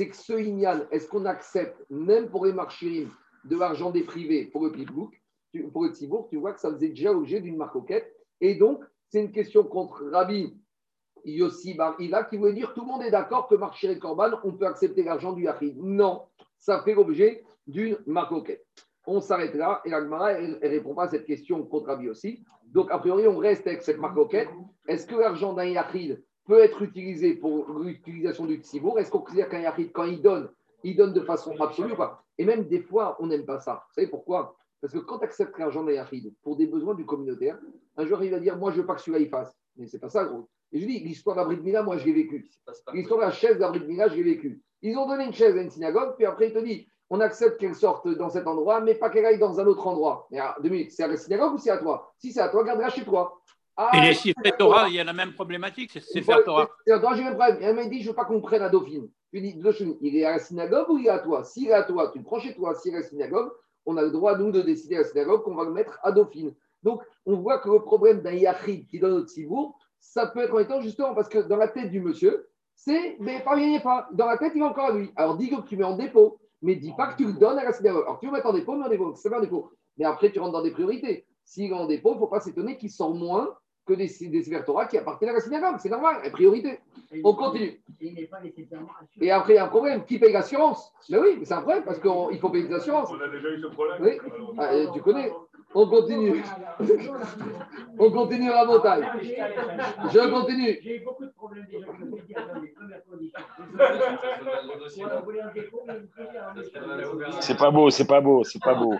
c'est 0.00 0.08
que 0.08 0.16
ce 0.16 0.32
Inyan, 0.32 0.86
est-ce 0.90 1.06
qu'on 1.06 1.26
accepte, 1.26 1.84
même 1.90 2.30
pour 2.30 2.46
les 2.46 2.54
marchés, 2.54 3.06
de 3.44 3.56
l'argent 3.58 3.90
des 3.90 4.02
privés 4.02 4.46
pour 4.46 4.64
le 4.64 4.72
Pipbook, 4.72 5.20
pour 5.72 5.84
le 5.84 5.92
Tibour, 5.92 6.26
tu 6.30 6.36
vois 6.36 6.54
que 6.54 6.60
ça 6.60 6.72
faisait 6.72 6.88
déjà 6.88 7.12
l'objet 7.12 7.40
d'une 7.40 7.58
marcoquette. 7.58 8.10
Et 8.40 8.54
donc, 8.54 8.82
c'est 9.08 9.20
une 9.20 9.30
question 9.30 9.62
contre 9.62 10.06
Rabbi 10.06 10.56
Yossi 11.24 11.74
Bar 11.74 11.94
Ila 12.00 12.24
qui 12.24 12.36
voulait 12.36 12.52
dire 12.52 12.72
tout 12.74 12.82
le 12.82 12.86
monde 12.86 13.02
est 13.02 13.10
d'accord 13.10 13.48
que 13.48 13.54
marché 13.54 13.98
Corban, 13.98 14.30
on 14.44 14.52
peut 14.52 14.66
accepter 14.66 15.02
l'argent 15.02 15.32
du 15.32 15.44
Yachid. 15.44 15.76
Non, 15.78 16.22
ça 16.58 16.82
fait 16.82 16.94
l'objet 16.94 17.44
d'une 17.66 17.98
marcoquette. 18.06 18.64
On 19.06 19.20
s'arrête 19.20 19.54
là 19.54 19.80
et 19.84 19.90
l'Agmara, 19.90 20.32
elle 20.32 20.58
ne 20.62 20.68
répond 20.68 20.94
pas 20.94 21.04
à 21.04 21.08
cette 21.08 21.24
question 21.24 21.62
contre 21.64 21.86
Rabbi 21.88 22.04
Yossi. 22.04 22.44
Donc, 22.66 22.90
a 22.90 22.98
priori, 22.98 23.26
on 23.26 23.38
reste 23.38 23.66
avec 23.66 23.82
cette 23.82 23.98
marcoquette. 23.98 24.48
Est-ce 24.86 25.06
que 25.06 25.16
l'argent 25.16 25.52
d'un 25.52 25.64
Yachid 25.64 26.22
peut 26.46 26.62
être 26.62 26.82
utilisé 26.82 27.34
pour 27.34 27.78
l'utilisation 27.78 28.44
du 28.44 28.56
tzibour? 28.56 28.98
Est-ce 28.98 29.10
qu'on 29.10 29.20
considère 29.20 29.48
qu'un 29.48 29.60
yachid, 29.60 29.92
quand 29.92 30.04
il 30.04 30.20
donne, 30.20 30.50
il 30.82 30.96
donne 30.96 31.12
de 31.12 31.20
façon 31.20 31.54
absolue 31.60 31.92
ou 31.92 32.02
Et 32.38 32.44
même 32.44 32.64
des 32.64 32.80
fois, 32.80 33.16
on 33.20 33.26
n'aime 33.26 33.44
pas 33.44 33.60
ça. 33.60 33.84
Vous 33.88 33.94
savez 33.94 34.06
pourquoi? 34.08 34.56
Parce 34.80 34.92
que 34.92 34.98
quand 34.98 35.18
tu 35.18 35.24
acceptes 35.24 35.58
l'argent 35.58 35.84
d'un 35.84 35.92
yachid 35.92 36.32
pour 36.42 36.56
des 36.56 36.66
besoins 36.66 36.94
du 36.94 37.04
communautaire, 37.04 37.58
un 37.96 38.06
jour 38.06 38.22
il 38.22 38.30
va 38.30 38.40
dire 38.40 38.56
Moi, 38.56 38.72
je 38.72 38.80
veux 38.80 38.86
pas 38.86 38.94
que 38.94 39.00
celui-là 39.00 39.18
il 39.18 39.28
fasse. 39.28 39.56
Mais 39.76 39.86
c'est 39.86 39.98
pas 39.98 40.08
ça, 40.08 40.24
gros. 40.24 40.48
Et 40.72 40.80
je 40.80 40.86
dis 40.86 41.00
L'histoire 41.00 41.36
d'Abri 41.36 41.56
de 41.56 41.62
Mila, 41.62 41.82
moi, 41.82 41.96
je 41.98 42.06
l'ai 42.06 42.12
vécu. 42.12 42.48
L'histoire 42.92 43.20
de 43.20 43.24
la 43.26 43.32
chaise 43.32 43.58
d'Abri 43.58 43.80
de 43.80 43.86
Mila, 43.86 44.08
je 44.08 44.14
l'ai 44.14 44.22
vécu. 44.22 44.62
Ils 44.82 44.96
ont 44.96 45.06
donné 45.06 45.24
une 45.24 45.34
chaise 45.34 45.56
à 45.56 45.62
une 45.62 45.70
synagogue, 45.70 46.14
puis 46.16 46.26
après, 46.26 46.48
il 46.48 46.52
te 46.52 46.58
dit 46.58 46.86
on 47.10 47.20
accepte 47.20 47.58
qu'elle 47.58 47.74
sorte 47.74 48.06
dans 48.08 48.30
cet 48.30 48.46
endroit, 48.46 48.80
mais 48.80 48.94
pas 48.94 49.10
qu'elle 49.10 49.26
aille 49.26 49.38
dans 49.38 49.58
un 49.58 49.66
autre 49.66 49.84
endroit. 49.86 50.28
Mais 50.30 50.38
ah, 50.38 50.56
deux 50.62 50.68
minutes, 50.68 50.92
c'est 50.92 51.02
à 51.02 51.08
la 51.08 51.16
synagogue 51.16 51.54
ou 51.54 51.58
c'est 51.58 51.70
à 51.70 51.78
toi? 51.78 52.14
Si 52.16 52.32
c'est 52.32 52.40
à 52.40 52.48
toi, 52.48 52.62
garde-la 52.62 52.88
chez 52.88 53.04
toi. 53.04 53.42
Ah, 53.76 53.90
et 53.94 54.08
les 54.08 54.14
Sifré 54.14 54.52
Torah, 54.56 54.88
il 54.88 54.94
y 54.94 55.00
a 55.00 55.04
la 55.04 55.12
même 55.12 55.32
problématique, 55.32 55.90
c'est 55.90 56.22
faire 56.22 56.44
Torah. 56.44 56.68
j'ai 56.86 56.92
le 56.94 57.34
problème. 57.34 57.58
Elle 57.60 57.74
m'a 57.74 57.84
dit, 57.86 57.98
je 57.98 58.04
ne 58.04 58.08
veux 58.10 58.14
pas 58.14 58.24
qu'on 58.24 58.40
prenne 58.40 58.62
à 58.62 58.68
Dauphine. 58.68 59.08
Je 59.32 59.38
lui 59.38 59.52
dis, 59.52 59.96
il 60.02 60.16
est 60.16 60.24
à 60.24 60.32
la 60.32 60.38
synagogue 60.38 60.88
ou 60.88 60.98
il 60.98 61.06
est 61.06 61.10
à 61.10 61.18
toi? 61.18 61.42
S'il 61.44 61.68
est 61.68 61.72
à 61.72 61.82
toi, 61.82 62.10
tu 62.12 62.18
le 62.18 62.24
prends 62.24 62.38
chez 62.38 62.54
toi. 62.54 62.74
S'il 62.76 62.92
est 62.92 62.98
à 62.98 63.00
la 63.00 63.06
synagogue, 63.06 63.50
on 63.86 63.96
a 63.96 64.02
le 64.02 64.10
droit, 64.12 64.38
nous, 64.38 64.52
de 64.52 64.60
décider 64.60 64.96
à 64.96 64.98
la 65.00 65.04
synagogue 65.04 65.42
qu'on 65.42 65.56
va 65.56 65.64
le 65.64 65.72
mettre 65.72 65.98
à 66.04 66.12
Dauphine. 66.12 66.54
Donc, 66.82 67.02
on 67.26 67.36
voit 67.36 67.58
que 67.58 67.68
le 67.68 67.80
problème 67.80 68.20
d'un 68.20 68.32
yachid 68.32 68.86
qui 68.86 69.00
donne 69.00 69.14
au 69.14 69.26
Tzibour, 69.26 69.78
ça 70.00 70.26
peut 70.26 70.40
être 70.40 70.54
en 70.54 70.58
étant 70.58 70.80
justement 70.80 71.14
parce 71.14 71.28
que 71.28 71.38
dans 71.38 71.56
la 71.56 71.68
tête 71.68 71.90
du 71.90 72.00
monsieur, 72.00 72.48
c'est, 72.74 73.16
mais 73.20 73.40
pas 73.40 73.56
bien, 73.56 73.78
pas. 73.80 74.08
Dans 74.12 74.26
la 74.26 74.38
tête, 74.38 74.52
il 74.54 74.60
va 74.60 74.68
encore 74.68 74.86
à 74.86 74.92
lui. 74.92 75.12
Alors, 75.14 75.36
dis 75.36 75.50
que 75.50 75.60
tu 75.62 75.76
mets 75.76 75.84
en 75.84 75.96
dépôt, 75.96 76.38
mais 76.62 76.76
dis 76.76 76.92
pas 76.96 77.08
que 77.08 77.18
tu 77.18 77.26
le 77.26 77.34
donnes 77.34 77.58
à 77.58 77.64
la 77.64 77.72
synagogue. 77.72 78.04
Alors, 78.04 78.18
tu 78.18 78.26
veux 78.26 78.32
mettre 78.32 78.46
en 78.46 78.52
dépôt, 78.52 78.74
mais 78.74 78.86
en 78.86 78.88
dépôt, 78.88 79.14
c'est 79.14 79.28
pas 79.28 79.38
en 79.38 79.42
dépôt. 79.42 79.70
Mais 79.98 80.06
après, 80.06 80.32
tu 80.32 80.40
rentres 80.40 80.52
dans 80.52 80.62
des 80.62 80.70
priorités. 80.70 81.26
S'il 81.44 81.70
est 81.70 81.74
en 81.74 81.86
dépôt, 81.86 82.12
il 82.12 82.14
ne 82.14 82.20
faut 82.20 82.26
pas 82.26 82.40
s'étonner 82.40 82.78
qu'il 82.78 82.90
sort 82.90 83.14
moins 83.14 83.54
que 83.86 83.92
des, 83.94 84.08
des 84.28 84.64
Torah 84.64 84.86
qui 84.86 84.96
appartiennent 84.96 85.30
à 85.30 85.34
la 85.34 85.40
synagogue. 85.40 85.76
C'est 85.78 85.88
normal, 85.88 86.20
la 86.24 86.30
priorité. 86.30 86.80
On 87.24 87.34
continue. 87.34 87.82
Et 89.20 89.30
après, 89.30 89.54
il 89.54 89.56
y 89.56 89.58
a 89.58 89.64
un 89.64 89.68
problème. 89.68 90.04
Qui 90.04 90.18
paye 90.18 90.32
l'assurance? 90.32 90.92
Mais 91.10 91.18
oui, 91.18 91.40
c'est 91.42 91.54
un 91.54 91.62
problème 91.62 91.84
parce 91.84 91.98
qu'il 91.98 92.38
faut 92.38 92.50
payer 92.50 92.68
des 92.68 92.74
assurances. 92.74 93.10
On 93.10 93.20
a 93.20 93.28
déjà 93.28 93.50
eu 93.50 93.60
ce 93.60 93.66
problème. 93.66 94.02
Oui. 94.02 94.18
Ah, 94.58 94.70
tu 94.92 95.02
connais. 95.02 95.30
On 95.74 95.86
continue. 95.86 96.42
On 97.98 98.10
continue 98.10 98.48
la 98.48 98.64
montagne. 98.64 99.06
Je 100.12 100.30
continue. 100.30 100.78
J'ai 100.82 100.96
eu 100.96 101.04
beaucoup 101.04 101.24
de 101.24 101.30
problèmes 101.30 101.66
déjà. 101.70 101.86
C'est 107.40 107.56
pas 107.56 107.70
beau, 107.70 107.90
c'est 107.90 108.06
pas 108.06 108.20
beau, 108.20 108.42
c'est 108.44 108.62
pas 108.62 108.74
beau. 108.74 108.94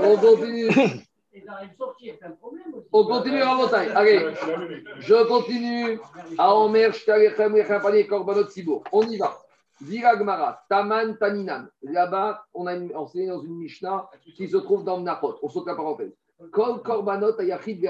On 0.00 0.16
continue. 0.16 0.68
On 2.92 3.04
continue 3.04 3.38
la 3.38 3.54
montagne. 3.54 3.90
Allez, 3.94 4.20
je 5.00 5.26
continue 5.26 5.98
à 6.38 6.54
Omer, 6.54 6.92
Korbanot 8.06 8.48
Sibour. 8.48 8.84
On 8.92 9.02
y 9.02 9.16
va. 9.16 9.36
Viragmara, 9.82 10.64
Taman 10.68 11.16
Taninan. 11.18 11.66
Là-bas, 11.82 12.44
on 12.54 12.66
a 12.66 12.76
enseigné 12.94 13.26
dans 13.26 13.40
une 13.40 13.56
Mishnah 13.56 14.08
qui 14.36 14.48
se 14.48 14.56
trouve 14.56 14.84
dans 14.84 15.00
Mnachot. 15.00 15.38
On 15.42 15.48
saute 15.48 15.66
la 15.66 15.74
parenthèse. 15.74 16.16
Kol 16.52 16.82
Korbanot 16.82 17.38
Ayachid 17.38 17.84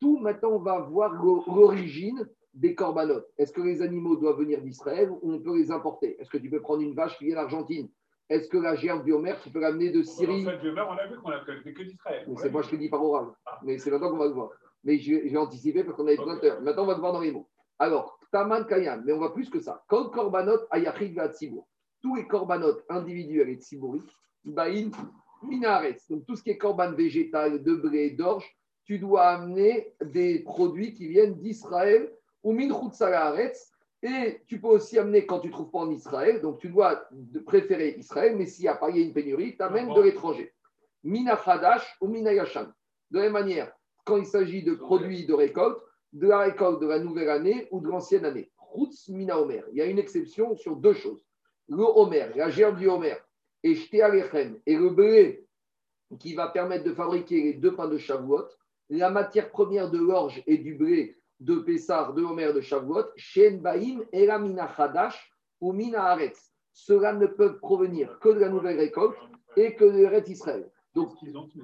Tout 0.00 0.18
maintenant, 0.18 0.50
on 0.50 0.58
va 0.58 0.80
voir 0.80 1.12
l'origine 1.12 2.28
des 2.54 2.74
korbanot. 2.74 3.22
Est-ce 3.38 3.52
que 3.52 3.60
les 3.60 3.82
animaux 3.82 4.16
doivent 4.16 4.38
venir 4.38 4.60
d'Israël 4.62 5.10
ou 5.10 5.32
on 5.32 5.40
peut 5.40 5.56
les 5.56 5.70
importer? 5.70 6.20
Est-ce 6.20 6.30
que 6.30 6.38
tu 6.38 6.50
peux 6.50 6.60
prendre 6.60 6.82
une 6.82 6.94
vache 6.94 7.16
qui 7.18 7.26
vient 7.26 7.36
d'Argentine? 7.36 7.88
Est-ce 8.28 8.48
que 8.48 8.58
la 8.58 8.74
gerbe 8.74 9.04
biomère, 9.04 9.40
tu 9.40 9.50
peux 9.50 9.60
l'amener 9.60 9.90
de 9.90 10.02
Syrie? 10.02 10.46
En 10.46 10.50
fait, 10.50 10.58
on 10.64 10.96
a 10.96 11.06
vu 11.06 11.16
qu'on 11.18 11.30
a 11.30 11.44
que 11.44 11.82
d'Israël. 11.82 12.26
C'est 12.38 12.50
moi, 12.50 12.62
je 12.62 12.70
te 12.70 12.76
dis 12.76 12.88
par 12.88 13.04
oral. 13.04 13.26
Ah. 13.46 13.60
Mais 13.62 13.78
c'est 13.78 13.90
longtemps 13.90 14.10
qu'on 14.10 14.16
va 14.16 14.26
le 14.26 14.32
voir. 14.32 14.50
Mais 14.82 14.98
j'ai 14.98 15.36
anticipé 15.36 15.84
parce 15.84 15.96
qu'on 15.96 16.06
a 16.08 16.16
besoin 16.16 16.36
de 16.36 16.64
Maintenant, 16.64 16.84
on 16.84 16.86
va 16.86 16.94
le 16.94 17.00
voir 17.00 17.12
dans 17.12 17.20
les 17.20 17.30
mots. 17.30 17.48
Alors, 17.78 18.15
Taman 18.32 18.64
Kayan, 18.64 19.02
mais 19.04 19.12
on 19.12 19.20
va 19.20 19.30
plus 19.30 19.50
que 19.50 19.60
ça. 19.60 19.84
Kol 19.88 20.10
Korbanot 20.10 20.60
Ayachid 20.70 21.18
Tsibour. 21.32 21.66
Tous 22.02 22.16
les 22.16 22.26
Korbanot 22.26 22.78
individuels 22.88 23.48
et 23.50 23.56
tsibouriques, 23.56 24.12
Baïn 24.44 24.90
Minares. 25.42 25.96
Donc, 26.10 26.26
tout 26.26 26.36
ce 26.36 26.42
qui 26.42 26.50
est 26.50 26.58
Korban 26.58 26.92
végétal, 26.92 27.62
de 27.62 27.74
blé, 27.74 28.10
d'orge, 28.10 28.46
tu 28.84 28.98
dois 28.98 29.28
amener 29.28 29.94
des 30.02 30.40
produits 30.40 30.94
qui 30.94 31.08
viennent 31.08 31.34
d'Israël 31.34 32.12
ou 32.42 32.52
Min 32.52 32.70
Haaretz 33.00 33.72
et 34.02 34.42
tu 34.46 34.60
peux 34.60 34.68
aussi 34.68 34.98
amener 34.98 35.26
quand 35.26 35.40
tu 35.40 35.48
ne 35.48 35.52
trouves 35.52 35.70
pas 35.70 35.80
en 35.80 35.90
Israël, 35.90 36.40
donc 36.40 36.58
tu 36.58 36.68
dois 36.68 37.08
préférer 37.44 37.96
Israël, 37.98 38.36
mais 38.36 38.46
s'il 38.46 38.62
n'y 38.62 38.68
a 38.68 38.76
pas 38.76 38.90
une 38.90 39.12
pénurie, 39.12 39.56
tu 39.56 39.62
amènes 39.62 39.92
de 39.92 40.00
l'étranger. 40.00 40.52
Mina 41.02 41.34
Hadash 41.34 41.96
ou 42.00 42.08
Mina 42.08 42.32
Yashan. 42.32 42.66
De 43.10 43.18
la 43.18 43.24
même 43.24 43.32
manière, 43.32 43.72
quand 44.04 44.16
il 44.16 44.26
s'agit 44.26 44.62
de 44.62 44.74
produits 44.74 45.26
de 45.26 45.34
récolte, 45.34 45.78
de 46.16 46.28
la 46.28 46.38
récolte 46.38 46.80
de 46.80 46.86
la 46.86 46.98
nouvelle 46.98 47.28
année 47.28 47.68
ou 47.70 47.80
de 47.80 47.88
l'ancienne 47.88 48.24
année. 48.24 48.50
Routz 48.56 49.08
Mina 49.08 49.38
Omer. 49.38 49.64
Il 49.72 49.78
y 49.78 49.82
a 49.82 49.86
une 49.86 49.98
exception 49.98 50.56
sur 50.56 50.76
deux 50.76 50.94
choses. 50.94 51.22
Le 51.68 51.82
Omer, 51.82 52.34
la 52.36 52.48
gerbe 52.48 52.78
du 52.78 52.88
Omer, 52.88 53.18
et 53.62 53.72
et 53.72 54.76
le 54.76 54.90
blé 54.90 55.44
qui 56.18 56.34
va 56.34 56.48
permettre 56.48 56.84
de 56.84 56.94
fabriquer 56.94 57.42
les 57.42 57.54
deux 57.54 57.74
pains 57.74 57.88
de 57.88 57.98
Shavuot, 57.98 58.46
la 58.88 59.10
matière 59.10 59.50
première 59.50 59.90
de 59.90 59.98
l'orge 59.98 60.42
et 60.46 60.56
du 60.56 60.74
blé 60.74 61.16
de 61.40 61.56
Pessar, 61.56 62.14
de 62.14 62.22
Homer, 62.22 62.52
de 62.52 62.60
Shavuot, 62.60 63.06
Shen 63.16 63.60
Baim, 63.60 64.02
Elamina 64.12 64.70
Hadash 64.78 65.32
ou 65.60 65.72
Mina 65.72 66.04
Aretz. 66.04 66.52
Cela 66.72 67.12
ne 67.12 67.26
peut 67.26 67.58
provenir 67.58 68.18
que 68.20 68.28
de 68.28 68.38
la 68.38 68.48
nouvelle 68.48 68.78
récolte 68.78 69.18
et 69.56 69.74
que 69.74 69.84
de 69.84 69.98
l'Eretz 69.98 70.28
Israël. 70.28 70.70
Donc, 70.94 71.10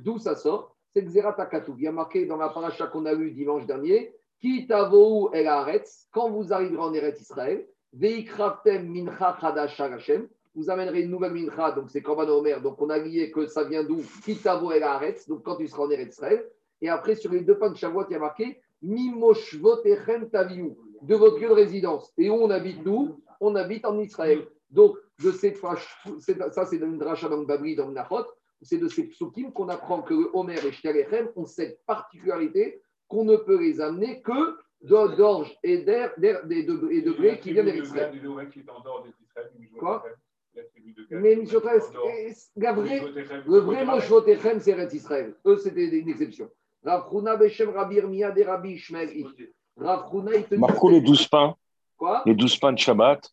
d'où 0.02 0.18
ça 0.18 0.34
sort? 0.34 0.76
C'est 0.94 1.04
Xerat 1.04 1.36
Il 1.68 1.82
y 1.82 1.86
a 1.86 1.92
marqué 1.92 2.26
dans 2.26 2.36
la 2.36 2.50
paracha 2.50 2.86
qu'on 2.88 3.06
a 3.06 3.14
vue 3.14 3.30
dimanche 3.30 3.64
dernier 3.64 4.14
Ki 4.42 4.66
tavou 4.66 5.30
el 5.32 5.46
Aretz, 5.46 6.08
quand 6.10 6.30
vous 6.30 6.52
arriverez 6.52 6.82
en 6.82 6.92
Eretz 6.92 7.20
Israël, 7.20 7.64
Veikraftem 7.92 8.88
mincha 8.88 9.36
Hadash 9.40 9.78
Hashem, 9.78 10.26
vous 10.56 10.68
amènerez 10.68 11.02
une 11.02 11.10
nouvelle 11.10 11.32
mincha, 11.32 11.70
donc 11.70 11.90
c'est 11.90 12.02
Korban 12.02 12.28
Omer, 12.28 12.60
donc 12.60 12.82
on 12.82 12.90
a 12.90 12.98
lié 12.98 13.30
que 13.30 13.46
ça 13.46 13.62
vient 13.62 13.84
d'où? 13.84 14.02
Ki 14.24 14.36
tavou 14.36 14.72
el 14.72 14.82
Aretz, 14.82 15.28
donc 15.28 15.44
quand 15.44 15.54
tu 15.54 15.68
seras 15.68 15.84
en 15.84 15.90
Eretz 15.90 16.14
Israël. 16.14 16.44
Et 16.80 16.88
après, 16.88 17.14
sur 17.14 17.30
les 17.30 17.42
deux 17.42 17.56
pains 17.56 17.70
de 17.70 17.76
Shavuot, 17.76 18.06
il 18.10 18.14
y 18.14 18.16
a 18.16 18.18
marqué 18.18 18.60
de 18.82 21.14
votre 21.14 21.38
lieu 21.38 21.48
de 21.48 21.52
résidence. 21.52 22.12
Et 22.18 22.28
où 22.28 22.34
on 22.34 22.50
habite 22.50 22.84
nous 22.84 23.22
On 23.40 23.54
habite 23.54 23.84
en 23.84 23.96
Israël. 24.00 24.44
Donc, 24.68 24.96
de 25.22 25.30
cette 25.30 25.58
ça 25.58 26.66
c'est 26.66 26.78
une 26.78 26.98
dracha 26.98 27.28
dans 27.28 27.36
le 27.36 27.46
Babri, 27.46 27.76
dans 27.76 27.86
le 27.86 27.94
Nahot, 27.94 28.26
c'est 28.60 28.78
de 28.78 28.88
ces 28.88 29.04
psukim 29.04 29.52
qu'on 29.52 29.68
apprend 29.68 30.02
que 30.02 30.30
Homer 30.32 30.58
et 30.66 30.72
Shtalechem 30.72 31.28
ont 31.36 31.46
cette 31.46 31.86
particularité 31.86 32.82
qu'on 33.12 33.24
ne 33.24 33.36
peut 33.36 33.60
les 33.60 33.80
amener 33.80 34.20
que 34.22 34.56
d'orge 34.82 35.56
et 35.62 35.78
d'air 35.86 36.12
et 36.18 36.62
de 36.62 37.12
blé 37.12 37.38
qui 37.38 37.52
viennent 37.52 37.70
d'Israël. 37.70 38.20
Quoi 39.78 40.04
mais 41.10 41.34
le 41.34 41.42
vrai 43.58 43.84
mot 43.84 44.00
c'est 44.00 44.94
Israël. 44.94 45.34
Eux, 45.46 45.56
c'était 45.58 45.84
une 45.86 46.08
exception. 46.08 46.48
Rafruna 46.84 47.36
Beshem 47.36 47.70
Rabbi 47.70 47.96
Irmia 47.96 48.30
de 48.30 48.42
Rabbi 48.42 48.72
Ishmael. 48.72 49.10
Rafruna, 49.76 50.34
il 50.34 50.44
te. 50.44 50.54
Marco, 50.56 50.90
les 50.90 51.00
douze 51.00 51.26
pains. 51.28 51.54
Quoi 51.96 52.22
Les 52.26 52.34
douze 52.34 52.56
pains 52.58 52.72
de 52.72 52.78
Shabbat. 52.78 53.30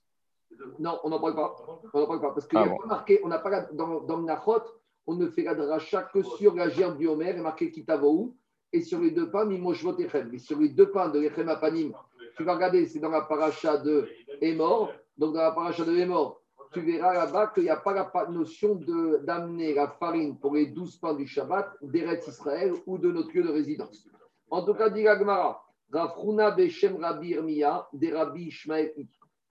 Non, 0.77 0.99
on 1.03 1.09
n'en 1.09 1.19
parle 1.19 1.35
pas. 1.35 1.55
On 1.93 1.99
n'en 1.99 2.05
parle 2.07 2.21
pas. 2.21 2.31
Parce 2.31 2.47
qu'il 2.47 2.57
Ah 2.57 2.63
n'y 2.65 2.69
a 2.69 2.71
bon. 2.71 2.77
pas 2.77 2.87
marqué, 2.87 3.19
on 3.23 3.27
n'a 3.27 3.39
pas 3.39 3.49
la- 3.49 3.67
dans, 3.73 4.01
dans 4.01 4.17
le 4.17 4.23
Nachot, 4.23 4.61
on 5.07 5.15
ne 5.15 5.27
fait 5.27 5.43
la 5.43 5.55
dracha 5.55 6.03
que 6.03 6.21
sur 6.21 6.53
la 6.55 6.69
gerbe 6.69 6.97
du 6.97 7.07
Homer, 7.07 7.29
et 7.31 7.41
marqué 7.41 7.71
Kitavoou, 7.71 8.35
et 8.71 8.81
sur 8.81 8.99
les 8.99 9.11
deux 9.11 9.29
pains, 9.29 9.45
Mimoshvot 9.45 9.97
Echem. 9.99 10.29
Mais 10.31 10.37
sur 10.37 10.59
les 10.59 10.69
deux 10.69 10.91
pains 10.91 11.09
de 11.09 11.19
l'Echem 11.19 11.49
Apanim, 11.49 11.93
tu 12.37 12.43
vas 12.43 12.55
regarder, 12.55 12.85
c'est 12.85 12.99
dans 12.99 13.09
la 13.09 13.21
paracha 13.21 13.77
de 13.77 14.07
Emor. 14.41 14.91
Donc 15.17 15.33
dans 15.33 15.41
la 15.41 15.51
paracha 15.51 15.83
de 15.83 15.95
Emor, 15.95 16.41
tu 16.71 16.81
verras 16.81 17.13
là-bas 17.13 17.47
qu'il 17.47 17.63
n'y 17.63 17.69
a 17.69 17.77
pas 17.77 17.93
la 17.93 18.29
notion 18.29 18.75
d'amener 18.75 19.73
la 19.73 19.87
farine 19.87 20.37
pour 20.37 20.55
les 20.55 20.67
douze 20.67 20.97
pains 20.97 21.15
du 21.15 21.25
Shabbat 21.25 21.67
d'Eretz 21.81 22.27
Israël 22.27 22.73
ou 22.85 22.97
de 22.97 23.11
notre 23.11 23.33
lieu 23.33 23.43
de 23.43 23.49
résidence. 23.49 24.07
En 24.51 24.63
tout 24.63 24.75
cas, 24.75 24.89
dit 24.89 25.03
la 25.03 25.17
Gemara, 25.17 25.63
Rafruna 25.91 26.51
Beshem 26.51 26.97
Rabbi 26.97 27.29
Irmia, 27.29 27.87
des 27.93 28.13
Rabbi 28.13 28.45
Ishmael 28.47 28.93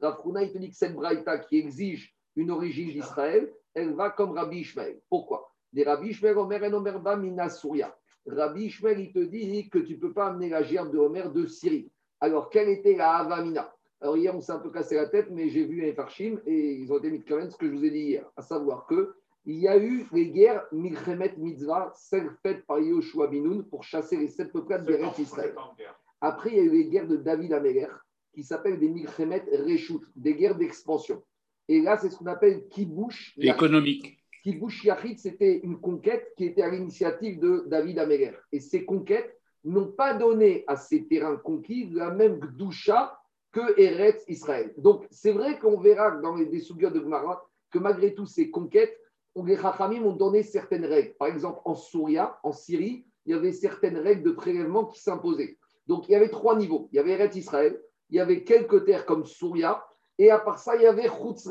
Rafruna, 0.01 0.43
il 0.45 0.53
te 0.53 0.59
dit 0.59 0.71
que 0.71 0.77
cette 0.77 0.95
braïta 0.95 1.39
qui 1.39 1.59
exige 1.59 2.15
une 2.37 2.53
origine 2.53 2.91
d'Israël, 2.91 3.53
elle 3.75 3.95
va 3.95 4.11
comme 4.11 4.33
Rabbi 4.33 4.59
Ishmael. 4.59 5.01
Pourquoi? 5.09 5.53
Des 5.73 5.83
Rabbi 5.83 6.11
Ishmael, 6.11 6.39
Omer 6.39 6.63
en 6.63 6.73
Omer 6.73 7.01
ba 7.01 7.17
mina 7.17 7.49
Souria. 7.49 7.95
Rabbi 8.31 8.65
Ishmael, 8.65 9.01
il 9.01 9.13
te 9.13 9.19
dit 9.19 9.69
que 9.69 9.79
tu 9.79 9.95
ne 9.95 9.99
peux 9.99 10.13
pas 10.13 10.29
amener 10.29 10.49
la 10.49 10.63
gerbe 10.63 10.93
de 10.93 10.99
Homer 10.99 11.25
de 11.35 11.47
Syrie. 11.47 11.91
Alors, 12.21 12.51
quelle 12.51 12.69
était 12.69 12.97
la 12.97 13.17
Avamina? 13.17 13.73
Alors, 14.01 14.17
hier, 14.17 14.35
on 14.35 14.41
s'est 14.41 14.53
un 14.53 14.59
peu 14.59 14.71
cassé 14.71 14.95
la 14.95 15.07
tête, 15.07 15.29
mais 15.31 15.49
j'ai 15.49 15.65
vu 15.65 15.89
un 15.89 15.93
Farshim 15.93 16.39
et 16.47 16.75
ils 16.75 16.93
ont 16.93 16.99
été 16.99 17.11
mis 17.11 17.25
quand 17.25 17.37
même 17.37 17.51
ce 17.51 17.57
que 17.57 17.67
je 17.67 17.73
vous 17.73 17.85
ai 17.85 17.91
dit 17.91 18.01
hier, 18.01 18.31
à 18.37 18.43
savoir 18.43 18.87
que 18.87 19.15
il 19.47 19.57
y 19.57 19.69
a 19.69 19.79
eu 19.79 20.05
les 20.13 20.29
guerres 20.31 20.67
Milchemet 20.73 21.35
Mitzvah, 21.39 21.93
celles 21.97 22.31
faites 22.43 22.67
par 22.67 22.81
Yoshua 22.81 23.29
Binoun 23.29 23.65
pour 23.65 23.83
chasser 23.83 24.17
les 24.17 24.29
sept 24.29 24.53
peuples 24.53 24.85
d'Eretz 24.85 25.19
Israël. 25.19 25.55
Après, 26.21 26.51
il 26.51 26.57
y 26.57 26.61
a 26.61 26.65
eu 26.65 26.71
les 26.71 26.85
guerres 26.87 27.09
de 27.09 27.17
David 27.17 27.55
Améler, 27.55 27.89
qui 28.35 28.43
s'appellent 28.43 28.79
des 28.79 28.91
Milchemet 28.91 29.45
Reshut, 29.53 30.03
des 30.17 30.35
guerres 30.35 30.57
d'expansion. 30.57 31.23
Et 31.67 31.81
là, 31.81 31.97
c'est 31.97 32.11
ce 32.11 32.19
qu'on 32.19 32.27
appelle 32.27 32.69
Kibush. 32.69 33.35
Économique. 33.39 34.18
Kibush 34.49 34.85
Yachid, 34.85 35.19
c'était 35.19 35.59
une 35.59 35.79
conquête 35.79 36.33
qui 36.35 36.47
était 36.47 36.63
à 36.63 36.71
l'initiative 36.71 37.39
de 37.39 37.65
David 37.67 37.99
Améler. 37.99 38.33
Et 38.51 38.61
ces 38.61 38.87
conquêtes 38.87 39.39
n'ont 39.63 39.89
pas 39.89 40.15
donné 40.15 40.65
à 40.67 40.75
ces 40.75 41.07
terrains 41.07 41.37
conquis 41.37 41.91
la 41.93 42.11
même 42.11 42.41
Gdusha 42.41 43.15
que 43.53 43.79
Eretz 43.79 44.25
Israël. 44.27 44.73
Donc, 44.79 45.07
c'est 45.11 45.33
vrai 45.33 45.59
qu'on 45.59 45.79
verra 45.79 46.13
dans 46.13 46.35
les 46.35 46.47
des 46.47 46.61
sougiotes 46.61 46.95
de 46.95 47.01
Gemara 47.01 47.47
que 47.71 47.79
malgré 47.79 48.15
tout 48.15 48.25
ces 48.25 48.51
conquêtes, 48.51 48.99
on- 49.35 49.45
les 49.45 49.59
Chachamim 49.59 50.03
ont 50.07 50.17
donné 50.17 50.43
certaines 50.43 50.87
règles. 50.87 51.13
Par 51.19 51.29
exemple, 51.29 51.61
en 51.67 51.75
Souria, 51.75 52.39
en 52.43 52.53
Syrie, 52.53 53.05
il 53.27 53.33
y 53.33 53.35
avait 53.35 53.53
certaines 53.53 53.99
règles 53.99 54.23
de 54.23 54.31
prélèvement 54.31 54.87
qui 54.87 54.99
s'imposaient. 54.99 55.59
Donc, 55.87 56.09
il 56.09 56.13
y 56.13 56.15
avait 56.15 56.31
trois 56.31 56.57
niveaux. 56.57 56.89
Il 56.91 56.97
y 56.97 57.01
avait 57.01 57.13
Eretz 57.13 57.37
Israël, 57.37 57.79
il 58.09 58.17
y 58.17 58.21
avait 58.21 58.45
quelques 58.45 58.87
terres 58.87 59.05
comme 59.05 59.27
Souria, 59.27 59.85
et 60.17 60.31
à 60.31 60.39
part 60.39 60.59
ça, 60.59 60.75
il 60.75 60.83
y 60.83 60.87
avait 60.87 61.09
Chutz. 61.09 61.47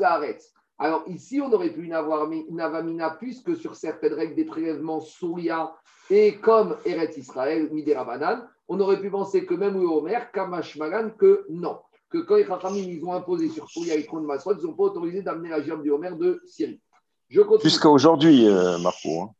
Alors 0.78 1.04
ici, 1.08 1.40
on 1.40 1.52
aurait 1.52 1.72
pu 1.72 1.84
une, 1.84 1.92
avoir, 1.92 2.30
une 2.30 2.60
avamina 2.60 3.10
puisque 3.10 3.56
sur 3.56 3.74
certaines 3.74 4.14
règles 4.14 4.36
des 4.36 4.44
prélèvements 4.44 5.00
Souria 5.00 5.72
et 6.10 6.36
comme 6.36 6.76
Eretz 6.84 7.16
Israël, 7.16 7.68
Midera 7.72 8.48
on 8.68 8.78
aurait 8.80 9.00
pu 9.00 9.10
penser 9.10 9.44
que 9.44 9.54
même 9.54 9.76
au 9.76 9.98
Homer, 9.98 10.18
Kamash 10.32 10.76
Malan, 10.76 11.10
que 11.10 11.46
non. 11.48 11.78
Que 12.10 12.18
quand 12.18 12.36
les 12.36 12.46
Chachamim 12.46 12.76
ils 12.78 13.04
ont 13.04 13.12
imposé 13.12 13.48
sur 13.48 13.68
Souria 13.68 13.94
et 13.94 14.04
Tron 14.06 14.20
Masrot, 14.20 14.54
ils 14.58 14.64
n'ont 14.64 14.72
pas 14.74 14.84
autorisé 14.84 15.22
d'amener 15.22 15.48
la 15.50 15.62
gerbe 15.62 15.82
du 15.82 15.90
Homer 15.90 16.10
de 16.18 16.40
Syrie. 16.46 16.80
Je 17.28 17.40
continue. 17.42 17.70
Jusqu'à 17.70 17.88
aujourd'hui, 17.90 18.46
euh, 18.46 18.78
Marco. 18.78 19.22
hein. 19.22 19.30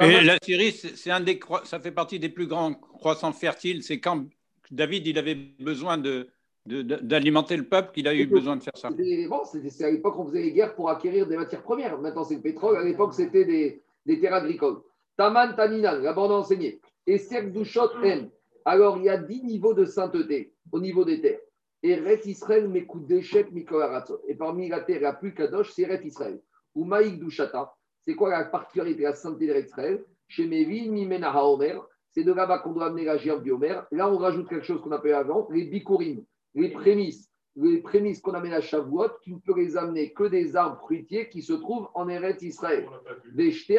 Et 0.00 0.20
la 0.24 0.38
Syrie, 0.42 0.72
c'est 0.72 1.10
un 1.10 1.20
des 1.20 1.40
ça 1.64 1.80
fait 1.80 1.90
partie 1.90 2.18
des 2.18 2.28
plus 2.28 2.46
grands 2.46 2.72
croissants 2.72 3.32
fertiles. 3.32 3.82
C'est 3.82 3.98
quand 4.00 4.24
David 4.70 5.06
il 5.06 5.18
avait 5.18 5.34
besoin 5.34 5.98
de- 5.98 6.28
d'alimenter 6.68 7.56
le 7.56 7.64
peuple 7.64 7.92
qu'il 7.92 8.06
a 8.06 8.14
eu 8.14 8.26
besoin 8.26 8.56
de 8.56 8.62
faire 8.62 8.76
ça. 8.76 8.90
Bon, 8.90 9.42
c'est 9.44 9.84
à 9.84 9.90
l'époque 9.90 10.14
qu'on 10.14 10.26
faisait 10.26 10.42
les 10.42 10.52
guerres 10.52 10.74
pour 10.74 10.90
acquérir 10.90 11.26
des 11.26 11.36
matières 11.36 11.62
premières. 11.62 11.98
Maintenant, 11.98 12.24
c'est 12.24 12.36
le 12.36 12.42
pétrole. 12.42 12.76
À 12.76 12.84
l'époque, 12.84 13.14
c'était 13.14 13.44
des, 13.44 13.82
des 14.06 14.20
terres 14.20 14.34
agricoles. 14.34 14.78
Taman 15.16 15.54
Taninan, 15.56 16.00
là-bas, 16.00 16.22
on 16.22 16.30
a 16.30 16.34
enseigné. 16.34 16.80
Et 17.06 17.18
Dushot 17.46 18.02
M. 18.02 18.28
Alors, 18.64 18.98
il 18.98 19.04
y 19.04 19.08
a 19.08 19.16
dix 19.16 19.42
niveaux 19.42 19.74
de 19.74 19.84
sainteté 19.84 20.52
au 20.70 20.80
niveau 20.80 21.04
des 21.04 21.20
terres. 21.20 21.40
Eret 21.82 22.20
Israël, 22.24 22.68
Mekou 22.68 23.00
Deshet, 23.00 23.46
Mikol 23.50 23.82
Aratzot. 23.82 24.20
Et 24.28 24.34
parmi 24.34 24.68
la 24.68 24.80
terre 24.80 25.00
la 25.00 25.14
plus 25.14 25.32
kadosh, 25.34 25.72
c'est 25.72 25.82
Eret 25.82 26.04
Israël. 26.04 26.40
Ou 26.74 26.84
Maïk 26.84 27.18
Dushata. 27.18 27.72
C'est 28.06 28.14
quoi 28.14 28.30
la 28.30 28.44
particularité 28.44 29.00
de 29.00 29.04
la 29.04 29.14
sainteté 29.14 29.46
d'Eret 29.46 29.62
Israël? 29.62 30.04
Chez 30.28 30.46
Mevin, 30.46 30.90
Mimena 30.90 31.30
Haomer. 31.30 31.78
C'est 32.10 32.24
de 32.24 32.32
là-bas 32.32 32.58
qu'on 32.60 32.72
doit 32.72 32.86
amener 32.86 33.04
la 33.04 33.16
gerbe 33.16 33.42
du 33.42 33.52
Homer. 33.52 33.80
Là, 33.92 34.10
on 34.10 34.16
rajoute 34.16 34.48
quelque 34.48 34.64
chose 34.64 34.80
qu'on 34.80 34.92
appelait 34.92 35.12
avant, 35.12 35.46
les 35.52 35.64
bikurim, 35.64 36.24
les 36.54 36.70
prémices 36.70 37.28
les 37.60 37.78
prémices 37.78 38.20
qu'on 38.20 38.34
amène 38.34 38.52
à 38.52 38.60
Shavuot, 38.60 39.08
tu 39.22 39.32
ne 39.32 39.38
peux 39.38 39.56
les 39.56 39.76
amener 39.76 40.12
que 40.12 40.24
des 40.24 40.54
arbres 40.54 40.78
fruitiers 40.78 41.28
qui 41.28 41.42
se 41.42 41.54
trouvent 41.54 41.88
en 41.94 42.08
Eretz 42.08 42.42
Israël. 42.42 42.86
Des 43.32 43.50
jetés 43.50 43.78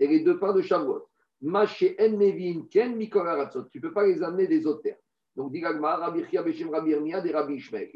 et 0.00 0.06
les 0.08 0.20
deux 0.20 0.38
pains 0.38 0.52
de 0.52 0.60
Shavuot. 0.60 1.06
Maché 1.40 1.96
en 2.00 2.16
nevin 2.16 2.66
ken. 2.70 2.98
Tu 2.98 3.08
ne 3.08 3.80
peux 3.80 3.92
pas 3.92 4.06
les 4.06 4.22
amener 4.22 4.46
des 4.46 4.66
autres 4.66 4.82
terres. 4.82 4.98
Donc, 5.34 5.52
dit 5.52 5.64
Rabbi 5.64 6.24
Chia 6.30 6.42
Beshem 6.42 6.70
Rabbi 6.70 6.90
des 6.90 7.32
Rabbi 7.32 7.54
Ishmael. 7.54 7.90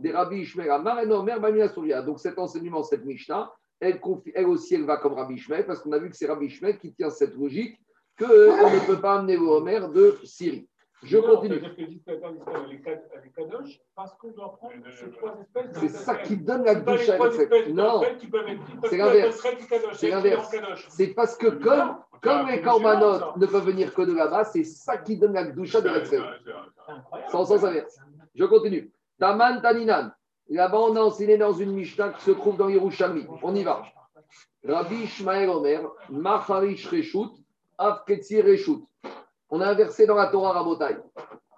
Des 0.00 0.10
Rabbi 0.12 0.40
Ishmael, 0.40 0.70
Amar 0.70 1.00
et 1.00 1.10
Omer, 1.10 1.40
Bamina 1.40 1.68
Souria. 1.68 2.02
Donc, 2.02 2.20
cet 2.20 2.38
enseignement, 2.38 2.82
cette 2.82 3.04
Mishnah, 3.04 3.50
elle 3.80 4.00
aussi, 4.46 4.74
elle 4.74 4.84
va 4.84 4.98
comme 4.98 5.14
Rabbi 5.14 5.34
Ishmael, 5.34 5.66
parce 5.66 5.80
qu'on 5.80 5.92
a 5.92 5.98
vu 5.98 6.10
que 6.10 6.16
c'est 6.16 6.26
Rabbi 6.26 6.46
Ishmael 6.46 6.78
qui 6.78 6.92
tient 6.92 7.10
cette 7.10 7.34
logique 7.36 7.78
qu'on 8.18 8.26
ne 8.26 8.86
peut 8.86 9.00
pas 9.00 9.18
amener 9.18 9.36
le 9.36 9.42
Homer 9.42 9.80
de 9.92 10.18
Syrie. 10.24 10.68
Je 11.04 11.18
continue. 11.18 11.60
C'est 15.74 15.88
ça 15.88 16.14
qui 16.16 16.36
donne 16.36 16.64
la 16.64 16.74
douche 16.76 17.08
à 17.08 17.18
espèces 17.18 17.68
Non, 17.68 18.02
C'est 18.88 18.96
l'inverse. 18.96 19.46
C'est 19.94 20.08
l'inverse. 20.08 20.56
c'est 20.88 21.08
parce 21.08 21.36
que 21.36 21.48
comme, 21.48 21.98
comme 22.22 22.48
les 22.48 22.62
corbanotes 22.62 23.36
ne 23.36 23.46
peuvent 23.46 23.66
venir 23.66 23.94
que 23.94 24.02
de 24.02 24.14
là-bas, 24.14 24.44
c'est 24.44 24.64
ça 24.64 24.98
qui 24.98 25.16
donne 25.16 25.34
la 25.34 25.44
doucha 25.44 25.80
de 25.80 25.88
l'Israël. 25.88 26.40
C'est 27.28 27.36
en 27.36 27.44
sens 27.44 27.64
inverse. 27.64 27.98
Je 28.34 28.44
continue. 28.44 28.90
Taman 29.18 29.60
Taninan. 29.60 30.10
Là-bas, 30.48 30.78
on 30.78 30.96
a 30.96 31.00
enseigné 31.00 31.38
dans 31.38 31.52
une 31.52 31.72
Mishnah 31.72 32.10
qui 32.10 32.24
se 32.24 32.30
trouve 32.32 32.56
dans 32.56 32.68
Yerushalmi. 32.68 33.26
On 33.42 33.54
y 33.54 33.62
va. 33.62 33.82
Rabbi 34.66 35.04
Ishmael 35.04 35.48
Omer, 35.48 35.80
Macharish 36.10 36.86
Reshut, 36.88 37.30
Av 37.78 38.04
Ketsi 38.06 38.42
Reshut. 38.42 38.86
On 39.50 39.60
a 39.60 39.68
un 39.68 39.74
verset 39.74 40.06
dans 40.06 40.14
la 40.14 40.26
Torah 40.26 40.52
Rabotai. 40.52 40.96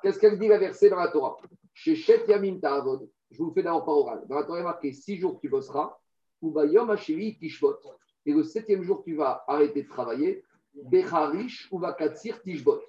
Qu'est-ce 0.03 0.19
qu'elle 0.19 0.39
dit 0.39 0.49
la 0.49 0.59
verset 0.59 0.91
dans 0.91 0.97
la 0.97 1.09
Torah? 1.09 1.37
Chez 1.73 1.95
Shet 1.95 2.25
Yamim 2.29 2.59
Ta'avod. 2.61 3.09
Je 3.31 3.43
vous 3.43 3.53
fais 3.53 3.63
d'abord 3.63 3.85
par 3.85 3.97
oral. 3.97 4.25
Dans 4.29 4.37
la 4.37 4.45
Torah, 4.45 4.59
il 4.59 4.63
est 4.63 4.65
marqué 4.65 4.93
six 4.93 5.17
jours 5.17 5.39
tu 5.41 5.49
bosseras. 5.49 5.97
Ou 6.43 6.51
Bayom 6.51 6.91
Hashiri 6.91 7.37
Tishbot. 7.39 7.79
Et 8.25 8.33
le 8.33 8.43
septième 8.43 8.83
jour, 8.83 9.03
tu 9.05 9.15
vas 9.15 9.45
arrêter 9.47 9.83
de 9.83 9.89
travailler. 9.89 10.45
Becharish 10.75 11.69
ou 11.71 11.81
Katsir 11.81 12.43
Tishbot. 12.43 12.81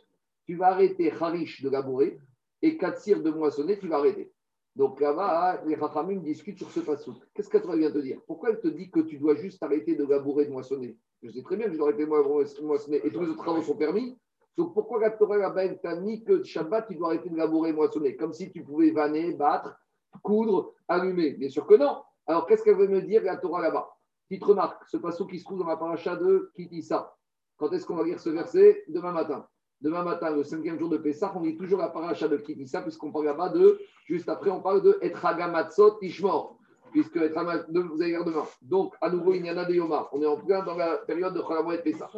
Tu 0.45 0.56
vas 0.56 0.68
arrêter 0.68 1.12
Harish 1.12 1.62
de 1.62 1.70
labourer 1.70 2.20
et 2.62 2.78
Katsir 2.78 3.22
de 3.22 3.30
moissonner, 3.30 3.78
tu 3.78 3.88
vas 3.88 3.98
arrêter. 3.98 4.32
Donc 4.76 5.00
là-bas, 5.02 5.64
les 5.66 5.76
Rachamim 5.76 6.22
discutent 6.22 6.60
sur 6.60 6.70
ce 6.70 6.80
passage. 6.82 7.16
Qu'est-ce 7.34 7.50
que 7.50 7.58
Torah 7.58 7.76
vient 7.76 7.91
te 7.91 7.98
dire? 7.98 8.20
Pourquoi 8.28 8.52
elle 8.52 8.60
te 8.60 8.68
dit 8.68 8.89
que 8.89 9.00
tu 9.00 9.18
dois 9.18 9.36
juste 9.36 9.62
arrêter 9.64 9.95
de 9.95 10.06
labourer 10.06 10.45
de 10.45 10.52
moissonner? 10.52 10.98
Je 11.24 11.32
sais 11.32 11.41
très 11.41 11.56
bien 11.56 11.66
que 11.66 11.74
je 11.74 11.78
dois 11.78 11.89
arrêter 11.89 12.06
de 12.06 12.62
moissonner 12.62 13.02
et 13.04 13.12
tous 13.12 13.22
les 13.22 13.30
autres 13.30 13.43
travaux 13.43 13.62
sont 13.62 13.76
permis. 13.76 14.18
Donc 14.58 14.74
pourquoi 14.74 14.99
la 14.99 15.12
Torah 15.12 15.38
là-bas, 15.38 15.66
elle 15.66 15.80
t'a 15.80 15.95
mis 15.95 16.24
que 16.24 16.43
Shabbat, 16.43 16.88
tu 16.88 16.95
dois 16.95 17.10
arrêter 17.10 17.30
de 17.30 17.38
labourer 17.38 17.70
et 17.70 17.74
moissonner? 17.74 18.16
Comme 18.16 18.34
si 18.34 18.51
tu 18.51 18.64
pouvais 18.64 18.89
vanner, 18.89 19.34
battre, 19.34 19.78
coudre, 20.24 20.74
allumer. 20.88 21.32
Bien 21.32 21.49
sûr 21.49 21.68
que 21.68 21.76
non. 21.76 22.01
Alors 22.26 22.47
qu'est-ce 22.47 22.64
qu'elle 22.64 22.78
veut 22.78 22.88
me 22.88 23.01
dire 23.01 23.24
la 23.24 23.38
Torah 23.38 23.62
là-bas? 23.62 23.88
Petite 24.28 24.43
remarque, 24.43 24.84
ce 24.88 24.97
passage 24.97 25.28
qui 25.28 25.39
se 25.39 25.45
trouve 25.45 25.60
dans 25.60 25.68
la 25.68 25.78
paracha 25.78 26.16
de 26.16 26.51
Kitissa. 26.55 27.16
Quand 27.55 27.72
est-ce 27.72 27.86
qu'on 27.86 27.95
va 27.95 28.03
lire 28.03 28.20
ce 28.20 28.30
verset? 28.30 28.84
Demain 28.88 29.12
matin. 29.12 29.47
Demain 29.80 30.03
matin, 30.03 30.32
le 30.32 30.43
cinquième 30.43 30.80
jour 30.80 30.89
de 30.89 30.97
Pessah, 30.97 31.32
on 31.36 31.41
lit 31.41 31.55
toujours 31.55 31.80
la 31.80 31.89
paracha 31.89 32.28
de 32.28 32.38
Kitissa, 32.38 32.82
puisqu'on 32.82 33.12
parle 33.12 33.26
là-bas 33.26 33.49
de, 33.49 33.80
juste 34.05 34.28
après, 34.28 34.49
on 34.49 34.60
parle 34.60 34.82
de 34.82 34.97
Etragamatzot 35.01 35.99
Tishmor, 35.99 36.58
puisque 36.91 37.18
vous 37.18 38.01
allez 38.01 38.12
lire 38.12 38.26
demain. 38.26 38.43
Donc, 38.64 38.95
à 39.01 39.10
nouveau, 39.10 39.34
il 39.34 39.45
y 39.45 39.51
en 39.51 39.58
a 39.58 39.66
de 39.66 39.76
Yoma. 39.76 40.10
On 40.12 40.22
est 40.22 40.26
en 40.26 40.38
plein 40.38 40.64
dans 40.64 40.76
la 40.76 40.97
période 40.97 41.36
de 41.36 41.41
Chalamoet 41.41 41.78
Pessah. 41.84 42.10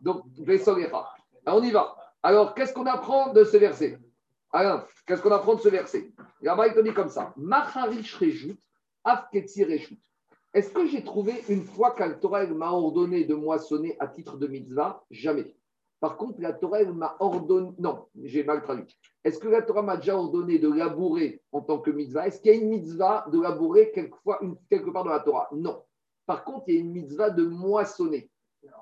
Donc, 0.00 0.24
Vesolecha. 0.38 1.04
Alors, 1.44 1.60
on 1.60 1.62
y 1.62 1.70
va. 1.70 1.96
Alors, 2.22 2.54
qu'est-ce 2.54 2.72
qu'on 2.72 2.86
apprend 2.86 3.32
de 3.32 3.44
ce 3.44 3.56
verset? 3.56 3.98
Alain, 4.52 4.86
qu'est-ce 5.06 5.22
qu'on 5.22 5.32
apprend 5.32 5.54
de 5.54 5.60
ce 5.60 5.68
verset? 5.68 6.12
Là-bas, 6.40 6.70
te 6.70 6.90
comme 6.90 7.08
ça 7.08 7.32
Macharish 7.36 8.14
Rejut, 8.16 8.56
Afketsi 9.02 9.64
Rejut. 9.64 9.98
Est-ce 10.54 10.70
que 10.70 10.86
j'ai 10.86 11.02
trouvé 11.02 11.42
une 11.48 11.64
fois 11.64 11.92
qu'Al 11.92 12.20
Torah 12.20 12.44
elle 12.44 12.54
m'a 12.54 12.70
ordonné 12.70 13.24
de 13.24 13.34
moissonner 13.34 13.96
à 13.98 14.06
titre 14.06 14.36
de 14.36 14.46
mitzvah? 14.46 15.02
Jamais. 15.10 15.56
Par 15.98 16.16
contre, 16.16 16.40
la 16.40 16.52
Torah 16.52 16.84
m'a 16.84 17.16
ordonné. 17.20 17.72
Non, 17.78 18.06
j'ai 18.22 18.44
mal 18.44 18.62
traduit. 18.62 18.98
Est-ce 19.24 19.38
que 19.38 19.48
la 19.48 19.62
Torah 19.62 19.82
m'a 19.82 19.96
déjà 19.96 20.16
ordonné 20.16 20.58
de 20.58 20.68
labourer 20.68 21.40
en 21.52 21.62
tant 21.62 21.78
que 21.78 21.90
mitzvah? 21.90 22.26
Est-ce 22.26 22.40
qu'il 22.40 22.52
y 22.52 22.54
a 22.54 22.58
une 22.58 22.68
mitzvah 22.68 23.24
de 23.32 23.40
labourer 23.40 23.92
quelque 23.92 24.90
part 24.90 25.04
dans 25.04 25.10
la 25.10 25.20
Torah? 25.20 25.48
Non. 25.52 25.82
Par 26.26 26.44
contre, 26.44 26.64
il 26.68 26.74
y 26.74 26.76
a 26.76 26.80
une 26.80 26.92
mitzvah 26.92 27.30
de 27.30 27.44
moissonner. 27.44 28.30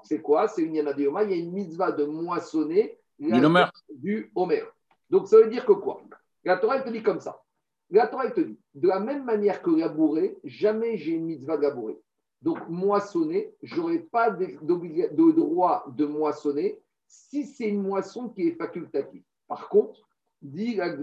C'est 0.03 0.21
quoi? 0.21 0.49
C'est 0.49 0.63
une 0.63 0.75
yana 0.75 0.93
de 0.93 1.03
Yoma. 1.03 1.25
Il 1.25 1.31
y 1.31 1.35
a 1.35 1.37
une 1.37 1.53
mitzvah 1.53 1.93
de 1.93 2.05
moissonner 2.05 2.99
du 3.19 4.31
Homer. 4.35 4.65
Donc 5.09 5.29
ça 5.29 5.37
veut 5.37 5.49
dire 5.49 5.65
que 5.65 5.73
quoi? 5.73 6.01
La 6.45 6.57
Torah, 6.57 6.77
elle 6.77 6.85
te 6.85 6.91
dit 6.91 7.03
comme 7.03 7.21
ça. 7.21 7.43
La 7.91 8.07
Torah, 8.07 8.27
elle 8.27 8.35
te 8.35 8.41
dit, 8.41 8.59
de 8.75 8.89
la 8.89 9.01
même 9.01 9.25
manière 9.25 9.63
que 9.63 9.71
labourer, 9.71 10.39
jamais 10.45 10.97
j'ai 10.97 11.13
une 11.13 11.27
mitzvah 11.27 11.57
de 11.57 11.63
labourer. 11.63 11.99
Donc 12.41 12.59
moissonner, 12.69 13.55
je 13.63 13.77
n'aurai 13.77 13.99
pas 13.99 14.31
de, 14.31 14.47
de 14.63 15.33
droit 15.33 15.85
de 15.89 16.07
moissonner 16.07 16.81
si 17.07 17.45
c'est 17.45 17.69
une 17.69 17.83
moisson 17.83 18.29
qui 18.29 18.49
est 18.49 18.57
facultative. 18.57 19.23
Par 19.49 19.69
contre, 19.69 20.09
dit 20.41 20.77
la 20.77 20.95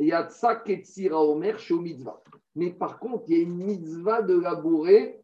il 0.00 0.08
y 0.08 0.12
a 0.12 0.28
ça 0.28 0.62
Omer 1.12 1.58
chez 1.58 1.74
mitzvah. 1.74 2.22
Mais 2.54 2.70
par 2.70 2.98
contre, 2.98 3.24
il 3.28 3.36
y 3.36 3.40
a 3.40 3.42
une 3.42 3.56
mitzvah 3.56 4.22
de 4.22 4.38
labourer, 4.38 5.23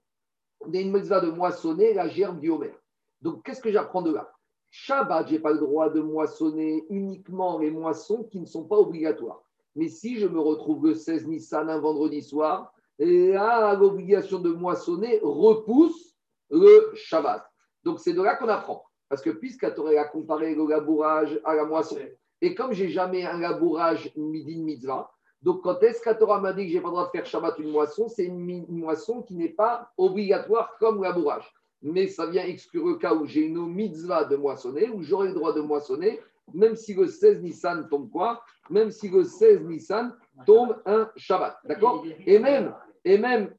y 0.69 0.79
a 0.79 0.81
une 0.81 0.93
mitzvah 0.93 1.21
de 1.21 1.31
moissonner 1.31 1.95
la 1.95 2.09
gerbe 2.09 2.41
du 2.41 2.51
Homer. 2.51 2.75
Donc, 3.21 3.45
qu'est-ce 3.45 3.61
que 3.61 3.71
j'apprends 3.71 4.03
de 4.03 4.13
là? 4.13 4.31
Shabbat, 4.71 5.29
je 5.29 5.33
n'ai 5.33 5.39
pas 5.41 5.53
le 5.53 5.59
droit 5.59 5.91
de 5.91 6.01
moissonner 6.01 6.85
uniquement 6.91 7.59
les 7.59 7.71
moissons 7.71 8.25
qui 8.25 8.41
ne 8.41 8.47
sont 8.47 8.65
pas 8.65 8.77
obligatoires. 8.77 9.43
Mais 9.75 9.89
si 9.89 10.19
je 10.19 10.27
me 10.27 10.39
retrouve 10.39 10.87
le 10.87 10.95
16 10.95 11.27
Nissan 11.27 11.69
un 11.69 11.79
vendredi 11.79 12.23
soir, 12.23 12.73
là, 12.99 13.75
l'obligation 13.75 14.39
de 14.39 14.51
moissonner 14.51 15.21
repousse 15.23 16.17
le 16.51 16.93
Shabbat. 16.95 17.45
Donc, 17.85 18.01
c'est 18.01 18.13
de 18.13 18.23
là 18.23 18.37
qu'on 18.37 18.49
apprend. 18.49 18.85
Parce 19.09 19.23
que 19.23 19.31
puisqu'à 19.31 19.69
a 19.69 20.05
comparé 20.05 20.55
le 20.55 20.67
labourage 20.69 21.41
à 21.45 21.57
la 21.57 21.65
moisson, 21.65 21.99
et 22.41 22.55
comme 22.55 22.73
j'ai 22.73 22.89
jamais 22.89 23.25
un 23.25 23.39
labourage 23.39 24.13
midi 24.17 24.57
mitzvah, 24.57 25.11
donc 25.43 25.63
quand 25.63 25.83
est-ce 25.83 26.03
qu'Atora 26.03 26.41
m'a 26.41 26.53
dit 26.53 26.67
que 26.67 26.73
j'ai 26.73 26.81
pas 26.81 26.89
le 26.89 26.93
droit 26.93 27.07
de 27.07 27.11
faire 27.11 27.25
Shabbat 27.25 27.59
une 27.59 27.71
moisson, 27.71 28.09
c'est 28.09 28.25
une, 28.25 28.67
moisson 28.69 29.23
qui 29.23 29.35
n'est 29.37 29.49
pas 29.49 29.91
obligatoire 29.97 30.77
comme 30.79 31.03
labourage. 31.03 31.51
Mais 31.83 32.09
ça 32.09 32.27
vient 32.27 32.45
exclure 32.45 32.87
le 32.87 32.97
cas 32.97 33.15
où 33.15 33.25
j'ai 33.25 33.47
une 33.47 33.67
mitzvah 33.67 34.25
de 34.25 34.37
moissonner, 34.37 34.91
où 34.91 35.03
j'aurai 35.03 35.29
le 35.29 35.35
droit 35.35 35.55
de 35.55 35.63
moissonner, 35.63 36.21
même 36.53 36.77
si 36.77 36.93
le 36.93 37.07
16 37.07 37.41
Nissan 37.41 37.89
tombe 37.89 38.11
quoi? 38.11 38.43
Même 38.69 38.91
si 38.91 39.09
le 39.09 39.25
16 39.25 39.63
Nissan 39.63 40.15
tombe 40.45 40.77
un 40.85 41.11
Shabbat. 41.17 41.57
D'accord? 41.65 42.05
Et 42.27 42.39
même, 42.39 42.75
et 43.05 43.17
même, 43.17 43.55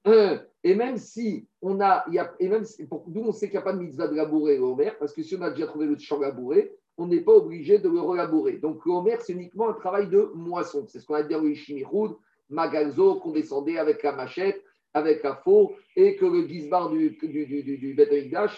et 0.63 0.75
même 0.75 0.97
si 0.97 1.47
on 1.63 1.81
a, 1.81 2.05
y 2.11 2.21
et 2.39 2.47
même 2.47 2.63
nous 3.07 3.21
on 3.21 3.31
sait 3.31 3.47
qu'il 3.47 3.55
n'y 3.55 3.61
a 3.61 3.63
pas 3.63 3.73
de 3.73 3.79
mitzvah 3.79 4.07
de 4.07 4.15
labourer 4.15 4.59
au 4.59 4.73
Homer, 4.73 4.91
parce 4.99 5.13
que 5.13 5.23
si 5.23 5.35
on 5.35 5.41
a 5.41 5.49
déjà 5.49 5.65
trouvé 5.65 5.87
le 5.87 5.97
champ 5.97 6.19
labouré, 6.19 6.75
on 6.97 7.07
n'est 7.07 7.21
pas 7.21 7.33
obligé 7.33 7.79
de 7.79 7.89
le 7.89 7.99
relabourer. 7.99 8.57
Donc 8.57 8.85
le 8.85 8.91
c'est 9.19 9.33
uniquement 9.33 9.69
un 9.69 9.73
travail 9.73 10.07
de 10.07 10.31
moisson. 10.35 10.85
C'est 10.87 10.99
ce 10.99 11.05
qu'on 11.05 11.15
a 11.15 11.23
dit 11.23 11.35
au 11.35 11.47
Ishimiroud, 11.47 12.15
Magalzo, 12.49 13.15
qu'on 13.15 13.31
descendait 13.31 13.77
avec 13.77 14.03
la 14.03 14.11
machette, 14.11 14.61
avec 14.93 15.23
la 15.23 15.35
faux, 15.35 15.73
et 15.95 16.15
que 16.15 16.25
le 16.25 16.47
gizbar 16.47 16.89
du, 16.89 17.11
du, 17.11 17.45
du, 17.45 17.63
du, 17.63 17.95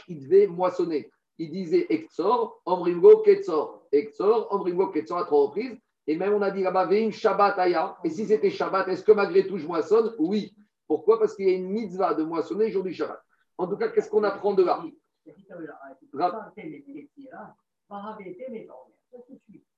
il 0.08 0.24
devait 0.24 0.48
moissonner. 0.48 1.12
Il 1.38 1.52
disait 1.52 1.86
Ektsor, 1.90 2.62
Omrimgo, 2.66 3.22
Ketsor. 3.22 3.88
Ektsor, 3.92 4.48
Omrimgo, 4.52 4.88
Ketsor 4.88 5.20
à 5.20 5.26
trois 5.26 5.48
reprises. 5.48 5.78
Et 6.06 6.18
même 6.18 6.34
on 6.34 6.42
a 6.42 6.52
dit 6.52 6.62
là-bas, 6.62 6.90
Shabbat 7.12 7.58
Aya. 7.60 7.98
Et 8.04 8.10
si 8.10 8.26
c'était 8.26 8.50
Shabbat, 8.50 8.88
est-ce 8.90 9.04
que 9.04 9.12
malgré 9.12 9.48
tout 9.48 9.58
je 9.58 9.66
moissonne 9.66 10.14
Oui. 10.20 10.54
Pourquoi 10.88 11.18
Parce 11.20 11.36
qu'il 11.36 11.48
y 11.48 11.52
a 11.52 11.54
une 11.54 11.70
mitzvah 11.70 12.14
de 12.14 12.24
moissonner 12.24 12.70
jour 12.70 12.84
du 12.84 12.94
Shabbat. 12.94 13.22
En 13.58 13.68
tout 13.68 13.78
cas, 13.78 13.88
qu'est-ce 13.88 14.10
qu'on 14.10 14.24
apprend 14.24 14.54
de 14.54 14.64
là 14.64 14.84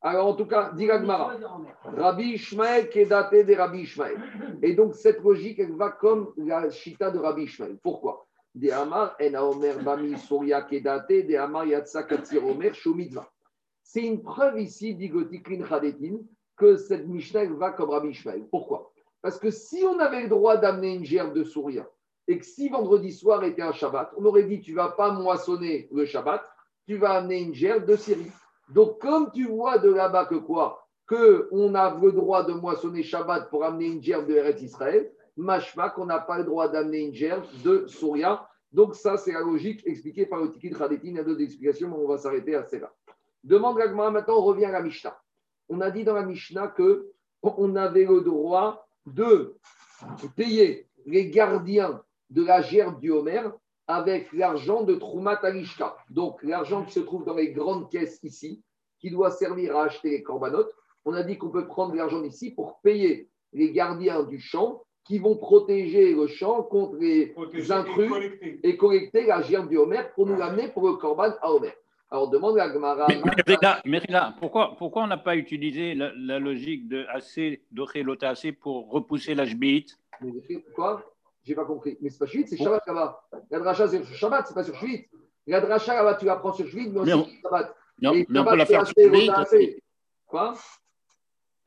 alors, 0.02 0.28
en 0.28 0.34
tout 0.36 0.46
cas, 0.46 0.72
dit 0.74 0.88
Rabbi 0.88 2.24
Ishmael 2.34 2.90
qui 2.90 3.00
est 3.00 3.06
daté 3.06 3.44
de 3.44 3.56
Rabbi 3.56 3.80
Ishmael. 3.80 4.18
Et 4.62 4.76
donc, 4.76 4.94
cette 4.94 5.22
logique, 5.22 5.58
elle 5.60 5.76
va 5.76 5.90
comme 5.90 6.32
la 6.38 6.70
chita 6.70 7.10
de 7.10 7.18
Rabbi 7.18 7.44
Ishmael. 7.44 7.78
Pourquoi? 7.82 8.28
De 8.54 8.70
Amar, 8.70 9.18
Bami 9.84 10.18
Surya 10.20 10.62
qui 10.62 10.76
est 10.76 10.82
daté, 10.82 11.24
de 11.24 11.36
Amar 11.36 11.66
Yatsa 11.66 12.04
Katsir 12.04 12.46
Omer 12.46 12.74
Shumitva. 12.76 13.28
C'est 13.82 14.04
une 14.04 14.22
preuve 14.22 14.60
ici, 14.60 14.94
dit 14.94 15.10
Gotiklin 15.10 15.66
Chadetin, 15.66 16.20
que 16.56 16.78
cette 16.78 17.08
Mishnah 17.08 17.46
va 17.46 17.72
comme 17.72 17.90
Rabbi 17.90 18.10
Ishmael. 18.10 18.48
Pourquoi? 18.50 18.94
Parce 19.22 19.40
que 19.40 19.50
si 19.50 19.84
on 19.84 19.98
avait 20.00 20.22
le 20.22 20.30
droit 20.30 20.58
d'amener 20.58 20.94
une 20.94 21.04
gerbe 21.04 21.34
de 21.34 21.44
Souria, 21.44 21.90
et 22.28 22.38
que 22.38 22.46
si 22.46 22.70
vendredi 22.70 23.12
soir 23.12 23.44
était 23.44 23.62
un 23.62 23.72
Shabbat, 23.72 24.12
on 24.18 24.26
aurait 24.26 24.44
dit 24.44 24.62
tu 24.62 24.72
ne 24.72 24.78
vas 24.78 24.90
pas 24.90 25.12
moissonner 25.12 25.90
le 25.92 26.06
Shabbat, 26.06 26.44
tu 26.88 26.98
vas 26.98 27.14
amener 27.14 27.42
une 27.42 27.54
gerbe 27.54 27.86
de 27.86 27.96
Syrie. 27.96 28.32
Donc, 28.70 29.00
comme 29.00 29.32
tu 29.32 29.46
vois 29.48 29.78
de 29.78 29.92
là-bas 29.92 30.26
que 30.26 30.36
quoi? 30.36 30.88
Que 31.08 31.48
on 31.52 31.76
a 31.76 31.98
le 32.00 32.12
droit 32.12 32.44
de 32.44 32.54
moissonner 32.54 33.04
Shabbat 33.04 33.50
pour 33.50 33.64
amener 33.64 33.88
une 33.88 34.02
gerbe 34.02 34.28
de 34.28 34.34
Eretz 34.34 34.62
Israël, 34.62 35.12
machma 35.38 35.90
qu'on 35.90 36.06
n'a 36.06 36.20
pas 36.20 36.40
le 36.40 36.46
droit 36.46 36.68
d'amener 36.68 37.02
une 37.02 37.14
gerbe 37.14 37.44
de 37.64 37.86
Souria. 37.88 38.48
Donc, 38.72 38.96
ça, 38.96 39.18
c'est 39.18 39.34
la 39.34 39.42
logique 39.42 39.86
expliquée 39.86 40.26
par 40.26 40.42
le 40.42 40.50
Khadetin. 40.50 41.00
Il 41.04 41.16
y 41.16 41.20
a 41.20 41.24
d'autres 41.24 41.42
explications, 41.42 41.90
mais 41.90 41.96
on 41.96 42.08
va 42.08 42.18
s'arrêter 42.18 42.56
à 42.56 42.64
cela. 42.64 42.92
Demande 43.44 43.78
Gagmara, 43.78 44.10
maintenant 44.10 44.38
on 44.38 44.44
revient 44.44 44.66
à 44.66 44.72
la 44.72 44.82
Mishnah. 44.82 45.16
On 45.70 45.80
a 45.82 45.92
dit 45.92 46.04
dans 46.04 46.16
la 46.16 46.26
Mishnah 46.26 46.68
que 46.70 47.12
on 47.44 47.76
avait 47.76 48.06
le 48.06 48.22
droit 48.22 48.88
de 49.06 49.56
payer 50.36 50.88
les 51.06 51.30
gardiens 51.30 52.02
de 52.32 52.44
la 52.44 52.62
gerbe 52.64 53.00
du 53.00 53.12
Homer 53.12 53.44
avec 53.88 54.32
l'argent 54.34 54.84
de 54.84 54.96
Troumat 54.96 55.40
Alishka. 55.44 55.96
Donc, 56.10 56.42
l'argent 56.44 56.84
qui 56.84 56.94
se 56.94 57.00
trouve 57.00 57.26
dans 57.26 57.36
les 57.36 57.52
grandes 57.52 57.90
caisses 57.90 58.20
ici, 58.24 58.64
qui 59.00 59.12
doit 59.12 59.32
servir 59.32 59.76
à 59.78 59.84
acheter 59.84 60.10
les 60.10 60.24
corbanotes. 60.24 60.72
On 61.06 61.14
a 61.14 61.24
dit 61.24 61.38
qu'on 61.38 61.50
peut 61.50 61.68
prendre 61.68 61.94
l'argent 61.94 62.24
ici 62.24 62.52
pour 62.52 62.80
payer 62.82 63.30
les 63.54 63.72
gardiens 63.72 64.24
du 64.24 64.40
champ 64.40 64.82
qui 65.04 65.20
vont 65.20 65.38
protéger 65.38 66.16
le 66.16 66.26
champ 66.26 66.64
contre 66.64 66.98
les 66.98 67.34
intrus 67.72 68.12
et 68.64 68.76
collecter, 68.76 69.28
la 69.28 69.42
gerbe 69.44 69.70
du 69.70 69.78
Homer 69.78 70.02
pour 70.16 70.26
nous 70.26 70.36
l'amener 70.36 70.70
pour 70.70 70.88
le 70.88 70.96
corban 70.96 71.32
à 71.42 71.52
Homer. 71.52 71.74
Alors, 72.10 72.30
demande 72.30 72.58
à 72.60 72.70
Gmara. 72.70 73.08
Mais, 73.86 74.02
pourquoi, 74.40 74.76
pourquoi 74.78 75.04
on 75.04 75.08
n'a 75.08 75.18
pas 75.18 75.36
utilisé 75.36 75.96
la, 75.96 76.40
logique 76.40 76.88
de 76.88 77.06
assez, 77.10 77.62
d'Ochelota 77.72 78.30
assez 78.30 78.52
pour 78.52 78.90
repousser 78.90 79.36
la 79.36 79.46
Quoi? 80.76 81.04
J'ai 81.46 81.56
pas 81.56 81.66
compris. 81.66 81.98
Mais 82.02 82.10
c'est 82.10 82.18
pas 82.18 82.26
Shuit, 82.26 82.48
c'est 82.48 82.58
Shabbat 82.58 82.86
là-bas. 82.88 83.22
La 83.52 83.60
dracha, 83.60 83.88
c'est 83.88 84.04
sur 84.04 84.16
Shabbat, 84.16 84.48
c'est 84.48 84.54
pas 84.54 84.64
sur 84.64 84.76
Shuit. 84.76 85.08
La 85.48 85.62
dracha 85.62 85.94
là-bas, 85.94 86.16
tu 86.16 86.26
la 86.26 86.38
prends 86.38 86.54
sur 86.54 86.68
Shuit, 86.68 86.90
mais 86.90 87.00
aussi 87.00 87.12
sur 87.12 87.42
Shabbat. 87.44 87.76
Non, 88.02 88.14
mais 88.14 88.40
on 88.40 88.46
peut 88.46 88.56
la 88.56 88.66
faire 88.66 88.86
sur 88.86 88.96
Shuit. 88.98 89.84
Quoi? 90.26 90.56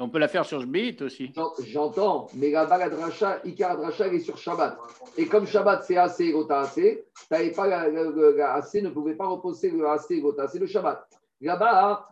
On 0.00 0.08
peut 0.08 0.18
la 0.18 0.28
faire 0.28 0.44
sur 0.44 0.60
Shabbat 0.60 1.02
aussi. 1.02 1.32
J'entends, 1.64 2.28
mais 2.34 2.50
là-bas, 2.50 2.78
la 2.78 2.88
dracha, 2.88 3.40
Ikar 3.44 3.76
dracha, 3.76 4.08
elle 4.08 4.14
est 4.14 4.20
sur 4.20 4.36
Shabbat. 4.36 4.78
Et 5.16 5.26
comme 5.26 5.46
Shabbat, 5.46 5.84
c'est 5.84 5.96
assez, 5.96 6.32
Gota 6.32 6.60
assez, 6.60 7.06
pas 7.28 7.66
la, 7.66 8.54
assez 8.54 8.82
ne 8.82 8.90
pouvait 8.90 9.14
pas 9.14 9.26
reposer 9.26 9.70
le 9.70 9.88
assez, 9.88 10.20
Gota 10.20 10.44
assez, 10.44 10.58
le 10.58 10.66
Shabbat. 10.66 11.08
Là-bas, 11.40 12.08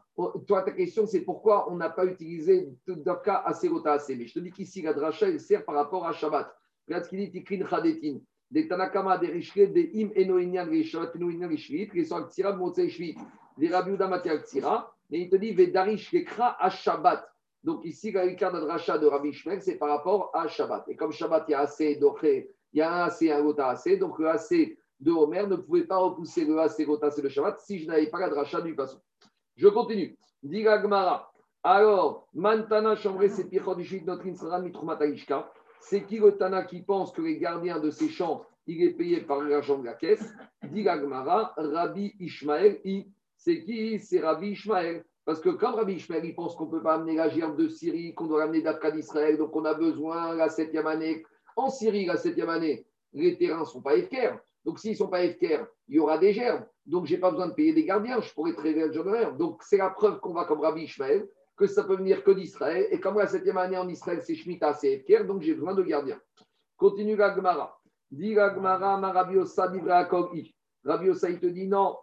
toi, 0.47 0.63
ta 0.63 0.71
question, 0.71 1.07
c'est 1.07 1.21
pourquoi 1.21 1.71
on 1.71 1.77
n'a 1.77 1.91
pas 1.91 2.07
utilisé 2.07 2.73
cas 3.25 3.43
assez, 3.45 3.69
Gota 3.69 3.93
assez. 3.93 4.15
Mais 4.15 4.27
je 4.27 4.35
te 4.35 4.39
dis 4.39 4.53
qu'ici, 4.53 4.83
la 4.83 4.93
dracha, 4.93 5.29
elle 5.29 5.41
sert 5.41 5.65
par 5.65 5.75
rapport 5.75 6.07
à 6.07 6.13
Shabbat. 6.13 6.53
Regarde 6.87 7.05
ce 7.05 7.11
qu'il 7.11 7.19
dit, 7.19 7.31
Tikrin 7.31 7.67
Chadetin. 7.67 8.19
Des 8.51 8.69
Tanakama, 8.69 9.19
des 9.19 9.29
Rishret, 9.29 9.67
des 9.69 9.91
Im 9.95 10.11
Enoinian, 10.17 10.67
des 10.67 10.85
Shabbat 10.85 11.17
Enoinian, 11.17 11.49
des 11.49 11.57
Shvit, 11.57 11.89
qui 11.91 12.05
sont 12.05 12.17
Aktira, 12.17 12.53
Motsei 12.53 12.89
Shvit, 12.89 13.17
des 13.59 13.69
Rabbi 13.69 13.93
Udamati 13.93 14.29
Aktira. 14.29 14.95
Et 15.11 15.23
il 15.23 15.31
te 15.31 15.37
dit, 15.37 15.53
Vedarish 15.53 16.11
Kekra 16.11 16.57
à 16.61 16.71
Shabbat. 16.71 17.29
Donc 17.67 17.85
ici, 17.85 18.13
la 18.13 18.27
de 18.29 18.65
rachat 18.65 18.97
de 18.97 19.09
Rabbi 19.09 19.33
Shmek, 19.33 19.61
c'est 19.61 19.75
par 19.75 19.89
rapport 19.89 20.31
à 20.33 20.47
Shabbat. 20.47 20.89
Et 20.89 20.95
comme 20.95 21.11
Shabbat, 21.11 21.47
il 21.49 21.51
y 21.51 21.55
a 21.55 21.61
assez 21.63 21.97
d'Oché, 21.97 22.49
il 22.73 22.79
y 22.79 22.83
a 22.83 22.95
un 22.95 23.07
assez, 23.07 23.33
un 23.33 23.43
gota 23.43 23.71
assez. 23.71 23.97
Donc 23.97 24.21
le 24.21 24.29
assez 24.29 24.79
de 25.01 25.11
Homer 25.11 25.49
ne 25.49 25.57
pouvait 25.57 25.85
pas 25.85 25.97
repousser 25.97 26.45
le 26.45 26.61
assez 26.61 26.85
gota 26.85 27.09
assez 27.09 27.23
de 27.23 27.29
Shabbat 27.29 27.59
si 27.59 27.81
je 27.81 27.89
n'avais 27.89 28.07
pas 28.07 28.21
la 28.21 28.29
dracha 28.29 28.61
du 28.61 28.73
façon. 28.75 29.01
Je 29.57 29.67
continue. 29.67 30.17
Diga 30.45 30.79
Gmara. 30.79 31.33
Alors, 31.65 32.29
Mantana 32.33 32.95
Chambre, 32.95 33.27
c'est 33.27 33.51
Pichot 33.51 33.75
du 33.75 33.85
Shvit, 33.85 34.05
notre 34.05 34.25
Insran, 34.29 34.63
Mitrumat 34.63 35.01
c'est 35.81 36.05
qui 36.05 36.19
le 36.19 36.37
Tana 36.37 36.65
qui 36.65 36.83
pense 36.83 37.13
que 37.13 37.23
les 37.23 37.39
gardiens 37.39 37.79
de 37.79 37.91
ces 37.91 38.09
champs, 38.09 38.45
il 38.67 38.83
est 38.83 38.91
payé 38.91 39.21
par 39.21 39.41
l'argent 39.43 39.79
de 39.79 39.85
la 39.85 39.95
caisse 39.95 40.35
Dit 40.65 40.83
Gagmara, 40.83 41.55
Rabbi 41.57 42.15
Ishmael, 42.19 42.81
c'est 43.37 43.63
qui 43.63 43.99
C'est 44.01 44.21
Rabbi 44.21 44.51
Ishmael. 44.51 45.05
Parce 45.25 45.41
que 45.41 45.51
comme 45.51 45.75
Rabbi 45.75 45.95
Ishmael, 45.95 46.25
il 46.25 46.35
pense 46.35 46.55
qu'on 46.55 46.67
ne 46.67 46.71
peut 46.71 46.83
pas 46.83 46.95
amener 46.95 47.17
la 47.17 47.29
gerbe 47.29 47.57
de 47.57 47.69
Syrie, 47.69 48.15
qu'on 48.15 48.27
doit 48.27 48.41
l'amener 48.41 48.63
d'Afrique 48.63 48.95
d'Israël, 48.95 49.37
donc 49.37 49.55
on 49.55 49.65
a 49.65 49.75
besoin 49.75 50.35
la 50.35 50.49
septième 50.49 50.87
année. 50.87 51.25
En 51.57 51.69
Syrie, 51.69 52.07
la 52.07 52.17
septième 52.17 52.49
année, 52.49 52.87
les 53.13 53.37
terrains 53.37 53.61
ne 53.61 53.65
sont 53.65 53.83
pas 53.83 53.97
FKR. 53.97 54.39
Donc 54.65 54.79
s'ils 54.79 54.93
ne 54.93 54.97
sont 54.97 55.09
pas 55.09 55.27
FKR, 55.29 55.67
il 55.89 55.97
y 55.97 55.99
aura 55.99 56.19
des 56.19 56.33
gerbes. 56.33 56.65
Donc 56.87 57.07
je 57.07 57.15
n'ai 57.15 57.21
pas 57.21 57.31
besoin 57.31 57.49
de 57.49 57.55
payer 57.55 57.73
des 57.73 57.85
gardiens, 57.85 58.21
je 58.21 58.33
pourrais 58.35 58.53
traiter 58.53 58.87
le 58.87 58.93
genre 58.93 59.33
Donc 59.33 59.63
c'est 59.63 59.77
la 59.77 59.91
preuve 59.91 60.21
qu'on 60.21 60.33
va 60.33 60.45
comme 60.45 60.61
Rabbi 60.61 60.83
Ishmael 60.83 61.29
que 61.57 61.67
ça 61.67 61.85
peut 61.85 61.97
venir 61.97 62.23
que 62.23 62.31
d'Israël. 62.31 62.87
Et 62.91 63.01
comme 63.01 63.19
la 63.19 63.27
septième 63.27 63.57
année 63.57 63.79
en 63.79 63.89
Israël, 63.89 64.21
c'est 64.23 64.35
Shemitah, 64.35 64.75
c'est 64.75 64.93
Efker, 64.93 65.25
donc 65.25 65.43
j'ai 65.43 65.55
besoin 65.55 65.75
de 65.75 65.83
gardiens. 65.83 66.21
Continue 66.77 67.17
la 67.17 67.35
Gemara. 67.35 67.81
Dit 68.11 68.35
la 68.35 68.55
Gemara, 68.55 68.99
ma 68.99 69.11
Rabbi 69.13 69.37
Ossa, 69.39 69.73
Rabbi 70.85 71.11
Ossa, 71.11 71.31
il 71.31 71.41
te 71.41 71.47
dit 71.47 71.67
non, 71.67 71.97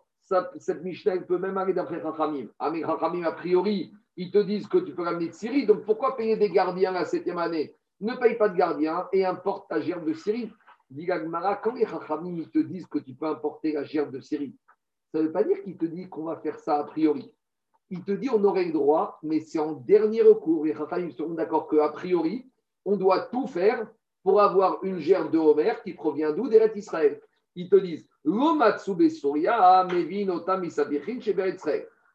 cette 0.58 0.84
Mishnah, 0.84 1.18
peut 1.20 1.38
même 1.38 1.58
aller 1.58 1.74
d'après 1.74 2.02
Chachamim. 2.02 2.48
Ah, 2.58 2.72
a 2.72 3.32
priori, 3.34 3.94
ils 4.18 4.32
te 4.32 4.40
disent 4.40 4.68
que 4.68 4.80
tu 4.80 4.94
peux 4.94 5.04
ramener 5.04 5.28
de 5.28 5.34
Syrie, 5.34 5.66
donc 5.66 5.86
pourquoi 5.86 6.18
payer 6.18 6.36
des 6.36 6.50
gardiens 6.50 6.92
la 6.92 7.06
septième 7.06 7.38
année? 7.38 7.76
Ne 8.02 8.16
paye 8.16 8.36
pas 8.38 8.50
de 8.50 8.58
gardiens 8.58 9.08
et 9.14 9.24
importe 9.24 9.70
ta 9.70 9.80
gerbe 9.80 10.06
de 10.06 10.14
Syrie. 10.14 10.52
Dit 10.90 11.06
la 11.06 11.20
Gemara, 11.20 11.56
quand 11.58 11.74
les 11.74 11.86
Chachamim 11.86 12.38
ils 12.38 12.50
te 12.50 12.60
disent 12.60 12.88
que 12.88 13.00
tu 13.00 13.14
peux 13.14 13.28
importer 13.28 13.74
la 13.74 13.84
gerbe 13.84 14.12
de 14.12 14.20
Syrie, 14.20 14.56
ça 15.12 15.20
ne 15.20 15.28
veut 15.28 15.32
pas 15.32 15.44
dire 15.44 15.62
qu'ils 15.64 15.78
te 15.78 15.86
disent 15.86 16.10
qu'on 16.10 16.24
va 16.24 16.38
faire 16.38 16.60
ça 16.60 16.80
a 16.80 16.84
priori 16.84 17.32
il 17.94 18.04
te 18.04 18.12
dit 18.12 18.30
on 18.32 18.44
aurait 18.44 18.66
le 18.66 18.72
droit, 18.72 19.20
mais 19.22 19.40
c'est 19.40 19.60
en 19.60 19.74
dernier 19.74 20.24
recours. 20.24 20.66
Les 20.66 20.74
Chachamim 20.74 21.12
seront 21.12 21.36
d'accord 21.36 21.68
qu'a 21.68 21.90
priori, 21.90 22.50
on 22.86 22.98
doit 22.98 23.28
tout 23.32 23.46
faire 23.46 23.88
pour 24.24 24.42
avoir 24.42 24.84
une 24.84 24.98
gerbe 24.98 25.32
de 25.32 25.38
Homer 25.38 25.74
qui 25.84 25.94
provient 25.94 26.32
d'où? 26.32 26.50
D'Eret 26.50 26.72
Israël. 26.76 27.22
Ils 27.56 27.70
te 27.70 27.76
disent. 27.76 28.08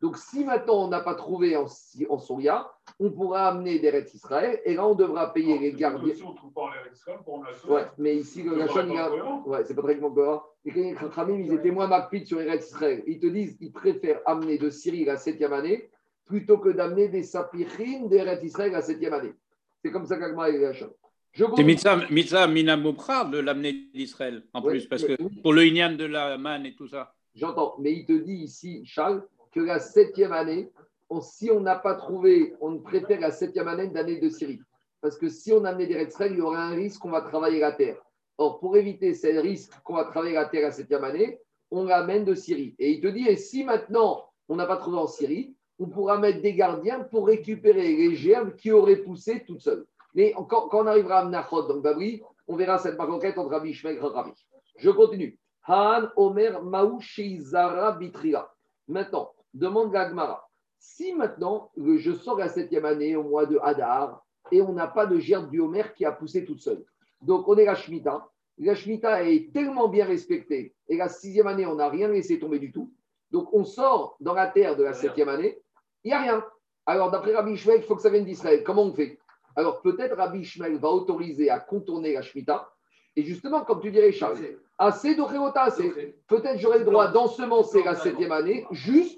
Donc, 0.01 0.17
si 0.17 0.45
maintenant 0.45 0.85
on 0.85 0.89
n'a 0.89 1.01
pas 1.01 1.15
trouvé 1.15 1.57
en, 1.57 1.67
en 2.09 2.19
Souria, 2.19 2.71
on 3.01 3.11
pourra 3.11 3.49
amener 3.49 3.81
des 3.81 3.91
rêtes 3.91 4.15
Israël 4.15 4.61
et 4.65 4.75
là 4.75 4.87
on 4.87 4.95
devra 4.95 5.33
payer 5.33 5.59
les 5.59 5.73
gardiens. 5.73 6.15
Si 6.15 6.23
on 6.23 6.33
ne 6.33 6.37
trouve 6.37 6.53
pas 6.53 6.63
en 6.63 6.93
Israël, 6.93 7.19
pour 7.25 7.45
Ouais, 7.69 7.87
mais 7.99 8.17
ici, 8.17 8.43
le 8.45 8.57
Gachon, 8.57 9.43
ouais, 9.47 9.65
c'est 9.65 9.75
pas 9.75 9.83
très 9.83 9.99
cohérent. 9.99 10.45
Et 10.65 10.71
quand 10.73 10.81
les 10.81 11.11
Khamim, 11.15 11.41
ils 11.41 11.53
étaient 11.53 11.73
moins 11.73 11.89
marqués 11.89 12.25
sur 12.25 12.39
les 12.39 12.49
rêtes 12.49 12.65
Israël. 12.65 13.03
Ils 13.07 13.19
te 13.19 13.27
disent 13.27 13.57
ils 13.61 13.73
préfèrent 13.73 14.21
amener 14.25 14.57
de 14.59 14.71
Syrie 14.71 15.05
la 15.05 15.17
septième 15.17 15.53
année 15.53 15.91
plutôt 16.27 16.59
que 16.59 16.69
d'amener 16.69 17.09
des 17.09 17.23
sapichines 17.23 18.09
des 18.09 18.23
rêtes 18.23 18.45
Israël 18.45 18.73
la 18.73 18.83
septième 18.83 19.15
année. 19.15 19.33
C'est 19.83 19.91
comme 19.91 20.07
ça 20.07 20.17
qu'Agma 20.17 20.49
et 20.51 20.61
Gachon. 20.61 20.93
C'est 21.33 21.65
Mitzah 22.11 22.47
Minamokra 22.47 23.25
de 23.25 23.39
l'amener 23.39 23.73
d'Israël, 23.95 24.45
en 24.53 24.63
plus, 24.63 24.87
parce 24.87 25.05
que 25.05 25.17
pour 25.43 25.53
le 25.53 25.65
Inyan 25.65 25.93
de 25.97 26.05
la 26.05 26.39
manne 26.39 26.67
et 26.67 26.75
tout 26.75 26.89
ça. 26.89 27.15
J'entends, 27.35 27.77
mais 27.79 27.93
il 27.93 28.05
te 28.05 28.13
dit 28.13 28.35
ici, 28.35 28.83
Charles, 28.85 29.23
que 29.53 29.61
la 29.61 29.79
septième 29.79 30.33
année, 30.33 30.71
si 31.21 31.51
on 31.51 31.61
n'a 31.61 31.77
pas 31.77 31.95
trouvé, 31.95 32.55
on 32.61 32.79
préfère 32.79 33.21
la 33.21 33.31
septième 33.31 33.69
année 33.69 33.89
d'année 33.89 34.21
de 34.21 34.29
Syrie. 34.29 34.61
Parce 35.01 35.17
que 35.17 35.29
si 35.29 35.53
on 35.53 35.65
amenait 35.65 35.87
des 35.87 36.03
Israël, 36.03 36.33
il 36.33 36.39
y 36.39 36.43
aurait 36.43 36.59
un 36.59 36.75
risque 36.75 37.01
qu'on 37.01 37.11
va 37.11 37.23
travailler 37.23 37.61
la 37.61 37.73
terre. 37.73 37.97
Or, 38.37 38.61
pour 38.61 38.77
éviter 38.77 39.15
ce 39.15 39.27
risque 39.41 39.73
qu'on 39.85 39.95
va 39.95 40.05
travailler 40.05 40.35
la 40.35 40.47
terre 40.47 40.63
la 40.63 40.73
septième 40.73 41.05
année, 41.05 41.41
on 41.71 41.85
l'amène 41.85 42.25
de 42.25 42.35
Syrie. 42.35 42.75
Et 42.79 42.93
il 42.93 43.01
te 43.01 43.09
dit, 43.09 43.27
et 43.27 43.37
si 43.37 43.65
maintenant 43.65 44.25
on 44.49 44.57
n'a 44.57 44.67
pas 44.67 44.77
trouvé 44.77 44.99
en 44.99 45.07
Syrie, 45.07 45.55
on 45.79 45.89
pourra 45.89 46.19
mettre 46.19 46.41
des 46.41 46.55
gardiens 46.55 47.01
pour 47.01 47.27
récupérer 47.27 47.97
les 47.97 48.15
germes 48.17 48.55
qui 48.55 48.73
auraient 48.73 48.97
poussé 48.97 49.45
toutes 49.47 49.61
seules. 49.61 49.87
Mais 50.15 50.35
quand, 50.49 50.69
on 50.73 50.87
arrivera 50.87 51.21
à 51.21 51.25
Mnachot, 51.25 51.69
donc 51.69 51.83
Babri, 51.83 52.23
on 52.47 52.57
verra 52.57 52.79
cette 52.79 52.99
maroquette 52.99 53.39
entre 53.39 53.51
Rabbi 53.51 53.71
Ishmael 53.71 53.97
et 53.97 54.01
Rabbi. 54.01 54.33
Je 54.79 54.91
continue. 54.91 55.39
Han 55.67 56.09
Omer 56.17 56.63
Maou 56.63 56.99
Bitrila. 57.99 58.51
Maintenant, 58.89 59.33
demande 59.59 59.93
Gagmara. 59.93 60.49
Si 60.79 61.13
maintenant 61.13 61.71
je 61.77 62.13
sors 62.13 62.39
la 62.39 62.49
septième 62.49 62.85
année 62.85 63.17
au 63.17 63.25
mois 63.25 63.47
de 63.47 63.59
Hadar 63.63 64.25
et 64.53 64.63
on 64.63 64.73
n'a 64.73 64.87
pas 64.87 65.07
de 65.07 65.19
gerbe 65.19 65.51
du 65.51 65.61
Homer 65.61 65.85
qui 65.97 66.05
a 66.05 66.13
poussé 66.13 66.45
toute 66.45 66.61
seule, 66.61 66.85
donc 67.21 67.49
on 67.49 67.57
est 67.57 67.65
la 67.65 67.75
Shemitah. 67.75 68.29
La 68.59 68.75
Shemitah 68.75 69.25
est 69.25 69.53
tellement 69.53 69.89
bien 69.89 70.07
respectée 70.07 70.75
et 70.89 70.97
la 70.97 71.09
sixième 71.09 71.49
année, 71.49 71.67
on 71.67 71.75
n'a 71.75 71.89
rien 71.89 72.09
laissé 72.09 72.39
tomber 72.39 72.59
du 72.59 72.73
tout. 72.73 72.93
Donc 73.31 73.53
on 73.53 73.65
sort 73.65 74.17
dans 74.21 74.35
la 74.35 74.47
terre 74.47 74.77
de 74.77 74.85
la 74.85 74.95
septième 74.95 75.29
année, 75.29 75.61
il 76.05 76.09
n'y 76.09 76.15
a 76.15 76.23
rien. 76.23 76.45
Alors 76.87 77.11
d'après 77.11 77.35
Rabbi 77.35 77.53
Ishmael, 77.53 77.81
il 77.81 77.85
faut 77.85 77.97
que 77.97 78.03
ça 78.03 78.11
vienne 78.11 78.25
d'Israël. 78.25 78.63
Comment 78.65 78.85
on 78.85 78.95
fait? 78.95 79.19
Alors 79.57 79.83
peut-être 79.83 80.17
Rabbi 80.17 80.41
Ishmael 80.41 80.79
va 80.79 80.89
autoriser 80.91 81.51
à 81.51 81.59
contourner 81.59 82.15
la 82.15 82.23
Shemitah. 82.23 82.71
Et 83.17 83.25
justement, 83.25 83.65
comme 83.65 83.81
tu 83.81 83.91
dirais, 83.91 84.13
Charles, 84.13 84.39
assez 84.79 85.17
de 85.17 85.59
assez. 85.59 86.15
Peut-être 86.29 86.61
j'aurai 86.61 86.79
le 86.79 86.85
droit 86.85 87.09
d'ensemencer 87.09 87.83
la 87.83 87.97
septième 87.97 88.31
année 88.31 88.65
juste 88.71 89.18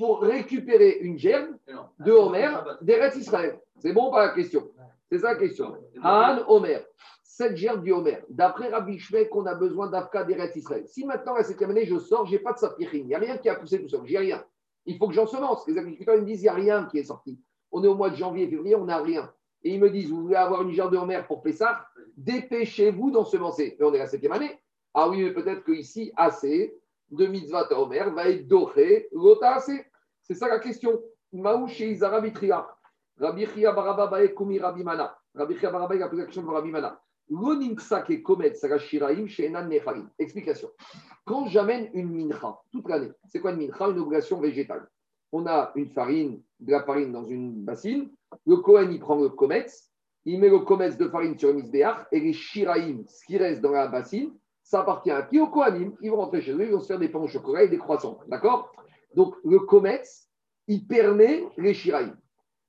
pour 0.00 0.22
récupérer 0.22 0.96
une 1.02 1.18
germe 1.18 1.58
de 1.98 2.10
Homer 2.10 2.48
d'Eretz 2.80 3.16
Israël. 3.16 3.60
C'est 3.80 3.92
bon 3.92 4.10
pas 4.10 4.28
la 4.28 4.32
question? 4.32 4.70
C'est 5.12 5.18
ça 5.18 5.34
la 5.34 5.38
question. 5.38 5.76
Han 6.02 6.38
Homer, 6.48 6.78
cette 7.22 7.54
germe 7.54 7.82
du 7.82 7.92
Homer, 7.92 8.16
d'après 8.30 8.70
Rabbi 8.70 8.98
Shmek, 8.98 9.28
qu'on 9.28 9.44
a 9.44 9.54
besoin 9.54 9.88
d'Afka 9.88 10.24
d'Eretz 10.24 10.56
Israël. 10.56 10.84
Si 10.86 11.04
maintenant, 11.04 11.34
à 11.34 11.42
cette 11.42 11.60
année, 11.60 11.84
je 11.84 11.98
sors, 11.98 12.24
je 12.24 12.32
n'ai 12.32 12.38
pas 12.38 12.54
de 12.54 12.58
sapirin, 12.58 12.96
il 12.96 13.06
n'y 13.08 13.14
a 13.14 13.18
rien 13.18 13.36
qui 13.36 13.50
a 13.50 13.56
poussé 13.56 13.78
tout 13.78 13.88
seul, 13.88 14.00
j'ai 14.04 14.16
rien. 14.16 14.42
Il 14.86 14.96
faut 14.96 15.06
que 15.06 15.12
j'ensemence. 15.12 15.68
Les 15.68 15.76
agriculteurs 15.76 16.16
me 16.16 16.24
disent, 16.24 16.40
il 16.40 16.44
n'y 16.44 16.48
a 16.48 16.54
rien 16.54 16.88
qui 16.90 16.96
est 16.96 17.04
sorti. 17.04 17.38
On 17.70 17.84
est 17.84 17.88
au 17.88 17.94
mois 17.94 18.08
de 18.08 18.16
janvier, 18.16 18.48
février, 18.48 18.76
on 18.76 18.86
n'a 18.86 19.02
rien. 19.02 19.30
Et 19.64 19.74
ils 19.74 19.80
me 19.80 19.90
disent, 19.90 20.08
vous 20.08 20.22
voulez 20.22 20.36
avoir 20.36 20.62
une 20.62 20.70
germe 20.70 20.92
de 20.92 20.96
Homer 20.96 21.20
pour 21.28 21.42
Pessah? 21.42 21.84
Dépêchez-vous 22.16 23.10
d'ensemencer. 23.10 23.76
Mais 23.78 23.84
on 23.84 23.92
est 23.92 23.98
à 23.98 24.04
la 24.04 24.06
septième 24.06 24.32
année. 24.32 24.58
Ah 24.94 25.10
oui, 25.10 25.22
mais 25.22 25.34
peut-être 25.34 25.62
qu'ici, 25.62 26.10
assez 26.16 26.74
de 27.10 27.26
mitzvah 27.26 27.68
Homer 27.72 28.04
va 28.14 28.30
être 28.30 28.48
doré, 28.48 29.08
l'ota 29.12 29.56
assez. 29.56 29.84
C'est 30.30 30.36
ça 30.36 30.46
la 30.46 30.60
question. 30.60 31.02
Maouche 31.32 31.80
Izara 31.80 32.20
Bitria. 32.20 32.64
Rabbi 33.18 33.46
Chia 33.46 33.72
Baraba 33.72 34.06
Baekumi 34.06 34.60
Rabbi 34.60 34.84
Mana. 34.84 35.12
Rabbi 35.34 35.58
Chia 35.58 35.72
Baraba, 35.72 35.96
il 35.96 36.02
a 36.04 36.08
posé 36.08 36.24
la 36.24 36.28
de 36.28 36.46
Rabbi 36.46 36.70
Mana. 36.70 37.00
L'onimsak 37.28 38.22
komet 38.22 38.54
sarashiraim 38.54 39.26
shenan. 39.26 39.68
Explication. 40.20 40.70
Quand 41.24 41.46
j'amène 41.46 41.90
une 41.94 42.12
mincha 42.12 42.56
toute 42.70 42.88
l'année, 42.88 43.10
c'est 43.26 43.40
quoi 43.40 43.50
une 43.50 43.56
mincha? 43.56 43.88
Une 43.88 43.98
obligation 43.98 44.40
végétale. 44.40 44.86
On 45.32 45.44
a 45.48 45.72
une 45.74 45.90
farine, 45.90 46.40
de 46.60 46.70
la 46.70 46.84
farine 46.84 47.10
dans 47.10 47.24
une 47.24 47.64
bassine. 47.64 48.08
Le 48.46 48.58
Kohen, 48.58 48.92
il 48.92 49.00
prend 49.00 49.16
le 49.16 49.30
kometz, 49.30 49.90
il 50.26 50.38
met 50.38 50.48
le 50.48 50.60
kometz 50.60 50.96
de 50.96 51.08
farine 51.08 51.36
sur 51.36 51.48
le 51.48 51.54
misbéach 51.54 52.06
et 52.12 52.20
les 52.20 52.34
shiraim, 52.34 53.02
ce 53.08 53.24
qui 53.24 53.36
reste 53.36 53.62
dans 53.62 53.72
la 53.72 53.88
bassine, 53.88 54.32
ça 54.62 54.82
appartient 54.82 55.10
à 55.10 55.22
qui? 55.22 55.40
Au 55.40 55.48
Kohanim. 55.48 55.96
Ils 56.00 56.12
vont 56.12 56.18
rentrer 56.18 56.40
chez 56.40 56.52
eux, 56.52 56.64
ils 56.64 56.70
vont 56.70 56.78
se 56.78 56.86
faire 56.86 57.00
des 57.00 57.08
pains 57.08 57.18
au 57.18 57.26
chocolat 57.26 57.64
et 57.64 57.68
des 57.68 57.78
croissants. 57.78 58.20
D'accord? 58.28 58.72
Donc, 59.14 59.34
le 59.44 59.58
COMEX, 59.60 60.28
il 60.68 60.86
permet 60.86 61.44
les 61.56 61.74
shiraïm. 61.74 62.16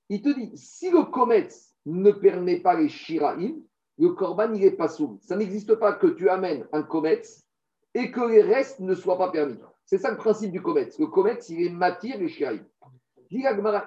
Il 0.10 0.22
te 0.22 0.30
dit, 0.30 0.52
si 0.56 0.90
le 0.90 1.04
COMEX 1.04 1.76
ne 1.86 2.12
permet 2.12 2.60
pas 2.60 2.76
les 2.76 2.90
shiraïm, 2.90 3.62
le 3.98 4.10
korban, 4.10 4.54
il 4.54 4.62
n'est 4.62 4.72
pas 4.72 4.88
sourd. 4.88 5.20
Ça 5.22 5.36
n'existe 5.36 5.76
pas 5.76 5.94
que 5.94 6.08
tu 6.08 6.30
amènes 6.30 6.68
un 6.72 6.84
COMEX 6.84 7.46
et 7.94 8.12
que 8.12 8.22
les 8.22 8.42
restes 8.42 8.80
ne 8.80 8.96
soient 8.96 9.18
pas 9.18 9.30
permis. 9.30 9.60
C'est 9.86 10.00
ça 10.00 10.10
le 10.10 10.18
principe 10.18 10.52
du 10.52 10.62
COMEX. 10.62 10.98
Le 10.98 11.08
COMEX, 11.08 11.50
il 11.50 11.66
est 11.66 11.70
matière 11.70 12.18
les 12.18 12.30
shiraïm. 12.30 12.66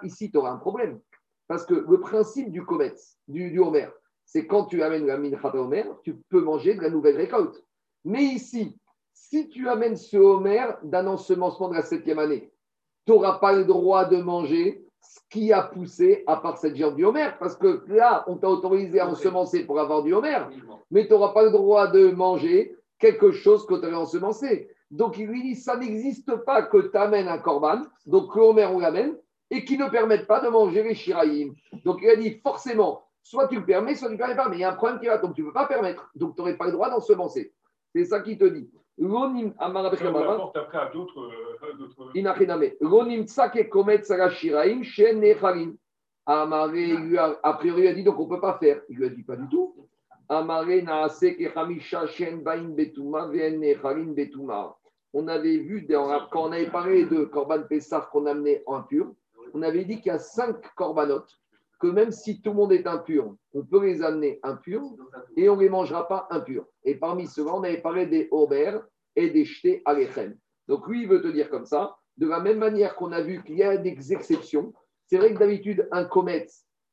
Ici, 0.03 0.31
tu 0.31 0.39
auras 0.39 0.51
un 0.51 0.59
problème. 0.59 1.01
Parce 1.47 1.67
que 1.67 1.75
le 1.75 2.01
principe 2.01 2.51
du 2.51 2.65
COMEX, 2.65 3.19
du, 3.29 3.51
du 3.51 3.59
Homer, 3.59 3.89
c'est 4.25 4.47
quand 4.47 4.65
tu 4.65 4.83
amènes 4.83 5.07
la 5.07 5.19
mincha 5.19 5.55
Homer, 5.55 5.85
tu 6.03 6.15
peux 6.31 6.41
manger 6.41 6.75
de 6.75 6.81
la 6.81 6.91
nouvelle 6.91 7.17
récolte. 7.17 7.63
Mais 8.05 8.23
ici, 8.23 8.79
si 9.15 9.49
tu 9.49 9.69
amènes 9.69 9.97
ce 9.97 10.17
Homer 10.17 10.67
d'un 10.83 11.07
ensemencement 11.07 11.69
de 11.69 11.75
la 11.75 11.83
septième 11.83 12.19
année, 12.19 12.53
tu 13.07 13.12
n'auras 13.12 13.39
pas 13.39 13.53
le 13.53 13.65
droit 13.65 14.05
de 14.05 14.19
manger 14.19 14.85
ce 15.01 15.21
qui 15.31 15.53
a 15.53 15.62
poussé 15.62 16.25
à 16.27 16.37
part 16.37 16.59
cette 16.59 16.77
gerbe 16.77 16.97
du 16.97 17.05
Homer, 17.05 17.31
parce 17.39 17.57
que 17.57 17.85
là, 17.89 18.25
on 18.27 18.37
t'a 18.37 18.49
autorisé 18.49 19.01
à 19.01 19.09
ensemencer 19.09 19.65
pour 19.65 19.79
avoir 19.79 20.03
du 20.03 20.12
Homer, 20.12 20.39
mais 20.91 21.07
tu 21.07 21.12
n'auras 21.12 21.33
pas 21.33 21.45
le 21.45 21.51
droit 21.51 21.87
de 21.89 22.11
manger 22.11 22.77
quelque 22.99 23.33
chose 23.33 23.67
que 23.67 23.75
tu 23.75 23.87
avais 23.87 23.97
ensemencé. 23.97 24.69
Donc 24.91 25.19
il 25.19 25.27
lui 25.27 25.43
dit, 25.43 25.57
ça 25.57 25.77
n'existe 25.77 26.35
pas 26.45 26.62
que 26.62 26.79
tu 26.79 26.97
amènes 26.97 27.29
un 27.29 27.39
corban, 27.39 27.83
donc 28.07 28.35
le 28.35 28.43
Homer 28.43 28.67
on 28.67 28.79
l'amène, 28.79 29.17
et 29.51 29.65
qui 29.65 29.79
ne 29.79 29.89
permettent 29.89 30.27
pas 30.27 30.41
de 30.41 30.49
manger 30.49 30.83
les 30.83 30.95
shiraïm. 30.95 31.55
Donc 31.85 31.99
il 32.03 32.09
a 32.09 32.17
dit, 32.17 32.41
forcément, 32.43 33.05
soit 33.23 33.49
tu 33.49 33.57
le 33.57 33.65
permets, 33.65 33.95
soit 33.95 34.09
tu 34.09 34.15
ne 34.15 34.19
le 34.19 34.25
permets 34.25 34.37
pas, 34.37 34.49
mais 34.49 34.57
il 34.57 34.61
y 34.61 34.65
a 34.65 34.73
un 34.73 34.77
problème 34.77 34.99
qui 34.99 35.07
va, 35.07 35.19
donc 35.19 35.35
tu 35.35 35.43
ne 35.43 35.49
peux 35.49 35.53
pas 35.53 35.67
permettre, 35.67 36.11
donc 36.15 36.35
tu 36.35 36.41
n'aurais 36.41 36.57
pas 36.57 36.67
le 36.67 36.73
droit 36.73 36.91
d'ensemencer. 36.91 37.53
C'est 37.95 38.07
ça 38.07 38.21
qu'il 38.21 38.39
te 38.39 38.45
dit. 38.45 38.71
L'onim 38.97 39.53
après 39.59 40.07
à 40.07 40.86
d'autres. 40.92 41.30
Inachiname. 42.14 42.70
L'onim 42.80 43.24
tsake 43.24 43.68
komet 43.68 44.05
sarashiraim 44.05 44.82
shen 44.82 45.20
nechalim. 45.20 45.76
Amare, 46.26 47.38
a 47.42 47.53
priori, 47.55 47.82
il 47.82 47.88
a 47.88 47.92
dit 47.92 48.05
donc 48.05 48.18
on 48.18 48.24
ne 48.24 48.28
peut 48.28 48.40
pas 48.40 48.59
faire. 48.59 48.80
Il 48.88 48.97
lui 48.97 49.07
a 49.07 49.09
dit 49.11 49.24
pas 49.24 49.36
du 49.36 49.49
tout. 49.49 49.74
Amare 50.28 50.82
naase 50.82 51.36
kechamisha 51.36 52.07
shen 52.07 52.42
bain 52.42 52.70
betuma 52.70 53.26
ven 53.26 53.59
nechalim 53.61 54.14
betuma. 54.14 54.76
On 55.12 55.28
avait 55.28 55.59
vu, 55.59 55.86
quand 56.30 56.49
on 56.49 56.53
avait 56.53 56.70
parlé 56.70 57.05
de 57.05 57.24
Korban 57.24 57.62
Pessah 57.68 58.09
qu'on 58.11 58.26
amenait 58.26 58.64
en 58.66 58.82
pur, 58.82 59.12
on 59.53 59.62
avait 59.62 59.84
dit 59.84 60.01
qu'il 60.01 60.07
y 60.07 60.11
a 60.11 60.18
cinq 60.18 60.57
corbanotes 60.74 61.38
que 61.85 61.91
même 61.91 62.12
si 62.12 62.41
tout 62.41 62.49
le 62.49 62.57
monde 62.57 62.72
est 62.72 62.87
impur, 62.87 63.37
on 63.53 63.62
peut 63.62 63.85
les 63.85 64.01
amener 64.01 64.41
impurs 64.43 64.80
et 65.37 65.51
on 65.51 65.57
ne 65.57 65.61
les 65.61 65.68
mangera 65.68 66.09
pas 66.09 66.26
impurs. 66.30 66.64
Et 66.82 66.95
parmi 66.95 67.26
ceux-là, 67.26 67.53
on 67.55 67.62
avait 67.62 67.82
parlé 67.82 68.07
des 68.07 68.26
aubers 68.30 68.82
et 69.16 69.28
des 69.28 69.45
jetés 69.45 69.82
à 69.85 69.93
l'échem. 69.93 70.35
Donc 70.66 70.89
lui, 70.89 71.03
il 71.03 71.09
veut 71.09 71.20
te 71.20 71.28
dire 71.28 71.51
comme 71.51 71.66
ça, 71.66 71.95
de 72.16 72.26
la 72.26 72.41
même 72.41 72.57
manière 72.57 72.97
qu'on 72.97 73.12
a 73.12 73.20
vu 73.20 73.43
qu'il 73.45 73.59
y 73.59 73.62
a 73.62 73.76
des 73.76 74.14
exceptions. 74.14 74.72
C'est 75.09 75.18
vrai 75.18 75.35
que 75.35 75.39
d'habitude, 75.39 75.87
un 75.93 76.05
comète, 76.05 76.51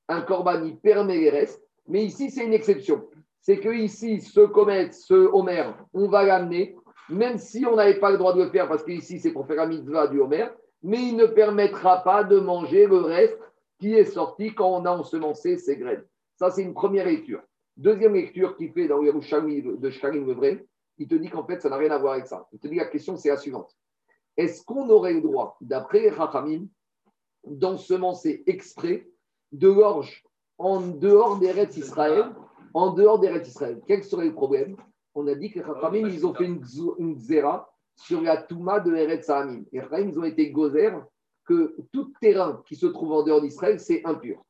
un 0.09 0.23
corban, 0.23 0.61
il 0.65 0.77
permet 0.77 1.19
les 1.19 1.29
restes, 1.29 1.63
mais 1.87 2.03
ici, 2.03 2.29
c'est 2.29 2.43
une 2.43 2.53
exception. 2.53 3.07
C'est 3.39 3.61
que 3.61 3.69
ici, 3.69 4.19
ce 4.19 4.41
comète, 4.41 4.93
ce 4.93 5.13
homer, 5.13 5.71
on 5.93 6.09
va 6.09 6.25
l'amener, 6.25 6.75
même 7.07 7.37
si 7.37 7.65
on 7.65 7.77
n'avait 7.77 7.97
pas 7.97 8.11
le 8.11 8.17
droit 8.17 8.33
de 8.33 8.43
le 8.43 8.49
faire, 8.49 8.67
parce 8.67 8.83
qu'ici, 8.83 9.21
c'est 9.21 9.31
pour 9.31 9.47
faire 9.47 9.61
un 9.61 9.67
mitzvah 9.67 10.07
du 10.07 10.19
homer, 10.19 10.47
mais 10.83 11.01
il 11.01 11.15
ne 11.15 11.27
permettra 11.27 12.03
pas 12.03 12.25
de 12.25 12.39
manger 12.39 12.87
le 12.87 12.97
reste 12.97 13.39
qui 13.81 13.95
est 13.95 14.05
sorti 14.05 14.53
quand 14.53 14.69
on 14.69 14.85
a 14.85 14.91
ensemencé 14.91 15.57
ces 15.57 15.75
graines. 15.75 16.05
Ça, 16.35 16.51
c'est 16.51 16.61
une 16.61 16.75
première 16.75 17.07
lecture. 17.07 17.41
Deuxième 17.75 18.13
lecture 18.13 18.55
qu'il 18.55 18.71
fait 18.71 18.87
dans 18.87 18.99
le 18.99 19.11
de 19.11 19.89
Shkalim 19.89 20.27
le 20.27 20.67
il 20.99 21.07
te 21.07 21.15
dit 21.15 21.29
qu'en 21.29 21.43
fait, 21.45 21.59
ça 21.59 21.69
n'a 21.69 21.77
rien 21.77 21.89
à 21.89 21.97
voir 21.97 22.13
avec 22.13 22.27
ça. 22.27 22.47
Il 22.53 22.59
te 22.59 22.67
dit 22.67 22.75
la 22.75 22.85
question, 22.85 23.17
c'est 23.17 23.29
la 23.29 23.37
suivante. 23.37 23.75
Est-ce 24.37 24.63
qu'on 24.63 24.87
aurait 24.89 25.15
le 25.15 25.21
droit, 25.21 25.57
d'après 25.61 26.09
Rachamim, 26.09 26.67
d'ensemencer 27.43 28.43
exprès 28.45 29.07
de 29.51 29.67
l'orge 29.67 30.23
en 30.59 30.79
dehors 30.81 31.39
des 31.39 31.51
rêves 31.51 31.75
Israël, 31.75 32.25
en 32.75 32.91
dehors 32.91 33.19
des 33.19 33.29
rêves 33.29 33.47
Israël? 33.47 33.81
Quel 33.87 34.03
serait 34.03 34.27
le 34.27 34.33
problème? 34.33 34.77
On 35.15 35.25
a 35.25 35.33
dit 35.33 35.49
que 35.49 35.59
Rachamim, 35.59 36.07
ils 36.07 36.27
ont 36.27 36.35
fait 36.35 36.45
une, 36.45 36.63
une 36.99 37.17
sur 37.95 38.21
la 38.21 38.37
Touma 38.37 38.79
de 38.79 38.93
Eretz 38.95 39.25
Sahamim. 39.25 39.63
Et 39.73 39.79
Rachamim, 39.79 40.09
ils 40.09 40.19
ont 40.19 40.23
été 40.23 40.51
gozer 40.51 40.91
que 41.45 41.75
tout 41.91 42.13
terrain 42.21 42.61
qui 42.67 42.75
se 42.75 42.85
trouve 42.85 43.11
en 43.11 43.23
dehors 43.23 43.41
d'Israël, 43.41 43.79
c'est 43.79 44.01
impur. 44.05 44.43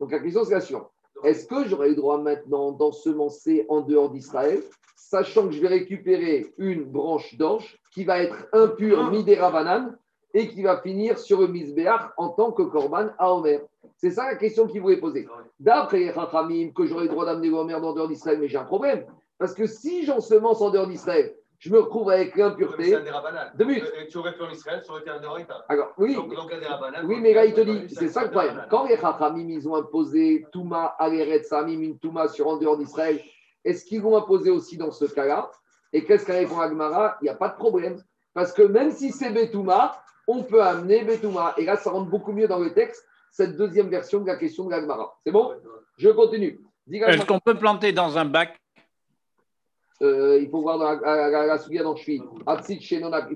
Donc 0.00 0.12
la 0.12 0.20
question, 0.20 0.44
c'est 0.44 0.54
la 0.54 0.60
suivante. 0.60 0.90
Est-ce 1.24 1.46
que 1.46 1.66
j'aurai 1.66 1.90
le 1.90 1.96
droit 1.96 2.18
maintenant 2.18 2.72
d'ensemencer 2.72 3.66
en 3.68 3.80
dehors 3.80 4.10
d'Israël, 4.10 4.62
sachant 4.96 5.48
que 5.48 5.52
je 5.52 5.60
vais 5.60 5.68
récupérer 5.68 6.54
une 6.58 6.84
branche 6.84 7.36
d'orge 7.36 7.78
qui 7.92 8.04
va 8.04 8.22
être 8.22 8.46
impure, 8.52 9.10
midera 9.10 9.50
banane, 9.50 9.98
et 10.34 10.48
qui 10.48 10.62
va 10.62 10.80
finir 10.80 11.18
sur 11.18 11.40
le 11.40 11.48
misbéach 11.48 12.12
en 12.16 12.28
tant 12.28 12.52
que 12.52 12.62
korban 12.62 13.08
à 13.18 13.32
Omer? 13.32 13.60
C'est 13.96 14.10
ça 14.10 14.26
la 14.26 14.36
question 14.36 14.66
qu'il 14.66 14.80
voulait 14.80 14.98
poser. 15.00 15.26
D'après 15.58 15.98
les 15.98 16.72
que 16.72 16.86
j'aurai 16.86 17.04
le 17.04 17.08
droit 17.08 17.24
d'amener 17.24 17.48
l'Omer 17.48 17.74
en 17.74 17.92
dehors 17.92 18.08
d'Israël, 18.08 18.38
mais 18.38 18.48
j'ai 18.48 18.58
un 18.58 18.64
problème. 18.64 19.04
Parce 19.38 19.54
que 19.54 19.66
si 19.66 20.04
j'ensemence 20.04 20.60
en 20.60 20.70
dehors 20.70 20.86
d'Israël, 20.86 21.34
je 21.58 21.72
me 21.72 21.80
retrouve 21.80 22.10
avec 22.10 22.36
l'impureté. 22.36 22.92
De 22.92 23.64
but. 23.64 23.84
Tu 24.10 24.18
aurais 24.18 24.32
fait 24.32 24.42
en 24.42 24.50
Israël, 24.50 24.80
ça 24.84 24.92
aurait 24.92 25.02
été 25.02 25.10
un 25.10 25.20
Alors, 25.68 25.92
oui. 25.98 26.14
Donc, 26.14 26.34
donc 26.34 26.52
oui, 27.04 27.18
mais 27.20 27.34
là, 27.34 27.44
il 27.44 27.54
te 27.54 27.60
dit, 27.60 27.92
c'est 27.92 28.08
ça 28.08 28.24
le 28.24 28.30
problème. 28.30 28.64
Quand 28.70 28.86
les 28.86 28.96
Chachamim, 28.96 29.48
ils 29.48 29.68
ont 29.68 29.74
imposé 29.74 30.46
Touma 30.52 30.94
à 30.98 31.10
Samim, 31.42 31.82
une 31.82 31.98
Touma 31.98 32.28
sur 32.28 32.46
en 32.46 32.56
dehors 32.58 32.78
d'Israël, 32.78 33.20
est-ce 33.64 33.84
qu'ils 33.84 34.00
vont 34.00 34.16
imposer 34.16 34.50
aussi 34.50 34.76
dans 34.76 34.92
ce 34.92 35.04
cas-là? 35.06 35.50
Et 35.92 36.04
qu'est-ce 36.04 36.24
qu'a 36.24 36.34
répond 36.34 36.60
Agmara? 36.60 37.18
Il 37.20 37.24
n'y 37.24 37.30
a 37.30 37.34
pas 37.34 37.48
de 37.48 37.56
problème. 37.56 38.00
Parce 38.34 38.52
que 38.52 38.62
même 38.62 38.92
si 38.92 39.10
c'est 39.10 39.30
Betouma, 39.30 40.00
on 40.28 40.44
peut 40.44 40.62
amener 40.62 41.02
Betouma. 41.02 41.54
Et 41.56 41.64
là, 41.64 41.76
ça 41.76 41.90
rentre 41.90 42.08
beaucoup 42.08 42.32
mieux 42.32 42.46
dans 42.46 42.60
le 42.60 42.72
texte, 42.72 43.04
cette 43.32 43.56
deuxième 43.56 43.88
version 43.88 44.20
de 44.20 44.26
la 44.26 44.36
question 44.36 44.64
de 44.66 44.70
l'Agmara. 44.70 45.18
C'est 45.24 45.32
bon? 45.32 45.54
Je 45.96 46.10
continue. 46.10 46.60
Est-ce 46.90 47.26
qu'on 47.26 47.40
peut 47.40 47.58
planter 47.58 47.92
dans 47.92 48.16
un 48.16 48.24
bac 48.24 48.56
euh, 50.00 50.38
il 50.40 50.48
faut 50.48 50.60
voir 50.60 50.78
dans 50.78 50.92
la, 50.92 51.28
la, 51.30 51.46
la 51.46 51.58
Sougia 51.58 51.82
dans 51.82 51.94
Il 51.96 52.20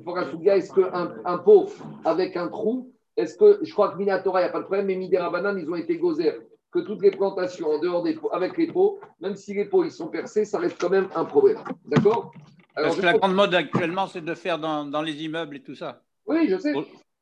faut 0.04 0.12
que 0.12 0.20
la 0.20 0.30
Sougia, 0.30 0.56
est-ce 0.56 0.72
qu'un 0.72 1.14
un 1.24 1.38
pot 1.38 1.70
avec 2.04 2.36
un 2.36 2.48
trou, 2.48 2.92
est-ce 3.16 3.36
que, 3.36 3.58
je 3.62 3.72
crois 3.72 3.90
que 3.90 3.98
Minatora, 3.98 4.40
il 4.40 4.44
n'y 4.44 4.48
a 4.48 4.52
pas 4.52 4.60
de 4.60 4.64
problème, 4.64 4.86
mais 4.86 4.94
Midera 4.94 5.30
Banane, 5.30 5.58
ils 5.58 5.68
ont 5.68 5.76
été 5.76 5.98
gozer. 5.98 6.40
Que 6.70 6.78
toutes 6.78 7.02
les 7.02 7.10
plantations 7.10 7.68
en 7.68 7.78
dehors 7.78 8.02
des 8.02 8.14
pots, 8.14 8.32
avec 8.32 8.56
les 8.56 8.68
pots, 8.68 8.98
même 9.20 9.34
si 9.34 9.52
les 9.52 9.66
pots 9.66 9.84
ils 9.84 9.90
sont 9.90 10.08
percés, 10.08 10.46
ça 10.46 10.58
reste 10.58 10.80
quand 10.80 10.88
même 10.88 11.08
un 11.14 11.24
problème. 11.24 11.58
D'accord? 11.84 12.32
Parce 12.74 12.96
que 12.96 13.02
la 13.02 13.12
grande 13.12 13.34
mode 13.34 13.54
actuellement, 13.54 14.06
c'est 14.06 14.24
de 14.24 14.34
faire 14.34 14.58
dans, 14.58 14.86
dans, 14.86 15.02
les 15.02 15.22
immeubles 15.22 15.56
et 15.56 15.62
tout 15.62 15.74
ça. 15.74 16.00
Oui, 16.26 16.48
je 16.48 16.56
sais. 16.56 16.72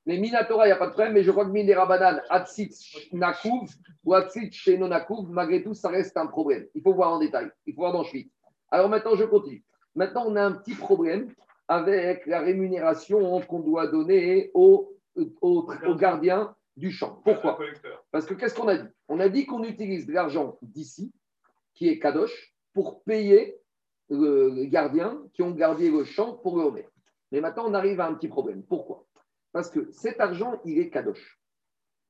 Mais 0.06 0.18
Minatora, 0.18 0.66
il 0.66 0.68
n'y 0.68 0.72
a 0.72 0.76
pas 0.76 0.86
de 0.86 0.92
problème, 0.92 1.14
mais 1.14 1.24
je 1.24 1.30
crois 1.32 1.44
que 1.44 1.50
Midera 1.50 1.86
Banane, 1.86 2.22
Atsit 2.30 2.72
Nakouv 3.12 3.68
ou 4.04 4.14
Atsit 4.14 4.52
malgré 5.30 5.62
tout, 5.64 5.74
ça 5.74 5.88
reste 5.88 6.16
un 6.16 6.26
problème. 6.26 6.66
Il 6.74 6.82
faut 6.82 6.94
voir 6.94 7.12
en 7.12 7.18
détail. 7.18 7.50
Il 7.66 7.74
faut 7.74 7.80
voir 7.80 7.92
dans 7.92 8.04
Schwit. 8.04 8.30
Alors 8.70 8.88
maintenant, 8.88 9.16
je 9.16 9.24
continue. 9.24 9.64
Maintenant, 9.94 10.24
on 10.26 10.36
a 10.36 10.44
un 10.44 10.52
petit 10.52 10.74
problème 10.74 11.32
avec 11.68 12.26
la 12.26 12.40
rémunération 12.40 13.40
qu'on 13.42 13.60
doit 13.60 13.88
donner 13.88 14.50
aux, 14.54 14.96
gardiens 15.98 16.54
du 16.76 16.90
champ. 16.90 17.20
Pourquoi? 17.24 17.58
Parce 18.10 18.26
que 18.26 18.34
qu'est-ce 18.34 18.54
qu'on 18.54 18.68
a 18.68 18.76
dit? 18.76 18.88
On 19.08 19.20
a 19.20 19.28
dit 19.28 19.46
qu'on 19.46 19.64
utilise 19.64 20.06
de 20.06 20.12
l'argent 20.12 20.58
d'ici, 20.62 21.12
qui 21.74 21.88
est 21.88 21.98
Kadosh, 21.98 22.54
pour 22.72 23.02
payer 23.02 23.58
les 24.08 24.68
gardiens 24.68 25.20
qui 25.32 25.42
ont 25.42 25.50
gardé 25.50 25.90
le 25.90 26.04
champ 26.04 26.34
pour 26.34 26.56
le 26.56 26.64
Homer. 26.64 26.88
Mais 27.32 27.40
maintenant, 27.40 27.64
on 27.66 27.74
arrive 27.74 28.00
à 28.00 28.06
un 28.06 28.14
petit 28.14 28.28
problème. 28.28 28.62
Pourquoi? 28.62 29.06
Parce 29.52 29.70
que 29.70 29.90
cet 29.92 30.20
argent, 30.20 30.60
il 30.64 30.78
est 30.78 30.90
Kadosh. 30.90 31.40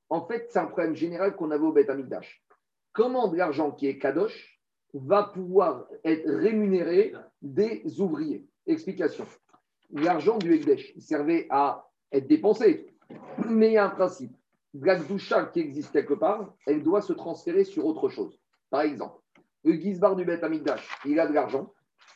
En 0.09 0.27
fait, 0.27 0.47
c'est 0.51 0.59
un 0.59 0.67
problème 0.67 0.95
général 0.95 1.37
qu'on 1.37 1.51
avait 1.51 1.65
au 1.65 1.73
Beth 1.73 1.89
Amikdash. 1.89 2.43
Comment 2.93 3.29
de 3.29 3.37
l'argent 3.37 3.71
qui 3.71 3.87
est 3.87 3.99
Kadosh 3.99 4.60
va 4.95 5.25
pouvoir 5.25 5.87
être 6.05 6.29
rémunéré 6.29 7.13
des 7.43 8.01
ouvriers. 8.01 8.47
Explication. 8.67 9.27
L'argent 9.93 10.39
du 10.39 10.55
Ekdesh 10.55 10.95
servait 10.99 11.47
à 11.51 11.89
être 12.13 12.27
dépensé, 12.27 12.95
mais 13.49 13.69
il 13.69 13.73
y 13.75 13.77
a 13.77 13.87
un 13.87 13.91
principe. 13.91 14.37
La 14.75 14.97
qui 15.53 15.61
existe 15.61 15.91
quelque 15.91 16.15
part, 16.15 16.55
elle 16.67 16.83
doit 16.83 17.03
se 17.03 17.13
transférer 17.13 17.65
sur 17.65 17.87
autre 17.87 18.09
chose. 18.09 18.39
Par 18.71 18.83
exemple, 18.83 19.21
le 19.65 19.73
Gizbar 19.73 20.15
du 20.15 20.25
Beth 20.25 20.45
Amigdash, 20.45 20.89
il 21.05 21.19
a 21.19 21.27
de 21.27 21.33
l'argent, 21.33 21.73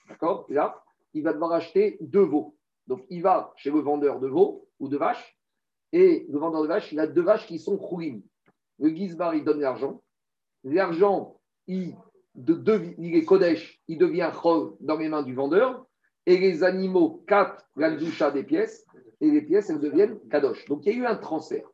d'accord 0.08 0.46
Là, 0.48 0.84
il 1.14 1.24
va 1.24 1.32
devoir 1.32 1.52
acheter 1.52 1.98
deux 2.00 2.22
veaux. 2.22 2.56
Donc, 2.86 3.04
il 3.10 3.22
va 3.22 3.52
chez 3.56 3.70
le 3.70 3.80
vendeur 3.80 4.20
de 4.20 4.28
veaux 4.28 4.68
ou 4.78 4.88
de 4.88 4.96
vaches, 4.96 5.36
et 5.92 6.26
le 6.28 6.38
vendeur 6.38 6.62
de 6.62 6.68
vaches, 6.68 6.92
il 6.92 7.00
a 7.00 7.06
deux 7.06 7.22
vaches 7.22 7.46
qui 7.46 7.58
sont 7.58 7.78
chourim. 7.78 8.22
Le 8.78 8.90
Gizbar, 8.90 9.34
il 9.34 9.44
donne 9.44 9.60
l'argent. 9.60 10.02
L'argent, 10.62 11.40
il 11.66 11.96
de, 12.35 12.95
il 12.99 13.16
est 13.16 13.24
Kodesh, 13.24 13.80
il 13.89 13.99
devient 13.99 14.30
Chol 14.32 14.72
dans 14.80 14.97
les 14.97 15.09
mains 15.09 15.22
du 15.22 15.35
vendeur, 15.35 15.87
et 16.26 16.39
les 16.39 16.64
animaux 16.64 17.22
captent 17.26 17.66
la 17.76 17.91
des 17.91 18.43
pièces, 18.43 18.87
et 19.20 19.30
les 19.30 19.43
pièces, 19.43 19.70
elles 19.70 19.80
deviennent 19.80 20.18
Kadosh. 20.30 20.64
Donc 20.66 20.85
il 20.87 20.93
y 20.93 20.97
a 20.97 20.99
eu 20.99 21.07
un 21.07 21.16
transfert. 21.16 21.66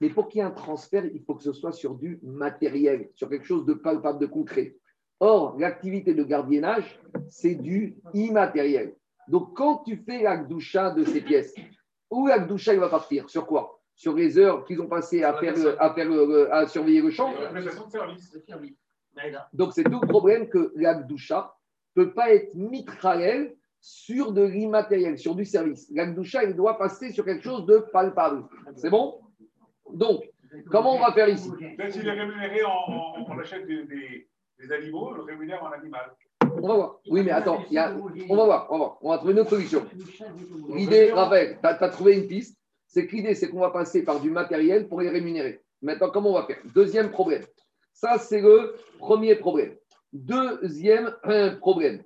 Mais 0.00 0.10
pour 0.10 0.28
qu'il 0.28 0.40
y 0.40 0.42
ait 0.42 0.46
un 0.46 0.50
transfert, 0.50 1.04
il 1.04 1.22
faut 1.22 1.34
que 1.34 1.44
ce 1.44 1.52
soit 1.52 1.72
sur 1.72 1.94
du 1.94 2.18
matériel, 2.22 3.10
sur 3.14 3.28
quelque 3.28 3.46
chose 3.46 3.64
de 3.64 3.74
palpable, 3.74 4.18
de 4.18 4.26
concret. 4.26 4.76
Or, 5.20 5.56
l'activité 5.58 6.14
de 6.14 6.24
gardiennage, 6.24 7.00
c'est 7.28 7.54
du 7.54 7.96
immatériel. 8.12 8.96
Donc, 9.28 9.56
quand 9.56 9.84
tu 9.86 9.96
fais 9.96 10.20
l'Akdoucha 10.20 10.90
de 10.90 11.04
ces 11.04 11.20
pièces, 11.20 11.54
où 12.10 12.26
l'Akdoucha 12.26 12.74
il 12.74 12.80
va 12.80 12.88
partir? 12.88 13.30
Sur 13.30 13.46
quoi? 13.46 13.80
Sur 13.94 14.16
les 14.16 14.36
heures 14.36 14.64
qu'ils 14.64 14.80
ont 14.80 14.88
passées 14.88 15.22
à, 15.22 15.34
faire, 15.34 15.54
à, 15.78 15.94
faire, 15.94 16.10
à 16.50 16.66
surveiller 16.66 17.00
le 17.00 17.10
champ? 17.10 17.32
Donc, 19.52 19.72
c'est 19.72 19.84
tout 19.84 20.00
le 20.00 20.06
problème 20.06 20.48
que 20.48 20.72
l'Agdoucha 20.76 21.54
ne 21.96 22.04
peut 22.04 22.14
pas 22.14 22.32
être 22.32 22.54
mitraël 22.54 23.54
sur 23.80 24.32
de 24.32 24.42
l'immatériel, 24.42 25.18
sur 25.18 25.34
du 25.34 25.44
service. 25.44 25.90
L'Agdoucha, 25.92 26.44
il 26.44 26.54
doit 26.54 26.78
passer 26.78 27.12
sur 27.12 27.24
quelque 27.24 27.42
chose 27.42 27.66
de 27.66 27.78
palpable. 27.92 28.44
C'est 28.76 28.90
bon? 28.90 29.20
Donc, 29.92 30.22
comment 30.70 30.94
on 30.94 31.00
va 31.00 31.12
faire 31.12 31.28
ici? 31.28 31.50
Même 31.76 31.90
s'il 31.90 32.06
est 32.06 32.12
rémunéré, 32.12 32.60
on, 32.64 33.38
achète 33.38 33.66
des, 33.66 34.72
animaux, 34.72 35.08
on 35.08 35.12
le 35.12 35.22
rémunère 35.22 35.62
en 35.64 35.72
animal. 35.72 36.12
On 36.40 36.68
va 36.68 36.74
voir. 36.74 37.00
Oui, 37.10 37.22
mais 37.24 37.32
attends, 37.32 37.64
on 38.28 38.36
va 38.36 38.44
voir, 38.44 38.66
on 38.70 38.78
va 38.78 38.78
voir. 38.78 38.98
On 39.00 39.10
va 39.10 39.18
trouver 39.18 39.32
une 39.32 39.40
autre 39.40 39.50
solution. 39.50 39.84
L'idée, 40.74 41.10
Raphaël, 41.10 41.58
tu 41.60 41.66
as, 41.66 41.88
trouvé 41.88 42.16
une 42.16 42.28
piste. 42.28 42.56
C'est 42.86 43.06
que 43.06 43.16
l'idée, 43.16 43.34
c'est 43.34 43.48
qu'on 43.48 43.60
va 43.60 43.70
passer 43.70 44.04
par 44.04 44.20
du 44.20 44.30
matériel 44.30 44.86
pour 44.86 45.00
les 45.00 45.08
rémunérer. 45.08 45.60
Maintenant, 45.80 46.10
comment 46.10 46.30
on 46.30 46.34
va 46.34 46.44
faire? 46.44 46.58
Deuxième 46.74 47.10
problème. 47.10 47.42
Ça, 47.92 48.18
c'est 48.18 48.40
le 48.40 48.74
premier 48.98 49.36
problème. 49.36 49.76
Deuxième 50.12 51.14
problème, 51.60 52.02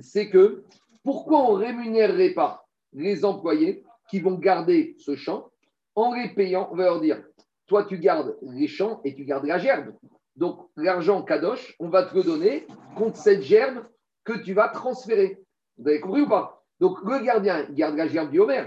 c'est 0.00 0.28
que 0.28 0.64
pourquoi 1.02 1.50
on 1.50 1.56
ne 1.56 1.64
rémunérerait 1.64 2.34
pas 2.34 2.66
les 2.92 3.24
employés 3.24 3.84
qui 4.10 4.20
vont 4.20 4.34
garder 4.34 4.94
ce 4.98 5.16
champ 5.16 5.50
en 5.94 6.14
les 6.14 6.28
payant 6.28 6.68
On 6.70 6.76
va 6.76 6.84
leur 6.84 7.00
dire, 7.00 7.22
toi, 7.66 7.84
tu 7.84 7.98
gardes 7.98 8.36
les 8.42 8.68
champs 8.68 9.00
et 9.04 9.14
tu 9.14 9.24
gardes 9.24 9.46
la 9.46 9.58
gerbe. 9.58 9.94
Donc, 10.36 10.60
l'argent 10.76 11.22
Kadosh, 11.22 11.74
on 11.78 11.88
va 11.88 12.04
te 12.04 12.14
le 12.14 12.22
donner 12.22 12.66
contre 12.96 13.16
cette 13.16 13.42
gerbe 13.42 13.84
que 14.24 14.34
tu 14.34 14.54
vas 14.54 14.68
transférer. 14.68 15.42
Vous 15.76 15.88
avez 15.88 16.00
compris 16.00 16.22
ou 16.22 16.28
pas? 16.28 16.64
Donc, 16.80 16.98
le 17.02 17.24
gardien 17.24 17.66
garde 17.70 17.96
la 17.96 18.06
gerbe 18.06 18.30
du 18.30 18.40
Homer. 18.40 18.64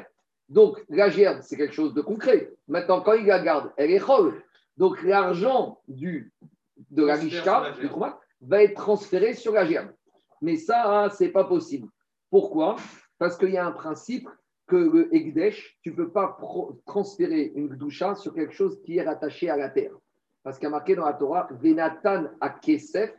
Donc, 0.50 0.84
la 0.90 1.10
gerbe, 1.10 1.40
c'est 1.42 1.56
quelque 1.56 1.74
chose 1.74 1.94
de 1.94 2.02
concret. 2.02 2.52
Maintenant, 2.68 3.02
quand 3.02 3.14
il 3.14 3.26
la 3.26 3.40
garde, 3.40 3.72
elle 3.78 3.92
est 3.92 4.00
chol. 4.00 4.44
Donc 4.82 5.04
l'argent 5.04 5.80
du, 5.88 6.34
de 6.90 7.06
la 7.06 7.14
Rishka, 7.14 7.74
du 7.80 7.88
va 8.42 8.64
être 8.64 8.74
transféré 8.74 9.36
sur 9.36 9.54
la 9.54 9.64
gerbe. 9.64 9.92
Mais 10.42 10.56
ça, 10.56 11.04
hein, 11.04 11.10
ce 11.12 11.24
n'est 11.24 11.30
pas 11.30 11.44
possible. 11.44 11.88
Pourquoi? 12.32 12.78
Parce 13.20 13.38
qu'il 13.38 13.52
y 13.52 13.60
a 13.60 13.66
un 13.68 13.74
principe 13.74 14.28
que 14.66 14.78
le 14.78 15.16
Ekdesh, 15.16 15.78
tu 15.84 15.92
ne 15.92 15.96
peux 15.98 16.10
pas 16.10 16.36
transférer 16.88 17.52
une 17.54 17.68
Gdusha 17.68 18.16
sur 18.16 18.34
quelque 18.34 18.56
chose 18.56 18.82
qui 18.84 18.98
est 18.98 19.04
rattaché 19.04 19.52
à 19.52 19.56
la 19.56 19.70
terre. 19.70 19.92
Parce 20.42 20.58
qu'il 20.58 20.66
y 20.66 20.68
a 20.70 20.72
marqué 20.72 20.96
dans 20.96 21.06
la 21.06 21.14
Torah, 21.14 21.48
Venatan 21.62 22.30
a 22.40 22.50
Kesef, 22.50 23.14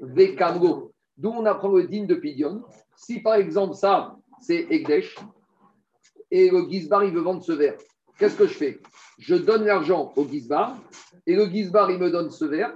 Vekamgo. 0.00 0.92
D'où 1.16 1.30
on 1.30 1.46
apprend 1.46 1.70
le 1.70 1.88
digne 1.88 2.06
de 2.06 2.14
Pidion. 2.14 2.62
Si 2.94 3.18
par 3.18 3.34
exemple 3.34 3.74
ça, 3.74 4.14
c'est 4.40 4.68
Ekdesh, 4.70 5.16
et 6.30 6.48
le 6.48 6.70
Gizbar, 6.70 7.02
il 7.02 7.12
veut 7.12 7.22
vendre 7.22 7.42
ce 7.42 7.50
verre, 7.50 7.76
qu'est-ce 8.18 8.36
que 8.36 8.46
je 8.46 8.54
fais? 8.54 8.80
Je 9.18 9.34
donne 9.34 9.64
l'argent 9.64 10.12
au 10.14 10.24
Gizbar, 10.24 10.76
et 11.28 11.36
le 11.36 11.44
Gizbar, 11.44 11.90
il 11.90 11.98
me 11.98 12.10
donne 12.10 12.30
ce 12.30 12.46
verre. 12.46 12.74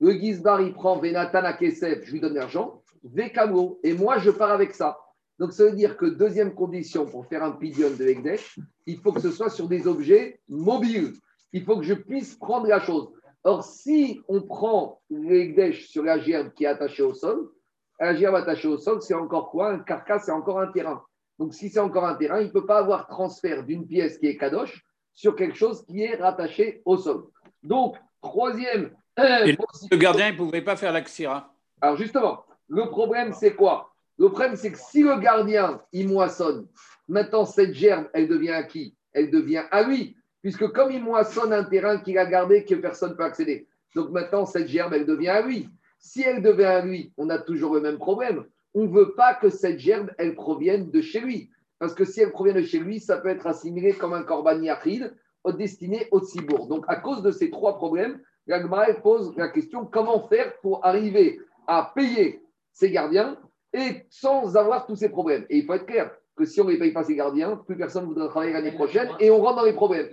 Le 0.00 0.12
Gizbar, 0.12 0.62
il 0.62 0.72
prend 0.72 0.98
Venatan 0.98 1.44
à 1.44 1.52
Kesef, 1.52 2.02
je 2.06 2.12
lui 2.12 2.20
donne 2.20 2.34
l'argent, 2.34 2.82
Vekamo, 3.04 3.78
et 3.84 3.92
moi, 3.92 4.18
je 4.18 4.30
pars 4.30 4.50
avec 4.50 4.74
ça. 4.74 4.98
Donc, 5.38 5.52
ça 5.52 5.64
veut 5.64 5.76
dire 5.76 5.98
que 5.98 6.06
deuxième 6.06 6.54
condition 6.54 7.04
pour 7.04 7.26
faire 7.26 7.44
un 7.44 7.52
pidion 7.52 7.90
de 7.90 8.06
Ekdesh, 8.06 8.58
il 8.86 8.98
faut 8.98 9.12
que 9.12 9.20
ce 9.20 9.30
soit 9.30 9.50
sur 9.50 9.68
des 9.68 9.86
objets 9.86 10.40
mobiles. 10.48 11.12
Il 11.52 11.62
faut 11.62 11.76
que 11.76 11.84
je 11.84 11.92
puisse 11.92 12.36
prendre 12.36 12.66
la 12.66 12.80
chose. 12.80 13.10
Or, 13.44 13.64
si 13.64 14.22
on 14.28 14.40
prend 14.40 15.02
l'Ekdesh 15.10 15.88
sur 15.88 16.02
la 16.02 16.18
gerbe 16.18 16.54
qui 16.54 16.64
est 16.64 16.68
attachée 16.68 17.02
au 17.02 17.12
sol, 17.12 17.50
la 17.98 18.14
gerbe 18.14 18.34
attachée 18.34 18.68
au 18.68 18.78
sol, 18.78 19.02
c'est 19.02 19.14
encore 19.14 19.50
quoi? 19.50 19.72
Un 19.72 19.80
carcasse, 19.80 20.24
c'est 20.24 20.32
encore 20.32 20.58
un 20.58 20.72
terrain. 20.72 21.02
Donc, 21.38 21.52
si 21.52 21.68
c'est 21.68 21.80
encore 21.80 22.06
un 22.06 22.14
terrain, 22.14 22.40
il 22.40 22.46
ne 22.46 22.52
peut 22.52 22.66
pas 22.66 22.78
avoir 22.78 23.08
transfert 23.08 23.62
d'une 23.62 23.86
pièce 23.86 24.16
qui 24.16 24.26
est 24.26 24.38
kadosh 24.38 24.86
sur 25.12 25.36
quelque 25.36 25.56
chose 25.56 25.84
qui 25.84 26.02
est 26.02 26.16
rattaché 26.16 26.80
au 26.86 26.96
sol. 26.96 27.24
Donc, 27.62 27.96
troisième. 28.22 28.90
le 29.16 29.96
gardien 29.96 30.32
ne 30.32 30.36
pouvait 30.36 30.62
pas 30.62 30.76
faire 30.76 30.92
l'axira. 30.92 31.54
Alors, 31.80 31.96
justement, 31.96 32.44
le 32.68 32.88
problème, 32.88 33.32
c'est 33.32 33.54
quoi? 33.54 33.92
Le 34.18 34.28
problème, 34.28 34.56
c'est 34.56 34.72
que 34.72 34.78
si 34.78 35.02
le 35.02 35.18
gardien, 35.18 35.80
il 35.92 36.08
moissonne, 36.08 36.66
maintenant, 37.08 37.44
cette 37.44 37.74
gerbe, 37.74 38.06
elle 38.12 38.28
devient 38.28 38.50
à 38.50 38.62
qui? 38.62 38.94
Elle 39.12 39.30
devient 39.30 39.64
à 39.70 39.82
lui. 39.82 40.16
puisque 40.42 40.68
comme 40.68 40.90
il 40.90 41.02
moissonne 41.02 41.52
un 41.52 41.64
terrain 41.64 41.98
qu'il 41.98 42.18
a 42.18 42.26
gardé 42.26 42.64
que 42.64 42.74
personne 42.74 43.10
ne 43.10 43.14
peut 43.14 43.24
accéder. 43.24 43.66
Donc 43.94 44.10
maintenant, 44.10 44.46
cette 44.46 44.68
gerbe, 44.68 44.94
elle 44.94 45.06
devient 45.06 45.28
à 45.28 45.42
lui. 45.42 45.68
Si 45.98 46.22
elle 46.22 46.42
devient 46.42 46.64
à 46.64 46.80
lui, 46.82 47.12
on 47.16 47.28
a 47.28 47.38
toujours 47.38 47.74
le 47.74 47.80
même 47.80 47.98
problème. 47.98 48.44
On 48.72 48.84
ne 48.84 48.88
veut 48.88 49.14
pas 49.14 49.34
que 49.34 49.50
cette 49.50 49.78
gerbe, 49.78 50.10
elle 50.16 50.34
provienne 50.34 50.90
de 50.90 51.00
chez 51.00 51.20
lui. 51.20 51.50
Parce 51.78 51.94
que 51.94 52.04
si 52.04 52.20
elle 52.20 52.30
provient 52.30 52.54
de 52.54 52.62
chez 52.62 52.78
lui, 52.78 53.00
ça 53.00 53.18
peut 53.18 53.28
être 53.28 53.46
assimilé 53.46 53.92
comme 53.92 54.14
un 54.14 54.62
yachid 54.62 55.14
destiné 55.56 56.06
au 56.10 56.20
tzibour. 56.20 56.66
Donc, 56.66 56.84
à 56.88 56.96
cause 56.96 57.22
de 57.22 57.30
ces 57.30 57.50
trois 57.50 57.76
problèmes, 57.76 58.20
la 58.46 58.60
pose 58.94 59.36
la 59.36 59.48
question 59.48 59.84
comment 59.84 60.26
faire 60.28 60.58
pour 60.60 60.84
arriver 60.84 61.40
à 61.66 61.92
payer 61.94 62.42
ses 62.72 62.90
gardiens 62.90 63.38
et 63.72 64.04
sans 64.10 64.56
avoir 64.56 64.86
tous 64.86 64.96
ces 64.96 65.08
problèmes? 65.08 65.46
Et 65.48 65.58
il 65.58 65.64
faut 65.64 65.74
être 65.74 65.86
clair 65.86 66.10
que 66.36 66.44
si 66.44 66.60
on 66.60 66.64
ne 66.64 66.72
les 66.72 66.78
paye 66.78 66.92
pas 66.92 67.04
ses 67.04 67.14
gardiens, 67.14 67.56
plus 67.56 67.76
personne 67.76 68.04
ne 68.04 68.08
voudra 68.08 68.28
travailler 68.28 68.52
l'année 68.52 68.72
prochaine 68.72 69.08
et 69.20 69.30
on 69.30 69.40
rentre 69.40 69.56
dans 69.56 69.64
les 69.64 69.72
problèmes. 69.72 70.08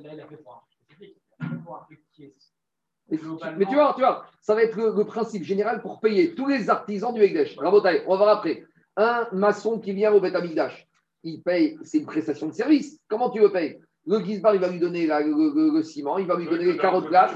Mais 3.09 3.17
tu 3.65 3.75
vois, 3.75 3.93
tu 3.95 4.01
vois, 4.01 4.25
ça 4.41 4.53
va 4.53 4.63
être 4.63 4.75
le, 4.75 5.05
principe 5.05 5.43
général 5.43 5.81
pour 5.81 5.99
payer 5.99 6.35
tous 6.35 6.47
les 6.47 6.69
artisans 6.69 7.13
du 7.13 7.21
Ekdesh. 7.21 7.57
on 7.57 7.71
va 7.71 8.01
voir 8.05 8.29
après. 8.29 8.65
Un 8.97 9.27
maçon 9.31 9.79
qui 9.79 9.93
vient 9.93 10.11
au 10.11 10.19
Beth 10.19 10.35
il 11.23 11.41
paye, 11.41 11.77
c'est 11.83 11.99
une 11.99 12.05
prestation 12.05 12.47
de 12.47 12.53
service. 12.53 12.99
Comment 13.07 13.29
tu 13.29 13.39
le 13.39 13.51
payes? 13.51 13.79
Le 14.07 14.23
Gizbar, 14.23 14.55
il 14.55 14.61
va 14.61 14.69
lui 14.69 14.79
donner 14.79 15.05
le, 15.05 15.83
ciment, 15.83 16.17
il 16.17 16.25
va 16.25 16.37
lui 16.37 16.45
donner 16.45 16.63
les 16.63 16.77
carottes 16.77 17.09
plates, 17.09 17.33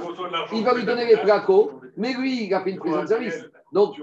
il 0.54 0.64
va 0.64 0.74
lui 0.74 0.86
donner 0.86 1.06
les 1.06 1.18
placos, 1.18 1.70
mais 1.98 2.14
lui, 2.14 2.46
il 2.46 2.54
a 2.54 2.62
fait 2.62 2.72
une 2.72 2.78
prestation 2.78 3.04
de 3.04 3.08
service. 3.08 3.46
Donc, 3.74 3.96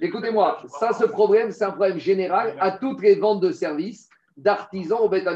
écoutez-moi, 0.00 0.62
ça, 0.68 0.92
ce 0.92 1.04
problème, 1.04 1.50
c'est 1.50 1.64
un 1.64 1.72
problème 1.72 1.98
général 1.98 2.56
à 2.60 2.70
toutes 2.70 3.02
les 3.02 3.16
ventes 3.16 3.40
de 3.40 3.50
services 3.50 4.08
d'artisans 4.36 5.00
au 5.00 5.08
Beth 5.08 5.26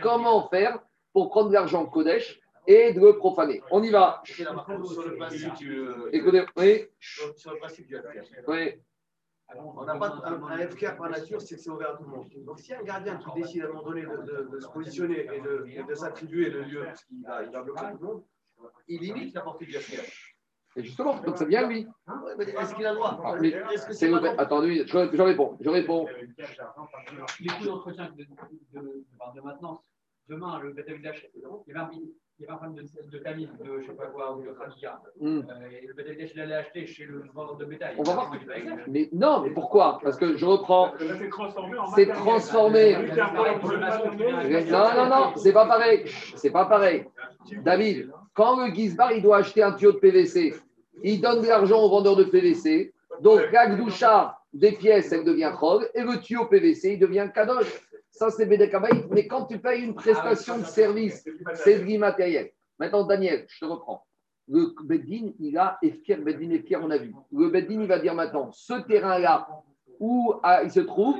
Comment 0.00 0.48
faire 0.48 0.78
pour 1.12 1.30
prendre 1.30 1.48
de 1.48 1.54
l'argent 1.54 1.86
Kodesh 1.86 2.40
et 2.68 2.92
de 2.92 3.00
le 3.00 3.16
profaner? 3.16 3.60
On 3.72 3.82
y 3.82 3.90
va. 3.90 4.22
Sur 4.24 4.52
le 4.54 5.16
principe, 5.16 5.52
Écoutez, 6.12 6.44
oui. 6.56 6.84
Sur 7.00 7.52
le 7.52 7.58
principe 7.58 7.88
du 7.88 7.96
Oui. 8.46 8.74
On 9.56 9.84
n'a 9.84 9.96
pas 9.96 10.20
un, 10.24 10.42
un 10.42 10.68
FKR 10.68 10.96
par 10.96 11.10
nature, 11.10 11.40
c'est 11.40 11.56
que 11.56 11.60
c'est 11.60 11.70
ouvert 11.70 11.94
à 11.94 11.96
tout 11.96 12.04
le 12.04 12.10
monde. 12.10 12.28
Donc, 12.44 12.60
si 12.60 12.72
un 12.74 12.82
gardien 12.82 13.16
qui 13.16 13.40
décide 13.40 13.62
à 13.62 13.66
un 13.66 13.68
moment 13.68 13.82
donné 13.82 14.02
de, 14.02 14.60
se 14.60 14.68
positionner 14.68 15.26
et 15.26 15.82
de, 15.82 15.94
s'attribuer 15.94 16.50
le 16.50 16.62
lieu, 16.62 16.84
parce 16.84 17.04
qu'il 17.04 17.22
va, 17.22 17.42
il 17.42 17.50
va 17.50 17.62
bloquer 17.62 17.82
tout 17.92 17.98
le 18.00 18.06
monde, 18.06 18.24
il 18.88 19.00
limite 19.00 19.34
la 19.34 19.40
portée 19.42 19.66
du 19.66 19.72
FKR. 19.72 20.02
Et 20.74 20.82
justement, 20.82 21.20
donc 21.20 21.36
c'est 21.36 21.46
bien 21.46 21.68
lui. 21.68 21.86
Hein 22.06 22.22
est-ce 22.38 22.74
qu'il 22.74 22.86
a 22.86 22.92
le 22.92 22.96
droit 22.96 23.20
ah, 23.24 23.36
Est-ce 23.42 23.86
que 23.86 23.92
c'est 23.92 24.12
Attendez, 24.38 24.86
je, 24.86 25.10
je, 25.12 25.22
réponds. 25.22 25.58
Je 25.60 25.68
réponds. 25.68 26.06
Les 27.40 27.48
coûts 27.48 27.64
d'entretien 27.64 28.10
de, 28.10 28.24
de, 28.24 29.04
de, 29.34 29.40
maintenance, 29.42 29.80
demain, 30.28 30.60
le 30.60 30.72
BTVH, 30.72 31.28
il 31.34 31.74
va 31.74 31.90
il 32.40 32.50
un 32.50 32.56
problème 32.56 32.74
de, 32.74 33.10
de 33.10 33.18
tamis, 33.22 33.46
de 33.46 33.80
je 33.80 33.86
sais 33.86 33.92
pas 33.92 34.06
quoi, 34.06 34.36
ou 34.36 34.42
de 34.42 34.52
Khadija. 34.52 35.00
Mm. 35.20 35.38
Euh, 35.38 35.42
et 35.70 35.86
le 35.86 35.94
BTVH, 35.94 36.32
il 36.34 36.40
allait 36.40 36.54
acheter 36.54 36.86
chez 36.86 37.04
le 37.04 37.24
vendeur 37.32 37.56
de 37.56 37.64
bétail. 37.64 37.94
On 37.98 38.02
va 38.02 38.14
voir. 38.14 38.32
Mais 38.88 39.08
non, 39.12 39.42
mais 39.42 39.50
pourquoi? 39.50 39.98
Parce 40.02 40.16
que 40.16 40.36
je 40.36 40.44
reprends. 40.44 40.92
C'est 41.94 42.08
transformé. 42.08 42.96
Non, 44.70 44.94
non, 44.96 45.08
non, 45.08 45.32
c'est 45.36 45.52
pas 45.52 45.66
pareil. 45.66 46.04
C'est 46.36 46.50
pas 46.50 46.64
pareil. 46.66 47.06
David, 47.64 48.10
quand 48.34 48.64
le 48.64 48.74
Gizbar, 48.74 49.12
il 49.12 49.22
doit 49.22 49.38
acheter 49.38 49.62
un 49.62 49.72
tuyau 49.72 49.92
de 49.92 49.98
PVC, 49.98 50.54
il 51.02 51.20
donne 51.20 51.42
de 51.42 51.46
l'argent 51.46 51.80
au 51.82 51.90
vendeur 51.90 52.16
de 52.16 52.24
PVC. 52.24 52.92
Donc, 53.20 53.40
la 53.52 53.68
des 54.52 54.72
pièces, 54.72 55.12
elle 55.12 55.24
devient 55.24 55.50
Krog, 55.54 55.88
et 55.94 56.02
le 56.02 56.20
tuyau 56.20 56.46
PVC, 56.46 56.94
il 56.94 56.98
devient 56.98 57.28
Kadosh. 57.34 57.88
Ça, 58.12 58.30
c'est 58.30 58.46
Bédekabaï. 58.46 59.06
Mais 59.10 59.26
quand 59.26 59.46
tu 59.46 59.58
payes 59.58 59.82
une 59.82 59.94
prestation 59.94 60.58
de 60.58 60.64
service, 60.64 61.24
c'est 61.54 61.78
de 61.80 61.84
l'immatériel. 61.84 62.50
Maintenant, 62.78 63.04
Daniel, 63.04 63.46
je 63.48 63.60
te 63.60 63.64
reprends. 63.64 64.06
Le 64.48 64.74
Beddin, 64.84 65.32
il 65.40 65.56
a 65.56 65.78
Efkir, 65.82 66.20
Beddin, 66.20 66.50
Efkir, 66.50 66.80
on 66.82 66.90
a 66.90 66.98
vu. 66.98 67.14
Le 67.32 67.48
Beddin, 67.48 67.80
il 67.80 67.86
va 67.88 67.98
dire 67.98 68.14
maintenant, 68.14 68.50
ce 68.52 68.74
terrain-là, 68.82 69.48
où 69.98 70.34
ah, 70.42 70.62
il 70.62 70.70
se 70.70 70.80
trouve, 70.80 71.16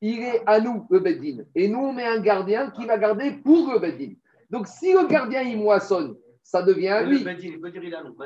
il 0.00 0.20
est 0.20 0.42
à 0.46 0.60
nous, 0.60 0.86
le 0.90 0.98
Beddin. 0.98 1.44
Et 1.54 1.68
nous, 1.68 1.78
on 1.78 1.92
met 1.92 2.04
un 2.04 2.20
gardien 2.20 2.70
qui 2.70 2.84
va 2.84 2.98
garder 2.98 3.30
pour 3.42 3.72
le 3.72 3.78
Beddin. 3.78 4.14
Donc, 4.50 4.66
si 4.66 4.92
le 4.92 5.06
gardien, 5.06 5.42
il 5.42 5.58
moissonne, 5.58 6.16
ça 6.42 6.62
devient 6.62 6.88
à 6.88 7.02
lui. 7.02 7.24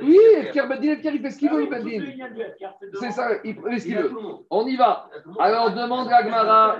Oui, 0.03 0.19
Efkir, 0.39 0.69
Beddin, 0.69 0.93
Efkir, 0.93 1.15
il 1.15 1.21
fait 1.23 1.31
ce 1.31 1.39
qu'il 1.39 1.51
veut, 1.51 1.61
le 1.61 1.71
Beddin. 1.71 2.05
C'est 2.99 3.13
ça, 3.13 3.29
il 3.45 3.55
fait 3.55 3.79
ce 3.79 3.85
qu'il 3.85 3.99
veut. 3.99 4.11
On 4.49 4.67
y 4.67 4.77
va. 4.77 5.09
Alors, 5.39 5.73
demande 5.75 6.09
à 6.11 6.23
Gmara. 6.23 6.79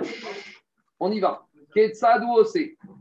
On 1.01 1.11
y 1.11 1.19
va. 1.19 1.47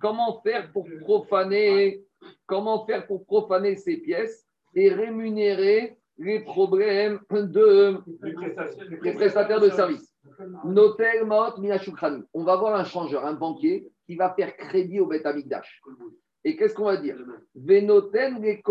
Comment 0.00 0.40
faire 0.40 0.72
pour 0.72 0.86
profaner 1.00 2.02
Comment 2.46 2.86
faire 2.86 3.06
pour 3.06 3.26
profaner 3.26 3.76
ces 3.76 3.98
pièces 3.98 4.46
et 4.74 4.88
rémunérer 4.88 5.98
les 6.16 6.40
problèmes 6.40 7.20
de 7.30 7.98
les 9.02 9.12
prestataires 9.12 9.60
de 9.60 9.70
services. 9.70 10.14
On 12.34 12.44
va 12.44 12.56
voir 12.56 12.74
un 12.74 12.84
changeur, 12.84 13.26
un 13.26 13.34
banquier 13.34 13.90
qui 14.06 14.16
va 14.16 14.32
faire 14.34 14.56
crédit 14.56 15.00
au 15.00 15.06
Bet 15.06 15.22
Et 16.44 16.56
qu'est-ce 16.56 16.74
qu'on 16.74 16.84
va 16.84 16.96
dire? 16.96 17.16
Venoten 17.54 18.40
les 18.40 18.62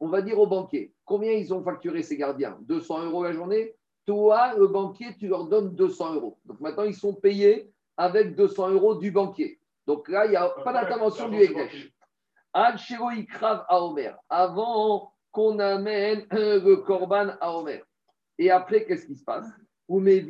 On 0.00 0.08
va 0.08 0.22
dire 0.22 0.38
au 0.38 0.46
banquier 0.46 0.94
combien 1.04 1.32
ils 1.32 1.52
ont 1.52 1.62
facturé 1.62 2.02
ces 2.02 2.16
gardiens? 2.16 2.58
200 2.62 3.06
euros 3.06 3.24
la 3.24 3.32
journée? 3.32 3.74
Toi, 4.08 4.54
le 4.56 4.66
banquier, 4.68 5.14
tu 5.18 5.28
leur 5.28 5.44
donnes 5.44 5.74
200 5.74 6.14
euros. 6.14 6.38
Donc 6.46 6.60
maintenant, 6.60 6.84
ils 6.84 6.94
sont 6.94 7.12
payés 7.12 7.70
avec 7.98 8.34
200 8.34 8.70
euros 8.70 8.94
du 8.94 9.10
banquier. 9.10 9.60
Donc 9.86 10.08
là, 10.08 10.24
il 10.24 10.30
n'y 10.30 10.36
a 10.36 10.48
pas 10.48 10.72
d'intervention 10.72 11.28
du 11.28 11.36
Ekdesh. 11.36 11.92
à 13.68 13.82
Omer. 13.82 14.16
Avant 14.30 15.12
qu'on 15.30 15.58
amène 15.58 16.26
le 16.30 16.76
Korban 16.76 17.34
à 17.38 17.52
Omer. 17.52 17.82
Et 18.38 18.50
après, 18.50 18.86
qu'est-ce 18.86 19.04
qui 19.04 19.14
se 19.14 19.24
passe? 19.24 19.46
Et 19.90 20.22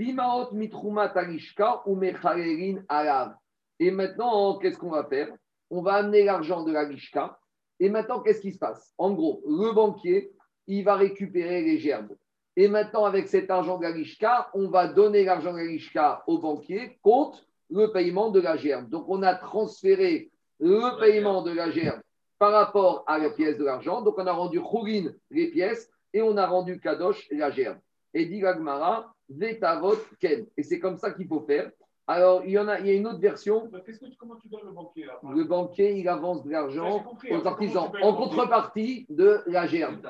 maintenant, 3.93 4.59
qu'est-ce 4.59 4.79
qu'on 4.79 4.91
va 4.91 5.05
faire? 5.05 5.29
On 5.71 5.83
va 5.83 5.93
amener 5.95 6.25
l'argent 6.25 6.65
de 6.65 6.73
la 6.73 6.91
Gishka. 6.91 7.39
Et 7.79 7.91
maintenant, 7.91 8.23
qu'est-ce 8.23 8.41
qui 8.41 8.51
se 8.51 8.59
passe? 8.59 8.93
En 8.99 9.13
gros, 9.13 9.41
le 9.47 9.73
banquier, 9.73 10.33
il 10.67 10.83
va 10.83 10.97
récupérer 10.97 11.63
les 11.63 11.79
gerbes. 11.79 12.17
Et 12.61 12.67
maintenant, 12.67 13.05
avec 13.05 13.29
cet 13.29 13.53
argent 13.53 13.79
de 13.79 13.85
la 13.85 14.51
on 14.53 14.69
va 14.69 14.89
donner 14.89 15.23
l'argent 15.23 15.53
de 15.53 15.61
la 15.95 16.25
au 16.27 16.39
banquier 16.39 16.99
contre 17.03 17.47
le 17.71 17.93
paiement 17.93 18.31
de 18.33 18.41
la 18.41 18.57
gerbe. 18.57 18.89
Donc, 18.89 19.05
on 19.07 19.23
a 19.23 19.37
transféré 19.37 20.33
le 20.59 20.99
paiement 20.99 21.43
de 21.43 21.53
la 21.53 21.71
gerbe 21.71 22.01
par 22.37 22.51
rapport 22.51 23.05
à 23.07 23.19
la 23.19 23.31
pièce 23.31 23.59
de 23.59 23.65
l'argent. 23.65 24.03
Donc, 24.03 24.17
on 24.19 24.27
a 24.27 24.33
rendu 24.33 24.61
Khourin 24.61 25.13
les 25.31 25.53
pièces 25.53 25.89
et 26.13 26.21
on 26.21 26.37
a 26.37 26.49
rendu 26.49 26.81
Kadosh 26.81 27.29
la 27.31 27.53
gerbe. 27.53 27.79
Et 28.13 28.27
dit 28.27 28.41
Gagmara, 28.41 29.15
Vetavot 29.29 29.99
Ken. 30.19 30.45
Et 30.57 30.65
c'est 30.65 30.81
comme 30.81 30.97
ça 30.97 31.13
qu'il 31.13 31.29
faut 31.29 31.43
faire. 31.43 31.71
Alors, 32.09 32.43
il 32.45 32.51
y 32.51 32.59
en 32.59 32.67
a, 32.67 32.81
il 32.81 32.87
y 32.89 32.91
a 32.91 32.95
une 32.95 33.07
autre 33.07 33.21
version. 33.21 33.71
comment 34.19 34.35
tu 34.35 34.49
donnes 34.49 34.65
le 34.65 34.73
banquier 34.73 35.07
Le 35.23 35.45
banquier, 35.45 35.97
il 35.97 36.09
avance 36.09 36.43
de 36.43 36.51
l'argent 36.51 37.05
aux 37.31 37.47
artisans 37.47 37.93
en 38.03 38.15
contrepartie 38.15 39.07
de 39.11 39.43
la 39.47 39.69
gerbe. 39.69 40.09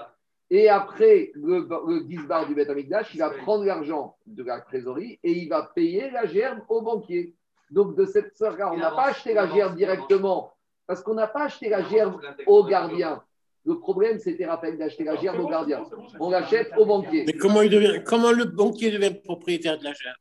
Et 0.51 0.69
après, 0.69 1.31
le, 1.35 1.69
le 1.87 2.47
du 2.47 2.55
Beth 2.55 2.71
Amikdash, 2.71 3.15
il 3.15 3.19
va 3.19 3.31
prendre 3.31 3.65
l'argent 3.65 4.17
de 4.27 4.43
la 4.43 4.61
trésorerie 4.61 5.19
et 5.23 5.33
il 5.33 5.49
va 5.49 5.71
payer 5.75 6.11
la 6.11 6.27
gerbe 6.27 6.61
au 6.69 6.81
banquier. 6.81 7.35
Donc, 7.71 7.97
de 7.97 8.07
cette 8.07 8.35
sorte-là, 8.35 8.73
on 8.73 8.79
n'a 8.79 8.91
pas 8.93 9.09
acheté 9.09 9.35
la 9.35 9.47
gerbe 9.47 9.77
directement 9.77 10.53
parce 10.87 11.03
qu'on 11.03 11.15
n'a 11.15 11.27
pas 11.27 11.45
acheté 11.45 11.69
la 11.69 11.83
gerbe 11.83 12.19
au 12.47 12.65
gardien. 12.65 13.23
Le 13.67 13.79
problème, 13.79 14.19
c'était, 14.19 14.47
Raphaël, 14.47 14.79
d'acheter 14.79 15.05
la 15.05 15.17
gerbe 15.17 15.39
au 15.41 15.49
gardien. 15.49 15.85
On 16.19 16.31
l'achète 16.31 16.71
au 16.79 16.87
banquier. 16.87 17.25
Mais 17.27 17.35
comment, 17.35 17.61
il 17.61 17.69
devient, 17.69 18.03
comment 18.03 18.33
le 18.33 18.45
banquier 18.45 18.91
devient 18.91 19.13
propriétaire 19.23 19.79
de 19.79 19.85
la 19.85 19.93
gerbe? 19.93 20.17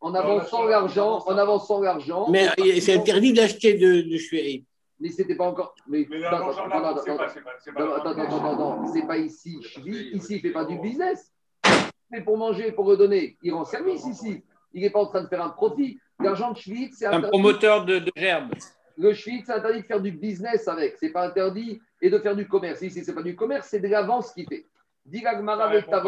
En 0.00 0.14
avançant 0.14 0.64
l'argent. 0.64 1.24
En 1.26 1.36
avançant 1.36 1.80
l'argent. 1.80 2.30
Mais 2.30 2.46
c'est 2.80 2.94
interdit 2.94 3.32
d'acheter 3.32 3.74
de, 3.74 4.02
de 4.02 4.16
mais 5.02 5.08
c'était 5.08 5.34
pas 5.34 5.48
encore. 5.48 5.74
Mais, 5.88 6.06
mais 6.08 6.24
attends, 6.24 6.50
attends, 6.50 7.02
c'est 8.86 9.06
pas 9.06 9.18
ici. 9.18 9.58
Ici, 9.84 10.36
il 10.36 10.40
fait 10.40 10.52
pas 10.52 10.64
du 10.64 10.78
business. 10.78 11.32
Mais 12.10 12.22
pour 12.22 12.38
manger, 12.38 12.70
pour 12.70 12.86
redonner, 12.86 13.36
il 13.42 13.52
rend 13.52 13.64
service 13.64 14.06
ici. 14.06 14.44
Il 14.72 14.82
n'est 14.82 14.90
pas 14.90 15.00
en 15.00 15.06
train 15.06 15.22
de 15.24 15.28
faire 15.28 15.42
un 15.42 15.50
profit. 15.50 15.98
L'argent 16.20 16.52
de 16.52 16.56
Schwitz, 16.56 16.96
c'est 16.98 17.06
un 17.06 17.20
promoteur 17.20 17.84
de, 17.84 17.98
de 17.98 18.12
gerbe. 18.14 18.52
Le 18.96 19.12
Schwitz, 19.12 19.46
c'est 19.46 19.52
interdit 19.52 19.80
de 19.80 19.86
faire 19.86 20.00
du 20.00 20.12
business 20.12 20.68
avec. 20.68 20.96
C'est 20.98 21.10
pas 21.10 21.26
interdit 21.26 21.80
et 22.00 22.08
de 22.08 22.18
faire 22.20 22.36
du 22.36 22.46
commerce. 22.46 22.80
Ici, 22.82 23.02
c'est 23.04 23.14
pas 23.14 23.22
du 23.22 23.34
commerce, 23.34 23.66
c'est 23.68 23.80
de 23.80 23.88
l'avance 23.88 24.32
qu'il 24.32 24.46
fait. 24.46 24.66
Dis 25.04 25.20
Gagmara 25.20 25.64
avec 25.64 25.88
ta 25.88 26.00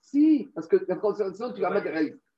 Si, 0.00 0.50
parce 0.54 0.66
que 0.66 0.76
la 0.88 0.96
transaction, 0.96 1.52
tu 1.52 1.60
vas 1.60 1.68
mettre. 1.68 1.88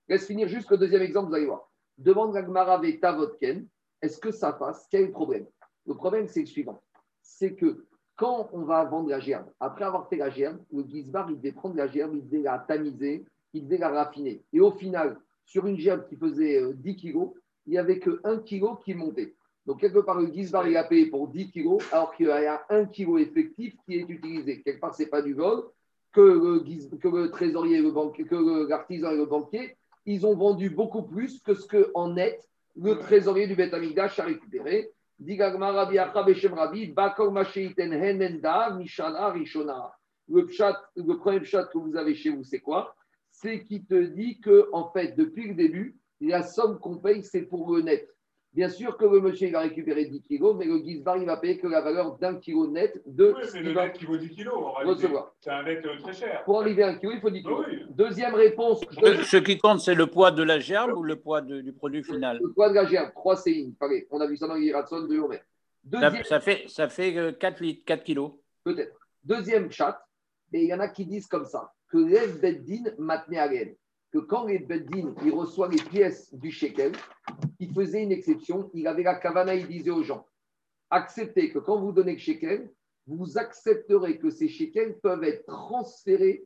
Laisse 0.09 0.27
finir 0.27 0.49
juste 0.49 0.69
le 0.71 0.79
deuxième 0.79 1.03
exemple, 1.03 1.29
vous 1.29 1.37
allez 1.37 1.47
voir. 1.47 1.69
Demande 1.99 2.35
Gagmara 2.35 2.75
avec 2.75 3.01
ta 3.01 3.13
vodken 3.13 3.69
est-ce 4.03 4.19
que 4.19 4.31
ça 4.31 4.53
passe? 4.53 4.87
Quel 4.91 5.03
est 5.03 5.07
le 5.07 5.13
problème? 5.13 5.47
Le 5.87 5.95
problème, 5.95 6.29
c'est 6.29 6.41
le 6.41 6.47
suivant 6.47 6.81
c'est 7.29 7.55
que 7.55 7.85
quand 8.17 8.51
on 8.53 8.63
va 8.63 8.85
vendre 8.85 9.09
la 9.09 9.21
gerbe, 9.21 9.47
après 9.61 9.85
avoir 9.85 10.09
fait 10.09 10.17
la 10.17 10.31
gerbe, 10.31 10.59
le 10.73 10.83
Gizbar, 10.83 11.31
il 11.31 11.37
devait 11.37 11.53
prendre 11.53 11.77
la 11.77 11.87
gerbe, 11.87 12.17
il 12.17 12.29
devait 12.29 12.43
la 12.43 12.59
tamiser, 12.59 13.25
il 13.53 13.65
devait 13.65 13.79
la 13.79 13.91
raffiner. 13.91 14.43
Et 14.53 14.61
au 14.61 14.73
final, 14.73 15.19
sur 15.45 15.67
une 15.67 15.79
gerbe 15.79 16.09
qui 16.09 16.17
faisait 16.17 16.73
10 16.75 16.91
euh, 16.91 16.95
kilos, 16.95 17.31
il 17.67 17.73
n'y 17.73 17.79
avait 17.79 18.01
que 18.01 18.21
1 18.25 18.39
kilo 18.39 18.77
qui 18.77 18.95
montait. 18.95 19.35
Donc, 19.67 19.81
quelque 19.81 20.01
part, 20.01 20.19
le 20.19 20.33
Gizbar, 20.33 20.67
il 20.67 20.77
a 20.77 20.85
payé 20.85 21.07
pour 21.07 21.29
10 21.29 21.51
kilos, 21.51 21.81
alors 21.93 22.13
qu'il 22.15 22.27
y 22.27 22.31
a 22.31 22.65
un 22.71 22.87
kilo 22.87 23.19
effectif 23.19 23.77
qui 23.85 23.97
est 23.97 24.09
utilisé. 24.09 24.63
Quelque 24.63 24.81
part, 24.81 24.95
ce 24.95 25.03
n'est 25.03 25.09
pas 25.09 25.23
du 25.23 25.35
vol, 25.35 25.65
que 26.13 26.21
le, 26.21 27.29
trésorier, 27.29 27.81
le 27.81 27.93
banquier, 27.93 28.25
que 28.25 28.67
l'artisan 28.69 29.11
et 29.11 29.17
le 29.17 29.27
banquier, 29.27 29.77
ils 30.07 30.27
ont 30.27 30.35
vendu 30.35 30.71
beaucoup 30.71 31.03
plus 31.03 31.41
que 31.41 31.55
ce 31.55 31.67
que 31.67 31.91
en 31.95 32.15
net 32.15 32.48
le 32.81 32.99
trésorier 32.99 33.47
du 33.47 33.55
Beth 33.55 33.75
Amikdash 33.75 34.19
a 34.19 34.25
récupéré. 34.25 34.91
Le, 35.21 35.37
pshat, 40.47 40.91
le 40.97 41.17
premier 41.17 41.41
pshat 41.41 41.65
que 41.65 41.79
vous 41.79 41.97
avez 41.97 42.15
chez 42.15 42.31
vous, 42.31 42.45
c'est 42.45 42.61
quoi? 42.61 42.95
C'est 43.31 43.65
qui 43.65 43.85
te 43.85 44.01
dit 44.01 44.41
que, 44.41 44.69
en 44.73 44.91
fait, 44.91 45.17
depuis 45.17 45.49
le 45.49 45.55
début, 45.55 45.99
la 46.21 46.43
somme 46.43 46.79
qu'on 46.79 46.99
paye, 46.99 47.23
c'est 47.23 47.43
pour 47.43 47.75
le 47.75 47.83
net. 47.83 48.09
Bien 48.59 48.69
sûr 48.69 48.97
que 48.97 49.05
le 49.05 49.21
monsieur 49.21 49.47
il 49.47 49.53
va 49.53 49.61
récupérer 49.61 50.07
10 50.07 50.21
kilos, 50.23 50.57
mais 50.59 50.65
le 50.65 50.79
Gizbar, 50.83 51.17
il 51.19 51.27
va 51.27 51.37
payer 51.37 51.59
que 51.59 51.69
la 51.69 51.81
valeur 51.81 52.19
d'un 52.19 52.35
kilo 52.41 52.67
net 52.67 53.01
de 53.07 53.33
Oui, 53.37 53.49
qu'il 53.53 53.63
le 53.63 53.73
net 53.73 53.93
qui 53.97 54.05
vaut 54.05 54.17
10 54.17 54.31
kilos. 54.31 54.53
en 54.53 54.73
réalité. 54.73 55.07
C'est 55.41 55.51
un 55.51 55.63
net 55.63 55.87
euh, 55.87 55.97
très 56.01 56.13
cher. 56.13 56.43
Pour 56.43 56.61
arriver 56.61 56.83
à 56.83 56.89
un 56.89 56.97
kilo, 56.97 57.13
il 57.13 57.21
faut 57.21 57.31
10 57.31 57.43
kilos. 57.45 57.65
Oui. 57.71 57.85
Deuxième 57.91 58.35
réponse, 58.35 58.81
je 58.91 59.23
Ce 59.23 59.37
qui 59.37 59.59
compte, 59.59 59.79
c'est 59.79 59.95
le 59.95 60.09
poids 60.09 60.33
de 60.33 60.43
la 60.43 60.59
gerbe 60.59 60.91
ou 60.99 61.05
le 61.05 61.15
poids 61.15 61.41
de- 61.41 61.61
du 61.61 61.73
produit 61.73 62.03
final? 62.03 62.41
le 62.43 62.53
poids 62.53 62.69
de 62.71 62.75
la 62.75 62.85
gerbe, 62.85 63.13
3 63.15 63.37
CI. 63.37 63.77
On 64.11 64.21
a 64.21 64.27
vu 64.27 64.37
ça 64.37 64.49
dans 64.49 64.55
l'Iratson 64.57 65.03
de 65.07 65.17
Homer. 65.21 65.37
ça, 65.37 65.43
Deuxième, 65.85 66.25
ça 66.25 66.41
fait, 66.41 66.65
ça 66.67 66.89
fait 66.89 67.17
euh, 67.17 67.31
4, 67.31 67.61
litres, 67.61 67.85
4 67.87 68.03
kilos. 68.03 68.33
peut-être. 68.65 68.99
Deuxième 69.23 69.71
chat, 69.71 70.05
et 70.53 70.63
il 70.65 70.69
y 70.69 70.75
en 70.75 70.81
a 70.81 70.89
qui 70.89 71.07
disent 71.07 71.29
comme 71.29 71.47
ça, 71.47 71.73
que 71.93 71.99
les 71.99 72.27
Beddin 72.27 72.91
maintenaient 72.99 73.39
à 73.39 73.47
l'aine, 73.47 73.77
que 74.13 74.19
quand 74.19 74.47
les 74.47 74.59
Beddin, 74.59 75.15
ils 75.25 75.33
reçoivent 75.33 75.71
les 75.71 75.83
pièces 75.83 76.35
du 76.35 76.51
shekel, 76.51 76.93
il 77.59 77.73
faisait 77.73 78.03
une 78.03 78.13
exception, 78.13 78.71
il 78.75 78.87
avait 78.87 79.03
la 79.03 79.17
kavana, 79.17 79.55
il 79.55 79.69
disait 79.69 79.91
aux 79.91 80.03
gens, 80.03 80.27
acceptez 80.91 81.51
que 81.53 81.59
quand 81.59 81.81
vous 81.81 81.93
donnez 81.93 82.13
le 82.13 82.19
shekel, 82.19 82.71
vous 83.07 83.39
accepterez 83.39 84.19
que 84.19 84.31
ces 84.31 84.49
shekels 84.49 84.99
peuvent 85.01 85.25
être 85.25 85.47
transférés 85.47 86.45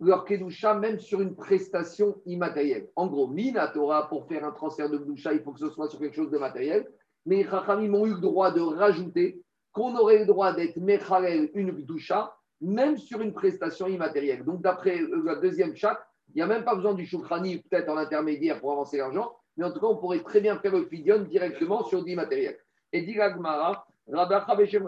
leur 0.00 0.24
kedusha 0.24 0.74
même 0.74 0.98
sur 0.98 1.20
une 1.20 1.36
prestation 1.36 2.20
immatérielle. 2.26 2.88
En 2.96 3.06
gros, 3.06 3.28
Mina 3.28 3.68
Torah, 3.68 4.08
pour 4.08 4.26
faire 4.26 4.44
un 4.44 4.50
transfert 4.50 4.90
de 4.90 4.98
kedusha, 4.98 5.32
il 5.32 5.42
faut 5.42 5.52
que 5.52 5.60
ce 5.60 5.70
soit 5.70 5.88
sur 5.88 6.00
quelque 6.00 6.16
chose 6.16 6.30
de 6.30 6.38
matériel. 6.38 6.90
Mais 7.24 7.44
les 7.44 7.48
ont 7.48 8.06
eu 8.06 8.14
le 8.14 8.20
droit 8.20 8.50
de 8.50 8.60
rajouter 8.60 9.42
qu'on 9.72 9.96
aurait 9.96 10.18
le 10.18 10.26
droit 10.26 10.52
d'être 10.52 10.76
mechalel 10.76 11.50
une 11.54 11.74
kedusha 11.76 12.36
même 12.62 12.96
sur 12.96 13.20
une 13.20 13.32
prestation 13.32 13.86
immatérielle. 13.88 14.44
Donc, 14.44 14.62
d'après 14.62 15.00
euh, 15.00 15.22
la 15.24 15.36
deuxième 15.36 15.74
chat, 15.74 16.00
il 16.34 16.38
n'y 16.38 16.42
a 16.42 16.46
même 16.46 16.64
pas 16.64 16.74
besoin 16.74 16.94
du 16.94 17.06
shoukrani, 17.06 17.58
peut-être 17.58 17.88
en 17.88 17.96
intermédiaire 17.96 18.60
pour 18.60 18.72
avancer 18.72 18.96
l'argent, 18.98 19.32
mais 19.56 19.64
en 19.64 19.70
tout 19.72 19.80
cas, 19.80 19.86
on 19.86 19.96
pourrait 19.96 20.20
très 20.20 20.40
bien 20.40 20.58
faire 20.58 20.72
le 20.72 20.84
fidion 20.86 21.18
directement 21.20 21.84
sur 21.84 22.02
l'immatériel. 22.02 22.56
Et 22.92 23.02
dit 23.02 23.14
Gagmara, 23.14 23.86
Rabbi 24.10 24.34
Beshem. 24.56 24.86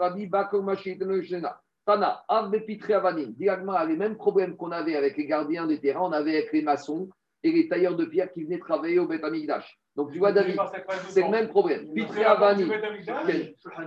Tana, 1.85 2.23
Avbe 2.27 2.57
Pitre 2.65 2.91
Avanim. 2.93 3.31
Dit 3.33 3.45
Gagmara, 3.45 3.85
les 3.85 3.95
mêmes 3.95 4.15
problèmes 4.15 4.55
qu'on 4.57 4.71
avait 4.71 4.95
avec 4.95 5.17
les 5.17 5.25
gardiens 5.27 5.67
des 5.67 5.79
terrains, 5.79 6.01
on 6.01 6.11
avait 6.11 6.37
avec 6.37 6.51
les 6.51 6.63
maçons 6.63 7.09
et 7.43 7.51
les 7.51 7.67
tailleurs 7.67 7.95
de 7.95 8.05
pierre 8.05 8.33
qui 8.33 8.43
venaient 8.43 8.57
travailler 8.57 8.97
au 8.97 9.05
Beth 9.07 9.23
Amikdash. 9.23 9.77
Donc, 9.95 10.11
tu 10.11 10.17
vois, 10.17 10.31
David, 10.31 10.57
c'est 11.09 11.21
le 11.21 11.29
même 11.29 11.47
problème. 11.49 11.93
Pitre 11.93 12.17
Avanim. 12.25 12.71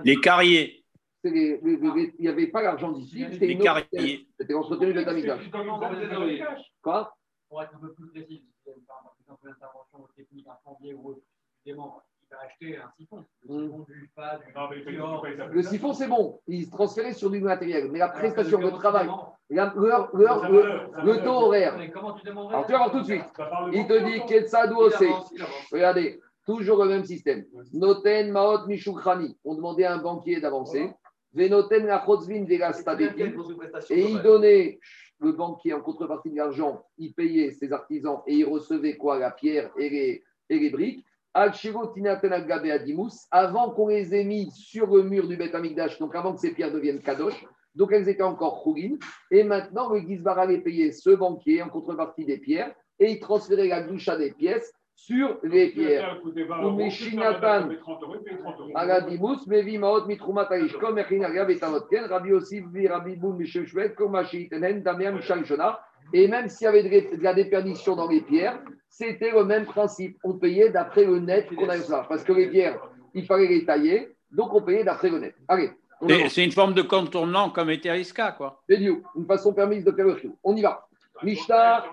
Les 0.05 0.15
carriers, 0.21 0.75
C'est 1.21 1.31
les- 1.31 1.59
les- 1.61 1.75
les- 1.75 2.13
Il 2.17 2.21
n'y 2.21 2.27
avait 2.29 2.47
pas 2.47 2.61
l'argent 2.61 2.93
d'ici, 2.93 3.25
c'était 3.33 3.47
les 3.47 3.53
une 3.53 3.61
autre- 3.61 3.85
carriers. 3.91 4.25
C'était 4.39 4.53
entretenu 4.53 4.87
le 4.87 4.93
Beth 4.93 5.07
Amikdash. 5.09 5.51
Quoi? 6.81 7.13
Pour 7.49 7.63
être 7.63 7.75
un 7.75 7.79
peu 7.79 7.93
plus 7.93 8.07
précis, 8.09 8.43
si 8.45 8.45
vous 8.65 8.71
avez 8.71 8.81
par 8.87 8.97
exemple 9.19 9.39
une 9.45 9.51
intervention 9.51 10.07
technique, 10.15 10.47
un 10.47 10.57
plombier 10.63 10.93
ou 10.93 11.09
autre, 11.09 11.21
évidemment, 11.65 12.01
il 12.21 12.27
va 12.35 12.41
acheter 12.43 12.77
un 12.77 12.91
siphon. 12.95 13.25
Le 13.47 13.63
siphon 13.63 13.79
du 13.79 14.11
pas, 14.15 14.37
du 14.37 14.53
Non, 14.53 14.69
mais 14.69 14.77
il 14.77 14.83
faut- 14.83 14.89
il 14.91 14.97
faut 14.97 15.07
Dior, 15.07 15.21
pas 15.21 15.29
les 15.29 15.53
Le 15.53 15.63
siphon, 15.63 15.93
c'est 15.93 16.07
bon. 16.07 16.39
Ils 16.47 16.65
se 16.65 16.71
transféraient 16.71 17.13
sur 17.13 17.31
du 17.31 17.41
matériel. 17.41 17.89
Mais 17.91 17.99
la 17.99 18.09
prestation, 18.09 18.59
le 18.59 18.71
travail, 18.71 19.09
l'heure- 19.49 19.75
le, 20.13 21.23
taux 21.23 21.45
horaire. 21.47 21.75
Comment 21.91 22.13
tu 22.13 22.29
Alors, 22.29 22.65
tu 22.67 22.71
vas 22.71 22.77
voir 22.77 22.91
tout 22.91 22.99
de 22.99 23.05
suite. 23.05 23.25
Il 23.73 23.87
te 23.87 24.05
dit 24.05 24.21
Il 24.29 24.45
il 24.45 25.05
avance. 25.09 25.33
Regardez, 25.71 26.21
toujours 26.45 26.83
le 26.83 26.89
même 26.89 27.05
système. 27.05 27.45
Noten 27.73 28.31
Maot 28.31 28.67
Mishukrani. 28.67 29.37
On 29.43 29.55
demandait 29.55 29.85
à 29.85 29.93
un 29.93 29.97
banquier 29.97 30.39
d'avancer. 30.39 30.93
Venoten 31.33 31.85
la 31.85 32.03
Chotzvin 32.05 32.43
Vela 32.45 32.73
Stadeti. 32.73 33.21
Et 33.89 34.11
il 34.11 34.21
donnait, 34.21 34.79
le 35.19 35.31
banquier, 35.33 35.73
en 35.73 35.81
contrepartie 35.81 36.29
de 36.29 36.35
l'argent, 36.35 36.83
il 36.97 37.13
payait 37.13 37.51
ses 37.51 37.71
artisans 37.73 38.21
et 38.25 38.35
il 38.35 38.45
recevait 38.45 38.97
quoi? 38.97 39.19
La 39.19 39.31
pierre 39.31 39.71
et 39.77 39.89
les, 39.89 40.23
et 40.49 40.59
les 40.59 40.69
briques. 40.69 41.05
Avant 43.31 43.69
qu'on 43.71 43.87
les 43.87 44.15
ait 44.15 44.23
mis 44.23 44.51
sur 44.51 44.95
le 44.95 45.03
mur 45.03 45.27
du 45.27 45.37
Beth 45.37 45.53
Amikdash, 45.53 45.99
donc 45.99 46.15
avant 46.15 46.33
que 46.33 46.39
ces 46.39 46.53
pierres 46.53 46.71
deviennent 46.71 47.01
Kadosh, 47.01 47.45
donc 47.75 47.91
elles 47.91 48.09
étaient 48.09 48.23
encore 48.23 48.63
Khougin. 48.63 48.97
Et 49.29 49.43
maintenant, 49.43 49.93
le 49.93 49.99
Gizbar 49.99 50.39
allait 50.39 50.61
payer 50.61 50.91
ce 50.91 51.11
banquier 51.11 51.61
en 51.61 51.69
contrepartie 51.69 52.25
des 52.25 52.37
pierres 52.37 52.73
et 52.99 53.11
il 53.11 53.19
transférait 53.19 53.67
la 53.67 53.83
doucha 53.83 54.17
des 54.17 54.31
pièces 54.31 54.73
sur 55.05 55.37
les 55.43 55.69
pierres. 55.69 56.15
Ça 56.15 56.21
coûtait 56.21 56.43
20 56.43 56.59
Ou 56.59 56.61
euros, 56.67 56.75
mes 56.77 56.87
plus 56.87 56.91
ça, 56.91 57.09
Shinatan. 57.09 57.61
ça 57.61 57.67
fait 57.69 57.77
30 57.77 58.03
euros, 58.03 58.15
il 58.19 58.23
paye 58.23 58.37
30 58.37 58.59
euros. 58.59 58.71
Agadimus, 58.75 59.47
Mevi 59.47 59.77
Maot 59.77 60.05
Mitrumat 60.05 60.47
Aishkom, 60.51 60.97
Echinaria 60.97 61.45
Betamotken, 61.45 62.05
Rabbi 62.05 62.33
aussi, 62.33 62.63
Rabbi 62.87 63.15
Boum, 63.15 63.37
Michel 63.37 63.65
Shvet, 63.65 63.95
Komashi 63.95 64.49
Tenen, 64.49 64.81
Damien, 64.83 65.11
Michel 65.11 65.45
Shona. 65.45 65.79
Et 66.13 66.27
même 66.27 66.47
s'il 66.49 66.65
y 66.65 66.67
avait 66.67 66.83
de 66.83 67.23
la 67.23 67.33
déperdition 67.33 67.95
dans 67.95 68.09
les 68.09 68.21
pierres, 68.21 68.59
c'était 68.89 69.31
le 69.31 69.45
même 69.45 69.65
principe. 69.65 70.17
On 70.23 70.33
payait 70.33 70.69
d'après 70.69 71.05
le 71.05 71.19
net 71.19 71.47
qu'on 71.55 71.69
avait 71.69 71.81
ça. 71.81 72.05
Parce 72.09 72.23
que 72.23 72.33
les 72.33 72.47
pierres, 72.49 72.79
il 73.13 73.25
fallait 73.25 73.47
les 73.47 73.63
tailler, 73.65 74.15
donc 74.31 74.53
on 74.53 74.61
payait 74.61 74.83
d'après 74.83 75.09
le 75.09 75.19
net. 75.19 75.35
Allez, 75.47 75.69
C'est 76.29 76.43
une 76.43 76.51
forme 76.51 76.73
de 76.73 76.81
contournement 76.81 77.49
comme 77.51 77.69
Eteriska, 77.69 78.31
quoi. 78.33 78.61
C'est 78.69 78.81
une 78.81 79.01
façon 79.27 79.53
permise 79.53 79.83
de 79.85 79.91
faire 79.91 80.05
le 80.05 80.17
chou. 80.17 80.35
On 80.43 80.55
y 80.55 80.61
va. 80.61 80.85
Mishnah, 81.21 81.83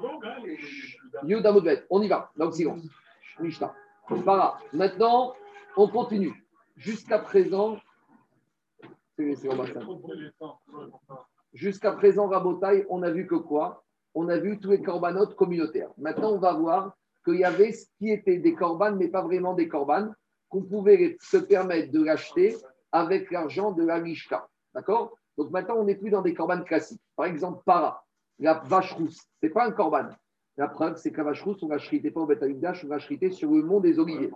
Moudbet. 1.22 1.84
On 1.90 2.02
y 2.02 2.08
va. 2.08 2.30
Le 2.36 2.50
silence. 2.50 2.82
Mishnah. 3.40 3.74
Voilà. 4.08 4.58
Maintenant, 4.72 5.34
on 5.76 5.88
continue. 5.88 6.44
Jusqu'à 6.76 7.18
présent. 7.18 7.78
Jusqu'à 11.52 11.92
présent, 11.92 12.28
Rabotaille, 12.28 12.84
on 12.90 13.02
a 13.02 13.10
vu 13.10 13.26
que 13.26 13.34
quoi? 13.34 13.84
On 14.14 14.28
a 14.28 14.36
vu 14.36 14.58
tous 14.58 14.70
les 14.70 14.82
corbanotes 14.82 15.34
communautaires. 15.36 15.90
Maintenant, 15.96 16.32
on 16.32 16.38
va 16.38 16.52
voir 16.52 16.96
qu'il 17.24 17.36
y 17.36 17.44
avait 17.44 17.72
ce 17.72 17.86
qui 17.98 18.10
était 18.10 18.38
des 18.38 18.54
corbanes, 18.54 18.96
mais 18.96 19.08
pas 19.08 19.22
vraiment 19.22 19.54
des 19.54 19.68
corbanes, 19.68 20.14
qu'on 20.48 20.62
pouvait 20.62 21.16
se 21.20 21.36
permettre 21.38 21.92
de 21.92 22.04
l'acheter 22.04 22.56
avec 22.92 23.30
l'argent 23.30 23.72
de 23.72 23.84
la 23.84 24.00
Mishka. 24.00 24.46
D'accord? 24.74 25.16
Donc 25.36 25.50
maintenant, 25.50 25.76
on 25.76 25.84
n'est 25.84 25.96
plus 25.96 26.10
dans 26.10 26.22
des 26.22 26.34
corbanes 26.34 26.64
classiques. 26.64 27.02
Par 27.14 27.26
exemple, 27.26 27.62
para, 27.64 28.04
la 28.38 28.54
vache 28.54 28.92
rousse, 28.92 29.16
ce 29.40 29.46
n'est 29.46 29.52
pas 29.52 29.66
un 29.66 29.72
corban. 29.72 30.08
La 30.58 30.68
preuve, 30.68 30.96
c'est 30.96 31.10
que 31.10 31.18
la 31.18 31.24
vache 31.24 31.42
rousse, 31.42 31.62
on 31.62 31.68
l'a 31.68 31.78
chrité 31.78 32.10
pas 32.10 32.20
au 32.20 32.26
Beth 32.26 32.42
Amikdash, 32.42 32.84
on 32.84 32.88
l'a 32.88 32.98
chrité 32.98 33.30
sur 33.30 33.50
le 33.50 33.62
mont 33.62 33.80
des 33.80 33.98
Oliviers. 33.98 34.30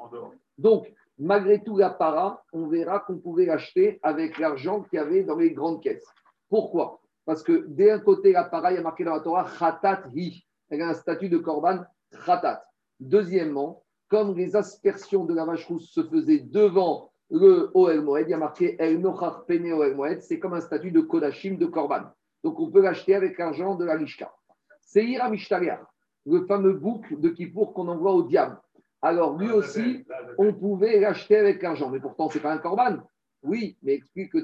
Donc, 0.59 0.93
malgré 1.19 1.63
tout, 1.63 1.79
la 1.79 1.91
para, 1.91 2.45
on 2.53 2.67
verra 2.67 3.01
qu'on 3.01 3.19
pouvait 3.19 3.47
l'acheter 3.47 3.99
avec 4.03 4.39
l'argent 4.39 4.83
qu'il 4.83 4.99
y 4.99 5.01
avait 5.01 5.23
dans 5.23 5.37
les 5.37 5.53
grandes 5.53 5.83
caisses. 5.83 6.07
Pourquoi? 6.51 7.01
Parce 7.25 7.43
que 7.43 7.65
d'un 7.69 8.01
côté, 8.01 8.33
la 8.33 8.45
para, 8.45 8.73
il 8.73 8.75
y 8.75 8.79
a 8.79 8.83
marqué 8.83 9.05
dans 9.05 9.15
la 9.15 9.21
Torah, 9.21 9.47
Khatat 9.59 10.05
hi. 10.15 10.45
Elle 10.69 10.83
a 10.83 10.89
un 10.91 10.95
statut 10.95 11.29
de 11.29 11.39
korban, 11.39 11.81
Khatat. 12.27 12.65
Deuxièmement, 12.99 13.83
comme 14.09 14.37
les 14.37 14.57
aspersions 14.57 15.25
de 15.25 15.33
la 15.33 15.47
vache 15.47 15.67
rousse 15.67 15.91
se 15.91 16.03
faisaient 16.03 16.41
devant 16.41 17.11
le 17.31 17.71
Oel 17.75 18.03
Moed, 18.03 18.27
il 18.27 18.31
y 18.31 18.35
a 18.35 18.39
marqué 18.39 18.77
El 18.79 19.01
Nochar 19.01 19.47
Pene 19.47 19.73
Oel 19.73 19.95
Moed, 19.95 20.21
c'est 20.21 20.39
comme 20.39 20.55
un 20.55 20.61
statut 20.61 20.91
de 20.91 21.01
Kodashim 21.01 21.57
de 21.57 21.67
korban. 21.67 22.03
Donc, 22.45 22.59
on 22.59 22.71
peut 22.71 22.83
l'acheter 22.83 23.15
avec 23.15 23.39
l'argent 23.39 23.75
de 23.75 23.85
la 23.85 23.97
Lishka. 23.97 24.33
Seir 24.81 25.31
Mishtariah, 25.31 25.81
le 26.27 26.47
fameux 26.47 26.75
bouc 26.75 27.19
de 27.19 27.29
Kippour 27.29 27.73
qu'on 27.75 27.89
envoie 27.89 28.13
au 28.13 28.23
diable. 28.23 28.59
Alors, 29.03 29.39
lui 29.39 29.51
aussi, 29.51 30.05
on 30.39 30.53
pouvait 30.53 31.01
l'acheter 31.01 31.37
avec 31.37 31.63
l'argent. 31.63 31.91
Mais 31.91 32.01
pourtant, 32.01 32.29
ce 32.29 32.37
n'est 32.37 32.43
pas 32.43 32.53
un 32.53 32.59
corban. 32.59 32.99
Oui, 33.43 33.79
mais 33.83 33.95
explique 33.95 34.33
que 34.33 34.39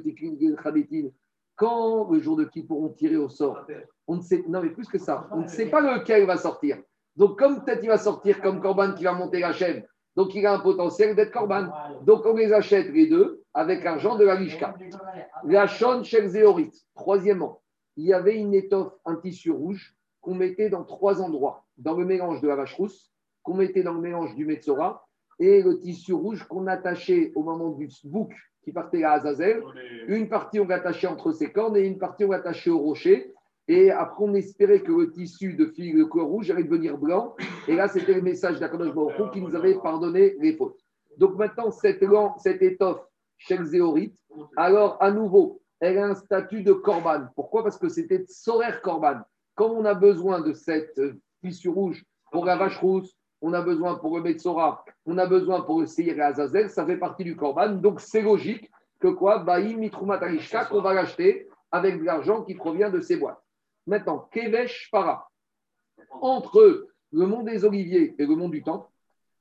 quand 1.56 2.10
le 2.10 2.20
jour 2.20 2.36
de 2.36 2.44
Kippour 2.44 2.82
on 2.82 2.88
tirait 2.90 3.16
au 3.16 3.28
sort, 3.28 3.66
on 4.06 4.16
ne 4.16 4.20
sait, 4.22 4.44
non 4.48 4.62
mais 4.62 4.70
plus 4.70 4.88
que 4.88 4.98
ça, 4.98 5.28
on 5.32 5.40
ne 5.40 5.48
sait 5.48 5.66
pas 5.66 5.80
lequel 5.80 6.26
va 6.26 6.36
sortir. 6.36 6.78
Donc, 7.16 7.38
comme 7.38 7.64
peut-être 7.64 7.82
il 7.82 7.88
va 7.88 7.98
sortir 7.98 8.40
comme 8.42 8.60
corban 8.60 8.92
qui 8.92 9.04
va 9.04 9.12
monter 9.12 9.40
la 9.40 9.52
chaîne, 9.52 9.84
donc 10.16 10.34
il 10.34 10.46
a 10.46 10.54
un 10.54 10.60
potentiel 10.60 11.14
d'être 11.14 11.32
corban. 11.32 11.68
Donc, 12.02 12.24
on 12.24 12.34
les 12.34 12.52
achète 12.52 12.88
les 12.88 13.06
deux 13.06 13.42
avec 13.52 13.84
l'argent 13.84 14.16
de 14.16 14.24
la 14.24 14.34
Lishka. 14.34 14.74
La 15.44 15.66
Shon 15.66 16.02
Shel 16.02 16.28
Zéorit. 16.28 16.72
Troisièmement, 16.94 17.62
il 17.96 18.06
y 18.06 18.14
avait 18.14 18.36
une 18.36 18.54
étoffe, 18.54 18.92
un 19.04 19.16
tissu 19.16 19.50
rouge 19.50 19.94
qu'on 20.20 20.34
mettait 20.34 20.70
dans 20.70 20.84
trois 20.84 21.20
endroits. 21.20 21.65
Dans 21.78 21.94
le 21.94 22.04
mélange 22.04 22.40
de 22.40 22.48
la 22.48 22.56
vache 22.56 22.74
rousse, 22.74 23.12
qu'on 23.42 23.54
mettait 23.54 23.82
dans 23.82 23.94
le 23.94 24.00
mélange 24.00 24.34
du 24.34 24.44
Metzora 24.44 25.06
et 25.38 25.62
le 25.62 25.78
tissu 25.78 26.12
rouge 26.12 26.44
qu'on 26.44 26.66
attachait 26.66 27.32
au 27.34 27.42
moment 27.42 27.70
du 27.70 27.88
bouc 28.04 28.32
qui 28.62 28.72
partait 28.72 29.04
à 29.04 29.12
Azazel. 29.12 29.62
Une 30.08 30.28
partie, 30.28 30.58
on 30.58 30.66
l'attachait 30.66 31.06
entre 31.06 31.30
ses 31.30 31.52
cornes 31.52 31.76
et 31.76 31.86
une 31.86 31.98
partie, 31.98 32.24
on 32.24 32.30
l'attachait 32.30 32.70
au 32.70 32.78
rocher. 32.78 33.32
Et 33.68 33.90
après, 33.90 34.24
on 34.24 34.34
espérait 34.34 34.80
que 34.80 34.92
le 34.92 35.10
tissu 35.10 35.54
de 35.54 35.66
fil 35.66 35.96
de 35.96 36.04
couleur 36.04 36.26
rouge 36.26 36.50
allait 36.50 36.64
devenir 36.64 36.98
blanc. 36.98 37.36
Et 37.68 37.74
là, 37.76 37.88
c'était 37.88 38.14
le 38.14 38.22
message 38.22 38.58
d'Akadosh 38.58 38.94
Baruch 38.94 39.32
qui 39.32 39.40
nous 39.40 39.54
avait 39.54 39.74
pardonné 39.74 40.36
les 40.40 40.56
fautes. 40.56 40.80
Donc 41.18 41.36
maintenant, 41.36 41.70
cette, 41.70 42.04
cette 42.38 42.62
étoffe 42.62 43.04
chez 43.38 43.62
zéorite, 43.64 44.18
alors 44.56 44.96
à 45.00 45.10
nouveau, 45.10 45.60
elle 45.80 45.98
a 45.98 46.06
un 46.06 46.14
statut 46.14 46.62
de 46.62 46.72
korban. 46.72 47.26
Pourquoi? 47.34 47.62
Parce 47.62 47.78
que 47.78 47.88
c'était 47.88 48.24
soraire 48.28 48.80
korban. 48.82 49.20
Comme 49.54 49.72
on 49.72 49.84
a 49.84 49.94
besoin 49.94 50.40
de 50.40 50.52
cette 50.52 51.00
fissure 51.42 51.74
rouge 51.74 52.04
pour 52.30 52.44
la 52.44 52.56
vache 52.56 52.78
rousse, 52.78 53.14
on 53.40 53.52
a 53.52 53.62
besoin 53.62 53.96
pour 53.96 54.16
le 54.16 54.22
Metsora, 54.22 54.84
on 55.04 55.18
a 55.18 55.26
besoin 55.26 55.60
pour 55.62 55.80
le 55.80 55.86
Seir 55.86 56.16
et 56.16 56.22
Azazel, 56.22 56.70
ça 56.70 56.86
fait 56.86 56.96
partie 56.96 57.24
du 57.24 57.36
korban. 57.36 57.70
Donc 57.70 58.00
c'est 58.00 58.22
logique 58.22 58.70
que 58.98 59.08
quoi 59.08 59.38
Baïm 59.38 59.78
Mitrumat 59.78 60.22
Arishka, 60.22 60.64
qu'on 60.64 60.80
va 60.80 60.94
l'acheter 60.94 61.48
avec 61.70 61.98
de 61.98 62.04
l'argent 62.04 62.42
qui 62.42 62.54
provient 62.54 62.90
de 62.90 63.00
ces 63.00 63.16
boîtes. 63.16 63.40
Maintenant, 63.86 64.28
Kevesh 64.32 64.88
Para. 64.90 65.28
Entre 66.20 66.88
le 67.12 67.26
mont 67.26 67.42
des 67.42 67.64
Oliviers 67.64 68.14
et 68.18 68.26
le 68.26 68.34
mont 68.34 68.48
du 68.48 68.62
Temple, 68.62 68.88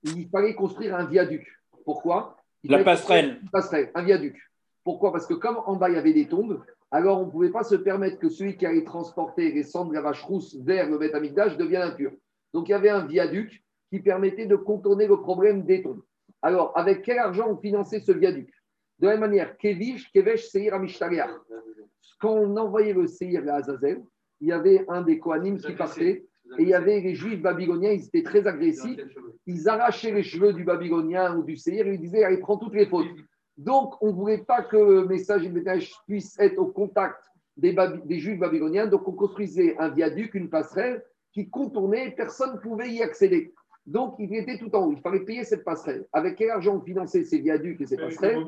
il 0.03 0.27
fallait 0.29 0.53
construire 0.53 0.95
un 0.95 1.05
viaduc. 1.05 1.47
Pourquoi? 1.83 2.37
Il 2.63 2.71
La 2.71 2.83
passerelle. 2.83 3.39
Une 3.41 3.49
passerelle, 3.49 3.91
un 3.95 4.03
viaduc. 4.03 4.37
Pourquoi? 4.83 5.11
Parce 5.11 5.25
que 5.25 5.33
comme 5.33 5.57
en 5.65 5.75
bas, 5.75 5.89
il 5.89 5.95
y 5.95 5.97
avait 5.97 6.13
des 6.13 6.27
tombes, 6.27 6.63
alors 6.91 7.21
on 7.21 7.25
ne 7.25 7.31
pouvait 7.31 7.51
pas 7.51 7.63
se 7.63 7.75
permettre 7.75 8.19
que 8.19 8.29
celui 8.29 8.57
qui 8.57 8.65
allait 8.65 8.83
transporter 8.83 9.51
les 9.51 9.63
cendres 9.63 9.89
de 9.89 9.95
la 9.95 10.01
vache 10.01 10.23
rousse 10.23 10.55
vers 10.61 10.89
le 10.89 10.97
Beth 10.97 11.15
Amikdash 11.15 11.57
devienne 11.57 11.81
impur. 11.81 12.11
Donc 12.53 12.69
il 12.69 12.71
y 12.71 12.75
avait 12.75 12.89
un 12.89 13.05
viaduc 13.05 13.63
qui 13.89 13.99
permettait 13.99 14.45
de 14.45 14.55
contourner 14.55 15.07
le 15.07 15.19
problème 15.19 15.63
des 15.63 15.81
tombes. 15.81 16.01
Alors, 16.41 16.71
avec 16.77 17.01
quel 17.01 17.17
argent 17.19 17.49
on 17.49 17.57
finançait 17.57 17.99
ce 17.99 18.11
viaduc? 18.11 18.49
De 18.99 19.07
la 19.07 19.13
même 19.13 19.21
manière, 19.21 19.57
Kevish, 19.57 20.11
Kevesh, 20.11 20.47
Seir, 20.47 20.73
Amishtariach. 20.73 21.31
Quand 22.19 22.33
on 22.33 22.55
envoyait 22.55 22.93
le 22.93 23.07
Seir 23.07 23.43
à 23.49 23.55
Azazel, 23.55 24.01
il 24.39 24.49
y 24.49 24.51
avait 24.51 24.85
un 24.87 25.01
des 25.01 25.19
Kohanim 25.19 25.57
qui 25.57 25.73
partait 25.73 26.25
et 26.57 26.61
il 26.61 26.69
y 26.69 26.73
avait 26.73 27.01
les 27.01 27.15
Juifs 27.15 27.41
babyloniens, 27.41 27.91
ils 27.91 28.05
étaient 28.05 28.23
très 28.23 28.47
agressifs. 28.47 28.99
Ils 29.47 29.67
arrachaient 29.67 30.11
les 30.11 30.23
cheveux 30.23 30.53
du 30.53 30.63
Babylonien 30.63 31.35
ou 31.35 31.43
du 31.43 31.57
Seir 31.57 31.87
et 31.87 31.95
ils 31.95 31.99
disaient 31.99 32.23
Allez, 32.23 32.37
prends 32.37 32.57
toutes 32.57 32.75
les 32.75 32.85
fautes. 32.85 33.07
Donc, 33.57 33.95
on 34.01 34.07
ne 34.07 34.13
voulait 34.13 34.39
pas 34.39 34.61
que 34.63 34.75
le 34.75 35.05
message 35.05 35.43
du 35.43 35.49
message 35.49 35.93
puisse 36.07 36.37
être 36.39 36.57
au 36.57 36.67
contact 36.67 37.23
des, 37.57 38.19
Juifs 38.19 38.39
babyloniens. 38.39 38.87
Donc, 38.87 39.07
on 39.07 39.13
construisait 39.13 39.77
un 39.77 39.89
viaduc, 39.89 40.33
une 40.33 40.49
passerelle 40.49 41.03
qui 41.31 41.49
contournait, 41.49 42.11
personne 42.11 42.55
ne 42.55 42.59
pouvait 42.59 42.89
y 42.89 43.01
accéder. 43.01 43.53
Donc, 43.85 44.15
il 44.19 44.33
était 44.35 44.57
tout 44.57 44.73
en 44.75 44.85
haut. 44.87 44.91
Il 44.93 44.99
fallait 44.99 45.21
payer 45.21 45.43
cette 45.43 45.63
passerelle. 45.63 46.05
Avec 46.11 46.35
quel 46.35 46.49
argent 46.49 46.75
on 46.75 46.81
finançait 46.81 47.23
ces 47.23 47.39
viaducs 47.39 47.79
et 47.81 47.85
ces 47.85 47.97
passerelles 47.97 48.43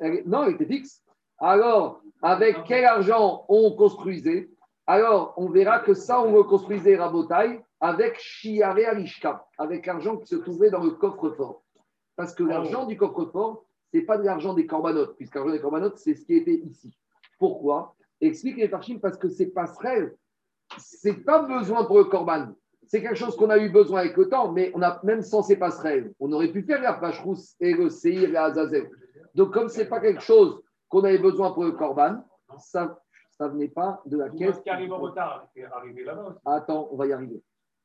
Elle 0.00 0.14
est- 0.14 0.26
Non, 0.26 0.44
elle 0.44 0.54
était 0.54 0.66
fixe. 0.66 1.02
Alors, 1.38 2.00
avec 2.22 2.56
quel 2.66 2.84
argent 2.84 3.44
on 3.48 3.72
construisait? 3.72 4.48
Alors, 4.86 5.34
on 5.36 5.48
verra 5.48 5.80
que 5.80 5.94
ça, 5.94 6.22
on 6.22 6.34
le 6.34 6.42
construisait 6.44 6.96
Rabotai 6.96 7.60
avec 7.80 8.18
Shiare 8.18 8.78
Alishka, 8.88 9.46
avec 9.58 9.86
l'argent 9.86 10.16
qui 10.16 10.26
se 10.26 10.36
trouvait 10.36 10.70
dans 10.70 10.82
le 10.82 10.90
coffre-fort. 10.90 11.62
Parce 12.16 12.34
que 12.34 12.44
l'argent 12.44 12.86
du 12.86 12.96
coffre-fort, 12.96 13.63
ce 13.94 13.98
n'est 14.00 14.04
pas 14.06 14.18
de 14.18 14.24
l'argent 14.24 14.54
des 14.54 14.66
corbanotes, 14.66 15.14
puisque 15.16 15.36
l'argent 15.36 15.52
des 15.52 15.60
corbanotes, 15.60 15.98
c'est 15.98 16.14
ce 16.16 16.26
qui 16.26 16.34
était 16.34 16.56
ici. 16.66 16.92
Pourquoi? 17.38 17.94
Explique 18.20 18.56
les 18.56 18.68
Farchim, 18.68 18.98
parce 18.98 19.16
que 19.16 19.28
ces 19.28 19.46
passerelles, 19.46 20.16
ce 20.78 21.08
n'est 21.08 21.14
pas 21.14 21.42
besoin 21.42 21.84
pour 21.84 21.98
le 21.98 22.04
corban. 22.04 22.48
C'est 22.88 23.00
quelque 23.00 23.14
chose 23.14 23.36
qu'on 23.36 23.50
a 23.50 23.58
eu 23.58 23.70
besoin 23.70 24.00
avec 24.00 24.16
le 24.16 24.28
temps, 24.28 24.50
mais 24.50 24.72
on 24.74 24.82
a 24.82 25.00
même 25.04 25.22
sans 25.22 25.42
ces 25.42 25.56
passerelles, 25.56 26.12
on 26.18 26.32
aurait 26.32 26.50
pu 26.50 26.62
faire 26.64 26.82
la 26.82 26.92
vache 26.94 27.20
rousse 27.20 27.54
et 27.60 27.72
le 27.72 27.88
Seir 27.88 28.24
et 28.24 28.26
la 28.26 28.44
Azazel. 28.46 28.90
Donc, 29.36 29.52
comme 29.52 29.68
ce 29.68 29.78
n'est 29.78 29.88
pas 29.88 30.00
quelque 30.00 30.22
chose 30.22 30.60
qu'on 30.88 31.04
avait 31.04 31.18
besoin 31.18 31.52
pour 31.52 31.62
le 31.64 31.72
corban, 31.72 32.24
ça 32.58 33.00
ça 33.30 33.46
venait 33.48 33.68
pas 33.68 34.00
de 34.06 34.16
la 34.16 34.28
caisse. 34.28 34.58
qui 34.60 34.70
arrive 34.70 34.92
en 34.92 34.98
retard, 34.98 35.46
c'est 35.54 35.64
arrivé 35.64 36.02
là-bas 36.04 36.26
aussi. 36.30 36.38
Attends, 36.46 36.88
on 36.90 36.96
va 36.96 37.06
y 37.06 37.12
arriver. 37.12 37.40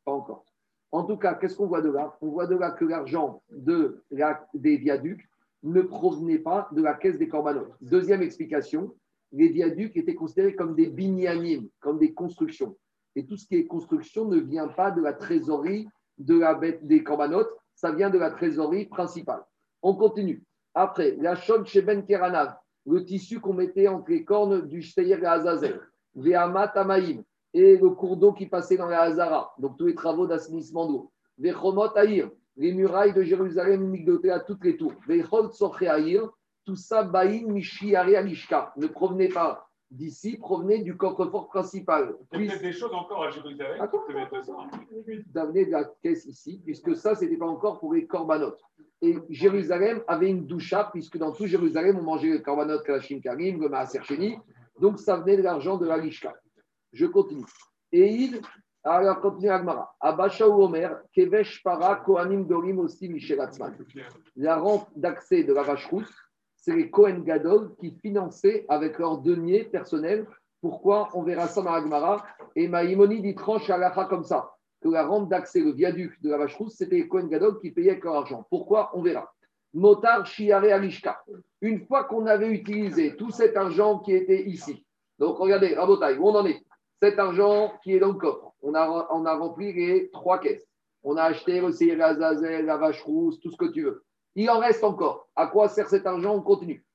Pas 0.05 0.12
encore. 0.12 0.43
En 0.91 1.03
tout 1.03 1.18
cas, 1.18 1.36
qu'est-ce 1.36 1.55
qu'on 1.55 1.68
voit 1.68 1.82
de 1.82 1.89
là? 1.91 2.16
On 2.22 2.30
voit 2.30 2.47
de 2.47 2.55
là 2.55 2.72
que 2.72 2.86
l'argent 2.86 3.43
de 3.51 4.03
la- 4.10 4.47
des 4.55 4.78
viaducs 4.78 5.28
ne 5.64 5.82
provenait 5.82 6.39
pas 6.39 6.70
de 6.72 6.82
la 6.82 6.93
caisse 6.93 7.18
des 7.18 7.28
corbanotes. 7.28 7.74
Deuxième 7.82 8.22
explication, 8.22 8.95
les 9.32 9.49
viaducs 9.49 9.95
étaient 9.97 10.16
considérés 10.16 10.55
comme 10.55 10.76
des 10.76 10.88
binyanim, 10.88 11.68
comme 11.80 11.99
des 11.99 12.14
constructions. 12.14 12.78
Et 13.16 13.26
tout 13.26 13.38
ce 13.38 13.45
qui 13.45 13.55
est 13.55 13.68
construction 13.68 14.26
ne 14.26 14.39
vient 14.39 14.68
pas 14.68 14.91
de 14.91 15.01
la 15.01 15.14
trésorerie 15.14 15.88
de 16.18 16.39
la 16.39 16.53
des 16.55 17.03
corbanotes, 17.03 17.51
ça 17.76 17.91
vient 17.91 18.10
de 18.10 18.18
la 18.18 18.32
trésorerie 18.32 18.86
principale. 18.86 19.43
On 19.82 19.95
continue. 19.95 20.43
Après, 20.74 21.16
la 21.20 21.36
chaude 21.36 21.66
chez 21.66 21.82
Ben 21.82 22.05
Keranav, 22.05 22.55
le 22.86 23.03
tissu 23.05 23.39
qu'on 23.39 23.53
mettait 23.53 23.88
entre 23.88 24.12
les 24.12 24.24
cornes 24.24 24.68
du 24.68 24.82
Shteir 24.82 25.24
et 25.24 25.26
Azazel, 25.26 25.80
Vehamat 26.16 26.72
Amaïm, 26.76 27.24
et 27.53 27.78
le 27.78 27.89
cours 27.89 28.18
d'eau 28.18 28.34
qui 28.34 28.45
passait 28.45 28.78
dans 28.78 28.88
la 28.88 29.01
Hazara, 29.01 29.53
donc 29.57 29.78
tous 29.78 29.88
les 29.88 29.95
travaux 29.95 30.28
d'assainissement 30.28 30.88
d'eau. 30.88 31.12
Vechomot 31.38 31.95
Aïr, 31.95 32.30
les 32.58 32.74
murailles 32.74 33.14
de 33.14 33.24
Jérusalem 33.24 33.89
migdotées 33.89 34.32
à 34.32 34.39
toutes 34.39 34.64
les 34.64 34.78
tours. 34.78 34.93
Tout 36.66 36.76
ça, 36.76 37.04
Baïn, 37.04 37.60
Alishka, 37.95 38.74
ne 38.78 38.88
provenait 38.88 39.30
pas 39.30 39.70
d'ici, 39.89 40.38
provenait 40.38 40.84
du 40.84 40.95
coffre-fort 40.95 41.47
principal. 41.47 42.16
Il 42.34 42.41
y 42.41 42.47
a 42.47 42.52
peut-être 42.52 42.62
des 42.62 42.72
choses 42.72 42.93
encore 42.93 43.24
à 43.24 43.32
Jérusalem 43.32 43.88
d'amener 45.28 45.66
de 45.66 45.72
la 45.72 45.86
caisse 46.04 46.26
ici, 46.26 46.62
puisque 46.64 46.95
ça, 46.95 47.16
ce 47.16 47.24
n'était 47.24 47.38
pas 47.38 47.47
encore 47.47 47.80
pour 47.80 47.93
les 47.93 48.06
corbanotes. 48.06 48.62
Et 49.02 49.18
Jérusalem 49.30 50.04
avait 50.08 50.30
une 50.30 50.45
doucha, 50.45 50.89
puisque 50.91 51.18
dans 51.18 51.32
tout 51.32 51.47
Jérusalem, 51.47 51.97
on 51.97 52.04
mangeait 52.04 52.30
les 52.30 52.41
corbanotes 52.41 52.84
Kalachim 52.84 53.20
Karim, 53.20 53.62
le 53.62 53.70
Maaser. 53.70 54.02
Donc, 54.80 55.00
ça 55.00 55.18
venait 55.18 55.38
de 55.38 55.41
l'argent 55.41 55.78
de 55.78 55.88
la 55.88 55.97
Lishka. 55.97 56.36
Je 56.93 57.06
continue. 57.06 57.45
Et 57.91 58.08
il, 58.08 58.41
alors, 58.95 59.21
continue 59.21 59.49
Agmara. 59.49 59.93
Abasha 59.99 60.47
ou 60.47 60.63
Omer, 60.63 61.01
Kevesh 61.13 61.61
Para, 61.63 61.97
Kohanim 61.97 62.45
Dorim 62.45 62.79
aussi, 62.79 63.09
Michel 63.09 63.39
Atzman. 63.39 63.77
La 64.35 64.57
rampe 64.57 64.87
d'accès 64.95 65.43
de 65.43 65.53
la 65.53 65.63
vache 65.63 65.87
rousse, 65.87 66.13
c'est 66.55 66.75
les 66.75 66.89
Kohen 66.89 67.23
Gadol 67.23 67.75
qui 67.79 67.91
finançaient 68.01 68.65
avec 68.67 68.99
leurs 68.99 69.19
deniers 69.19 69.65
personnels. 69.65 70.27
Pourquoi? 70.61 71.09
On 71.13 71.23
verra 71.23 71.47
ça 71.47 71.61
dans 71.61 71.71
Agmara. 71.71 72.25
Et 72.55 72.67
Maïmonide, 72.67 73.25
il 73.25 73.35
tranche 73.35 73.69
à 73.69 74.05
comme 74.05 74.23
ça 74.23 74.51
que 74.81 74.89
la 74.89 75.05
rampe 75.05 75.29
d'accès, 75.29 75.59
le 75.59 75.71
viaduc 75.71 76.21
de 76.21 76.29
la 76.29 76.37
vache 76.37 76.55
rousse, 76.55 76.75
c'était 76.77 76.95
les 76.95 77.07
Kohen 77.07 77.27
Gadol 77.27 77.59
qui 77.59 77.71
payaient 77.71 77.91
avec 77.91 78.03
leur 78.03 78.15
argent. 78.15 78.45
Pourquoi? 78.49 78.91
On 78.93 79.01
verra. 79.01 79.31
Motar 79.73 80.25
Shiare 80.25 80.73
Alishka. 80.73 81.21
Une 81.61 81.85
fois 81.85 82.05
qu'on 82.05 82.25
avait 82.25 82.49
utilisé 82.49 83.15
tout 83.15 83.29
cet 83.29 83.55
argent 83.55 83.99
qui 83.99 84.13
était 84.13 84.47
ici, 84.47 84.85
donc 85.19 85.37
regardez, 85.37 85.75
Rabotai, 85.75 86.17
où 86.17 86.29
on 86.29 86.35
en 86.35 86.45
est? 86.45 86.63
Cet 87.02 87.18
argent 87.18 87.72
qui 87.82 87.93
est 87.93 88.00
dans 88.00 88.10
le 88.10 88.16
coffre, 88.16 88.54
on 88.62 88.74
a, 88.74 88.82
a 88.82 89.36
rempli 89.38 89.72
les 89.72 90.10
trois 90.12 90.39
caisses. 90.39 90.68
On 91.02 91.16
a 91.16 91.24
acheté 91.24 91.62
le 91.62 91.72
Seir 91.72 92.02
Azazel, 92.04 92.66
la 92.66 92.76
vache 92.76 93.02
rousse, 93.04 93.39
tout 93.39 93.52
ce 93.52 93.58
que 93.58 93.71
tu 93.71 93.84
veux. 93.84 94.04
Il 94.36 94.50
en 94.50 94.59
reste 94.59 94.84
encore. 94.84 95.30
À 95.36 95.47
quoi 95.47 95.70
sert 95.70 95.88
cet 95.88 96.05
argent? 96.05 96.36
On 96.36 96.42
continue. 96.42 96.86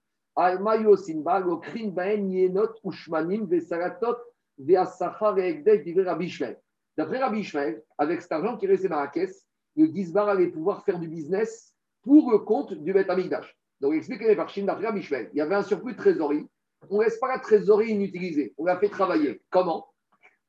D'après 6.96 7.18
Rabbi 7.18 7.40
Ishmael, 7.40 7.82
avec 7.98 8.20
cet 8.20 8.32
argent 8.32 8.56
qui 8.56 8.66
restait 8.66 8.88
dans 8.88 9.00
la 9.00 9.08
caisse, 9.08 9.46
le 9.76 9.86
Gizbar 9.86 10.28
allait 10.28 10.48
pouvoir 10.48 10.84
faire 10.84 10.98
du 10.98 11.08
business 11.08 11.74
pour 12.02 12.30
le 12.30 12.38
compte 12.38 12.74
du 12.74 12.92
Beth 12.92 13.08
Amikdash. 13.08 13.56
Donc, 13.80 13.94
il 13.94 13.96
explique 13.96 14.20
les 14.20 14.36
Farchim 14.36 14.66
d'après 14.66 14.86
Rabbi 14.86 15.00
Ishmael. 15.00 15.30
Il 15.32 15.38
y 15.38 15.40
avait 15.40 15.54
un 15.54 15.62
surplus 15.62 15.92
de 15.92 15.98
trésorerie. 15.98 16.46
On 16.90 16.98
ne 16.98 17.04
laisse 17.04 17.18
pas 17.18 17.28
la 17.28 17.38
trésorerie 17.38 17.92
inutilisée. 17.92 18.54
On 18.58 18.66
la 18.66 18.78
fait 18.78 18.90
travailler. 18.90 19.40
Comment? 19.50 19.86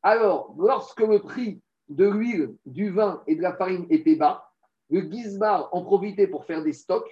Alors, 0.06 0.54
lorsque 0.60 1.00
le 1.00 1.18
prix 1.18 1.64
de 1.90 2.08
l'huile, 2.08 2.56
du 2.68 2.92
vin 2.92 3.24
et 3.26 3.36
de 3.36 3.42
la 3.42 3.56
farine 3.56 3.88
était 3.90 4.16
bas, 4.16 4.52
le 4.92 5.02
Gizbar 5.02 5.68
en 5.72 5.82
profitait 5.82 6.28
pour 6.28 6.46
faire 6.46 6.62
des 6.62 6.74
stocks. 6.74 7.10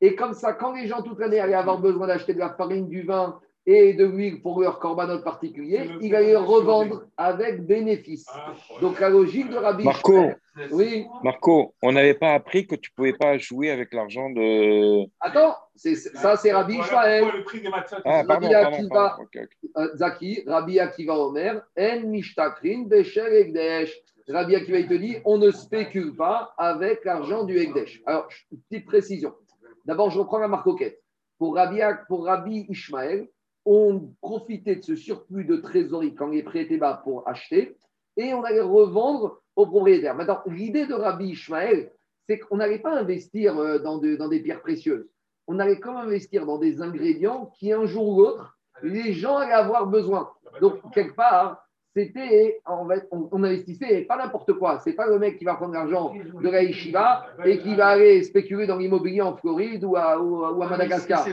Et 0.00 0.16
comme 0.16 0.34
ça, 0.34 0.52
quand 0.52 0.72
les 0.72 0.88
gens 0.88 1.00
toute 1.00 1.20
l'année 1.20 1.38
allaient 1.38 1.54
avoir 1.54 1.78
besoin 1.78 2.08
d'acheter 2.08 2.34
de 2.34 2.40
la 2.40 2.52
farine, 2.52 2.88
du 2.88 3.02
vin 3.02 3.38
et 3.66 3.94
de 3.94 4.04
l'huile 4.04 4.42
pour 4.42 4.60
leur 4.60 4.78
corbanot 4.78 5.20
particulier, 5.22 5.88
il 6.02 6.14
allait 6.14 6.36
revendre 6.36 7.04
avec 7.16 7.64
bénéfice. 7.66 8.26
Donc 8.80 9.00
la 9.00 9.08
logique 9.08 9.48
de 9.48 9.56
Rabbi 9.56 9.84
Marco, 9.84 10.12
Ishmael- 10.12 10.36
oui. 10.72 11.06
Marco, 11.22 11.74
on 11.82 11.92
n'avait 11.92 12.14
pas 12.14 12.34
appris 12.34 12.66
que 12.66 12.74
tu 12.74 12.90
ne 12.90 12.94
pouvais 12.94 13.14
pas 13.14 13.38
jouer 13.38 13.70
avec 13.70 13.94
l'argent 13.94 14.28
de. 14.30 15.06
Attends, 15.20 15.56
ça 15.76 16.36
c'est 16.36 16.52
Rabbi 16.52 16.74
Voilà 16.74 16.86
Ishmael. 16.86 17.20
pourquoi 17.22 17.38
le 17.38 17.44
prix 17.44 17.60
des 17.62 17.68
matzot. 17.70 17.96
Ah, 18.04 18.22
pardon, 18.26 18.48
Rabbi 18.50 18.88
pardon. 18.88 19.24
Euh, 19.78 19.88
Zaki, 19.96 20.42
Rabbi 20.46 20.78
Akiva 20.78 21.18
Omer, 21.18 21.62
En 21.78 22.00
Mishtakrin 22.06 22.82
Becher 22.86 23.26
Egdesh. 23.40 23.92
Rabbi 24.28 24.56
Akiva, 24.56 24.78
il 24.78 24.88
te 24.88 24.94
dit, 24.94 25.16
on 25.24 25.36
ne 25.38 25.50
spécule 25.50 26.14
pas 26.16 26.54
avec 26.58 27.04
l'argent 27.04 27.44
du 27.44 27.58
Egdesh. 27.58 28.02
Alors, 28.06 28.26
petite 28.70 28.86
précision. 28.86 29.34
D'abord, 29.84 30.10
je 30.10 30.18
reprends 30.18 30.38
la 30.38 30.48
marcoquette. 30.48 31.02
Pour 31.38 31.56
Rabbi, 31.56 31.80
pour 32.08 32.24
Rabbi 32.24 32.64
Ishmael, 32.70 33.28
on 33.64 34.12
profitait 34.20 34.76
de 34.76 34.82
ce 34.82 34.96
surplus 34.96 35.44
de 35.44 35.56
trésorerie 35.56 36.14
quand 36.14 36.28
les 36.28 36.42
prix 36.42 36.60
étaient 36.60 36.76
bas 36.76 37.00
pour 37.02 37.26
acheter 37.28 37.76
et 38.16 38.34
on 38.34 38.42
allait 38.44 38.60
revendre 38.60 39.40
aux 39.56 39.66
propriétaires. 39.66 40.14
Maintenant, 40.14 40.40
l'idée 40.46 40.86
de 40.86 40.94
Rabbi 40.94 41.30
Ishmael, 41.30 41.92
c'est 42.28 42.38
qu'on 42.38 42.56
n'allait 42.56 42.78
pas 42.78 42.94
investir 42.98 43.58
euh, 43.58 43.78
dans, 43.78 43.98
de- 43.98 44.16
dans 44.16 44.28
des 44.28 44.40
pierres 44.40 44.62
précieuses. 44.62 45.06
On 45.46 45.58
allait 45.58 45.80
même 45.84 45.96
investir 45.96 46.46
dans 46.46 46.58
des 46.58 46.80
ingrédients 46.82 47.46
qui, 47.58 47.72
un 47.72 47.84
jour 47.86 48.08
ou 48.08 48.20
l'autre, 48.22 48.58
les 48.82 49.12
gens 49.12 49.36
allaient 49.36 49.52
avoir 49.52 49.86
besoin. 49.86 50.30
Donc, 50.60 50.80
quelque 50.92 51.14
part, 51.14 51.63
c'était, 51.96 52.60
on, 52.66 52.88
on 53.30 53.44
investissait 53.44 54.02
pas 54.02 54.16
n'importe 54.16 54.52
quoi. 54.54 54.80
C'est 54.80 54.94
pas 54.94 55.06
le 55.06 55.18
mec 55.18 55.38
qui 55.38 55.44
va 55.44 55.54
prendre 55.54 55.74
l'argent 55.74 56.12
de 56.12 56.48
la 56.48 56.62
yeshiva 56.62 57.26
et 57.44 57.58
qui 57.58 57.74
va 57.76 57.88
aller 57.88 58.22
spéculer 58.24 58.66
dans 58.66 58.76
l'immobilier 58.78 59.20
en 59.22 59.36
Floride 59.36 59.84
ou 59.84 59.94
à, 59.96 60.18
ou 60.18 60.44
à- 60.44 60.52
ou 60.52 60.62
à 60.62 60.68
Madagascar. 60.68 61.24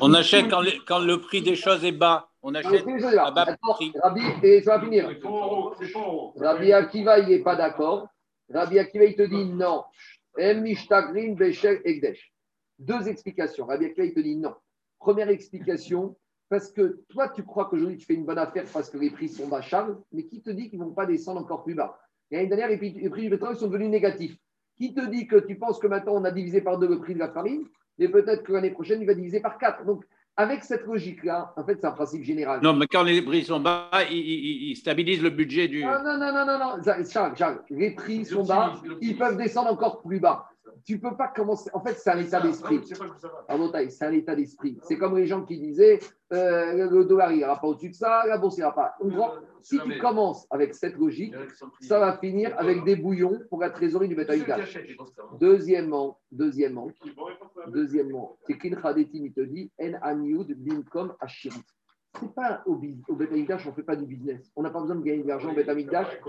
On 0.00 0.14
achète 0.14 0.46
quand, 0.86 0.98
le 1.00 1.16
prix 1.20 1.42
des 1.42 1.56
choses 1.56 1.84
est 1.84 1.92
bas. 1.92 2.28
On 2.42 2.54
Alors, 2.54 2.70
achète 2.72 2.86
à 3.18 3.30
bas 3.32 3.42
Attends, 3.48 3.72
prix. 3.74 3.92
Rabbi, 4.00 4.22
et 4.44 4.62
ça 4.62 4.78
va 4.78 4.84
finir. 4.84 5.08
C'est 5.12 5.20
100 5.20 5.28
euros. 5.28 5.72
C'est 5.80 5.88
100 5.88 6.00
euros. 6.06 6.32
Rabbi 6.36 6.72
Akiva, 6.72 7.18
il 7.18 7.28
n'est 7.28 7.40
pas 7.40 7.56
d'accord. 7.56 8.06
Rabbi 8.52 8.78
Akiva, 8.78 9.04
il 9.04 9.16
te 9.16 9.22
dit 9.22 9.44
non. 9.46 9.82
Deux 12.78 13.08
explications. 13.08 13.66
Rabbi 13.66 13.86
Akiva, 13.86 14.04
il 14.06 14.14
te 14.14 14.20
dit 14.20 14.36
non. 14.36 14.54
Première 15.00 15.28
explication, 15.30 16.16
parce 16.48 16.70
que 16.70 17.00
toi, 17.08 17.28
tu 17.28 17.42
crois 17.42 17.66
qu'aujourd'hui, 17.66 17.96
tu 17.98 18.06
fais 18.06 18.14
une 18.14 18.24
bonne 18.24 18.38
affaire 18.38 18.64
parce 18.72 18.88
que 18.90 18.98
les 18.98 19.10
prix 19.10 19.28
sont 19.28 19.48
bas, 19.48 19.60
Charles, 19.60 19.96
mais 20.12 20.24
qui 20.24 20.40
te 20.42 20.50
dit 20.50 20.70
qu'ils 20.70 20.78
ne 20.78 20.84
vont 20.84 20.92
pas 20.92 21.06
descendre 21.06 21.40
encore 21.40 21.64
plus 21.64 21.74
bas? 21.74 21.98
L'année 22.30 22.46
dernière, 22.46 22.68
les 22.68 22.76
prix, 22.76 22.92
les 22.92 23.10
prix 23.10 23.22
du 23.22 23.30
pétrole 23.30 23.56
sont 23.56 23.66
devenus 23.68 23.88
négatifs. 23.90 24.36
Qui 24.76 24.94
te 24.94 25.04
dit 25.06 25.26
que 25.26 25.36
tu 25.36 25.56
penses 25.56 25.78
que 25.78 25.86
maintenant, 25.86 26.14
on 26.14 26.24
a 26.24 26.30
divisé 26.30 26.60
par 26.60 26.78
deux 26.78 26.88
le 26.88 26.98
prix 26.98 27.14
de 27.14 27.18
la 27.18 27.30
farine, 27.30 27.64
mais 27.98 28.08
peut-être 28.08 28.42
que 28.42 28.52
l'année 28.52 28.70
prochaine, 28.70 29.00
il 29.00 29.06
va 29.06 29.14
diviser 29.14 29.40
par 29.40 29.58
quatre? 29.58 29.84
Donc, 29.84 30.04
avec 30.36 30.64
cette 30.64 30.84
logique-là, 30.84 31.54
en 31.56 31.64
fait, 31.64 31.78
c'est 31.80 31.86
un 31.86 31.92
principe 31.92 32.22
général. 32.22 32.60
Non, 32.62 32.74
mais 32.74 32.86
quand 32.86 33.02
les 33.02 33.22
prix 33.22 33.42
sont 33.44 33.58
bas, 33.58 33.88
ils, 34.10 34.16
ils- 34.18 34.70
ils 34.70 34.76
stabilisent 34.76 35.22
le 35.22 35.30
budget 35.30 35.66
du. 35.66 35.82
Non, 35.82 36.02
non, 36.04 36.18
non, 36.18 36.32
non, 36.32 36.46
non, 36.46 36.58
non. 36.76 36.82
Ça- 36.82 37.02
Charles, 37.08 37.34
Charles, 37.36 37.62
les 37.70 37.92
prix 37.92 38.24
sont 38.26 38.44
bas, 38.44 38.74
ils 39.00 39.16
peuvent 39.16 39.38
descendre 39.38 39.70
encore 39.70 40.02
plus 40.02 40.20
bas. 40.20 40.46
Tu 40.84 40.98
peux 40.98 41.16
pas 41.16 41.28
commencer. 41.28 41.70
En 41.72 41.80
fait, 41.80 41.94
c'est 41.94 42.10
un 42.10 42.18
état 42.18 42.40
d'esprit. 42.40 42.80
C'est 42.84 42.98
va. 42.98 43.06
Pardon, 43.48 43.70
Taï, 43.70 43.90
c'est 43.90 44.04
un 44.04 44.12
état 44.12 44.34
d'esprit. 44.34 44.78
C'est 44.82 44.98
comme 44.98 45.16
les 45.16 45.26
gens 45.26 45.42
qui 45.44 45.58
disaient 45.58 46.00
euh, 46.32 46.88
le 46.90 47.04
dollar 47.04 47.30
il 47.30 47.38
n'ira 47.38 47.60
pas 47.60 47.68
au-dessus 47.68 47.90
de 47.90 47.94
ça, 47.94 48.24
la 48.26 48.36
bourse 48.38 48.56
n'ira 48.56 48.74
pas. 48.74 48.94
Comprend 48.98 49.34
si 49.62 49.78
tu 49.78 49.98
commences 49.98 50.46
avec 50.50 50.74
cette 50.74 50.96
logique, 50.96 51.34
ça 51.80 51.98
va 51.98 52.16
finir 52.18 52.54
avec 52.58 52.84
des 52.84 52.96
bouillons 52.96 53.40
pour 53.48 53.60
la 53.60 53.70
trésorerie 53.70 54.08
du 54.08 54.14
bétail. 54.14 54.44
Deuxièmement, 55.40 56.18
deuxièmement, 56.30 56.90
deuxièmement, 57.68 58.36
c'est 58.46 58.56
qu'In 58.58 58.74
Khadetim, 58.74 59.24
il 59.26 59.32
te 59.32 59.40
dit 59.40 59.70
En 59.80 59.94
Aniud 60.02 60.52
Bimkom 60.56 61.14
Ashiri. 61.20 61.62
C'est 62.20 62.34
pas 62.34 62.62
au, 62.66 62.80
au 63.08 63.14
Betamikdash, 63.14 63.66
on 63.66 63.70
ne 63.70 63.74
fait 63.74 63.82
pas 63.82 63.96
du 63.96 64.06
business. 64.06 64.50
On 64.56 64.62
n'a 64.62 64.70
pas 64.70 64.80
besoin 64.80 64.96
de 64.96 65.02
gagner 65.02 65.22
de 65.22 65.28
l'argent 65.28 65.50
au 65.50 65.54
Betamikdash. 65.54 66.20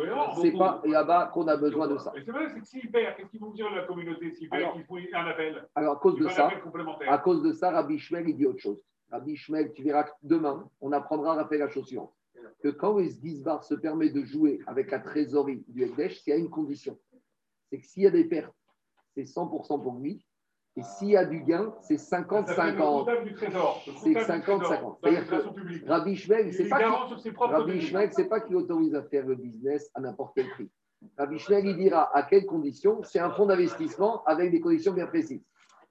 C'est 0.42 0.52
pas 0.58 0.82
là-bas 0.86 1.32
qu'on 1.34 1.48
a 1.48 1.58
besoin 1.58 1.88
de 1.88 1.98
ça. 1.98 2.12
Mais 2.16 2.22
c'est 2.24 2.32
vrai, 2.32 2.48
c'est 2.50 2.60
que 2.60 2.66
s'il 2.66 2.92
perd, 2.92 3.16
qu'est-ce 3.16 3.30
qu'ils 3.30 3.40
vont 3.40 3.52
dire 3.52 3.70
la 3.74 3.84
communauté 3.84 4.32
s'il 4.34 4.50
perd 4.50 4.62
Alors- 4.64 4.74
qu'il 4.74 4.86
faut 4.86 4.98
un 4.98 5.26
appel 5.28 5.68
Alors, 5.76 5.98
à 5.98 6.00
cause 6.00 6.18
de 6.18 6.28
ça, 6.30 6.48
appel 6.48 6.62
complémentaire. 6.62 7.12
À 7.12 7.18
cause 7.18 7.42
de 7.44 7.52
ça, 7.52 7.72
Rabbi 7.72 7.98
Shmuel, 8.00 8.30
il 8.30 8.36
dit 8.38 8.46
autre 8.46 8.60
chose. 8.60 8.82
Rabbi 9.12 9.36
Shmuel, 9.36 9.72
tu 9.74 9.84
verras 9.84 10.04
que 10.04 10.12
demain, 10.24 10.70
on 10.82 10.92
apprendra 10.92 11.34
à 11.34 11.36
rappeler 11.36 11.60
la 11.60 11.70
chose 11.70 11.86
suivante. 11.88 12.14
Que 12.62 12.70
quand 12.70 12.98
le 12.98 13.08
se 13.10 13.76
permet 13.76 14.10
de 14.10 14.24
jouer 14.24 14.60
avec 14.68 14.92
la 14.92 15.00
trésorerie 15.00 15.64
du 15.68 15.84
Ekdesh, 15.84 16.22
c'est 16.24 16.34
à 16.34 16.38
une 16.38 16.50
condition. 16.50 16.98
C'est 17.70 17.80
que 17.80 17.86
s'il 17.86 18.04
y 18.04 18.08
a 18.08 18.12
des 18.12 18.26
pertes, 18.26 18.54
c'est 19.14 19.24
100% 19.24 19.82
pour 19.82 20.00
lui. 20.00 20.26
Et 20.78 20.84
s'il 20.84 21.10
y 21.10 21.18
a 21.18 21.26
du 21.26 21.42
gain, 21.42 21.74
c'est 21.82 21.98
Ça 21.98 22.24
s'appelle 22.24 22.76
le 22.76 22.82
50-50. 22.82 23.00
comptable 23.00 23.24
du 23.26 23.34
trésor. 23.34 23.84
Le 23.88 23.94
C'est 23.94 24.14
comptable 24.14 24.42
du 24.42 24.48
50-50. 24.48 24.60
trésor, 24.62 25.00
C'est-à-dire 25.02 25.54
publique. 25.54 25.84
Rabbi 25.88 26.16
Shmuel, 26.16 26.54
c'est 26.54 26.64
est 26.66 26.70
pas 26.70 27.08
c'est 28.12 28.26
pas 28.26 28.40
qu'il 28.42 28.56
autorise 28.56 28.94
à 28.94 29.02
faire 29.02 29.26
le 29.26 29.36
business 29.36 29.90
à 29.96 30.02
n'importe 30.02 30.34
quel 30.36 30.48
prix. 30.52 30.70
Rabbi 31.18 31.40
Shmuel, 31.40 31.66
il 31.66 31.78
dira 31.78 32.16
à 32.16 32.24
quelles 32.24 32.46
conditions. 32.46 33.02
C'est 33.04 33.20
un 33.20 33.32
fonds 33.32 33.48
d'investissement 33.48 34.24
avec 34.26 34.52
des 34.52 34.60
conditions 34.60 34.94
bien 34.94 35.08
précises. 35.08 35.42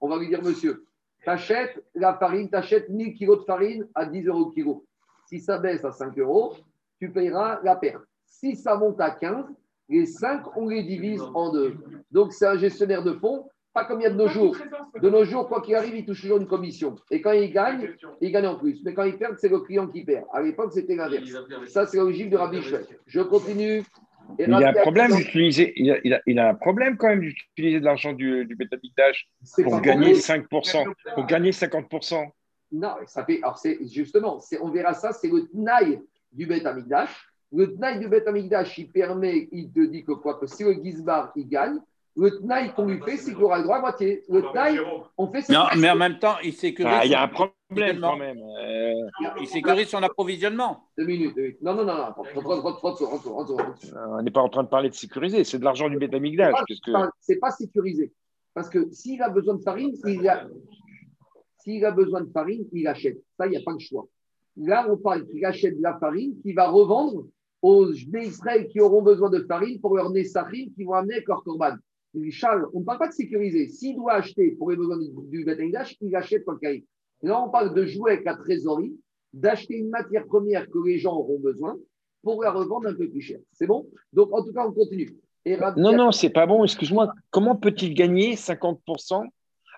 On 0.00 0.08
va 0.08 0.18
lui 0.18 0.28
dire, 0.28 0.42
monsieur, 0.42 0.84
t'achètes 1.24 1.82
la 1.96 2.14
farine, 2.14 2.48
t'achètes 2.48 2.88
1000 2.88 3.14
kilos 3.14 3.40
de 3.40 3.44
farine 3.44 3.88
à 3.94 4.06
10 4.06 4.26
euros 4.28 4.46
le 4.46 4.52
kilo. 4.52 4.84
Si 5.28 5.40
ça 5.40 5.58
baisse 5.58 5.84
à 5.84 5.90
5 5.90 6.16
euros, 6.18 6.54
tu 7.00 7.10
payeras 7.10 7.60
la 7.64 7.74
perte. 7.74 8.04
Si 8.24 8.54
ça 8.54 8.76
monte 8.76 9.00
à 9.00 9.10
15, 9.10 9.46
les 9.88 10.06
5, 10.06 10.56
on 10.56 10.68
les 10.68 10.84
divise 10.84 11.22
en 11.34 11.50
deux. 11.50 11.76
Donc, 12.12 12.32
c'est 12.32 12.46
un 12.46 12.56
gestionnaire 12.56 13.02
de 13.02 13.12
fonds, 13.14 13.48
pas 13.76 13.84
comme 13.84 14.00
il 14.00 14.04
y 14.04 14.06
a 14.06 14.10
de 14.10 14.16
nos 14.16 14.28
jours. 14.28 14.56
De 15.02 15.10
nos 15.10 15.24
jours, 15.24 15.46
quoi 15.48 15.60
qu'il 15.60 15.74
arrive, 15.74 15.94
il 15.94 16.04
touche 16.06 16.22
toujours 16.22 16.38
une 16.38 16.46
commission. 16.46 16.96
Et 17.10 17.20
quand 17.20 17.32
il 17.32 17.52
gagne, 17.52 17.90
il 18.22 18.32
gagne 18.32 18.46
en 18.46 18.56
plus. 18.56 18.80
Mais 18.84 18.94
quand 18.94 19.04
il 19.04 19.16
perd, 19.18 19.36
c'est 19.38 19.50
le 19.50 19.60
client 19.60 19.86
qui 19.86 20.02
perd. 20.02 20.24
À 20.32 20.40
l'époque, 20.40 20.72
c'était 20.72 20.96
l'inverse. 20.96 21.28
Ça, 21.66 21.86
c'est 21.86 21.98
logique 21.98 22.30
de 22.30 22.38
Rabbi 22.38 22.62
Shmuel. 22.62 22.86
Je 23.06 23.20
continue. 23.20 23.82
Et 24.38 24.44
il 24.44 24.52
a 24.54 24.70
un 24.70 24.72
problème 24.72 25.14
d'utiliser. 25.14 25.72
Il 25.76 25.90
a, 25.92 25.98
il, 26.02 26.14
a, 26.14 26.20
il 26.26 26.38
a 26.38 26.48
un 26.48 26.54
problème 26.54 26.96
quand 26.96 27.08
même 27.08 27.20
d'utiliser 27.20 27.78
de 27.80 27.84
l'argent 27.84 28.12
du, 28.14 28.46
du 28.46 28.56
pour 29.62 29.80
gagner 29.82 30.12
pour- 30.50 30.62
5%, 30.64 30.92
pour 31.14 31.26
gagner 31.26 31.50
50%. 31.50 32.26
Non, 32.72 32.94
ça 33.06 33.24
fait. 33.24 33.38
Alors, 33.42 33.58
c'est 33.58 33.78
justement, 33.86 34.40
c'est, 34.40 34.58
on 34.60 34.70
verra 34.70 34.94
ça, 34.94 35.12
c'est 35.12 35.28
le 35.28 35.46
Tnaï 35.48 36.00
du 36.32 36.46
Bet 36.46 36.66
Amigdash. 36.66 37.10
Le 37.52 37.74
Tnaï 37.76 38.00
du 38.00 38.08
Bet 38.08 38.26
Amigdash, 38.26 38.76
il 38.78 38.90
permet, 38.90 39.48
il 39.52 39.70
te 39.70 39.84
dit 39.86 40.02
que 40.04 40.12
quoi 40.12 40.40
Que 40.40 40.46
si 40.46 40.64
le 40.64 40.72
Gizbar, 40.82 41.30
il 41.36 41.46
gagne, 41.48 41.78
le 42.16 42.30
Tnaï 42.40 42.72
qu'on 42.74 42.86
lui 42.86 42.98
fait, 43.02 43.16
c'est 43.18 43.34
qu'il 43.34 43.44
aura 43.44 43.58
le 43.58 43.64
droit 43.64 43.76
à 43.76 43.80
moitié. 43.80 44.22
Le 44.28 44.40
Tnaï, 44.52 44.78
on 45.18 45.26
fait 45.30 45.48
Non, 45.52 45.66
ça. 45.66 45.76
mais 45.76 45.90
en 45.90 45.96
même 45.96 46.18
temps, 46.18 46.36
il 46.42 46.52
sécurise, 46.54 46.92
Ah, 46.96 47.04
il 47.04 47.10
y 47.10 47.14
a 47.14 47.22
un 47.22 47.28
son 47.28 47.34
problème 47.34 48.02
approvisionnement. 48.02 48.10
quand 48.10 48.16
même. 48.16 48.38
Euh, 48.38 49.40
Il 49.40 49.46
sécurise 49.46 49.88
son 49.88 50.02
approvisionnement. 50.02 50.82
Deux 50.96 51.04
minutes, 51.04 51.34
deux 51.36 51.42
minutes. 51.42 51.62
Non, 51.62 51.74
non, 51.74 51.84
non, 51.84 51.94
non. 51.94 52.02
Attends, 52.04 52.22
rentre, 52.22 52.62
rentre, 52.62 52.80
rentre, 52.82 53.04
rentre, 53.04 53.28
rentre, 53.30 53.52
rentre. 53.54 53.96
on 54.18 54.22
n'est 54.22 54.30
pas 54.30 54.40
en 54.40 54.48
train 54.48 54.62
de 54.64 54.68
parler 54.68 54.88
de 54.88 54.94
sécuriser, 54.94 55.44
c'est 55.44 55.58
de 55.58 55.64
l'argent 55.64 55.88
du 55.90 55.98
Betamikdash. 55.98 56.54
C'est 56.58 56.64
Qu'est-ce 56.66 56.80
que... 56.80 56.92
pas- 56.92 57.10
pas 57.40 57.50
sécurisé. 57.50 58.12
Parce 58.54 58.70
que 58.70 58.90
s'il 58.92 59.20
a 59.22 59.28
besoin 59.28 59.54
de 59.56 59.62
farine, 59.62 59.92
il 60.06 60.26
a... 60.28 60.46
s'il 61.58 61.84
a 61.84 61.90
besoin 61.90 62.22
de 62.22 62.30
farine, 62.32 62.64
il 62.72 62.86
achète. 62.86 63.18
Ça, 63.38 63.46
il 63.46 63.50
n'y 63.50 63.56
a 63.58 63.62
pas 63.64 63.74
de 63.74 63.80
choix. 63.80 64.06
Là, 64.56 64.86
on 64.88 64.96
parle 64.96 65.26
qu'il 65.26 65.44
achète 65.44 65.76
de 65.76 65.82
la 65.82 65.98
farine 65.98 66.34
qu'il 66.40 66.54
va 66.54 66.68
revendre 66.68 67.26
aux 67.60 67.92
Israël 67.92 68.68
qui 68.68 68.80
auront 68.80 69.02
besoin 69.02 69.28
de 69.28 69.44
farine 69.46 69.80
pour 69.80 69.96
leur 69.96 70.08
Nessachim 70.10 70.68
qui 70.74 70.84
vont 70.84 70.94
amener 70.94 71.14
avec 71.14 71.28
leur 71.28 71.42
Corban. 71.44 71.74
Charles, 72.30 72.66
on 72.72 72.80
ne 72.80 72.84
parle 72.84 72.98
pas 72.98 73.08
de 73.08 73.12
sécuriser. 73.12 73.68
S'il 73.68 73.96
doit 73.96 74.14
acheter 74.14 74.52
pour 74.52 74.70
les 74.70 74.76
besoins 74.76 74.98
du, 74.98 75.48
Amikdash, 75.48 75.96
il 76.00 76.14
achète 76.16 76.44
qu'il 76.58 76.66
arrive. 76.68 76.84
Là, 77.22 77.42
on 77.42 77.50
parle 77.50 77.74
de 77.74 77.84
jouer 77.84 78.12
avec 78.12 78.24
la 78.24 78.34
trésorerie, 78.36 78.94
d'acheter 79.32 79.74
une 79.76 79.90
matière 79.90 80.26
première 80.26 80.68
que 80.68 80.78
les 80.84 80.98
gens 80.98 81.14
auront 81.14 81.38
besoin 81.38 81.76
pour 82.22 82.42
la 82.42 82.50
revendre 82.50 82.88
un 82.88 82.94
peu 82.94 83.08
plus 83.08 83.20
cher. 83.20 83.38
C'est 83.52 83.66
bon? 83.66 83.86
Donc, 84.12 84.32
en 84.32 84.42
tout 84.44 84.52
cas, 84.52 84.66
on 84.66 84.72
continue. 84.72 85.14
Et 85.44 85.54
Rabbi 85.56 85.80
Non, 85.80 85.92
non, 85.96 86.10
c'est 86.12 86.30
pas 86.30 86.46
bon. 86.46 86.64
Excuse-moi. 86.64 87.12
Comment 87.30 87.54
peut-il 87.56 87.94
gagner 87.94 88.34
50% 88.34 89.24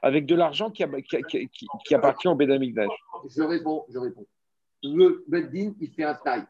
avec 0.01 0.25
de 0.27 0.35
l'argent 0.37 0.71
qui, 0.71 0.83
a- 0.85 0.89
qui, 1.03 1.17
qui- 1.29 1.49
qui- 1.49 1.67
qui 1.85 1.95
appartient 1.95 2.29
au 2.29 2.35
Betamikdash 2.37 2.89
Je 3.29 3.43
réponds, 3.43 3.85
je 3.89 3.99
réponds. 3.99 4.27
Le 4.85 5.25
Beddin, 5.27 5.73
il 5.81 5.91
fait 5.91 6.05
un 6.05 6.15
taille. 6.15 6.45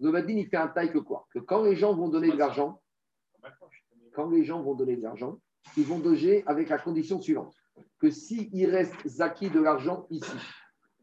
Le 0.00 0.10
Beddin, 0.10 0.36
il 0.36 0.46
fait 0.48 0.56
un 0.56 0.68
taille 0.68 0.92
que 0.92 0.98
quoi? 0.98 1.26
Que 1.32 1.38
quand 1.38 1.62
les 1.62 1.76
gens 1.76 1.94
vont 1.94 2.08
donner 2.08 2.30
de 2.32 2.36
l'argent, 2.36 2.80
quand 4.14 4.30
les 4.30 4.44
gens 4.44 4.62
vont 4.62 4.74
donner 4.74 4.96
de 4.96 5.02
l'argent, 5.02 5.38
ils 5.76 5.84
vont 5.84 5.98
doger 5.98 6.42
avec 6.46 6.68
la 6.68 6.78
condition 6.78 7.20
suivante 7.20 7.54
que 8.00 8.10
s'il 8.10 8.70
reste 8.70 8.94
Zaki 9.06 9.50
de 9.50 9.60
l'argent 9.60 10.06
ici, 10.10 10.32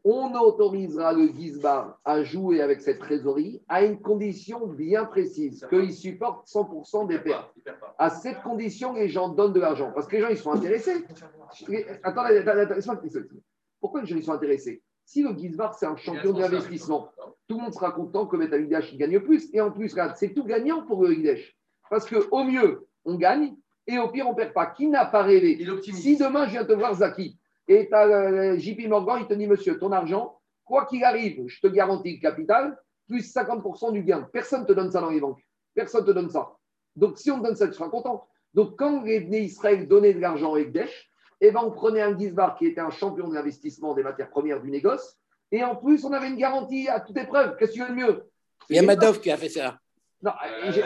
on 0.08 0.32
autorisera 0.34 1.12
le 1.12 1.26
Gizbar 1.28 1.98
à 2.04 2.22
jouer 2.22 2.60
avec 2.60 2.80
cette 2.80 3.00
trésorerie 3.00 3.60
à 3.68 3.82
une 3.84 4.00
condition 4.00 4.68
bien 4.68 5.04
précise, 5.04 5.66
qu'il 5.68 5.92
supporte 5.92 6.46
100% 6.46 7.08
des 7.08 7.18
pertes. 7.18 7.52
À 7.98 8.10
cette 8.10 8.40
condition, 8.42 8.92
les 8.92 9.08
gens 9.08 9.30
donnent 9.30 9.52
de 9.52 9.58
l'argent. 9.58 9.90
Parce 9.92 10.06
que 10.06 10.14
les 10.14 10.22
gens, 10.22 10.28
ils 10.28 10.36
sont 10.36 10.52
intéressés. 10.52 11.04
Attendez. 12.04 12.44
Pourquoi 13.80 14.02
les 14.02 14.06
gens 14.06 14.16
ils 14.16 14.22
sont 14.22 14.32
intéressés? 14.32 14.80
Si 15.04 15.22
le 15.22 15.36
Gizbar, 15.36 15.74
c'est 15.74 15.86
un 15.86 15.96
champion 15.96 16.32
de 16.32 16.40
l'investissement, 16.40 17.10
tout 17.48 17.56
le 17.56 17.64
monde 17.64 17.74
sera 17.74 17.90
content 17.90 18.26
que 18.26 18.36
Metalidash 18.36 18.96
gagne 18.96 19.18
plus. 19.18 19.52
Et 19.52 19.60
en 19.60 19.72
plus, 19.72 19.92
c'est 20.14 20.34
tout 20.34 20.44
gagnant 20.44 20.82
pour 20.82 21.02
le 21.02 21.14
Hidesh. 21.14 21.56
Parce 21.90 22.08
qu'au 22.08 22.44
mieux, 22.44 22.85
on 23.06 23.14
gagne, 23.14 23.54
et 23.86 23.98
au 23.98 24.08
pire, 24.08 24.26
on 24.26 24.32
ne 24.32 24.36
perd 24.36 24.52
pas. 24.52 24.66
Qui 24.66 24.88
n'a 24.88 25.06
pas 25.06 25.22
rêvé 25.22 25.64
Si 25.92 26.16
demain, 26.16 26.46
je 26.46 26.52
viens 26.52 26.64
te 26.64 26.72
voir, 26.72 26.94
Zaki, 26.94 27.38
et 27.68 27.88
tu 27.88 27.94
as 27.94 28.56
JP 28.58 28.88
Morgan, 28.88 29.18
il 29.20 29.26
te 29.26 29.34
dit, 29.34 29.46
monsieur, 29.46 29.78
ton 29.78 29.92
argent, 29.92 30.38
quoi 30.64 30.86
qu'il 30.86 31.02
arrive, 31.04 31.44
je 31.46 31.60
te 31.60 31.66
garantis 31.68 32.16
le 32.16 32.20
capital, 32.20 32.78
plus 33.08 33.32
50% 33.32 33.92
du 33.92 34.02
gain. 34.02 34.28
Personne 34.32 34.62
ne 34.62 34.66
te 34.66 34.72
donne 34.72 34.90
ça 34.90 35.00
dans 35.00 35.10
les 35.10 35.20
banques. 35.20 35.40
Personne 35.74 36.02
ne 36.02 36.06
te 36.06 36.12
donne 36.12 36.30
ça. 36.30 36.52
Donc, 36.96 37.18
si 37.18 37.30
on 37.30 37.38
te 37.38 37.44
donne 37.44 37.56
ça, 37.56 37.66
tu 37.68 37.74
seras 37.74 37.88
content. 37.88 38.26
Donc, 38.54 38.76
quand 38.76 39.02
les 39.02 39.20
Bnei 39.20 39.44
Israël 39.44 39.86
donnaient 39.86 40.14
de 40.14 40.20
l'argent 40.20 40.54
avec 40.54 40.68
Ekdesh, 40.68 41.10
eh 41.40 41.50
ben, 41.50 41.60
on 41.62 41.70
prenait 41.70 42.00
un 42.00 42.18
Gizbar 42.18 42.56
qui 42.56 42.66
était 42.66 42.80
un 42.80 42.90
champion 42.90 43.28
de 43.28 43.34
l'investissement 43.34 43.94
des 43.94 44.02
matières 44.02 44.30
premières 44.30 44.62
du 44.62 44.70
négoce, 44.70 45.18
et 45.52 45.62
en 45.62 45.76
plus, 45.76 46.04
on 46.04 46.12
avait 46.12 46.28
une 46.28 46.36
garantie 46.36 46.88
à 46.88 47.00
toute 47.00 47.16
épreuve. 47.16 47.56
Qu'est-ce 47.56 47.72
que 47.72 47.76
tu 47.76 47.82
veux 47.82 47.90
de 47.90 47.94
mieux? 47.94 48.30
Il 48.68 48.76
y 48.76 48.78
a 48.78 48.82
Madoff 48.82 49.20
qui 49.20 49.30
a 49.30 49.36
fait 49.36 49.48
ça. 49.48 49.78
Non, 50.22 50.32
euh, 50.32 50.68
euh, 50.68 50.82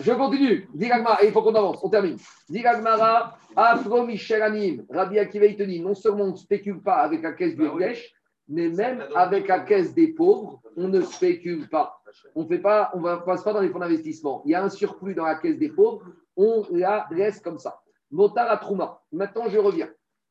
je 0.00 0.12
continue. 0.12 0.68
Digagmara, 0.74 1.24
il 1.24 1.32
faut 1.32 1.42
qu'on 1.42 1.54
avance, 1.54 1.78
on 1.82 1.88
termine. 1.88 2.18
Digagmara, 2.48 3.38
Afro 3.56 4.06
Michel 4.06 4.42
Anim, 4.42 4.84
Rabbi 4.90 5.18
Akiva, 5.18 5.46
il 5.46 5.56
te 5.56 5.62
dit, 5.62 5.80
non 5.80 5.94
seulement 5.94 6.24
on 6.24 6.32
ne 6.32 6.36
spécule 6.36 6.82
pas 6.82 6.96
avec 6.96 7.22
la 7.22 7.32
caisse 7.32 7.56
du 7.56 7.64
Ekdesh, 7.64 8.12
mais 8.48 8.68
même 8.68 9.04
avec 9.16 9.48
la 9.48 9.60
caisse 9.60 9.94
des 9.94 10.08
pauvres, 10.08 10.60
on 10.76 10.88
ne 10.88 11.00
spécule 11.00 11.68
pas. 11.68 11.98
On 12.34 12.46
fait 12.46 12.58
pas, 12.58 12.90
on 12.94 13.00
ne 13.00 13.16
passe 13.16 13.42
pas 13.42 13.54
dans 13.54 13.60
les 13.60 13.70
fonds 13.70 13.78
d'investissement. 13.78 14.42
Il 14.44 14.50
y 14.50 14.54
a 14.54 14.62
un 14.62 14.68
surplus 14.68 15.14
dans 15.14 15.24
la 15.24 15.36
caisse 15.36 15.58
des 15.58 15.70
pauvres, 15.70 16.02
on 16.36 16.66
la 16.70 17.06
laisse 17.10 17.40
comme 17.40 17.58
ça. 17.58 17.80
Motar 18.10 18.50
à. 18.50 19.00
Maintenant, 19.12 19.48
je 19.48 19.58
reviens. 19.58 19.88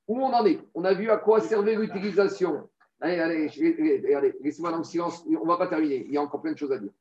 Où 0.08 0.22
on 0.22 0.32
en 0.32 0.46
est? 0.46 0.60
On 0.76 0.84
a 0.84 0.94
vu 0.94 1.10
à 1.10 1.18
quoi 1.18 1.42
servait 1.42 1.76
l'utilisation 1.76 2.70
Allez, 3.02 3.20
allez, 3.20 4.38
laissez-moi 4.42 4.72
dans 4.72 4.78
le 4.78 4.84
silence. 4.84 5.26
On 5.28 5.44
ne 5.44 5.48
va 5.48 5.58
pas 5.58 5.68
terminer. 5.68 6.06
Il 6.06 6.14
y 6.14 6.18
a 6.18 6.22
encore 6.22 6.42
plein 6.42 6.54
de 6.54 6.58
choses 6.58 6.72
à 6.72 6.78
dire. 6.78 6.92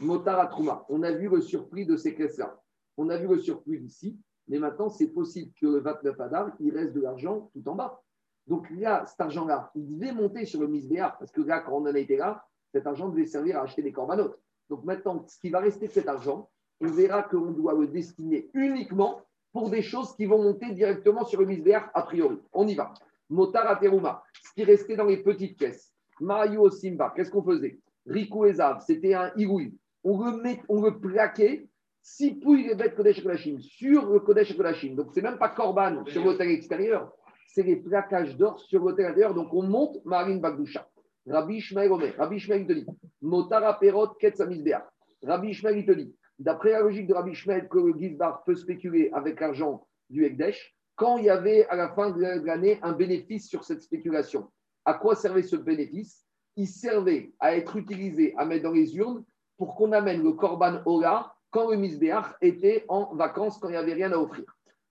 Motar 0.00 0.38
à 0.38 0.46
Trouma. 0.46 0.86
On 0.88 1.02
a 1.02 1.10
vu 1.10 1.28
le 1.28 1.40
surplus 1.40 1.84
de 1.84 1.96
ces 1.96 2.14
caisses-là. 2.14 2.58
On 2.96 3.08
a 3.08 3.16
vu 3.16 3.26
le 3.26 3.38
surplus 3.38 3.80
ici. 3.80 4.16
Mais 4.46 4.58
maintenant, 4.58 4.88
c'est 4.88 5.08
possible 5.08 5.52
que 5.60 5.66
le 5.66 5.80
29 5.80 6.20
Adar, 6.20 6.52
il 6.60 6.72
reste 6.72 6.92
de 6.92 7.00
l'argent 7.00 7.50
tout 7.52 7.68
en 7.68 7.74
bas. 7.74 8.02
Donc 8.46 8.68
là, 8.70 9.04
cet 9.06 9.20
argent-là, 9.20 9.70
il 9.74 9.98
devait 9.98 10.12
monter 10.12 10.44
sur 10.44 10.60
le 10.60 10.68
misbéar. 10.68 11.18
Parce 11.18 11.32
que 11.32 11.40
là, 11.40 11.60
quand 11.60 11.72
on 11.72 11.86
en 11.86 11.94
était 11.94 12.16
là, 12.16 12.44
cet 12.72 12.86
argent 12.86 13.08
devait 13.08 13.26
servir 13.26 13.58
à 13.58 13.62
acheter 13.62 13.82
des 13.82 13.92
corbanotes. 13.92 14.38
Donc 14.68 14.84
maintenant, 14.84 15.24
ce 15.26 15.38
qui 15.38 15.50
va 15.50 15.58
rester 15.58 15.88
de 15.88 15.92
cet 15.92 16.08
argent, 16.08 16.48
on 16.80 16.88
verra 16.88 17.24
qu'on 17.24 17.50
doit 17.50 17.74
le 17.74 17.88
destiner 17.88 18.48
uniquement 18.54 19.22
pour 19.52 19.70
des 19.70 19.82
choses 19.82 20.14
qui 20.14 20.26
vont 20.26 20.42
monter 20.42 20.72
directement 20.72 21.24
sur 21.24 21.40
le 21.40 21.46
misbéar 21.46 21.90
a 21.94 22.02
priori. 22.02 22.38
On 22.52 22.66
y 22.66 22.74
va. 22.74 22.94
Motar 23.30 23.78
Teruma, 23.78 24.22
ce 24.42 24.52
qui 24.52 24.64
restait 24.64 24.96
dans 24.96 25.06
les 25.06 25.22
petites 25.22 25.58
caisses. 25.58 25.94
Mario 26.20 26.68
Simba, 26.68 27.12
qu'est-ce 27.14 27.30
qu'on 27.30 27.42
faisait? 27.42 27.78
Riku 28.06 28.46
et 28.46 28.54
Zav, 28.54 28.80
c'était 28.86 29.14
un 29.14 29.32
Iroui. 29.36 29.74
On 30.02 30.22
le, 30.22 30.42
met, 30.42 30.60
on 30.68 30.82
le 30.82 30.98
plaquait, 30.98 31.68
si 32.02 32.34
pouilles 32.34 32.66
les 32.66 32.74
bêtes 32.74 32.96
Kodesh 32.96 33.22
Kodashim 33.22 33.60
sur 33.60 34.10
le 34.10 34.20
Kodesh 34.20 34.56
Kodashim. 34.56 34.94
Donc, 34.94 35.10
c'est 35.14 35.22
même 35.22 35.38
pas 35.38 35.50
Korban 35.50 36.04
sur 36.06 36.24
l'hôtel 36.24 36.50
extérieur, 36.50 37.12
c'est 37.46 37.62
les 37.62 37.76
plaquages 37.76 38.36
d'or 38.36 38.58
sur 38.60 38.82
l'hôtel 38.82 39.06
intérieur. 39.06 39.34
Donc, 39.34 39.52
on 39.52 39.62
monte 39.62 40.04
Marine 40.04 40.40
Bagdoucha. 40.40 40.88
Rabbi 41.26 41.56
Ishmael 41.56 41.92
Omer, 41.92 42.14
Rabbi 42.16 42.36
Ishmael 42.36 42.66
te 42.66 42.72
dit, 42.72 42.86
Motara 43.20 43.78
Perot 43.78 44.14
Ketsamizbeach. 44.18 44.84
Rabbi 45.22 45.50
Ishmael 45.50 45.84
dit, 45.84 46.14
d'après 46.38 46.72
la 46.72 46.80
logique 46.80 47.06
de 47.06 47.14
Rabbi 47.14 47.32
Ishmael, 47.32 47.68
que 47.68 47.78
le 47.78 47.98
Gizbar 47.98 48.42
peut 48.44 48.54
spéculer 48.54 49.10
avec 49.12 49.38
l'argent 49.38 49.86
du 50.08 50.24
Ekdesh, 50.24 50.74
quand 51.00 51.16
il 51.16 51.24
y 51.24 51.30
avait 51.30 51.66
à 51.68 51.76
la 51.76 51.88
fin 51.88 52.10
de 52.10 52.20
l'année 52.44 52.78
un 52.82 52.92
bénéfice 52.92 53.48
sur 53.48 53.64
cette 53.64 53.80
spéculation. 53.80 54.50
À 54.84 54.92
quoi 54.92 55.14
servait 55.14 55.42
ce 55.42 55.56
bénéfice? 55.56 56.26
Il 56.56 56.66
servait 56.68 57.32
à 57.40 57.56
être 57.56 57.76
utilisé, 57.76 58.34
à 58.36 58.44
mettre 58.44 58.64
dans 58.64 58.72
les 58.72 58.94
urnes 58.98 59.24
pour 59.56 59.76
qu'on 59.76 59.92
amène 59.92 60.22
le 60.22 60.32
Korban 60.32 60.82
Ola 60.84 61.32
quand 61.48 61.70
le 61.70 61.78
Misbéach 61.78 62.34
était 62.42 62.84
en 62.88 63.14
vacances, 63.14 63.56
quand 63.56 63.68
il 63.68 63.72
n'y 63.72 63.76
avait 63.78 63.94
rien 63.94 64.12
à 64.12 64.18
offrir. 64.18 64.44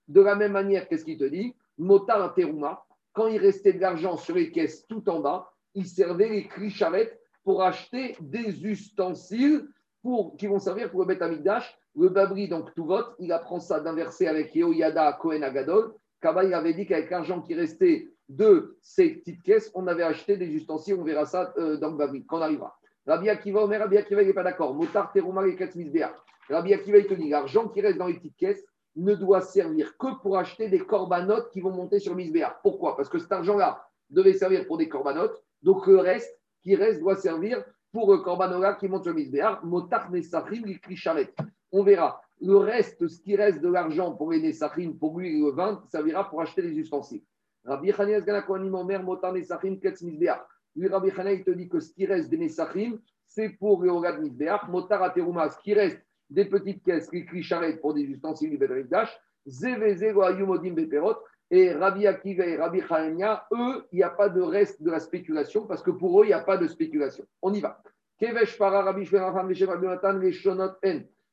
De 0.08 0.20
la 0.20 0.34
même 0.34 0.50
manière, 0.50 0.88
qu'est-ce 0.88 1.04
qu'il 1.04 1.16
te 1.16 1.22
dit? 1.22 1.54
Motar 1.78 2.34
Teruma, 2.34 2.84
quand 3.12 3.28
il 3.28 3.38
restait 3.38 3.74
de 3.74 3.80
l'argent 3.80 4.16
sur 4.16 4.34
les 4.34 4.50
caisses 4.50 4.88
tout 4.88 5.08
en 5.08 5.20
bas, 5.20 5.52
il 5.74 5.86
servait 5.86 6.28
les 6.28 6.48
clicharettes 6.48 7.20
pour 7.44 7.62
acheter 7.62 8.16
des 8.18 8.66
ustensiles 8.66 9.68
pour, 10.02 10.36
qui 10.36 10.48
vont 10.48 10.58
servir 10.58 10.90
pour 10.90 11.02
le 11.02 11.06
Beth 11.06 11.22
Amikdash. 11.22 11.78
Le 11.96 12.08
Babri, 12.08 12.48
donc 12.48 12.74
tout 12.74 12.84
vote, 12.84 13.14
il 13.18 13.32
apprend 13.32 13.60
ça 13.60 13.80
d'un 13.80 13.94
verset 13.94 14.26
avec 14.26 14.54
Yehoyada 14.54 15.12
Kohen 15.14 15.42
Agadol. 15.42 15.92
Kaba, 16.20 16.40
avait 16.40 16.74
dit 16.74 16.86
qu'avec 16.86 17.10
l'argent 17.10 17.40
qui 17.40 17.54
restait 17.54 18.08
de 18.28 18.76
ces 18.82 19.14
petites 19.16 19.42
caisses, 19.42 19.70
on 19.74 19.86
avait 19.86 20.02
acheté 20.02 20.36
des 20.36 20.46
ustensiles. 20.46 20.94
On 20.94 21.02
verra 21.02 21.26
ça 21.26 21.52
euh, 21.58 21.76
dans 21.78 21.90
le 21.90 21.96
Babri, 21.96 22.24
quand 22.26 22.38
on 22.38 22.42
arrivera. 22.42 22.76
Rabbi 23.06 23.28
Akiva, 23.28 23.64
Omer, 23.64 23.80
Rabbi 23.80 23.96
Akiva, 23.96 24.22
il 24.22 24.28
n'est 24.28 24.34
pas 24.34 24.44
d'accord. 24.44 24.74
Motar 24.74 25.10
Teruma 25.12 25.46
et 25.46 25.56
Katzmizbea. 25.56 26.14
Rabbi 26.48 26.74
Akiva, 26.74 26.98
il 26.98 27.06
te 27.06 27.14
dit 27.14 27.28
l'argent 27.28 27.68
qui 27.68 27.80
reste 27.80 27.98
dans 27.98 28.06
les 28.06 28.14
petites 28.14 28.36
caisses 28.36 28.64
ne 28.96 29.14
doit 29.14 29.40
servir 29.40 29.96
que 29.96 30.20
pour 30.20 30.36
acheter 30.38 30.68
des 30.68 30.80
corbanotes 30.80 31.50
qui 31.50 31.60
vont 31.60 31.70
monter 31.70 31.98
sur 31.98 32.14
Misbéa. 32.14 32.58
Pourquoi? 32.62 32.96
Parce 32.96 33.08
que 33.08 33.18
cet 33.18 33.32
argent-là 33.32 33.84
devait 34.10 34.32
servir 34.32 34.66
pour 34.66 34.78
des 34.78 34.88
corbanotes. 34.88 35.42
Donc 35.62 35.86
le 35.86 35.98
reste 35.98 36.38
qui 36.62 36.74
reste 36.74 37.00
doit 37.00 37.16
servir 37.16 37.64
pour 37.92 38.12
le 38.12 38.18
corbanola 38.18 38.74
qui 38.74 38.88
monte 38.88 39.04
sur 39.04 39.14
Misbéa. 39.14 39.60
Motar 39.64 40.10
Nesachim, 40.10 40.62
il 40.66 40.80
clicharet. 40.80 41.32
On 41.72 41.82
verra. 41.82 42.20
Le 42.40 42.56
reste, 42.56 43.06
ce 43.06 43.20
qui 43.20 43.36
reste 43.36 43.60
de 43.60 43.68
l'argent 43.68 44.12
pour 44.14 44.32
les 44.32 44.40
Nesachim, 44.40 44.94
pour 44.98 45.18
lui 45.18 45.40
le 45.40 45.50
vin, 45.50 45.82
servira 45.90 46.28
pour 46.28 46.40
acheter 46.40 46.62
des 46.62 46.76
ustensiles. 46.78 47.22
Rabbi 47.64 47.92
Chanias 47.92 48.22
Ganakoanim 48.22 48.74
Omer, 48.74 49.02
Motar 49.02 49.32
Nesachim, 49.32 49.76
Ketz 49.76 50.02
Misbéa. 50.02 50.46
Lui, 50.76 50.88
Rabbi 50.88 51.08
il 51.08 51.44
te 51.44 51.50
dit 51.50 51.68
que 51.68 51.80
ce 51.80 51.92
qui 51.92 52.06
reste 52.06 52.30
des 52.30 52.38
Nesachim, 52.38 52.98
c'est 53.26 53.50
pour 53.50 53.82
le 53.82 53.90
Horad 53.90 54.20
Misbéa. 54.20 54.62
Motar 54.68 55.02
Ateruma, 55.02 55.48
ce 55.50 55.58
qui 55.58 55.74
reste 55.74 56.00
des 56.30 56.44
petites 56.44 56.82
caisses, 56.82 57.10
les 57.12 57.24
clicharettes 57.24 57.80
pour 57.80 57.92
des 57.92 58.02
ustensiles 58.02 58.50
du 58.50 58.58
Bedrash, 58.58 59.14
Zeveze 59.46 60.02
Ayumodim 60.02 60.74
Beperot, 60.74 61.16
et 61.50 61.72
Rabbi 61.72 62.06
Akiva 62.06 62.46
et 62.46 62.56
Rabbi 62.56 62.80
Hanania, 62.88 63.46
eux, 63.52 63.86
il 63.92 63.96
n'y 63.96 64.02
a 64.02 64.10
pas 64.10 64.28
de 64.28 64.40
reste 64.40 64.82
de 64.82 64.90
la 64.90 65.00
spéculation, 65.00 65.66
parce 65.66 65.82
que 65.82 65.90
pour 65.90 66.20
eux, 66.20 66.24
il 66.24 66.28
n'y 66.28 66.34
a 66.34 66.40
pas 66.40 66.56
de 66.56 66.68
spéculation. 66.68 67.24
On 67.42 67.52
y 67.52 67.60
va. 67.60 67.82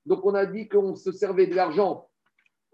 Donc 0.06 0.26
on 0.26 0.34
a 0.34 0.45
dit 0.45 0.69
qu'on 0.69 0.95
se 0.95 1.11
servait 1.11 1.48
de 1.48 1.56
l'argent 1.56 2.10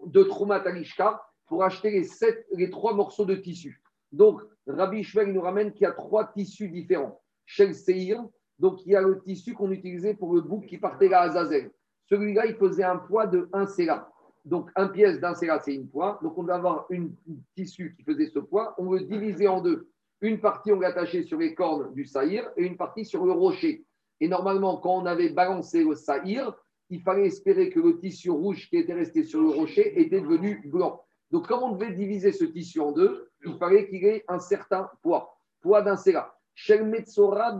de 0.06 0.22
Troumat 0.22 0.62
Alishka 0.66 1.20
pour 1.46 1.64
acheter 1.64 1.90
les, 1.90 2.04
sept, 2.04 2.46
les 2.52 2.70
trois 2.70 2.94
morceaux 2.94 3.24
de 3.24 3.34
tissu. 3.34 3.82
Donc 4.12 4.40
Rabbi 4.66 5.00
il 5.00 5.32
nous 5.32 5.40
ramène 5.40 5.72
qu'il 5.72 5.82
y 5.82 5.86
a 5.86 5.92
trois 5.92 6.26
tissus 6.32 6.68
différents. 6.68 7.20
Shel 7.44 7.74
Seir, 7.74 8.24
donc 8.58 8.86
il 8.86 8.92
y 8.92 8.96
a 8.96 9.02
le 9.02 9.20
tissu 9.20 9.52
qu'on 9.52 9.70
utilisait 9.72 10.14
pour 10.14 10.32
le 10.34 10.40
bouc 10.40 10.66
qui 10.66 10.78
partait 10.78 11.12
à 11.12 11.22
Azazel. 11.22 11.70
Celui-là, 12.08 12.46
il 12.46 12.54
faisait 12.54 12.84
un 12.84 12.98
poids 12.98 13.26
de 13.26 13.48
1 13.52 13.66
séra. 13.66 14.10
Donc, 14.44 14.70
un 14.76 14.88
pièce 14.88 15.20
d'un 15.20 15.34
c'est 15.34 15.74
une 15.74 15.88
poids. 15.88 16.18
Donc, 16.22 16.36
on 16.36 16.42
doit 16.42 16.56
avoir 16.56 16.86
un 16.92 17.08
tissu 17.56 17.94
qui 17.96 18.02
faisait 18.02 18.28
ce 18.28 18.38
poids. 18.38 18.74
On 18.78 18.92
le 18.92 19.00
divisait 19.00 19.48
en 19.48 19.62
deux. 19.62 19.88
Une 20.20 20.40
partie, 20.40 20.72
on 20.72 20.80
l'attachait 20.80 21.22
sur 21.22 21.38
les 21.38 21.54
cornes 21.54 21.94
du 21.94 22.04
saïr 22.04 22.50
et 22.56 22.64
une 22.64 22.76
partie 22.76 23.04
sur 23.04 23.24
le 23.24 23.32
rocher. 23.32 23.84
Et 24.20 24.28
normalement, 24.28 24.76
quand 24.76 24.96
on 24.96 25.06
avait 25.06 25.30
balancé 25.30 25.82
le 25.82 25.94
saïr, 25.94 26.54
il 26.90 27.00
fallait 27.00 27.26
espérer 27.26 27.70
que 27.70 27.80
le 27.80 27.98
tissu 27.98 28.30
rouge 28.30 28.68
qui 28.68 28.76
était 28.76 28.92
resté 28.92 29.24
sur 29.24 29.40
le 29.40 29.48
rocher 29.48 29.98
était 30.00 30.20
devenu 30.20 30.62
blanc. 30.66 31.02
Donc, 31.30 31.48
comme 31.48 31.62
on 31.62 31.72
devait 31.72 31.92
diviser 31.92 32.32
ce 32.32 32.44
tissu 32.44 32.80
en 32.80 32.92
deux, 32.92 33.30
il 33.44 33.56
fallait 33.56 33.88
qu'il 33.88 34.04
ait 34.04 34.24
un 34.28 34.38
certain 34.38 34.90
poids. 35.02 35.36
Poids 35.62 35.82
d'un 35.82 35.96
séra. 35.96 36.38
Shel 36.54 36.86
Metzora. 36.86 37.58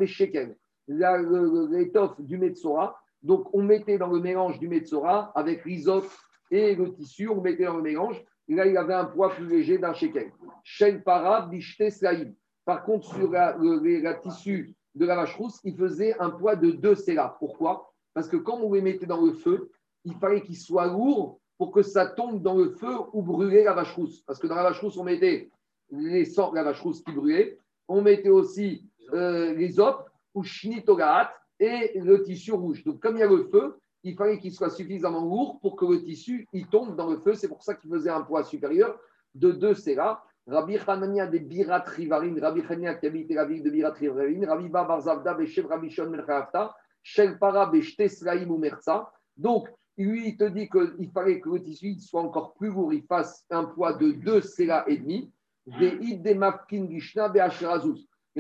L'étoffe 0.86 2.20
du 2.20 2.36
Metzora, 2.36 3.00
donc, 3.24 3.48
on 3.54 3.62
mettait 3.62 3.96
dans 3.96 4.08
le 4.08 4.20
mélange 4.20 4.58
du 4.58 4.68
Metzora 4.68 5.32
avec 5.34 5.64
l'isote 5.64 6.10
et 6.50 6.74
le 6.74 6.92
tissu, 6.92 7.28
on 7.28 7.40
mettait 7.40 7.64
dans 7.64 7.76
le 7.76 7.82
mélange. 7.82 8.22
Là, 8.48 8.66
il 8.66 8.76
avait 8.76 8.94
un 8.94 9.06
poids 9.06 9.30
plus 9.30 9.46
léger 9.46 9.78
d'un 9.78 9.94
shekel. 9.94 10.30
Shen 10.62 11.02
para 11.02 11.50
slaïm. 11.90 12.34
Par 12.64 12.84
contre, 12.84 13.06
sur 13.06 13.30
le, 13.30 14.20
tissu 14.22 14.74
de 14.94 15.06
la 15.06 15.16
vache 15.16 15.34
rousse, 15.36 15.60
il 15.64 15.76
faisait 15.76 16.18
un 16.18 16.30
poids 16.30 16.56
de 16.56 16.70
2 16.70 16.94
séras. 16.94 17.36
Pourquoi? 17.38 17.92
Parce 18.12 18.28
que 18.28 18.36
quand 18.36 18.58
on 18.58 18.72
les 18.72 18.80
mettait 18.80 19.06
dans 19.06 19.20
le 19.20 19.32
feu, 19.32 19.70
il 20.04 20.14
fallait 20.14 20.42
qu'il 20.42 20.56
soit 20.56 20.86
lourd 20.86 21.40
pour 21.58 21.72
que 21.72 21.82
ça 21.82 22.06
tombe 22.06 22.42
dans 22.42 22.56
le 22.56 22.70
feu 22.70 22.94
ou 23.12 23.22
brûler 23.22 23.64
la 23.64 23.72
vache 23.72 23.94
rousse. 23.94 24.22
Parce 24.22 24.38
que 24.38 24.46
dans 24.46 24.54
la 24.54 24.64
vache 24.64 24.80
rousse, 24.80 24.96
on 24.96 25.04
mettait 25.04 25.50
les 25.90 26.24
sorts 26.24 26.50
de 26.50 26.56
la 26.56 26.64
vache 26.64 26.80
rousse 26.80 27.02
qui 27.02 27.12
brûlaient. 27.12 27.58
On 27.88 28.02
mettait 28.02 28.30
aussi 28.30 28.88
euh, 29.12 29.54
les 29.54 29.78
op 29.78 30.08
ou 30.34 30.42
shnitogaat 30.42 31.32
et 31.60 31.98
le 31.98 32.22
tissu 32.22 32.52
rouge. 32.52 32.84
Donc, 32.84 33.00
comme 33.00 33.16
il 33.16 33.20
y 33.20 33.22
a 33.22 33.28
le 33.28 33.44
feu, 33.44 33.78
il 34.04 34.14
fallait 34.14 34.38
qu'il 34.38 34.52
soit 34.52 34.70
suffisamment 34.70 35.22
lourd 35.22 35.58
pour 35.60 35.76
que 35.76 35.86
le 35.86 36.04
tissu 36.04 36.46
il 36.52 36.68
tombe 36.68 36.94
dans 36.94 37.10
le 37.10 37.18
feu. 37.18 37.34
C'est 37.34 37.48
pour 37.48 37.62
ça 37.62 37.74
qu'il 37.74 37.90
faisait 37.90 38.10
un 38.10 38.22
poids 38.22 38.44
supérieur 38.44 38.98
de 39.34 39.50
2 39.50 39.74
séras. 39.74 40.22
Rabbi 40.46 40.76
Hanania 40.86 41.26
des 41.26 41.40
Birat 41.40 41.84
Rivarim, 41.86 42.38
Rabbi 42.38 42.60
Hanania 42.60 42.94
qui 42.94 43.06
habitait 43.06 43.34
la 43.34 43.46
ville 43.46 43.62
de 43.62 43.70
Birat 43.70 43.92
Rivarim, 43.92 44.44
Rabbi 44.44 44.68
Babar 44.68 45.00
Zavda, 45.00 45.32
Beshev 45.32 45.66
Rabbi 45.66 45.88
Shon 45.88 46.10
Melchafta, 46.10 46.74
Shel 47.02 47.38
Para 47.38 47.64
Beshte 47.66 48.08
Slaim 48.08 48.50
ou 48.50 48.58
Merza. 48.58 49.10
Donc, 49.36 49.68
lui, 49.96 50.28
il 50.28 50.36
te 50.36 50.44
dit 50.44 50.68
qu'il 50.68 51.10
fallait 51.12 51.40
que 51.40 51.48
le 51.48 51.62
tissu 51.62 51.98
soit 51.98 52.20
encore 52.20 52.52
plus 52.54 52.68
lourd, 52.68 52.92
il 52.92 53.04
fasse 53.04 53.46
un 53.48 53.64
poids 53.64 53.94
de 53.94 54.12
2 54.12 54.42
séras 54.42 54.84
et 54.86 54.98
demi. 54.98 55.32
Il 55.66 56.22
y 56.26 56.38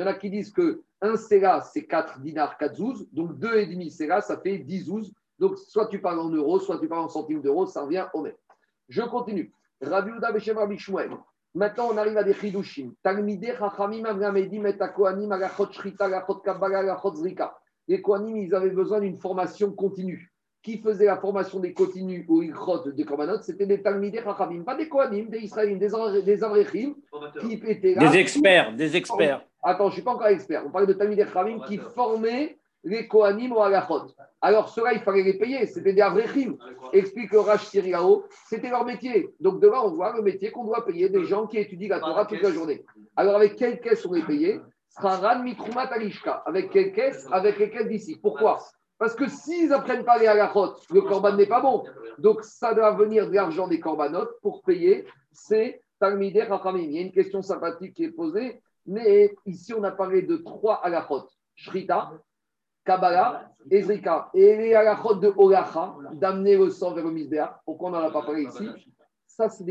en 0.02 0.06
a 0.06 0.14
qui 0.14 0.30
disent 0.30 0.52
que 0.52 0.82
un 1.00 1.16
séra, 1.16 1.62
c'est 1.62 1.86
4 1.86 2.20
dinars, 2.20 2.58
4 2.58 2.76
zouz. 2.76 3.08
Donc 3.12 3.38
2,5 3.38 3.90
séra, 3.90 4.20
ça 4.20 4.38
fait 4.38 4.58
10 4.58 4.84
zouz. 4.84 5.10
Donc 5.38 5.58
soit 5.58 5.86
tu 5.86 6.00
parles 6.00 6.20
en 6.20 6.28
euros, 6.28 6.60
soit 6.60 6.78
tu 6.78 6.88
parles 6.88 7.04
en 7.04 7.08
centimes 7.08 7.42
d'euros, 7.42 7.66
ça 7.66 7.82
revient 7.82 8.06
au 8.14 8.22
même. 8.22 8.34
Je 8.88 9.02
continue. 9.02 9.52
Rabbi 9.80 10.10
Uda 10.10 10.32
Beshem 10.32 10.56
Rabbi 10.56 10.78
Shmuel. 10.78 11.10
Maintenant, 11.54 11.88
on 11.92 11.96
arrive 11.96 12.16
à 12.16 12.24
des 12.24 12.34
chidushim. 12.34 12.94
Talmideh 13.02 13.54
Chachamim 13.56 14.04
Amramedim 14.04 14.64
et 14.64 14.80
Akohanim 14.80 15.30
Agachot 15.30 15.70
Shrita, 15.70 16.06
Agachot 16.06 16.36
Kabbalah, 16.36 16.80
Agachot 16.80 17.14
Zrika. 17.14 17.56
Les 17.86 18.02
Kohanim, 18.02 18.36
ils 18.36 18.54
avaient 18.54 18.70
besoin 18.70 19.00
d'une 19.00 19.16
formation 19.16 19.70
continue. 19.72 20.32
Qui 20.62 20.78
faisait 20.78 21.04
la 21.04 21.18
formation 21.18 21.60
des 21.60 21.74
continues 21.74 22.24
ou 22.28 22.42
Ichot 22.42 22.90
de 22.90 23.02
Korbanot? 23.04 23.42
C'était 23.42 23.66
des 23.66 23.82
Talmideh 23.82 24.22
Chachamim, 24.22 24.62
pas 24.64 24.74
des 24.74 24.88
Kohanim, 24.88 25.28
des 25.28 25.38
Israéliens, 25.38 25.76
des, 25.76 26.22
des 26.22 26.42
Avrechim 26.42 26.94
qui 27.40 27.52
étaient 27.52 27.94
là. 27.94 28.10
Des 28.10 28.18
experts, 28.18 28.74
des 28.74 28.96
experts. 28.96 29.44
Attends, 29.62 29.84
je 29.84 29.90
ne 29.90 29.94
suis 29.94 30.02
pas 30.02 30.12
encore 30.12 30.28
expert. 30.28 30.64
On 30.66 30.70
parle 30.70 30.86
de 30.86 30.94
Talmideh 30.94 31.24
Chachamim 31.26 31.60
qui 31.66 31.78
formaient 31.78 32.58
les 32.84 33.08
Kohanim 33.08 33.52
au 33.52 33.62
Agachot. 33.62 34.06
Alors, 34.40 34.68
ceux-là, 34.68 34.92
il 34.92 35.00
fallait 35.00 35.22
les 35.22 35.38
payer. 35.38 35.66
C'était 35.66 35.94
des 35.94 36.02
Avrechim. 36.02 36.56
Explique 36.92 37.32
le 37.32 37.40
Rach 37.40 37.64
Siriao, 37.64 38.24
c'était 38.48 38.68
leur 38.68 38.84
métier. 38.84 39.30
Donc, 39.40 39.60
devant, 39.60 39.86
on 39.86 39.94
voit 39.94 40.14
le 40.14 40.22
métier 40.22 40.50
qu'on 40.50 40.64
doit 40.64 40.84
payer 40.84 41.08
des 41.08 41.24
gens 41.24 41.46
qui 41.46 41.58
étudient 41.58 41.88
la 41.88 42.00
Torah 42.00 42.26
toute 42.26 42.42
la 42.42 42.52
journée. 42.52 42.84
Alors, 43.16 43.36
avec 43.36 43.56
quelle 43.56 43.80
caisse 43.80 44.04
on 44.06 44.12
les 44.12 44.22
payait? 44.22 44.60
Avec 44.96 46.70
quelle 46.70 46.92
caisse 46.92 47.26
Avec 47.32 47.58
les 47.58 47.70
caisses? 47.70 47.88
D'ici. 47.88 48.18
Pourquoi? 48.20 48.58
Parce 48.98 49.14
que 49.14 49.28
s'ils 49.28 49.68
n'apprennent 49.68 50.04
pas 50.04 50.18
les 50.18 50.26
Agachot, 50.26 50.74
le 50.90 51.00
Korban 51.02 51.36
n'est 51.36 51.46
pas 51.46 51.60
bon. 51.60 51.84
Donc, 52.18 52.44
ça 52.44 52.74
doit 52.74 52.92
venir 52.92 53.28
de 53.28 53.34
l'argent 53.34 53.66
des 53.66 53.80
Korbanot 53.80 54.28
pour 54.42 54.62
payer 54.62 55.06
ces 55.32 55.80
Talmideh 55.98 56.46
Chachamim. 56.46 56.82
Il 56.82 56.92
y 56.92 56.98
a 56.98 57.02
une 57.02 57.12
question 57.12 57.42
sympathique 57.42 57.94
qui 57.94 58.04
est 58.04 58.10
posée. 58.10 58.60
Mais 58.86 59.34
ici, 59.46 59.72
on 59.72 59.82
a 59.84 59.90
parlé 59.90 60.22
de 60.22 60.36
trois 60.36 60.74
halachot 60.84 61.28
Shrita, 61.56 62.12
Kabbalah, 62.84 63.50
Ezrika. 63.70 64.30
Et 64.34 64.56
les 64.56 64.74
halachot 64.74 65.14
de 65.16 65.32
Olacha, 65.36 65.94
d'amener 66.12 66.56
le 66.56 66.70
sang 66.70 66.92
vers 66.94 67.04
le 67.04 67.10
misbéach. 67.12 67.50
Pourquoi 67.64 67.88
on 67.88 67.92
n'en 67.92 67.98
a 68.06 68.10
pas 68.10 68.22
parlé 68.22 68.42
ici 68.44 68.68
Ça, 69.26 69.48
c'est 69.48 69.64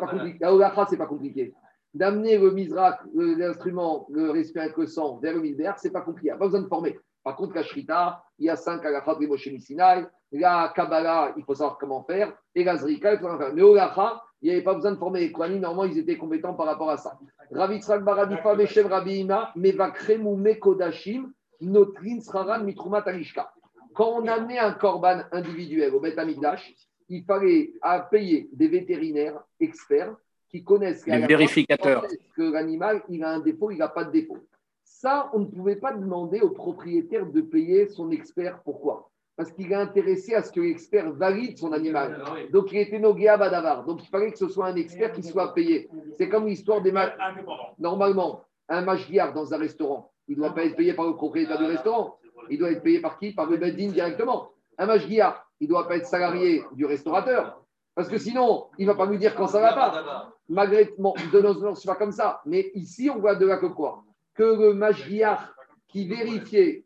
pas 0.00 0.06
compliqué. 0.08 0.38
La 0.40 0.52
Olacha, 0.52 0.86
c'est 0.88 0.96
pas 0.96 1.06
compliqué. 1.06 1.54
D'amener 1.94 2.36
le 2.36 2.50
misrak, 2.50 3.00
le- 3.14 3.34
l'instrument, 3.34 4.06
le 4.10 4.30
respirer 4.30 4.66
avec 4.66 4.76
le 4.76 4.86
sang 4.86 5.18
vers 5.22 5.34
le 5.34 5.40
misbéach, 5.40 5.76
c'est 5.78 5.90
pas 5.92 6.02
compliqué. 6.02 6.26
Il 6.28 6.30
n'y 6.32 6.36
a 6.36 6.38
pas 6.38 6.44
besoin 6.46 6.60
de 6.62 6.66
former. 6.68 6.98
Par 7.24 7.34
contre, 7.36 7.54
la 7.54 7.62
Shrita, 7.62 8.22
il 8.38 8.46
y 8.46 8.50
a 8.50 8.56
cinq 8.56 8.84
halachot 8.84 9.16
de 9.18 9.26
Moshe 9.26 9.48
Sinai. 9.60 10.04
La 10.32 10.72
Kabbalah, 10.76 11.32
il 11.38 11.44
faut 11.44 11.54
savoir 11.54 11.78
comment 11.78 12.02
faire. 12.04 12.32
Et 12.54 12.62
la 12.64 12.76
Zrika, 12.76 13.14
il 13.14 13.18
faut 13.18 13.24
savoir 13.24 13.38
faire. 13.40 13.54
Mais 13.54 13.62
Olacha, 13.62 14.22
il 14.42 14.48
n'y 14.48 14.54
avait 14.54 14.62
pas 14.64 14.74
besoin 14.74 14.92
de 14.92 14.96
former 14.98 15.20
les. 15.20 15.58
Normalement, 15.58 15.84
ils 15.84 15.98
étaient 15.98 16.18
compétents 16.18 16.54
par 16.54 16.66
rapport 16.66 16.90
à 16.90 16.96
ça. 16.98 17.18
Baradifa, 17.50 18.54
Meshem 18.54 18.86
Rabbi 18.86 19.20
Ima, 19.20 19.52
Mekodashim, 19.56 21.32
Notrin 21.60 22.20
Sraran 22.20 22.64
Mitrumat 22.64 23.02
Alishka. 23.06 23.52
Quand 23.94 24.10
on 24.20 24.26
amenait 24.26 24.58
un 24.58 24.72
korban 24.72 25.22
individuel 25.32 25.94
au 25.94 26.00
Beth 26.00 26.18
Amikdash, 26.18 26.74
il 27.08 27.24
fallait 27.24 27.72
à 27.82 28.00
payer 28.00 28.48
des 28.52 28.68
vétérinaires 28.68 29.40
experts 29.60 30.14
qui 30.50 30.62
connaissent 30.62 31.06
Les 31.06 31.12
à 31.22 31.26
vérificateurs. 31.26 32.06
que 32.36 32.42
l'animal 32.52 33.02
il 33.08 33.24
a 33.24 33.30
un 33.30 33.40
défaut, 33.40 33.70
il 33.70 33.78
n'a 33.78 33.88
pas 33.88 34.04
de 34.04 34.12
défaut. 34.12 34.38
Ça, 34.84 35.30
on 35.34 35.40
ne 35.40 35.44
pouvait 35.46 35.76
pas 35.76 35.92
demander 35.92 36.40
au 36.40 36.50
propriétaire 36.50 37.26
de 37.26 37.40
payer 37.40 37.88
son 37.88 38.10
expert. 38.10 38.60
Pourquoi? 38.62 39.10
Parce 39.36 39.52
qu'il 39.52 39.70
est 39.70 39.74
intéressé 39.76 40.34
à 40.34 40.42
ce 40.42 40.50
que 40.50 40.60
l'expert 40.60 41.12
valide 41.12 41.58
son 41.58 41.72
animal. 41.72 42.24
Donc, 42.50 42.72
il 42.72 42.78
était 42.78 42.98
Noguea 42.98 43.36
Badavar. 43.36 43.84
Donc, 43.84 44.02
il 44.02 44.08
fallait 44.08 44.32
que 44.32 44.38
ce 44.38 44.48
soit 44.48 44.66
un 44.66 44.74
expert 44.74 45.12
qui 45.12 45.22
soit 45.22 45.54
payé. 45.54 45.88
C'est 46.16 46.28
comme 46.28 46.46
l'histoire 46.46 46.80
des 46.82 46.90
ma- 46.90 47.14
Indépendant. 47.20 47.74
Normalement, 47.78 48.44
un 48.68 48.80
mashgiar 48.82 49.32
dans 49.32 49.54
un 49.54 49.58
restaurant, 49.58 50.10
il 50.28 50.36
ne 50.36 50.42
doit 50.42 50.54
pas 50.54 50.64
être 50.64 50.76
payé 50.76 50.92
par 50.94 51.06
le 51.06 51.14
propriétaire 51.14 51.58
du 51.58 51.64
restaurant. 51.64 52.18
Il 52.50 52.58
doit 52.58 52.70
être 52.70 52.82
payé 52.82 53.00
par 53.00 53.18
qui? 53.18 53.32
Par 53.32 53.48
le 53.48 53.56
Bedin 53.56 53.88
directement. 53.88 54.50
Un 54.76 54.86
mashgiar, 54.86 55.46
il 55.60 55.64
ne 55.64 55.70
doit 55.70 55.88
pas 55.88 55.96
être 55.96 56.06
salarié 56.06 56.62
du 56.72 56.84
restaurateur. 56.84 57.62
Parce 57.94 58.08
que 58.08 58.18
sinon, 58.18 58.66
il 58.78 58.86
ne 58.86 58.92
va 58.92 58.96
pas 58.96 59.06
lui 59.06 59.18
dire 59.18 59.34
quand 59.34 59.48
ça 59.48 59.58
ne 59.58 59.64
va 59.64 59.72
pas. 59.72 60.32
Malgré, 60.48 60.94
bon, 60.98 61.14
de 61.32 61.40
nos 61.40 61.74
pas 61.84 61.96
comme 61.96 62.12
ça. 62.12 62.40
Mais 62.46 62.70
ici, 62.74 63.10
on 63.10 63.18
voit 63.18 63.34
de 63.34 63.44
là 63.44 63.56
que 63.56 63.66
quoi? 63.66 64.04
Que 64.34 64.44
le 64.44 64.74
mashgiar 64.74 65.52
qui 65.88 66.06
vérifiait 66.06 66.84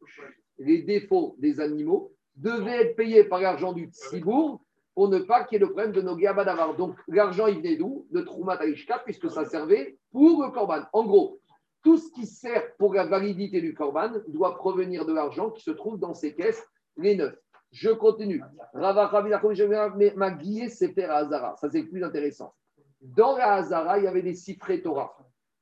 les 0.58 0.82
défauts 0.82 1.34
des 1.38 1.60
animaux 1.60 2.12
devait 2.36 2.82
être 2.82 2.96
payé 2.96 3.24
par 3.24 3.40
l'argent 3.40 3.72
du 3.72 3.86
Tzibour 3.86 4.62
pour 4.94 5.08
ne 5.08 5.18
pas 5.18 5.44
qu'il 5.44 5.56
y 5.56 5.62
ait 5.62 5.66
le 5.66 5.72
problème 5.72 5.92
de 5.92 6.00
Nogia 6.00 6.32
Badavar. 6.32 6.74
Donc, 6.76 6.96
l'argent, 7.08 7.46
il 7.46 7.56
venait 7.56 7.76
d'où? 7.76 8.06
De 8.10 8.20
Troumat 8.20 8.58
puisque 9.04 9.30
ça 9.30 9.44
servait 9.44 9.98
pour 10.12 10.42
le 10.42 10.50
Corban. 10.50 10.82
En 10.92 11.04
gros, 11.04 11.40
tout 11.82 11.98
ce 11.98 12.10
qui 12.12 12.26
sert 12.26 12.76
pour 12.76 12.94
la 12.94 13.04
validité 13.06 13.60
du 13.60 13.74
Corban 13.74 14.12
doit 14.28 14.56
provenir 14.56 15.04
de 15.04 15.12
l'argent 15.12 15.50
qui 15.50 15.62
se 15.62 15.70
trouve 15.70 15.98
dans 15.98 16.14
ces 16.14 16.34
caisses, 16.34 16.64
les 16.96 17.16
neufs. 17.16 17.36
Je 17.72 17.90
continue. 17.90 18.42
Rava 18.74 19.06
Ravi 19.06 19.30
Nachman, 19.30 19.54
je 19.54 19.64
vais- 19.64 19.90
mais 19.96 20.12
ma 20.14 20.30
guillée, 20.30 20.68
c'est 20.68 20.92
faire 20.92 21.10
à 21.10 21.16
Hazara. 21.16 21.56
Ça, 21.56 21.70
c'est 21.70 21.84
plus 21.84 22.04
intéressant. 22.04 22.54
Dans 23.00 23.36
la 23.36 23.54
Hazara, 23.54 23.98
il 23.98 24.04
y 24.04 24.06
avait 24.06 24.22
des 24.22 24.34
siffrés 24.34 24.82
Torah. 24.82 25.16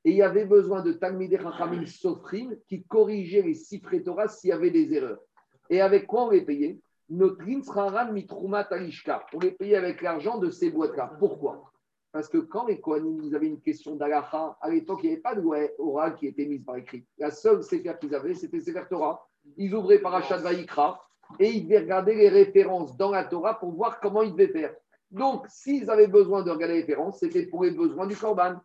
Et 0.05 0.11
il 0.11 0.17
y 0.17 0.23
avait 0.23 0.45
besoin 0.45 0.83
de 0.83 0.93
Talmidei 0.93 1.39
Chachamim 1.39 1.87
Sofrim 1.87 2.57
qui 2.67 2.83
corrigeaient 2.85 3.43
les 3.43 3.55
siffrés 3.55 4.03
Torah 4.03 4.29
s'il 4.29 4.51
y 4.51 4.53
avait 4.53 4.71
des 4.71 4.93
erreurs. 4.95 5.21
Et 5.69 5.81
avec 5.81 6.07
quoi 6.07 6.25
on 6.25 6.31
les 6.31 6.43
payait? 6.43 6.81
Notre 7.09 7.45
Rinsraran 7.45 8.13
Mitrumat 8.13 8.67
Alishka. 8.71 9.25
On 9.35 9.39
les 9.39 9.53
payait 9.53 9.77
avec 9.77 10.01
l'argent 10.03 10.39
de 10.39 10.51
ces 10.51 10.71
boîtes-là. 10.71 11.13
Pourquoi? 11.19 11.70
Parce 12.13 12.29
que 12.29 12.39
quand 12.39 12.67
les 12.67 12.81
Kohanim 12.81 13.23
ils 13.23 13.35
avaient 13.37 13.47
une 13.47 13.61
question 13.61 13.95
d'Alacha, 13.95 14.57
à 14.61 14.71
l'époque, 14.71 15.01
il 15.03 15.07
n'y 15.07 15.13
avait 15.13 15.23
pas 15.23 15.35
de 15.35 15.41
loi 15.41 15.59
orale 15.79 16.17
qui 16.17 16.27
était 16.27 16.47
mise 16.47 16.65
par 16.65 16.77
écrit. 16.77 17.05
La 17.19 17.31
seule 17.31 17.63
Sefer 17.63 17.95
qu'ils 18.01 18.15
avaient, 18.15 18.35
c'était 18.35 18.61
Sefer 18.61 18.83
Torah. 18.89 19.27
Ils 19.57 19.75
ouvraient 19.75 20.01
par 20.01 20.15
Achat 20.15 20.39
Vaikra 20.39 21.07
et 21.39 21.51
ils 21.51 21.65
devaient 21.65 21.81
regarder 21.81 22.15
les 22.15 22.29
références 22.29 22.97
dans 22.97 23.11
la 23.11 23.25
Torah 23.25 23.59
pour 23.59 23.73
voir 23.73 24.01
comment 24.01 24.23
ils 24.23 24.33
devaient 24.33 24.49
faire. 24.49 24.75
Donc, 25.11 25.47
s'ils 25.49 25.89
avaient 25.89 26.09
besoin 26.09 26.43
de 26.43 26.51
regarder 26.51 26.75
les 26.75 26.81
références, 26.81 27.19
c'était 27.19 27.47
pour 27.47 27.65
les 27.65 27.71
besoins 27.71 28.07
du 28.07 28.17
Corban. 28.17 28.57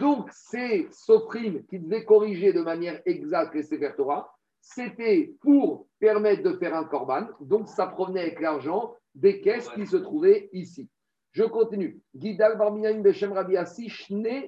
Donc, 0.00 0.28
c'est 0.32 0.88
Sofrim 0.90 1.62
qui 1.66 1.78
devait 1.78 2.04
corriger 2.04 2.52
de 2.52 2.62
manière 2.62 3.00
exacte 3.04 3.54
les 3.54 3.62
Sefer 3.62 3.92
Torah. 3.96 4.34
C'était 4.60 5.34
pour 5.40 5.86
permettre 5.98 6.42
de 6.42 6.56
faire 6.56 6.74
un 6.74 6.84
Corban. 6.84 7.26
Donc, 7.40 7.68
ça 7.68 7.86
provenait 7.86 8.22
avec 8.22 8.40
l'argent 8.40 8.94
des 9.14 9.40
caisses 9.40 9.68
qui 9.70 9.86
se 9.86 9.98
trouvaient 9.98 10.48
ici. 10.52 10.88
Je 11.34 11.42
continue. 11.42 12.00
Gidal 12.14 12.56
Barminaim 12.56 13.02
Beshem 13.02 13.32
Rabbi 13.32 13.56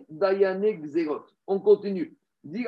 Dayane 0.09 0.81
Gzerot. 0.81 1.25
On 1.49 1.59
continue. 1.59 2.17
Dit. 2.45 2.65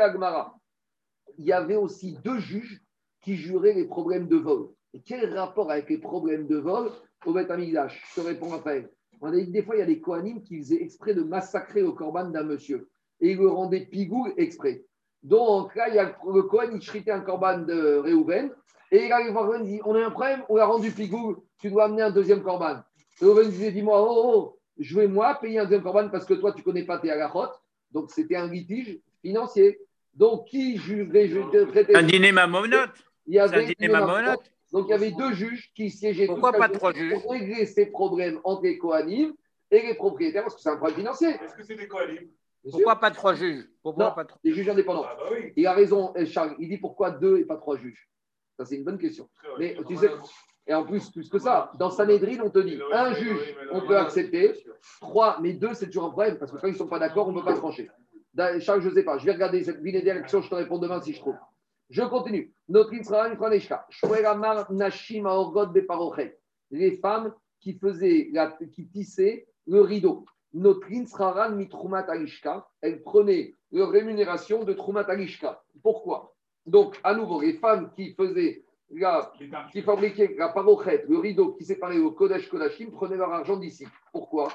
Il 1.39 1.45
y 1.45 1.53
avait 1.53 1.77
aussi 1.77 2.19
deux 2.25 2.41
juges 2.41 2.83
qui 3.23 3.37
juraient 3.37 3.75
les 3.75 3.85
problèmes 3.87 4.27
de 4.27 4.37
vol. 4.37 4.71
Et 4.93 5.01
quel 5.01 5.33
rapport 5.39 5.71
avec 5.71 5.89
les 5.89 5.99
problèmes 5.99 6.49
de 6.49 6.57
vol? 6.57 6.91
Au 7.27 7.33
Beth 7.33 7.49
Amigdash 7.51 8.03
Je 8.11 8.21
te 8.21 8.27
réponds 8.27 8.53
après. 8.53 8.91
On 9.21 9.29
a 9.29 9.37
dit 9.37 9.47
que 9.47 9.53
des 9.53 9.63
fois, 9.63 9.77
il 9.77 9.81
y 9.81 9.83
a 9.83 9.87
des 9.87 10.01
Kohanim 10.01 10.43
qui 10.43 10.59
faisaient 10.59 10.83
exprès 10.83 11.15
de 11.15 11.23
massacrer 11.23 11.83
le 11.83 11.93
corban 11.93 12.29
d'un 12.29 12.43
monsieur. 12.43 12.89
Et 13.21 13.33
ils 13.33 13.39
le 13.39 13.49
rendaient 13.49 13.87
pigou 13.87 14.27
exprès. 14.37 14.85
Donc 15.23 15.77
là, 15.77 15.89
il 15.89 15.95
y 15.95 15.99
a 15.99 16.17
le 16.27 16.43
Kohen, 16.43 16.71
il 16.75 16.83
shritait 16.83 17.13
un 17.13 17.21
corban 17.21 17.59
de 17.59 17.99
Réhouven. 17.99 18.51
Et 18.91 19.13
Réhouven, 19.13 19.65
il 19.65 19.77
dit 19.77 19.81
On 19.85 19.95
a 19.95 20.05
un 20.05 20.11
problème, 20.11 20.43
on 20.49 20.57
l'a 20.57 20.67
rendu 20.67 20.91
pigou, 20.91 21.45
tu 21.59 21.71
dois 21.71 21.85
amener 21.85 22.03
un 22.03 22.11
deuxième 22.11 22.43
corban. 22.43 22.83
Réhouven 23.21 23.51
disait 23.51 23.73
Dis-moi, 23.73 24.01
oh, 24.01 24.23
oh, 24.25 24.59
je 24.79 24.99
vais 24.99 25.09
moi 25.09 25.39
payer 25.41 25.59
un 25.59 25.65
deuxième 25.65 25.83
corban 25.83 26.09
parce 26.09 26.25
que 26.25 26.35
toi, 26.35 26.53
tu 26.53 26.61
ne 26.61 26.65
connais 26.65 26.85
pas 26.85 26.99
tes 26.99 27.11
halachot. 27.11 27.53
Donc 27.91 28.11
c'était 28.11 28.37
un 28.37 28.49
litige 28.49 28.99
financier. 29.23 29.81
Donc 30.15 30.47
qui 30.49 30.77
jugerait 30.77 31.29
je 31.29 31.97
Un 31.97 32.03
dîner 32.03 32.33
mamonote. 32.33 32.91
Il 33.27 33.35
y 33.35 33.49
C'est 33.49 33.55
un 33.55 33.63
dîner 33.63 33.89
mamonote. 33.89 34.41
donc 34.73 34.87
il 34.89 34.91
y 34.91 34.95
avait 34.95 35.11
deux 35.13 35.33
juges 35.33 35.71
qui 35.75 35.91
siégeaient 35.91 36.27
Pourquoi 36.27 36.53
pas 36.53 36.69
trois 36.69 36.93
juges 36.93 37.13
pour 37.23 37.33
régler 37.33 37.67
ces 37.67 37.87
problèmes 37.87 38.41
entre 38.43 38.65
les 38.65 38.79
Kohanim 38.79 39.35
et 39.71 39.83
les 39.83 39.95
propriétaires 39.95 40.43
parce 40.43 40.57
que 40.57 40.61
c'est 40.61 40.71
un 40.71 40.77
problème 40.77 40.99
financier. 40.99 41.29
Est-ce 41.29 41.55
que 41.55 41.63
c'est 41.63 41.77
des 41.77 41.87
sûr. 41.87 42.29
Pourquoi 42.71 42.97
pas 42.97 43.11
trois 43.11 43.35
juges? 43.35 43.69
Pourquoi 43.83 44.07
Non. 44.07 44.15
pas 44.15 44.25
trois 44.25 44.41
Des 44.43 44.53
juges 44.53 44.69
indépendants. 44.69 45.07
Ah 45.09 45.17
bah 45.19 45.29
oui. 45.33 45.53
Il 45.57 45.67
a 45.67 45.73
raison, 45.73 46.13
Charles. 46.27 46.57
Il 46.59 46.69
dit 46.69 46.79
pourquoi 46.79 47.11
deux 47.11 47.39
et 47.39 47.45
pas 47.45 47.57
trois 47.57 47.77
juges? 47.77 48.09
Ça, 48.59 48.65
c'est 48.65 48.77
une 48.77 48.85
bonne 48.85 48.99
question. 48.99 49.29
Mais 49.59 49.77
tu 49.87 49.97
sais, 49.97 50.11
et 50.69 50.75
en 50.75 50.85
plus, 50.85 51.11
plus 51.11 51.29
que 51.31 51.39
ça, 51.39 51.73
dans 51.79 51.91
Sanhedrin, 51.91 52.41
on 52.45 52.51
te 52.51 52.59
dit 52.59 52.79
un 52.93 53.15
juge, 53.15 53.57
on 53.73 53.81
peut 53.81 53.97
accepter. 53.97 54.53
Trois, 55.01 55.39
mais 55.41 55.55
deux, 55.55 55.73
c'est 55.73 55.87
toujours 55.87 56.05
un 56.05 56.11
problème 56.11 56.37
parce 56.39 56.53
que 56.53 56.59
quand 56.59 56.69
ils 56.69 56.73
ne 56.75 56.77
sont 56.77 56.87
pas 56.87 56.99
d'accord, 56.99 57.27
on 57.29 57.33
ne 57.33 57.41
peut 57.41 57.45
pas 57.47 57.55
trancher. 57.55 57.91
Charles, 58.61 58.83
je 58.83 58.91
ne 58.91 58.95
sais 58.95 59.03
pas. 59.03 59.17
Je 59.19 59.25
vais 59.25 59.33
regarder 59.33 59.65
cette 59.65 59.81
vidéo 59.81 60.03
d'élection, 60.03 60.43
je 60.43 60.51
te 60.51 60.55
réponds 60.55 60.79
demain 60.79 61.01
si 61.01 61.15
je 61.15 61.21
trouve. 61.21 61.37
Je 61.91 62.03
continue. 62.03 62.53
Notre. 62.69 62.91
Les 66.71 66.93
femmes 66.99 67.33
qui 67.61 67.79
faisaient, 67.79 68.29
la- 68.33 68.59
qui 68.73 68.87
tissaient 68.89 69.47
le 69.67 69.81
rideau. 69.81 70.27
Notre 70.53 70.87
Insraran 70.93 71.51
Mitrumat. 71.53 72.07
Elles 72.83 73.03
prenaient 73.03 73.55
leur 73.73 73.91
rémunération 73.91 74.65
de 74.65 74.75
Trumat 74.75 75.07
Alishka. 75.09 75.63
Pourquoi? 75.83 76.35
Donc, 76.67 77.01
à 77.03 77.15
nouveau, 77.15 77.41
les 77.41 77.55
femmes 77.55 77.91
qui 77.97 78.13
faisaient 78.15 78.63
la, 78.91 79.33
qui 79.73 79.83
fabriquaient 79.83 80.35
la 80.39 80.49
parochet, 80.49 81.05
le 81.09 81.19
rideau 81.19 81.53
qui 81.53 81.65
séparait 81.65 81.97
le 81.97 82.11
Kodesh 82.11 82.49
Kodashim, 82.49 82.91
prenaient 82.91 83.17
leur 83.17 83.33
argent 83.33 83.57
d'ici. 83.57 83.87
Pourquoi? 84.13 84.49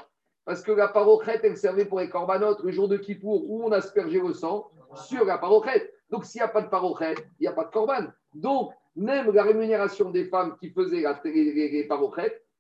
Parce 0.46 0.62
que 0.62 0.72
la 0.72 0.88
parochet, 0.88 1.40
elle 1.44 1.58
servait 1.58 1.86
pour 1.86 2.00
les 2.00 2.10
corbanotes 2.10 2.62
le 2.64 2.72
jour 2.72 2.88
de 2.88 2.98
Kippour 2.98 3.50
où 3.50 3.64
on 3.66 3.72
aspergeait 3.72 4.20
le 4.20 4.34
sang 4.34 4.70
sur 4.96 5.26
la 5.26 5.38
parochet. 5.38 5.92
Donc, 6.10 6.26
s'il 6.26 6.40
n'y 6.40 6.46
a 6.46 6.50
pas 6.50 6.62
de 6.62 6.68
parochet, 6.68 7.16
il 7.40 7.44
n'y 7.44 7.48
a 7.48 7.54
pas 7.54 7.64
de 7.66 7.72
corban. 7.72 8.08
Donc, 8.34 8.74
même 8.96 9.32
la 9.32 9.44
rémunération 9.44 10.12
des 10.12 10.26
femmes 10.26 10.56
qui 10.60 10.70
faisaient 10.70 11.02
la, 11.02 11.20
les, 11.24 11.54
les, 11.54 11.88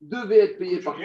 devait 0.02 0.40
être 0.40 0.58
payée 0.58 0.80
par 0.80 0.96
qui 0.96 1.04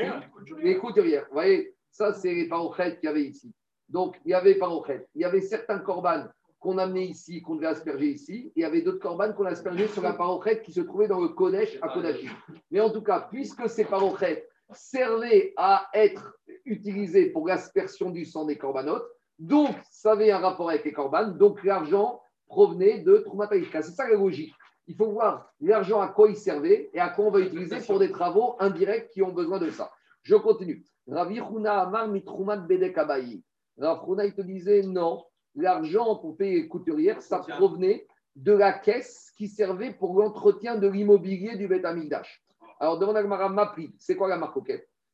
Les 0.63 0.79
couturières. 0.79 1.27
Vous 1.29 1.35
voyez, 1.35 1.75
ça, 1.91 2.13
c'est 2.13 2.33
les 2.33 2.49
parochets 2.49 2.97
qu'il 2.97 3.07
y 3.07 3.09
avait 3.09 3.25
ici. 3.25 3.53
Donc, 3.89 4.17
il 4.25 4.31
y 4.31 4.35
avait 4.35 4.55
parochets. 4.55 5.07
Il 5.15 5.23
y 5.23 5.25
avait 5.25 5.41
certains 5.41 5.79
corbanes 5.79 6.31
qu'on 6.61 6.79
amenait 6.79 7.07
ici, 7.07 7.41
qu'on 7.41 7.55
devait 7.55 7.69
asperger 7.69 8.11
ici. 8.11 8.47
Et 8.49 8.53
il 8.57 8.63
y 8.63 8.65
avait 8.65 8.83
d'autres 8.83 8.99
corbanes 8.99 9.35
qu'on 9.35 9.45
aspergeait 9.45 9.89
sur 9.89 10.03
la 10.03 10.13
parochet 10.13 10.63
qui 10.63 10.73
se 10.73 10.81
trouvait 10.81 11.09
dans 11.09 11.21
le 11.21 11.29
Kodesh 11.29 11.79
à 11.83 11.89
Kodashim. 11.89 12.31
Mais 12.71 12.81
en 12.81 12.91
tout 12.91 13.03
cas, 13.03 13.29
puisque 13.31 13.69
ces 13.69 13.85
parochets 13.85 14.49
servaient 14.73 15.55
à 15.57 15.89
être 15.95 16.37
utilisés 16.65 17.31
pour 17.31 17.47
l'aspersion 17.47 18.11
du 18.11 18.25
sang 18.25 18.45
des 18.45 18.59
corbanotes, 18.59 19.07
donc 19.39 19.75
ça 19.91 20.13
avait 20.13 20.33
un 20.33 20.39
rapport 20.39 20.69
avec 20.69 20.85
les 20.85 20.93
corbanes, 20.93 21.39
donc 21.39 21.63
l'argent 21.63 22.21
provenait 22.49 23.01
de 23.01 23.19
Troumataïka. 23.19 23.83
C'est 23.83 23.93
ça 23.93 24.09
la 24.09 24.17
logique. 24.17 24.55
Il 24.89 24.97
faut 24.97 25.11
voir 25.11 25.53
l'argent 25.61 26.01
à 26.01 26.09
quoi 26.09 26.29
il 26.29 26.37
servait 26.37 26.91
et 26.93 26.99
à 26.99 27.11
quoi 27.11 27.27
on 27.27 27.31
va 27.31 27.41
utiliser 27.41 27.79
pour 27.87 27.99
des 27.99 28.11
travaux 28.11 28.57
indirects 28.59 29.11
qui 29.11 29.23
ont 29.23 29.33
besoin 29.33 29.59
de 29.59 29.71
ça. 29.71 29.93
Je 30.23 30.35
continue. 30.35 30.85
Ravi 31.07 31.41
Amar 31.41 32.09
Mitrumat 32.09 32.57
Bedek 32.57 32.97
Abayi. 32.99 33.45
Il 33.77 34.35
te 34.35 34.43
disait 34.43 34.83
non, 34.83 35.25
l'argent 35.63 36.17
pour 36.17 36.37
payer 36.37 36.63
les 36.63 36.69
couturières, 36.69 37.23
ça 37.23 37.39
provenait 37.39 38.07
de 38.37 38.53
la 38.53 38.73
caisse 38.73 39.33
qui 39.37 39.49
servait 39.49 39.93
pour 39.93 40.19
l'entretien 40.19 40.77
de 40.77 40.89
l'immobilier 40.89 41.57
du 41.57 41.67
Beth 41.69 41.85
Amikdash. 41.85 42.43
Alors, 42.81 42.99
demande 42.99 43.17
à 43.17 43.23
Gmara 43.23 43.49
Mapri, 43.49 43.93
c'est 43.99 44.17
quoi 44.17 44.29
la 44.29 44.37
marque 44.37 44.59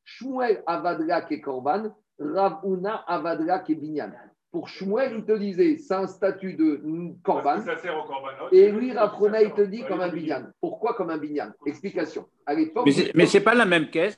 Shmuel 0.04 0.62
Avadlak 0.66 1.32
et 1.32 1.40
Korban, 1.40 1.94
Rav 2.18 2.60
Huna 2.64 2.96
Avadlak 3.06 3.70
et 3.70 3.74
Binyan. 3.74 4.12
Pour 4.50 4.68
Shmuel, 4.68 5.14
il 5.16 5.24
te 5.24 5.32
disait, 5.32 5.78
c'est 5.78 5.94
un 5.94 6.06
statut 6.06 6.54
de 6.54 6.80
korban. 7.24 7.60
Ça 7.62 7.76
sert 7.78 7.98
au 7.98 8.06
korbanot. 8.06 8.50
Et 8.52 8.70
lui, 8.70 8.92
Rafrona, 8.92 9.42
il 9.42 9.52
te 9.52 9.62
dit 9.62 9.82
comme 9.84 10.00
un 10.00 10.08
binyan. 10.08 10.46
Pourquoi 10.60 10.94
comme 10.94 11.10
un 11.10 11.18
binyan? 11.18 11.52
Explication. 11.66 12.28
À. 12.46 12.54
Mais 12.54 13.26
c'est- 13.26 13.40
pas 13.40 13.54
la 13.54 13.64
même 13.64 13.90
caisse. 13.90 14.16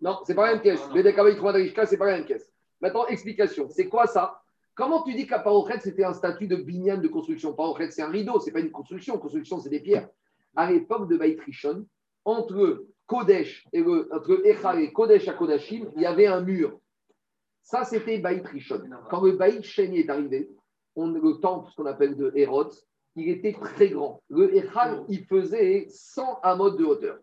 Non, 0.00 0.20
c'est 0.24 0.34
pas 0.34 0.46
la 0.46 0.52
même 0.54 0.62
caisse. 0.62 0.80
BDKB 0.94 1.36
Trumadaishka, 1.36 1.84
c'est 1.84 1.98
pas 1.98 2.06
la 2.06 2.16
même 2.16 2.24
caisse. 2.24 2.50
Maintenant, 2.80 3.06
explication. 3.06 3.68
C'est 3.68 3.88
quoi 3.88 4.06
ça? 4.06 4.41
Comment 4.74 5.02
tu 5.02 5.14
dis 5.14 5.26
qu'à 5.26 5.38
Parochet, 5.38 5.80
c'était 5.80 6.04
un 6.04 6.14
statut 6.14 6.46
de 6.46 6.56
binyan 6.56 6.98
de 6.98 7.08
construction? 7.08 7.52
Parochet, 7.52 7.90
c'est 7.90 8.02
un 8.02 8.10
rideau, 8.10 8.40
c'est 8.40 8.52
pas 8.52 8.60
une 8.60 8.70
construction. 8.70 9.18
Construction, 9.18 9.58
c'est 9.58 9.68
des 9.68 9.80
pierres. 9.80 10.08
À 10.56 10.70
l'époque 10.70 11.08
de 11.08 11.16
Baït 11.16 11.40
Rishon, 11.40 11.86
entre 12.24 12.86
Kodesh 13.06 13.66
et 13.72 13.82
entre 13.82 14.46
et 14.46 14.92
Kodesh 14.92 15.28
à 15.28 15.34
Kodashim, 15.34 15.90
il 15.96 16.02
y 16.02 16.06
avait 16.06 16.26
un 16.26 16.40
mur. 16.40 16.78
Ça, 17.62 17.84
c'était 17.84 18.18
Baït 18.18 18.46
Rishon. 18.46 18.82
Quand 19.10 19.22
le 19.22 19.32
Baït 19.32 19.62
Sheni 19.62 20.00
est 20.00 20.10
arrivé, 20.10 20.50
on, 20.96 21.08
le 21.08 21.40
temple, 21.40 21.70
ce 21.70 21.76
qu'on 21.76 21.86
appelle 21.86 22.16
de 22.16 22.32
Hérod, 22.34 22.72
il 23.16 23.28
était 23.28 23.52
très 23.52 23.90
grand. 23.90 24.22
Le 24.30 24.56
Echal, 24.56 25.04
il 25.08 25.24
faisait 25.26 25.86
100 25.88 26.40
amotes 26.42 26.78
de 26.78 26.84
hauteur. 26.84 27.18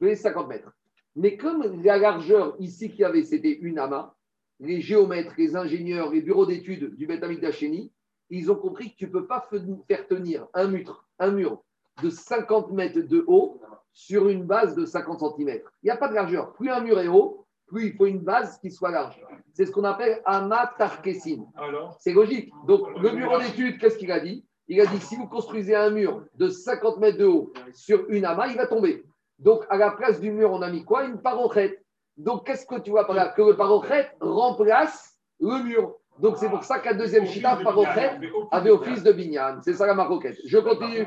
Il 0.00 0.08
faisait 0.08 0.22
50 0.22 0.48
mètres. 0.48 0.70
Mais 1.16 1.36
comme 1.36 1.82
la 1.82 1.98
largeur 1.98 2.56
ici 2.60 2.90
qu'il 2.90 3.00
y 3.00 3.04
avait, 3.04 3.24
c'était 3.24 3.52
une 3.52 3.78
amas, 3.78 4.14
les 4.60 4.80
géomètres, 4.80 5.34
les 5.36 5.56
ingénieurs, 5.56 6.10
les 6.10 6.22
bureaux 6.22 6.46
d'études 6.46 6.94
du 6.96 7.06
Beth 7.06 7.20
d'Acheni, 7.20 7.92
ils 8.30 8.50
ont 8.50 8.56
compris 8.56 8.92
que 8.92 8.96
tu 8.96 9.06
ne 9.06 9.10
peux 9.12 9.26
pas 9.26 9.48
faire 9.88 10.06
tenir 10.08 10.46
un 10.54 10.68
mur, 10.68 11.04
un 11.18 11.30
mur 11.30 11.62
de 12.02 12.10
50 12.10 12.72
mètres 12.72 13.00
de 13.00 13.24
haut 13.26 13.60
sur 13.92 14.28
une 14.28 14.44
base 14.44 14.74
de 14.74 14.84
50 14.84 15.20
cm. 15.20 15.60
Il 15.82 15.86
n'y 15.86 15.90
a 15.90 15.96
pas 15.96 16.08
de 16.08 16.14
largeur. 16.14 16.52
Plus 16.52 16.70
un 16.70 16.80
mur 16.80 16.98
est 17.00 17.08
haut, 17.08 17.46
plus 17.66 17.86
il 17.86 17.92
faut 17.94 18.06
une 18.06 18.20
base 18.20 18.58
qui 18.58 18.70
soit 18.70 18.90
large. 18.90 19.20
C'est 19.54 19.66
ce 19.66 19.70
qu'on 19.70 19.84
appelle 19.84 20.20
amat 20.24 20.74
tarkesim. 20.78 21.46
Alors? 21.56 21.96
C'est 22.00 22.12
logique. 22.12 22.52
Donc, 22.66 22.86
le 23.00 23.10
bureau 23.10 23.38
d'études, 23.38 23.78
qu'est-ce 23.78 23.96
qu'il 23.96 24.12
a 24.12 24.20
dit? 24.20 24.44
Il 24.68 24.80
a 24.80 24.86
dit 24.86 25.00
si 25.00 25.16
vous 25.16 25.28
construisez 25.28 25.74
un 25.74 25.90
mur 25.90 26.24
de 26.34 26.48
50 26.48 26.98
mètres 26.98 27.18
de 27.18 27.24
haut 27.24 27.52
sur 27.72 28.04
une 28.10 28.24
amas, 28.24 28.48
il 28.48 28.56
va 28.56 28.66
tomber. 28.66 29.04
Donc, 29.38 29.64
à 29.70 29.76
la 29.76 29.92
place 29.92 30.20
du 30.20 30.30
mur, 30.30 30.50
on 30.50 30.62
a 30.62 30.70
mis 30.70 30.84
quoi? 30.84 31.04
Une 31.04 31.20
parochette. 31.20 31.82
Donc, 32.16 32.46
qu'est-ce 32.46 32.66
que 32.66 32.80
tu 32.80 32.90
vois 32.90 33.06
par 33.06 33.16
là 33.16 33.28
Que 33.28 33.42
le 33.42 33.56
parochette 33.56 34.16
remplace 34.20 35.18
le 35.40 35.62
mur. 35.62 35.96
Donc, 36.18 36.38
c'est 36.38 36.48
pour 36.48 36.64
ça 36.64 36.78
qu'à 36.78 36.94
deuxième 36.94 37.26
chita, 37.26 37.56
parochette 37.62 38.18
avait 38.50 38.70
office 38.70 39.02
de 39.02 39.12
binyan. 39.12 39.58
C'est 39.62 39.74
ça 39.74 39.86
la 39.86 39.94
maroquette. 39.94 40.38
Je 40.46 40.58
continue. 40.58 41.06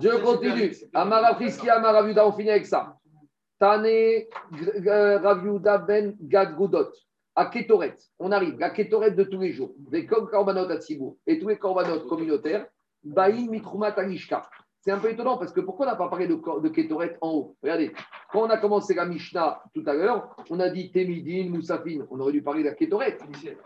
Je 0.00 0.22
continue. 0.22 0.74
Amara 0.92 1.34
Friski, 1.36 1.70
Amara 1.70 2.00
Ravuda, 2.00 2.26
on 2.26 2.32
finit 2.32 2.50
avec 2.50 2.66
ça. 2.66 2.96
Tane 3.62 3.86
euh, 3.86 5.18
Raviuda 5.18 5.78
Ben 5.78 6.16
Gad 6.20 6.56
Gudot. 6.56 6.90
À 7.36 7.46
Ketoret, 7.46 7.96
on 8.18 8.32
arrive, 8.32 8.58
la 8.58 8.70
Ketoret 8.70 9.12
de 9.12 9.22
tous 9.22 9.40
les 9.40 9.52
jours, 9.52 9.72
des 9.78 10.04
comme 10.04 10.28
Korbanot 10.28 10.68
à 10.70 10.78
Tzibur 10.78 11.14
et 11.26 11.38
tous 11.38 11.48
les 11.48 11.56
Korbanot 11.56 12.00
communautaires, 12.00 12.66
Baïn 13.02 13.48
Mitrumat 13.48 13.94
Alishka. 13.96 14.42
C'est 14.82 14.90
un 14.90 14.98
peu 14.98 15.10
étonnant 15.10 15.38
parce 15.38 15.52
que 15.52 15.60
pourquoi 15.60 15.86
on 15.86 15.90
n'a 15.90 15.94
pas 15.94 16.08
parlé 16.08 16.26
de, 16.26 16.34
Ketoret 16.34 17.16
en 17.20 17.30
haut? 17.30 17.56
Regardez, 17.62 17.92
quand 18.32 18.42
on 18.42 18.50
a 18.50 18.58
commencé 18.58 18.94
la 18.94 19.06
Mishnah 19.06 19.62
tout 19.72 19.84
à 19.86 19.94
l'heure, 19.94 20.34
on 20.50 20.58
a 20.58 20.70
dit 20.70 20.90
Temidin, 20.90 21.50
Moussafin. 21.50 22.04
On 22.10 22.18
aurait 22.18 22.32
dû 22.32 22.42
parler 22.42 22.64
de 22.64 22.68
la 22.68 22.74
Ketoret. 22.74 23.16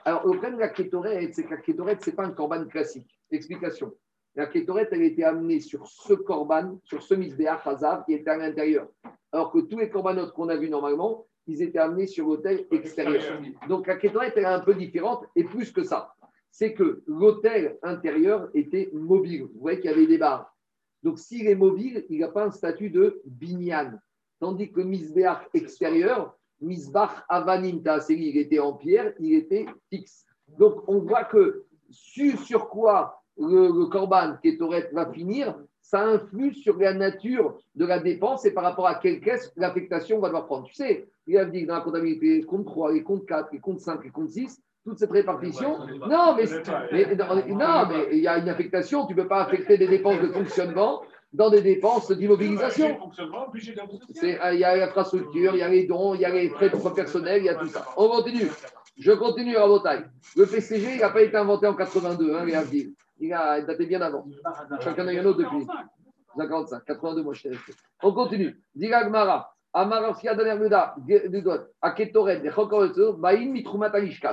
Alors, 0.04 0.26
le 0.26 0.32
problème 0.32 0.56
de 0.56 0.60
la 0.60 0.68
Ketoret, 0.68 1.30
c'est 1.32 1.44
que 1.44 1.52
la 1.52 1.56
Ketoret, 1.56 1.96
ce 2.02 2.10
n'est 2.10 2.16
pas 2.16 2.26
un 2.26 2.32
korban 2.32 2.66
classique. 2.66 3.08
Explication. 3.30 3.94
La 4.34 4.44
Ketoret, 4.44 4.88
elle 4.92 5.00
a 5.00 5.04
été 5.04 5.24
amenée 5.24 5.60
sur 5.60 5.86
ce 5.86 6.12
korban, 6.12 6.78
sur 6.84 7.02
ce 7.02 7.14
misbéach 7.14 7.66
Hazav 7.66 8.04
qui 8.04 8.12
était 8.12 8.28
à 8.28 8.36
l'intérieur. 8.36 8.86
Alors 9.32 9.50
que 9.50 9.60
tous 9.60 9.78
les 9.78 9.88
korbanot 9.88 10.32
qu'on 10.32 10.50
a 10.50 10.56
vus 10.56 10.68
normalement, 10.68 11.24
ils 11.46 11.62
étaient 11.62 11.78
amenés 11.78 12.08
sur 12.08 12.26
l'autel 12.26 12.66
extérieur. 12.70 13.22
Donc 13.70 13.86
la 13.86 13.96
Ketoret, 13.96 14.34
elle 14.36 14.42
est 14.42 14.46
un 14.46 14.60
peu 14.60 14.74
différente 14.74 15.24
et 15.34 15.44
plus 15.44 15.72
que 15.72 15.82
ça. 15.82 16.12
C'est 16.50 16.74
que 16.74 17.02
l'autel 17.06 17.78
intérieur 17.82 18.50
était 18.52 18.90
mobile. 18.92 19.44
Vous 19.54 19.60
voyez 19.60 19.80
qu'il 19.80 19.90
y 19.90 19.94
avait 19.94 20.06
des 20.06 20.18
barres. 20.18 20.52
Donc 21.06 21.20
s'il 21.20 21.46
est 21.46 21.54
mobile, 21.54 22.04
il 22.10 22.18
n'a 22.18 22.26
pas 22.26 22.46
un 22.46 22.50
statut 22.50 22.90
de 22.90 23.22
binyan. 23.26 23.92
Tandis 24.40 24.72
que 24.72 24.80
misbéach 24.80 25.48
extérieur, 25.54 26.36
misbach 26.60 27.24
avanim 27.28 27.80
ta'aseri, 27.80 28.30
il 28.30 28.38
était 28.38 28.58
en 28.58 28.72
pierre, 28.72 29.12
il 29.20 29.34
était 29.34 29.66
fixe. 29.88 30.26
Donc 30.58 30.82
on 30.88 30.98
voit 30.98 31.22
que 31.22 31.64
sur, 31.90 32.68
quoi 32.68 33.22
le, 33.38 33.68
le 33.68 33.86
korban 33.86 34.36
Ketoret 34.42 34.90
va 34.92 35.12
finir, 35.12 35.56
ça 35.80 36.02
influe 36.02 36.52
sur 36.52 36.76
la 36.76 36.92
nature 36.92 37.56
de 37.76 37.86
la 37.86 38.00
dépense 38.00 38.44
et 38.44 38.50
par 38.50 38.64
rapport 38.64 38.88
à 38.88 38.96
quelle 38.96 39.20
caisse 39.20 39.52
l'affectation 39.54 40.18
va 40.18 40.26
devoir 40.26 40.46
prendre. 40.46 40.66
Tu 40.66 40.74
sais, 40.74 41.08
il 41.28 41.38
a 41.38 41.44
dit 41.44 41.66
dans 41.66 41.76
la 41.76 41.82
comptabilité, 41.82 42.38
les 42.38 42.42
comptes 42.42 42.66
3, 42.66 42.94
les 42.94 43.04
comptes 43.04 43.26
4, 43.26 43.52
les 43.52 43.60
comptes 43.60 43.78
5, 43.78 44.02
les 44.02 44.10
comptes 44.10 44.30
6, 44.30 44.60
toute 44.86 44.98
cette 45.00 45.10
répartition. 45.10 45.78
Non, 46.08 46.36
mais, 46.36 46.44
mais- 46.92 47.16
non, 47.54 47.86
mais 47.88 48.08
il 48.12 48.18
y 48.20 48.28
a 48.28 48.38
une 48.38 48.48
affectation, 48.48 49.04
tu 49.06 49.14
ne 49.14 49.22
peux 49.22 49.28
pas 49.28 49.42
affecter 49.42 49.76
des 49.76 49.88
dépenses 49.88 50.20
de 50.20 50.28
fonctionnement 50.28 51.02
dans 51.32 51.50
des 51.50 51.60
dépenses 51.60 52.10
d'immobilisation. 52.12 52.96
Euh, 54.22 54.52
Il 54.54 54.60
y 54.60 54.64
a 54.64 54.76
l'infrastructure, 54.76 55.54
il 55.54 55.58
y 55.58 55.62
a 55.62 55.68
les 55.68 55.86
dons, 55.86 56.14
il 56.14 56.20
y 56.20 56.24
a 56.24 56.30
les 56.30 56.48
frais 56.50 56.70
de 56.70 56.94
personnel, 56.94 57.42
il 57.42 57.46
y 57.46 57.48
a 57.48 57.56
tout 57.56 57.66
ça. 57.66 57.84
On 57.96 58.08
continue. 58.08 58.48
Je 58.96 59.12
continue 59.12 59.56
à 59.56 59.66
Botaille. 59.66 60.04
Le 60.36 60.46
PCG, 60.46 60.94
il 60.94 61.00
n'a 61.00 61.10
pas 61.10 61.20
été 61.22 61.36
inventé 61.36 61.66
en 61.66 61.74
82, 61.74 62.34
hein, 62.36 62.44
les 62.44 62.54
Avdil. 62.54 62.94
Il 63.18 63.32
a 63.32 63.60
daté 63.60 63.86
bien 63.86 64.00
avant. 64.02 64.24
Chacun 64.80 65.06
a 65.08 65.12
eu 65.12 65.18
un 65.18 65.24
autre 65.26 65.38
depuis. 65.40 65.66
55, 66.36 66.84
82, 66.84 67.22
moi 67.22 67.34
je 67.34 67.40
suis 67.40 67.48
resté. 67.48 67.72
On 68.02 68.12
continue. 68.12 68.56
Diga 68.74 69.04
Gmara. 69.04 69.55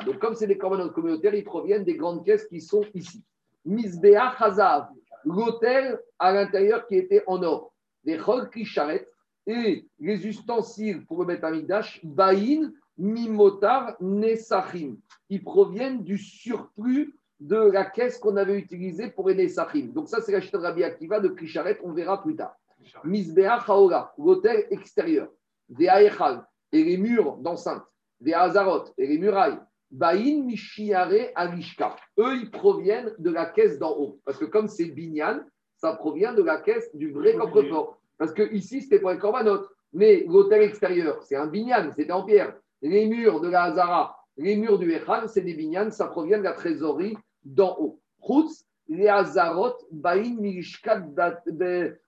Donc, 0.05 0.19
comme 0.19 0.35
c'est 0.35 0.47
des 0.47 0.57
corbanotes 0.57 0.93
communautaires, 0.93 1.35
ils 1.35 1.43
proviennent 1.43 1.83
des 1.83 1.95
grandes 1.95 2.23
caisses 2.23 2.45
qui 2.45 2.61
sont 2.61 2.85
ici. 2.93 3.21
Misbea 3.65 4.35
Chazav, 4.37 4.87
l'hôtel 5.25 5.99
à 6.17 6.31
l'intérieur 6.31 6.87
qui 6.87 6.95
était 6.95 7.23
en 7.27 7.43
or. 7.43 7.73
Des 8.05 8.17
Kisharet 8.53 9.05
et 9.45 9.85
les 9.99 10.25
ustensiles 10.25 11.05
pour 11.05 11.19
le 11.19 11.25
mettre 11.25 11.43
Amigdash, 11.43 11.99
Baïn 12.05 12.71
Mimotar 12.97 13.97
Nesachim. 13.99 14.95
Ils 15.29 15.43
proviennent 15.43 16.03
du 16.03 16.17
surplus 16.17 17.17
de 17.41 17.57
la 17.57 17.83
caisse 17.83 18.17
qu'on 18.17 18.37
avait 18.37 18.57
utilisée 18.57 19.09
pour 19.09 19.27
les 19.27 19.35
Nesachim. 19.35 19.87
Donc, 19.87 20.07
ça, 20.07 20.21
c'est 20.21 20.31
la 20.31 20.39
chute 20.39 20.53
de 20.53 20.59
Rabbi 20.59 20.85
Akiva 20.85 21.19
de 21.19 21.27
Kisharet, 21.27 21.81
on 21.83 21.91
verra 21.91 22.23
plus 22.23 22.37
tard. 22.37 22.55
Misbea 23.03 23.59
Chaola, 23.65 24.13
l'hôtel 24.17 24.67
extérieur, 24.71 25.29
des 25.69 25.87
Aechal 25.87 26.45
et 26.71 26.83
les 26.83 26.97
murs 26.97 27.37
d'enceinte, 27.37 27.83
des 28.19 28.33
Hazarot 28.33 28.85
et 28.97 29.07
les 29.07 29.17
murailles, 29.17 29.59
Baïn 29.91 30.43
Mishiare 30.45 31.29
Alishka. 31.35 31.95
Eux, 32.17 32.35
ils 32.37 32.49
proviennent 32.49 33.13
de 33.19 33.29
la 33.29 33.45
caisse 33.45 33.77
d'en 33.77 33.91
haut. 33.91 34.19
Parce 34.25 34.39
que 34.39 34.45
comme 34.45 34.67
c'est 34.67 34.85
Binyan, 34.85 35.41
ça 35.77 35.93
provient 35.93 36.33
de 36.33 36.41
la 36.41 36.57
caisse 36.57 36.89
du 36.95 37.11
vrai 37.11 37.35
coffre-fort. 37.35 37.99
Parce 38.17 38.33
que 38.33 38.51
ici, 38.53 38.81
c'était 38.81 38.99
pour 38.99 39.11
les 39.11 39.19
corbanotes. 39.19 39.69
Mais 39.93 40.25
l'hôtel 40.27 40.63
extérieur, 40.63 41.21
c'est 41.21 41.35
un 41.35 41.45
Binyan, 41.45 41.91
c'était 41.95 42.11
en 42.11 42.23
pierre. 42.23 42.55
Les 42.81 43.05
murs 43.05 43.39
de 43.39 43.49
la 43.49 43.63
Hazara, 43.65 44.17
les 44.37 44.55
murs 44.55 44.79
du 44.79 44.91
Echal, 44.91 45.29
c'est 45.29 45.41
des 45.41 45.53
Binyan, 45.53 45.91
ça 45.91 46.07
provient 46.07 46.39
de 46.39 46.43
la 46.43 46.53
trésorerie 46.53 47.15
d'en 47.43 47.77
haut. 47.79 47.99
Chutz, 48.25 48.65
les 48.87 49.07
Hazarot, 49.07 49.73
Baïn 49.91 50.39
Milishkat 50.39 51.03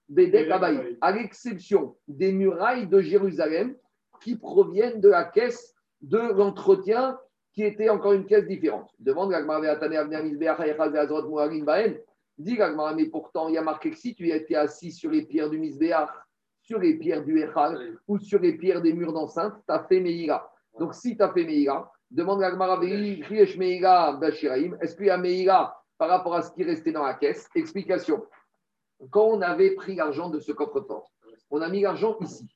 Bedek 0.09 0.51
Abaï, 0.51 0.97
à 1.01 1.11
l'exception 1.11 1.95
des 2.07 2.31
murailles 2.31 2.87
de 2.87 3.01
Jérusalem 3.01 3.75
qui 4.21 4.35
proviennent 4.35 5.01
de 5.01 5.09
la 5.09 5.23
caisse 5.23 5.75
de 6.01 6.17
l'entretien 6.17 7.17
qui 7.53 7.63
était 7.63 7.89
encore 7.89 8.13
une 8.13 8.25
caisse 8.25 8.45
différente. 8.45 8.91
Demande 8.99 9.31
l'Agmara 9.31 9.61
Ve'atane 9.61 9.95
Avner 9.95 10.21
Mizbeach 10.21 10.59
Hayachal 10.59 10.91
Ve'azrot 10.91 11.29
Moharim 11.29 11.63
Baen. 11.63 11.95
Dis 12.37 12.57
l'Agmara, 12.57 12.93
mais 12.93 13.05
pourtant, 13.05 13.47
il 13.47 13.55
y 13.55 13.57
a 13.57 13.61
marqué 13.61 13.91
que 13.91 13.97
si 13.97 14.13
tu 14.13 14.29
étais 14.29 14.55
assis 14.55 14.91
sur 14.91 15.09
les 15.09 15.23
pierres 15.23 15.49
du 15.49 15.57
Mizbeach, 15.57 16.09
sur 16.61 16.79
les 16.79 16.95
pierres 16.95 17.23
du 17.23 17.39
Echal 17.39 17.97
ou 18.07 18.19
sur 18.19 18.39
les 18.39 18.57
pierres 18.57 18.81
des 18.81 18.91
murs 18.91 19.13
d'enceinte, 19.13 19.53
tu 19.67 19.73
as 19.73 19.83
fait 19.85 20.01
Meïla. 20.01 20.49
Donc, 20.77 20.93
si 20.93 21.15
tu 21.15 21.23
as 21.23 21.31
fait 21.31 21.45
Meïla, 21.45 21.89
demande 22.11 22.41
l'Agmara 22.41 22.77
Ve'ich 22.79 23.57
Meïla 23.57 24.17
Bashiraim. 24.19 24.77
Est-ce 24.81 24.95
qu'il 24.95 25.05
y 25.05 25.09
a 25.09 25.17
Meïla 25.17 25.73
par 25.97 26.09
rapport 26.09 26.35
à 26.35 26.41
ce 26.41 26.51
qui 26.51 26.63
restait 26.63 26.91
dans 26.91 27.03
la 27.03 27.13
caisse 27.13 27.47
Explication. 27.55 28.25
Quand 29.09 29.25
on 29.25 29.41
avait 29.41 29.71
pris 29.71 29.95
l'argent 29.95 30.29
de 30.29 30.39
ce 30.39 30.51
coffre-fort, 30.51 31.11
on 31.49 31.61
a 31.61 31.69
mis 31.69 31.81
l'argent 31.81 32.17
ici. 32.21 32.47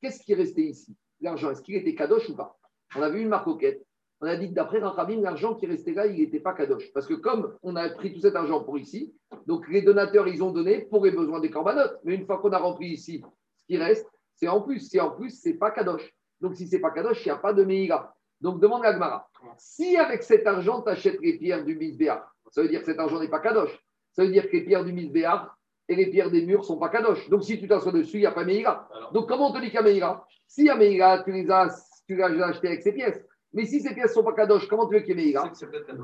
Qu'est-ce 0.00 0.22
qui 0.22 0.34
restait 0.34 0.62
ici? 0.62 0.96
L'argent, 1.20 1.50
est-ce 1.50 1.62
qu'il 1.62 1.74
était 1.74 1.94
kadosh 1.94 2.28
ou 2.28 2.36
pas? 2.36 2.56
On 2.96 3.02
a 3.02 3.08
vu 3.08 3.20
une 3.20 3.28
marcoquette. 3.28 3.84
On 4.20 4.26
a 4.26 4.36
dit 4.36 4.48
que 4.48 4.54
d'après 4.54 4.78
Rachamim, 4.80 5.20
l'argent 5.20 5.54
qui 5.54 5.66
restait 5.66 5.92
là, 5.92 6.06
il 6.06 6.18
n'était 6.18 6.40
pas 6.40 6.52
kadosh. 6.52 6.92
Parce 6.92 7.06
que 7.06 7.14
comme 7.14 7.56
on 7.62 7.76
a 7.76 7.88
pris 7.90 8.12
tout 8.12 8.20
cet 8.20 8.34
argent 8.34 8.64
pour 8.64 8.78
ici, 8.78 9.14
donc 9.46 9.68
les 9.68 9.82
donateurs, 9.82 10.26
ils 10.26 10.42
ont 10.42 10.50
donné 10.50 10.82
pour 10.82 11.04
les 11.04 11.12
besoins 11.12 11.40
des 11.40 11.50
corbanotes. 11.50 11.98
Mais 12.04 12.14
une 12.14 12.26
fois 12.26 12.38
qu'on 12.38 12.50
a 12.52 12.58
rempli 12.58 12.88
ici, 12.88 13.22
ce 13.56 13.64
qui 13.66 13.76
reste, 13.76 14.08
c'est 14.34 14.48
en 14.48 14.60
plus. 14.60 14.80
Si 14.80 15.00
en 15.00 15.10
plus, 15.10 15.30
c'est 15.30 15.54
pas 15.54 15.70
kadosh. 15.70 16.12
Donc 16.40 16.56
si 16.56 16.66
c'est 16.66 16.80
pas 16.80 16.90
kadosh, 16.90 17.24
il 17.24 17.28
n'y 17.28 17.32
a 17.32 17.36
pas 17.36 17.52
de 17.52 17.64
meïga. 17.64 18.12
Donc 18.40 18.60
demande 18.60 18.84
à 18.84 18.92
Gmara. 18.92 19.28
Si 19.56 19.96
avec 19.96 20.22
cet 20.22 20.46
argent, 20.46 20.82
tu 20.82 20.90
achètes 20.90 21.20
les 21.20 21.38
pierres 21.38 21.64
du 21.64 21.76
Misbéar, 21.76 22.34
ça 22.50 22.62
veut 22.62 22.68
dire 22.68 22.80
que 22.80 22.86
cet 22.86 22.98
argent 22.98 23.20
n'est 23.20 23.28
pas 23.28 23.40
kadosh. 23.40 23.78
Ça 24.12 24.24
veut 24.24 24.30
dire 24.30 24.48
que 24.48 24.56
les 24.56 24.64
pierres 24.64 24.84
du 24.84 24.92
Misbéar 24.92 25.56
et 25.88 25.96
les 25.96 26.06
pierres 26.10 26.30
des 26.30 26.44
murs 26.44 26.60
ne 26.60 26.64
sont 26.64 26.78
pas 26.78 26.88
kadosh. 26.88 27.28
Donc 27.28 27.44
si 27.44 27.58
tu 27.58 27.68
t'assois 27.68 27.92
dessus, 27.92 28.18
il 28.18 28.20
n'y 28.20 28.26
a 28.26 28.32
pas 28.32 28.44
meïga. 28.44 28.88
Donc 29.12 29.28
comment 29.28 29.50
on 29.50 29.52
te 29.52 29.60
dit 29.60 29.66
qu'il 29.66 29.74
y 29.74 29.78
a 29.78 29.82
meïga 29.82 30.24
Si 30.46 30.62
il 30.62 30.66
y 30.66 30.70
a 30.70 30.76
meïga, 30.76 31.22
tu 31.24 31.32
les 31.32 31.50
as, 31.50 32.02
tu 32.06 32.16
les 32.16 32.22
as 32.22 32.46
achetées 32.46 32.68
avec 32.68 32.82
ces 32.82 32.92
pièces. 32.92 33.20
Mais 33.52 33.64
si 33.64 33.80
ces 33.80 33.94
pièces 33.94 34.10
ne 34.10 34.14
sont 34.14 34.24
pas 34.24 34.34
kadosh, 34.34 34.68
comment 34.68 34.86
tu 34.86 34.94
veux 34.94 35.00
qu'il 35.00 35.18
y 35.18 35.22
ait 35.22 35.26
Meïra. 35.26 35.50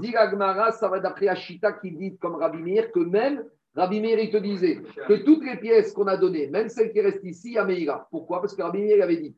Dit 0.00 0.12
ça 0.12 0.88
va 0.88 1.00
d'après 1.00 1.28
Ashita 1.28 1.72
qui 1.74 1.92
dit 1.92 2.16
comme 2.16 2.36
Rabbi 2.36 2.62
Meir 2.62 2.90
que 2.90 3.00
même 3.00 3.44
Rabbi 3.74 4.00
Meir, 4.00 4.18
il 4.20 4.30
te 4.30 4.36
disait 4.36 4.80
que 5.08 5.24
toutes 5.24 5.44
les 5.44 5.56
pièces 5.56 5.92
qu'on 5.92 6.06
a 6.06 6.16
données, 6.16 6.46
même 6.46 6.68
celles 6.68 6.92
qui 6.92 7.00
restent 7.00 7.24
ici, 7.24 7.48
il 7.48 7.54
y 7.54 7.58
a 7.58 7.64
Meïra. 7.64 8.06
Pourquoi? 8.10 8.40
Parce 8.40 8.54
que 8.54 8.62
Rabbi 8.62 8.80
Meir 8.80 9.02
avait 9.02 9.16
dit 9.16 9.36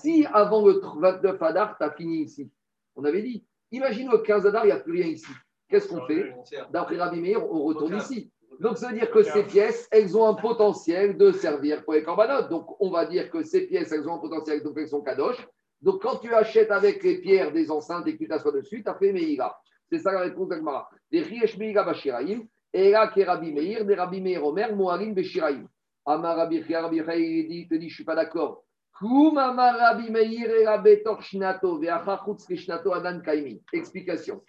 si 0.00 0.26
avant 0.32 0.66
le 0.66 0.80
29 1.00 1.42
Adar, 1.42 1.76
tu 1.76 1.84
as 1.84 1.90
fini 1.90 2.22
ici, 2.22 2.50
on 2.94 3.04
avait 3.04 3.22
dit 3.22 3.44
imagine 3.72 4.10
le 4.10 4.18
15 4.18 4.46
Adar, 4.46 4.64
il 4.64 4.68
n'y 4.68 4.72
a 4.72 4.78
plus 4.78 4.92
rien 4.92 5.06
ici. 5.06 5.32
Qu'est-ce 5.70 5.88
qu'on 5.88 6.04
fait 6.06 6.34
D'après 6.72 6.96
Rabbi 6.96 7.20
Meir, 7.20 7.42
on 7.42 7.62
retourne 7.62 7.96
ici. 7.96 8.30
Donc, 8.58 8.76
ça 8.76 8.88
veut 8.88 8.94
dire 8.94 9.10
que 9.10 9.22
ces 9.22 9.44
pièces, 9.44 9.88
elles 9.90 10.16
ont 10.16 10.26
un 10.26 10.34
potentiel 10.34 11.16
de 11.16 11.32
servir 11.32 11.82
pour 11.82 11.94
les 11.94 12.02
corbanotes. 12.02 12.50
Donc, 12.50 12.76
on 12.78 12.90
va 12.90 13.06
dire 13.06 13.30
que 13.30 13.42
ces 13.42 13.66
pièces, 13.66 13.90
elles 13.92 14.06
ont 14.06 14.16
un 14.16 14.18
potentiel, 14.18 14.62
donc 14.62 14.74
elles 14.76 14.88
sont 14.88 15.00
kadosh. 15.00 15.48
Donc, 15.80 16.02
quand 16.02 16.16
tu 16.16 16.34
achètes 16.34 16.70
avec 16.70 17.02
les 17.02 17.18
pierres 17.20 17.52
des 17.52 17.70
enceintes 17.70 18.06
et 18.06 18.12
que 18.12 18.18
tu 18.18 18.28
t'assois 18.28 18.52
dessus, 18.52 18.82
tu 18.82 18.90
as 18.90 18.94
fait 18.94 19.12
Meïra. 19.12 19.58
C'est 19.90 19.98
ça 19.98 20.12
la 20.12 20.20
réponse 20.20 20.48
d'Agmara. 20.48 20.90
Les 21.10 21.22
Riesh 21.22 21.56
Meïra 21.56 21.84
Bashiraim, 21.84 22.42
et 22.72 22.90
là, 22.90 23.08
qui 23.08 23.24
Rabbi 23.24 23.52
Meir, 23.52 23.84
des 23.86 23.94
Rabbi 23.94 24.20
Meir 24.20 24.44
Omer, 24.44 24.76
Moharim 24.76 25.14
Beshiraim. 25.14 25.66
Amar 26.04 26.36
Rabbi 26.36 26.62
Rabbi 26.62 27.46
dit, 27.48 27.68
te 27.68 27.74
dit, 27.74 27.88
je 27.88 27.92
ne 27.92 27.94
suis 27.94 28.04
pas 28.04 28.14
d'accord. 28.14 28.64
Koum 28.98 29.38
Amar 29.38 29.74
Rabbi 29.78 30.10
Meir 30.10 30.50
et 30.50 30.66
Rabbi 30.66 31.02
Tor 31.02 31.22
Shnato, 31.22 31.78
Ve'achachutz 31.78 32.46
Kishnato 32.46 32.92
Adan 32.92 33.20
Kaimi. 33.20 33.62
Explication. 33.72 34.42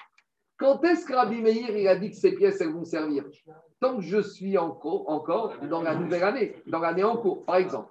Quand 0.62 0.84
est-ce 0.84 1.08
que 1.08 1.14
Rabbi 1.14 1.42
Meir 1.42 1.76
il 1.76 1.88
a 1.88 1.96
dit 1.96 2.12
que 2.12 2.16
ces 2.16 2.34
pièces, 2.36 2.62
elles 2.62 2.72
vont 2.72 2.86
servir? 2.86 3.26
Tant 3.80 3.96
que 3.96 4.04
je 4.04 4.22
suis 4.22 4.60
encore, 4.60 5.10
encore 5.10 5.56
dans 5.68 5.82
la 5.82 5.96
nouvelle 5.96 6.24
année, 6.24 6.56
dans 6.68 6.78
l'année 6.78 7.04
en 7.04 7.18
cours, 7.18 7.44
par 7.46 7.56
exemple. 7.56 7.90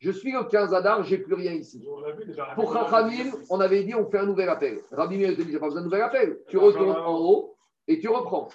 Je 0.00 0.10
suis 0.10 0.32
le 0.32 0.44
15 0.44 0.74
Adar, 0.74 1.02
j'ai 1.02 1.16
plus 1.16 1.32
rien 1.34 1.52
ici. 1.52 1.82
Pour 2.54 2.74
Chachamim, 2.74 3.32
on 3.48 3.58
avait 3.58 3.84
dit 3.84 3.94
on 3.94 4.04
fait 4.10 4.18
un 4.18 4.26
nouvel 4.26 4.50
appel. 4.50 4.80
Rabbi 4.92 5.16
Meir 5.16 5.34
te 5.34 5.40
dit, 5.40 5.50
j'ai 5.50 5.58
pas 5.58 5.66
besoin 5.66 5.80
de 5.80 5.86
nouvel 5.86 6.02
appel. 6.02 6.38
Tu 6.48 6.58
retournes 6.58 6.90
en 6.90 7.18
haut 7.18 7.56
et 7.88 7.98
tu 7.98 8.08
reprends. 8.08 8.48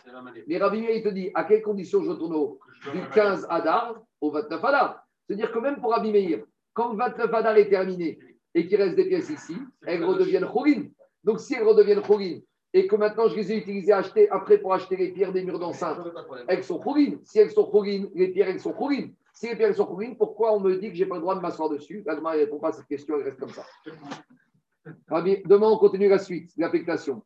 Mais 0.47 0.59
Rabbi 0.59 0.81
Meir, 0.81 0.91
il 0.91 1.03
te 1.03 1.09
dit, 1.09 1.31
à 1.33 1.43
quelles 1.43 1.63
conditions 1.63 2.03
je 2.03 2.11
retourne 2.11 2.35
au 2.35 2.59
Du 2.93 3.01
15 3.15 3.47
Adar 3.49 3.99
au 4.21 4.29
29 4.29 4.63
Adar? 4.63 5.03
C'est-à-dire 5.25 5.51
que 5.51 5.57
même 5.57 5.77
pour 5.81 5.91
Rabbi 5.91 6.11
Meir, 6.11 6.43
quand 6.73 6.91
le 6.91 6.97
29 6.97 7.33
Adar 7.33 7.57
est 7.57 7.69
terminé 7.69 8.19
et 8.53 8.67
qu'il 8.67 8.79
reste 8.79 8.95
des 8.95 9.07
pièces 9.07 9.31
ici, 9.31 9.57
elles 9.87 10.03
redeviennent 10.03 10.45
Chorin. 10.45 10.83
Donc 11.23 11.39
si 11.39 11.55
elles 11.55 11.63
redeviennent 11.63 12.03
Chorin 12.03 12.41
et 12.75 12.87
que 12.87 12.95
maintenant 12.97 13.29
je 13.29 13.37
les 13.37 13.53
ai 13.53 13.57
utilisées 13.57 13.93
acheter 13.93 14.29
après 14.29 14.57
pour 14.57 14.73
acheter 14.73 14.97
les 14.97 15.07
pierres 15.07 15.31
des 15.31 15.45
murs 15.45 15.59
d'enceinte, 15.59 15.97
elles 16.49 16.63
sont 16.63 16.81
chourines. 16.81 17.19
Si 17.23 17.39
elles 17.39 17.51
sont 17.51 17.71
chourines, 17.71 18.09
les 18.13 18.27
pierres, 18.27 18.49
elles 18.49 18.59
sont 18.59 18.75
chourines. 18.75 19.13
Si 19.33 19.47
les 19.47 19.55
pierres 19.55 19.69
elles 19.69 19.75
sont 19.75 19.87
chourines, 19.87 20.17
pourquoi 20.17 20.53
on 20.53 20.59
me 20.59 20.75
dit 20.75 20.89
que 20.89 20.95
je 20.95 21.03
n'ai 21.03 21.09
pas 21.09 21.15
le 21.15 21.21
droit 21.21 21.35
de 21.35 21.39
m'asseoir 21.39 21.69
dessus? 21.69 22.03
La 22.05 22.15
ne 22.15 22.21
répond 22.21 22.59
pas 22.59 22.69
à 22.69 22.71
cette 22.73 22.87
question, 22.87 23.15
elle 23.17 23.23
reste 23.23 23.39
comme 23.39 23.49
ça. 23.49 23.63
Demain, 25.45 25.69
on 25.69 25.77
continue 25.77 26.09
la 26.09 26.19
suite, 26.19 26.51
l'affectation. 26.57 27.23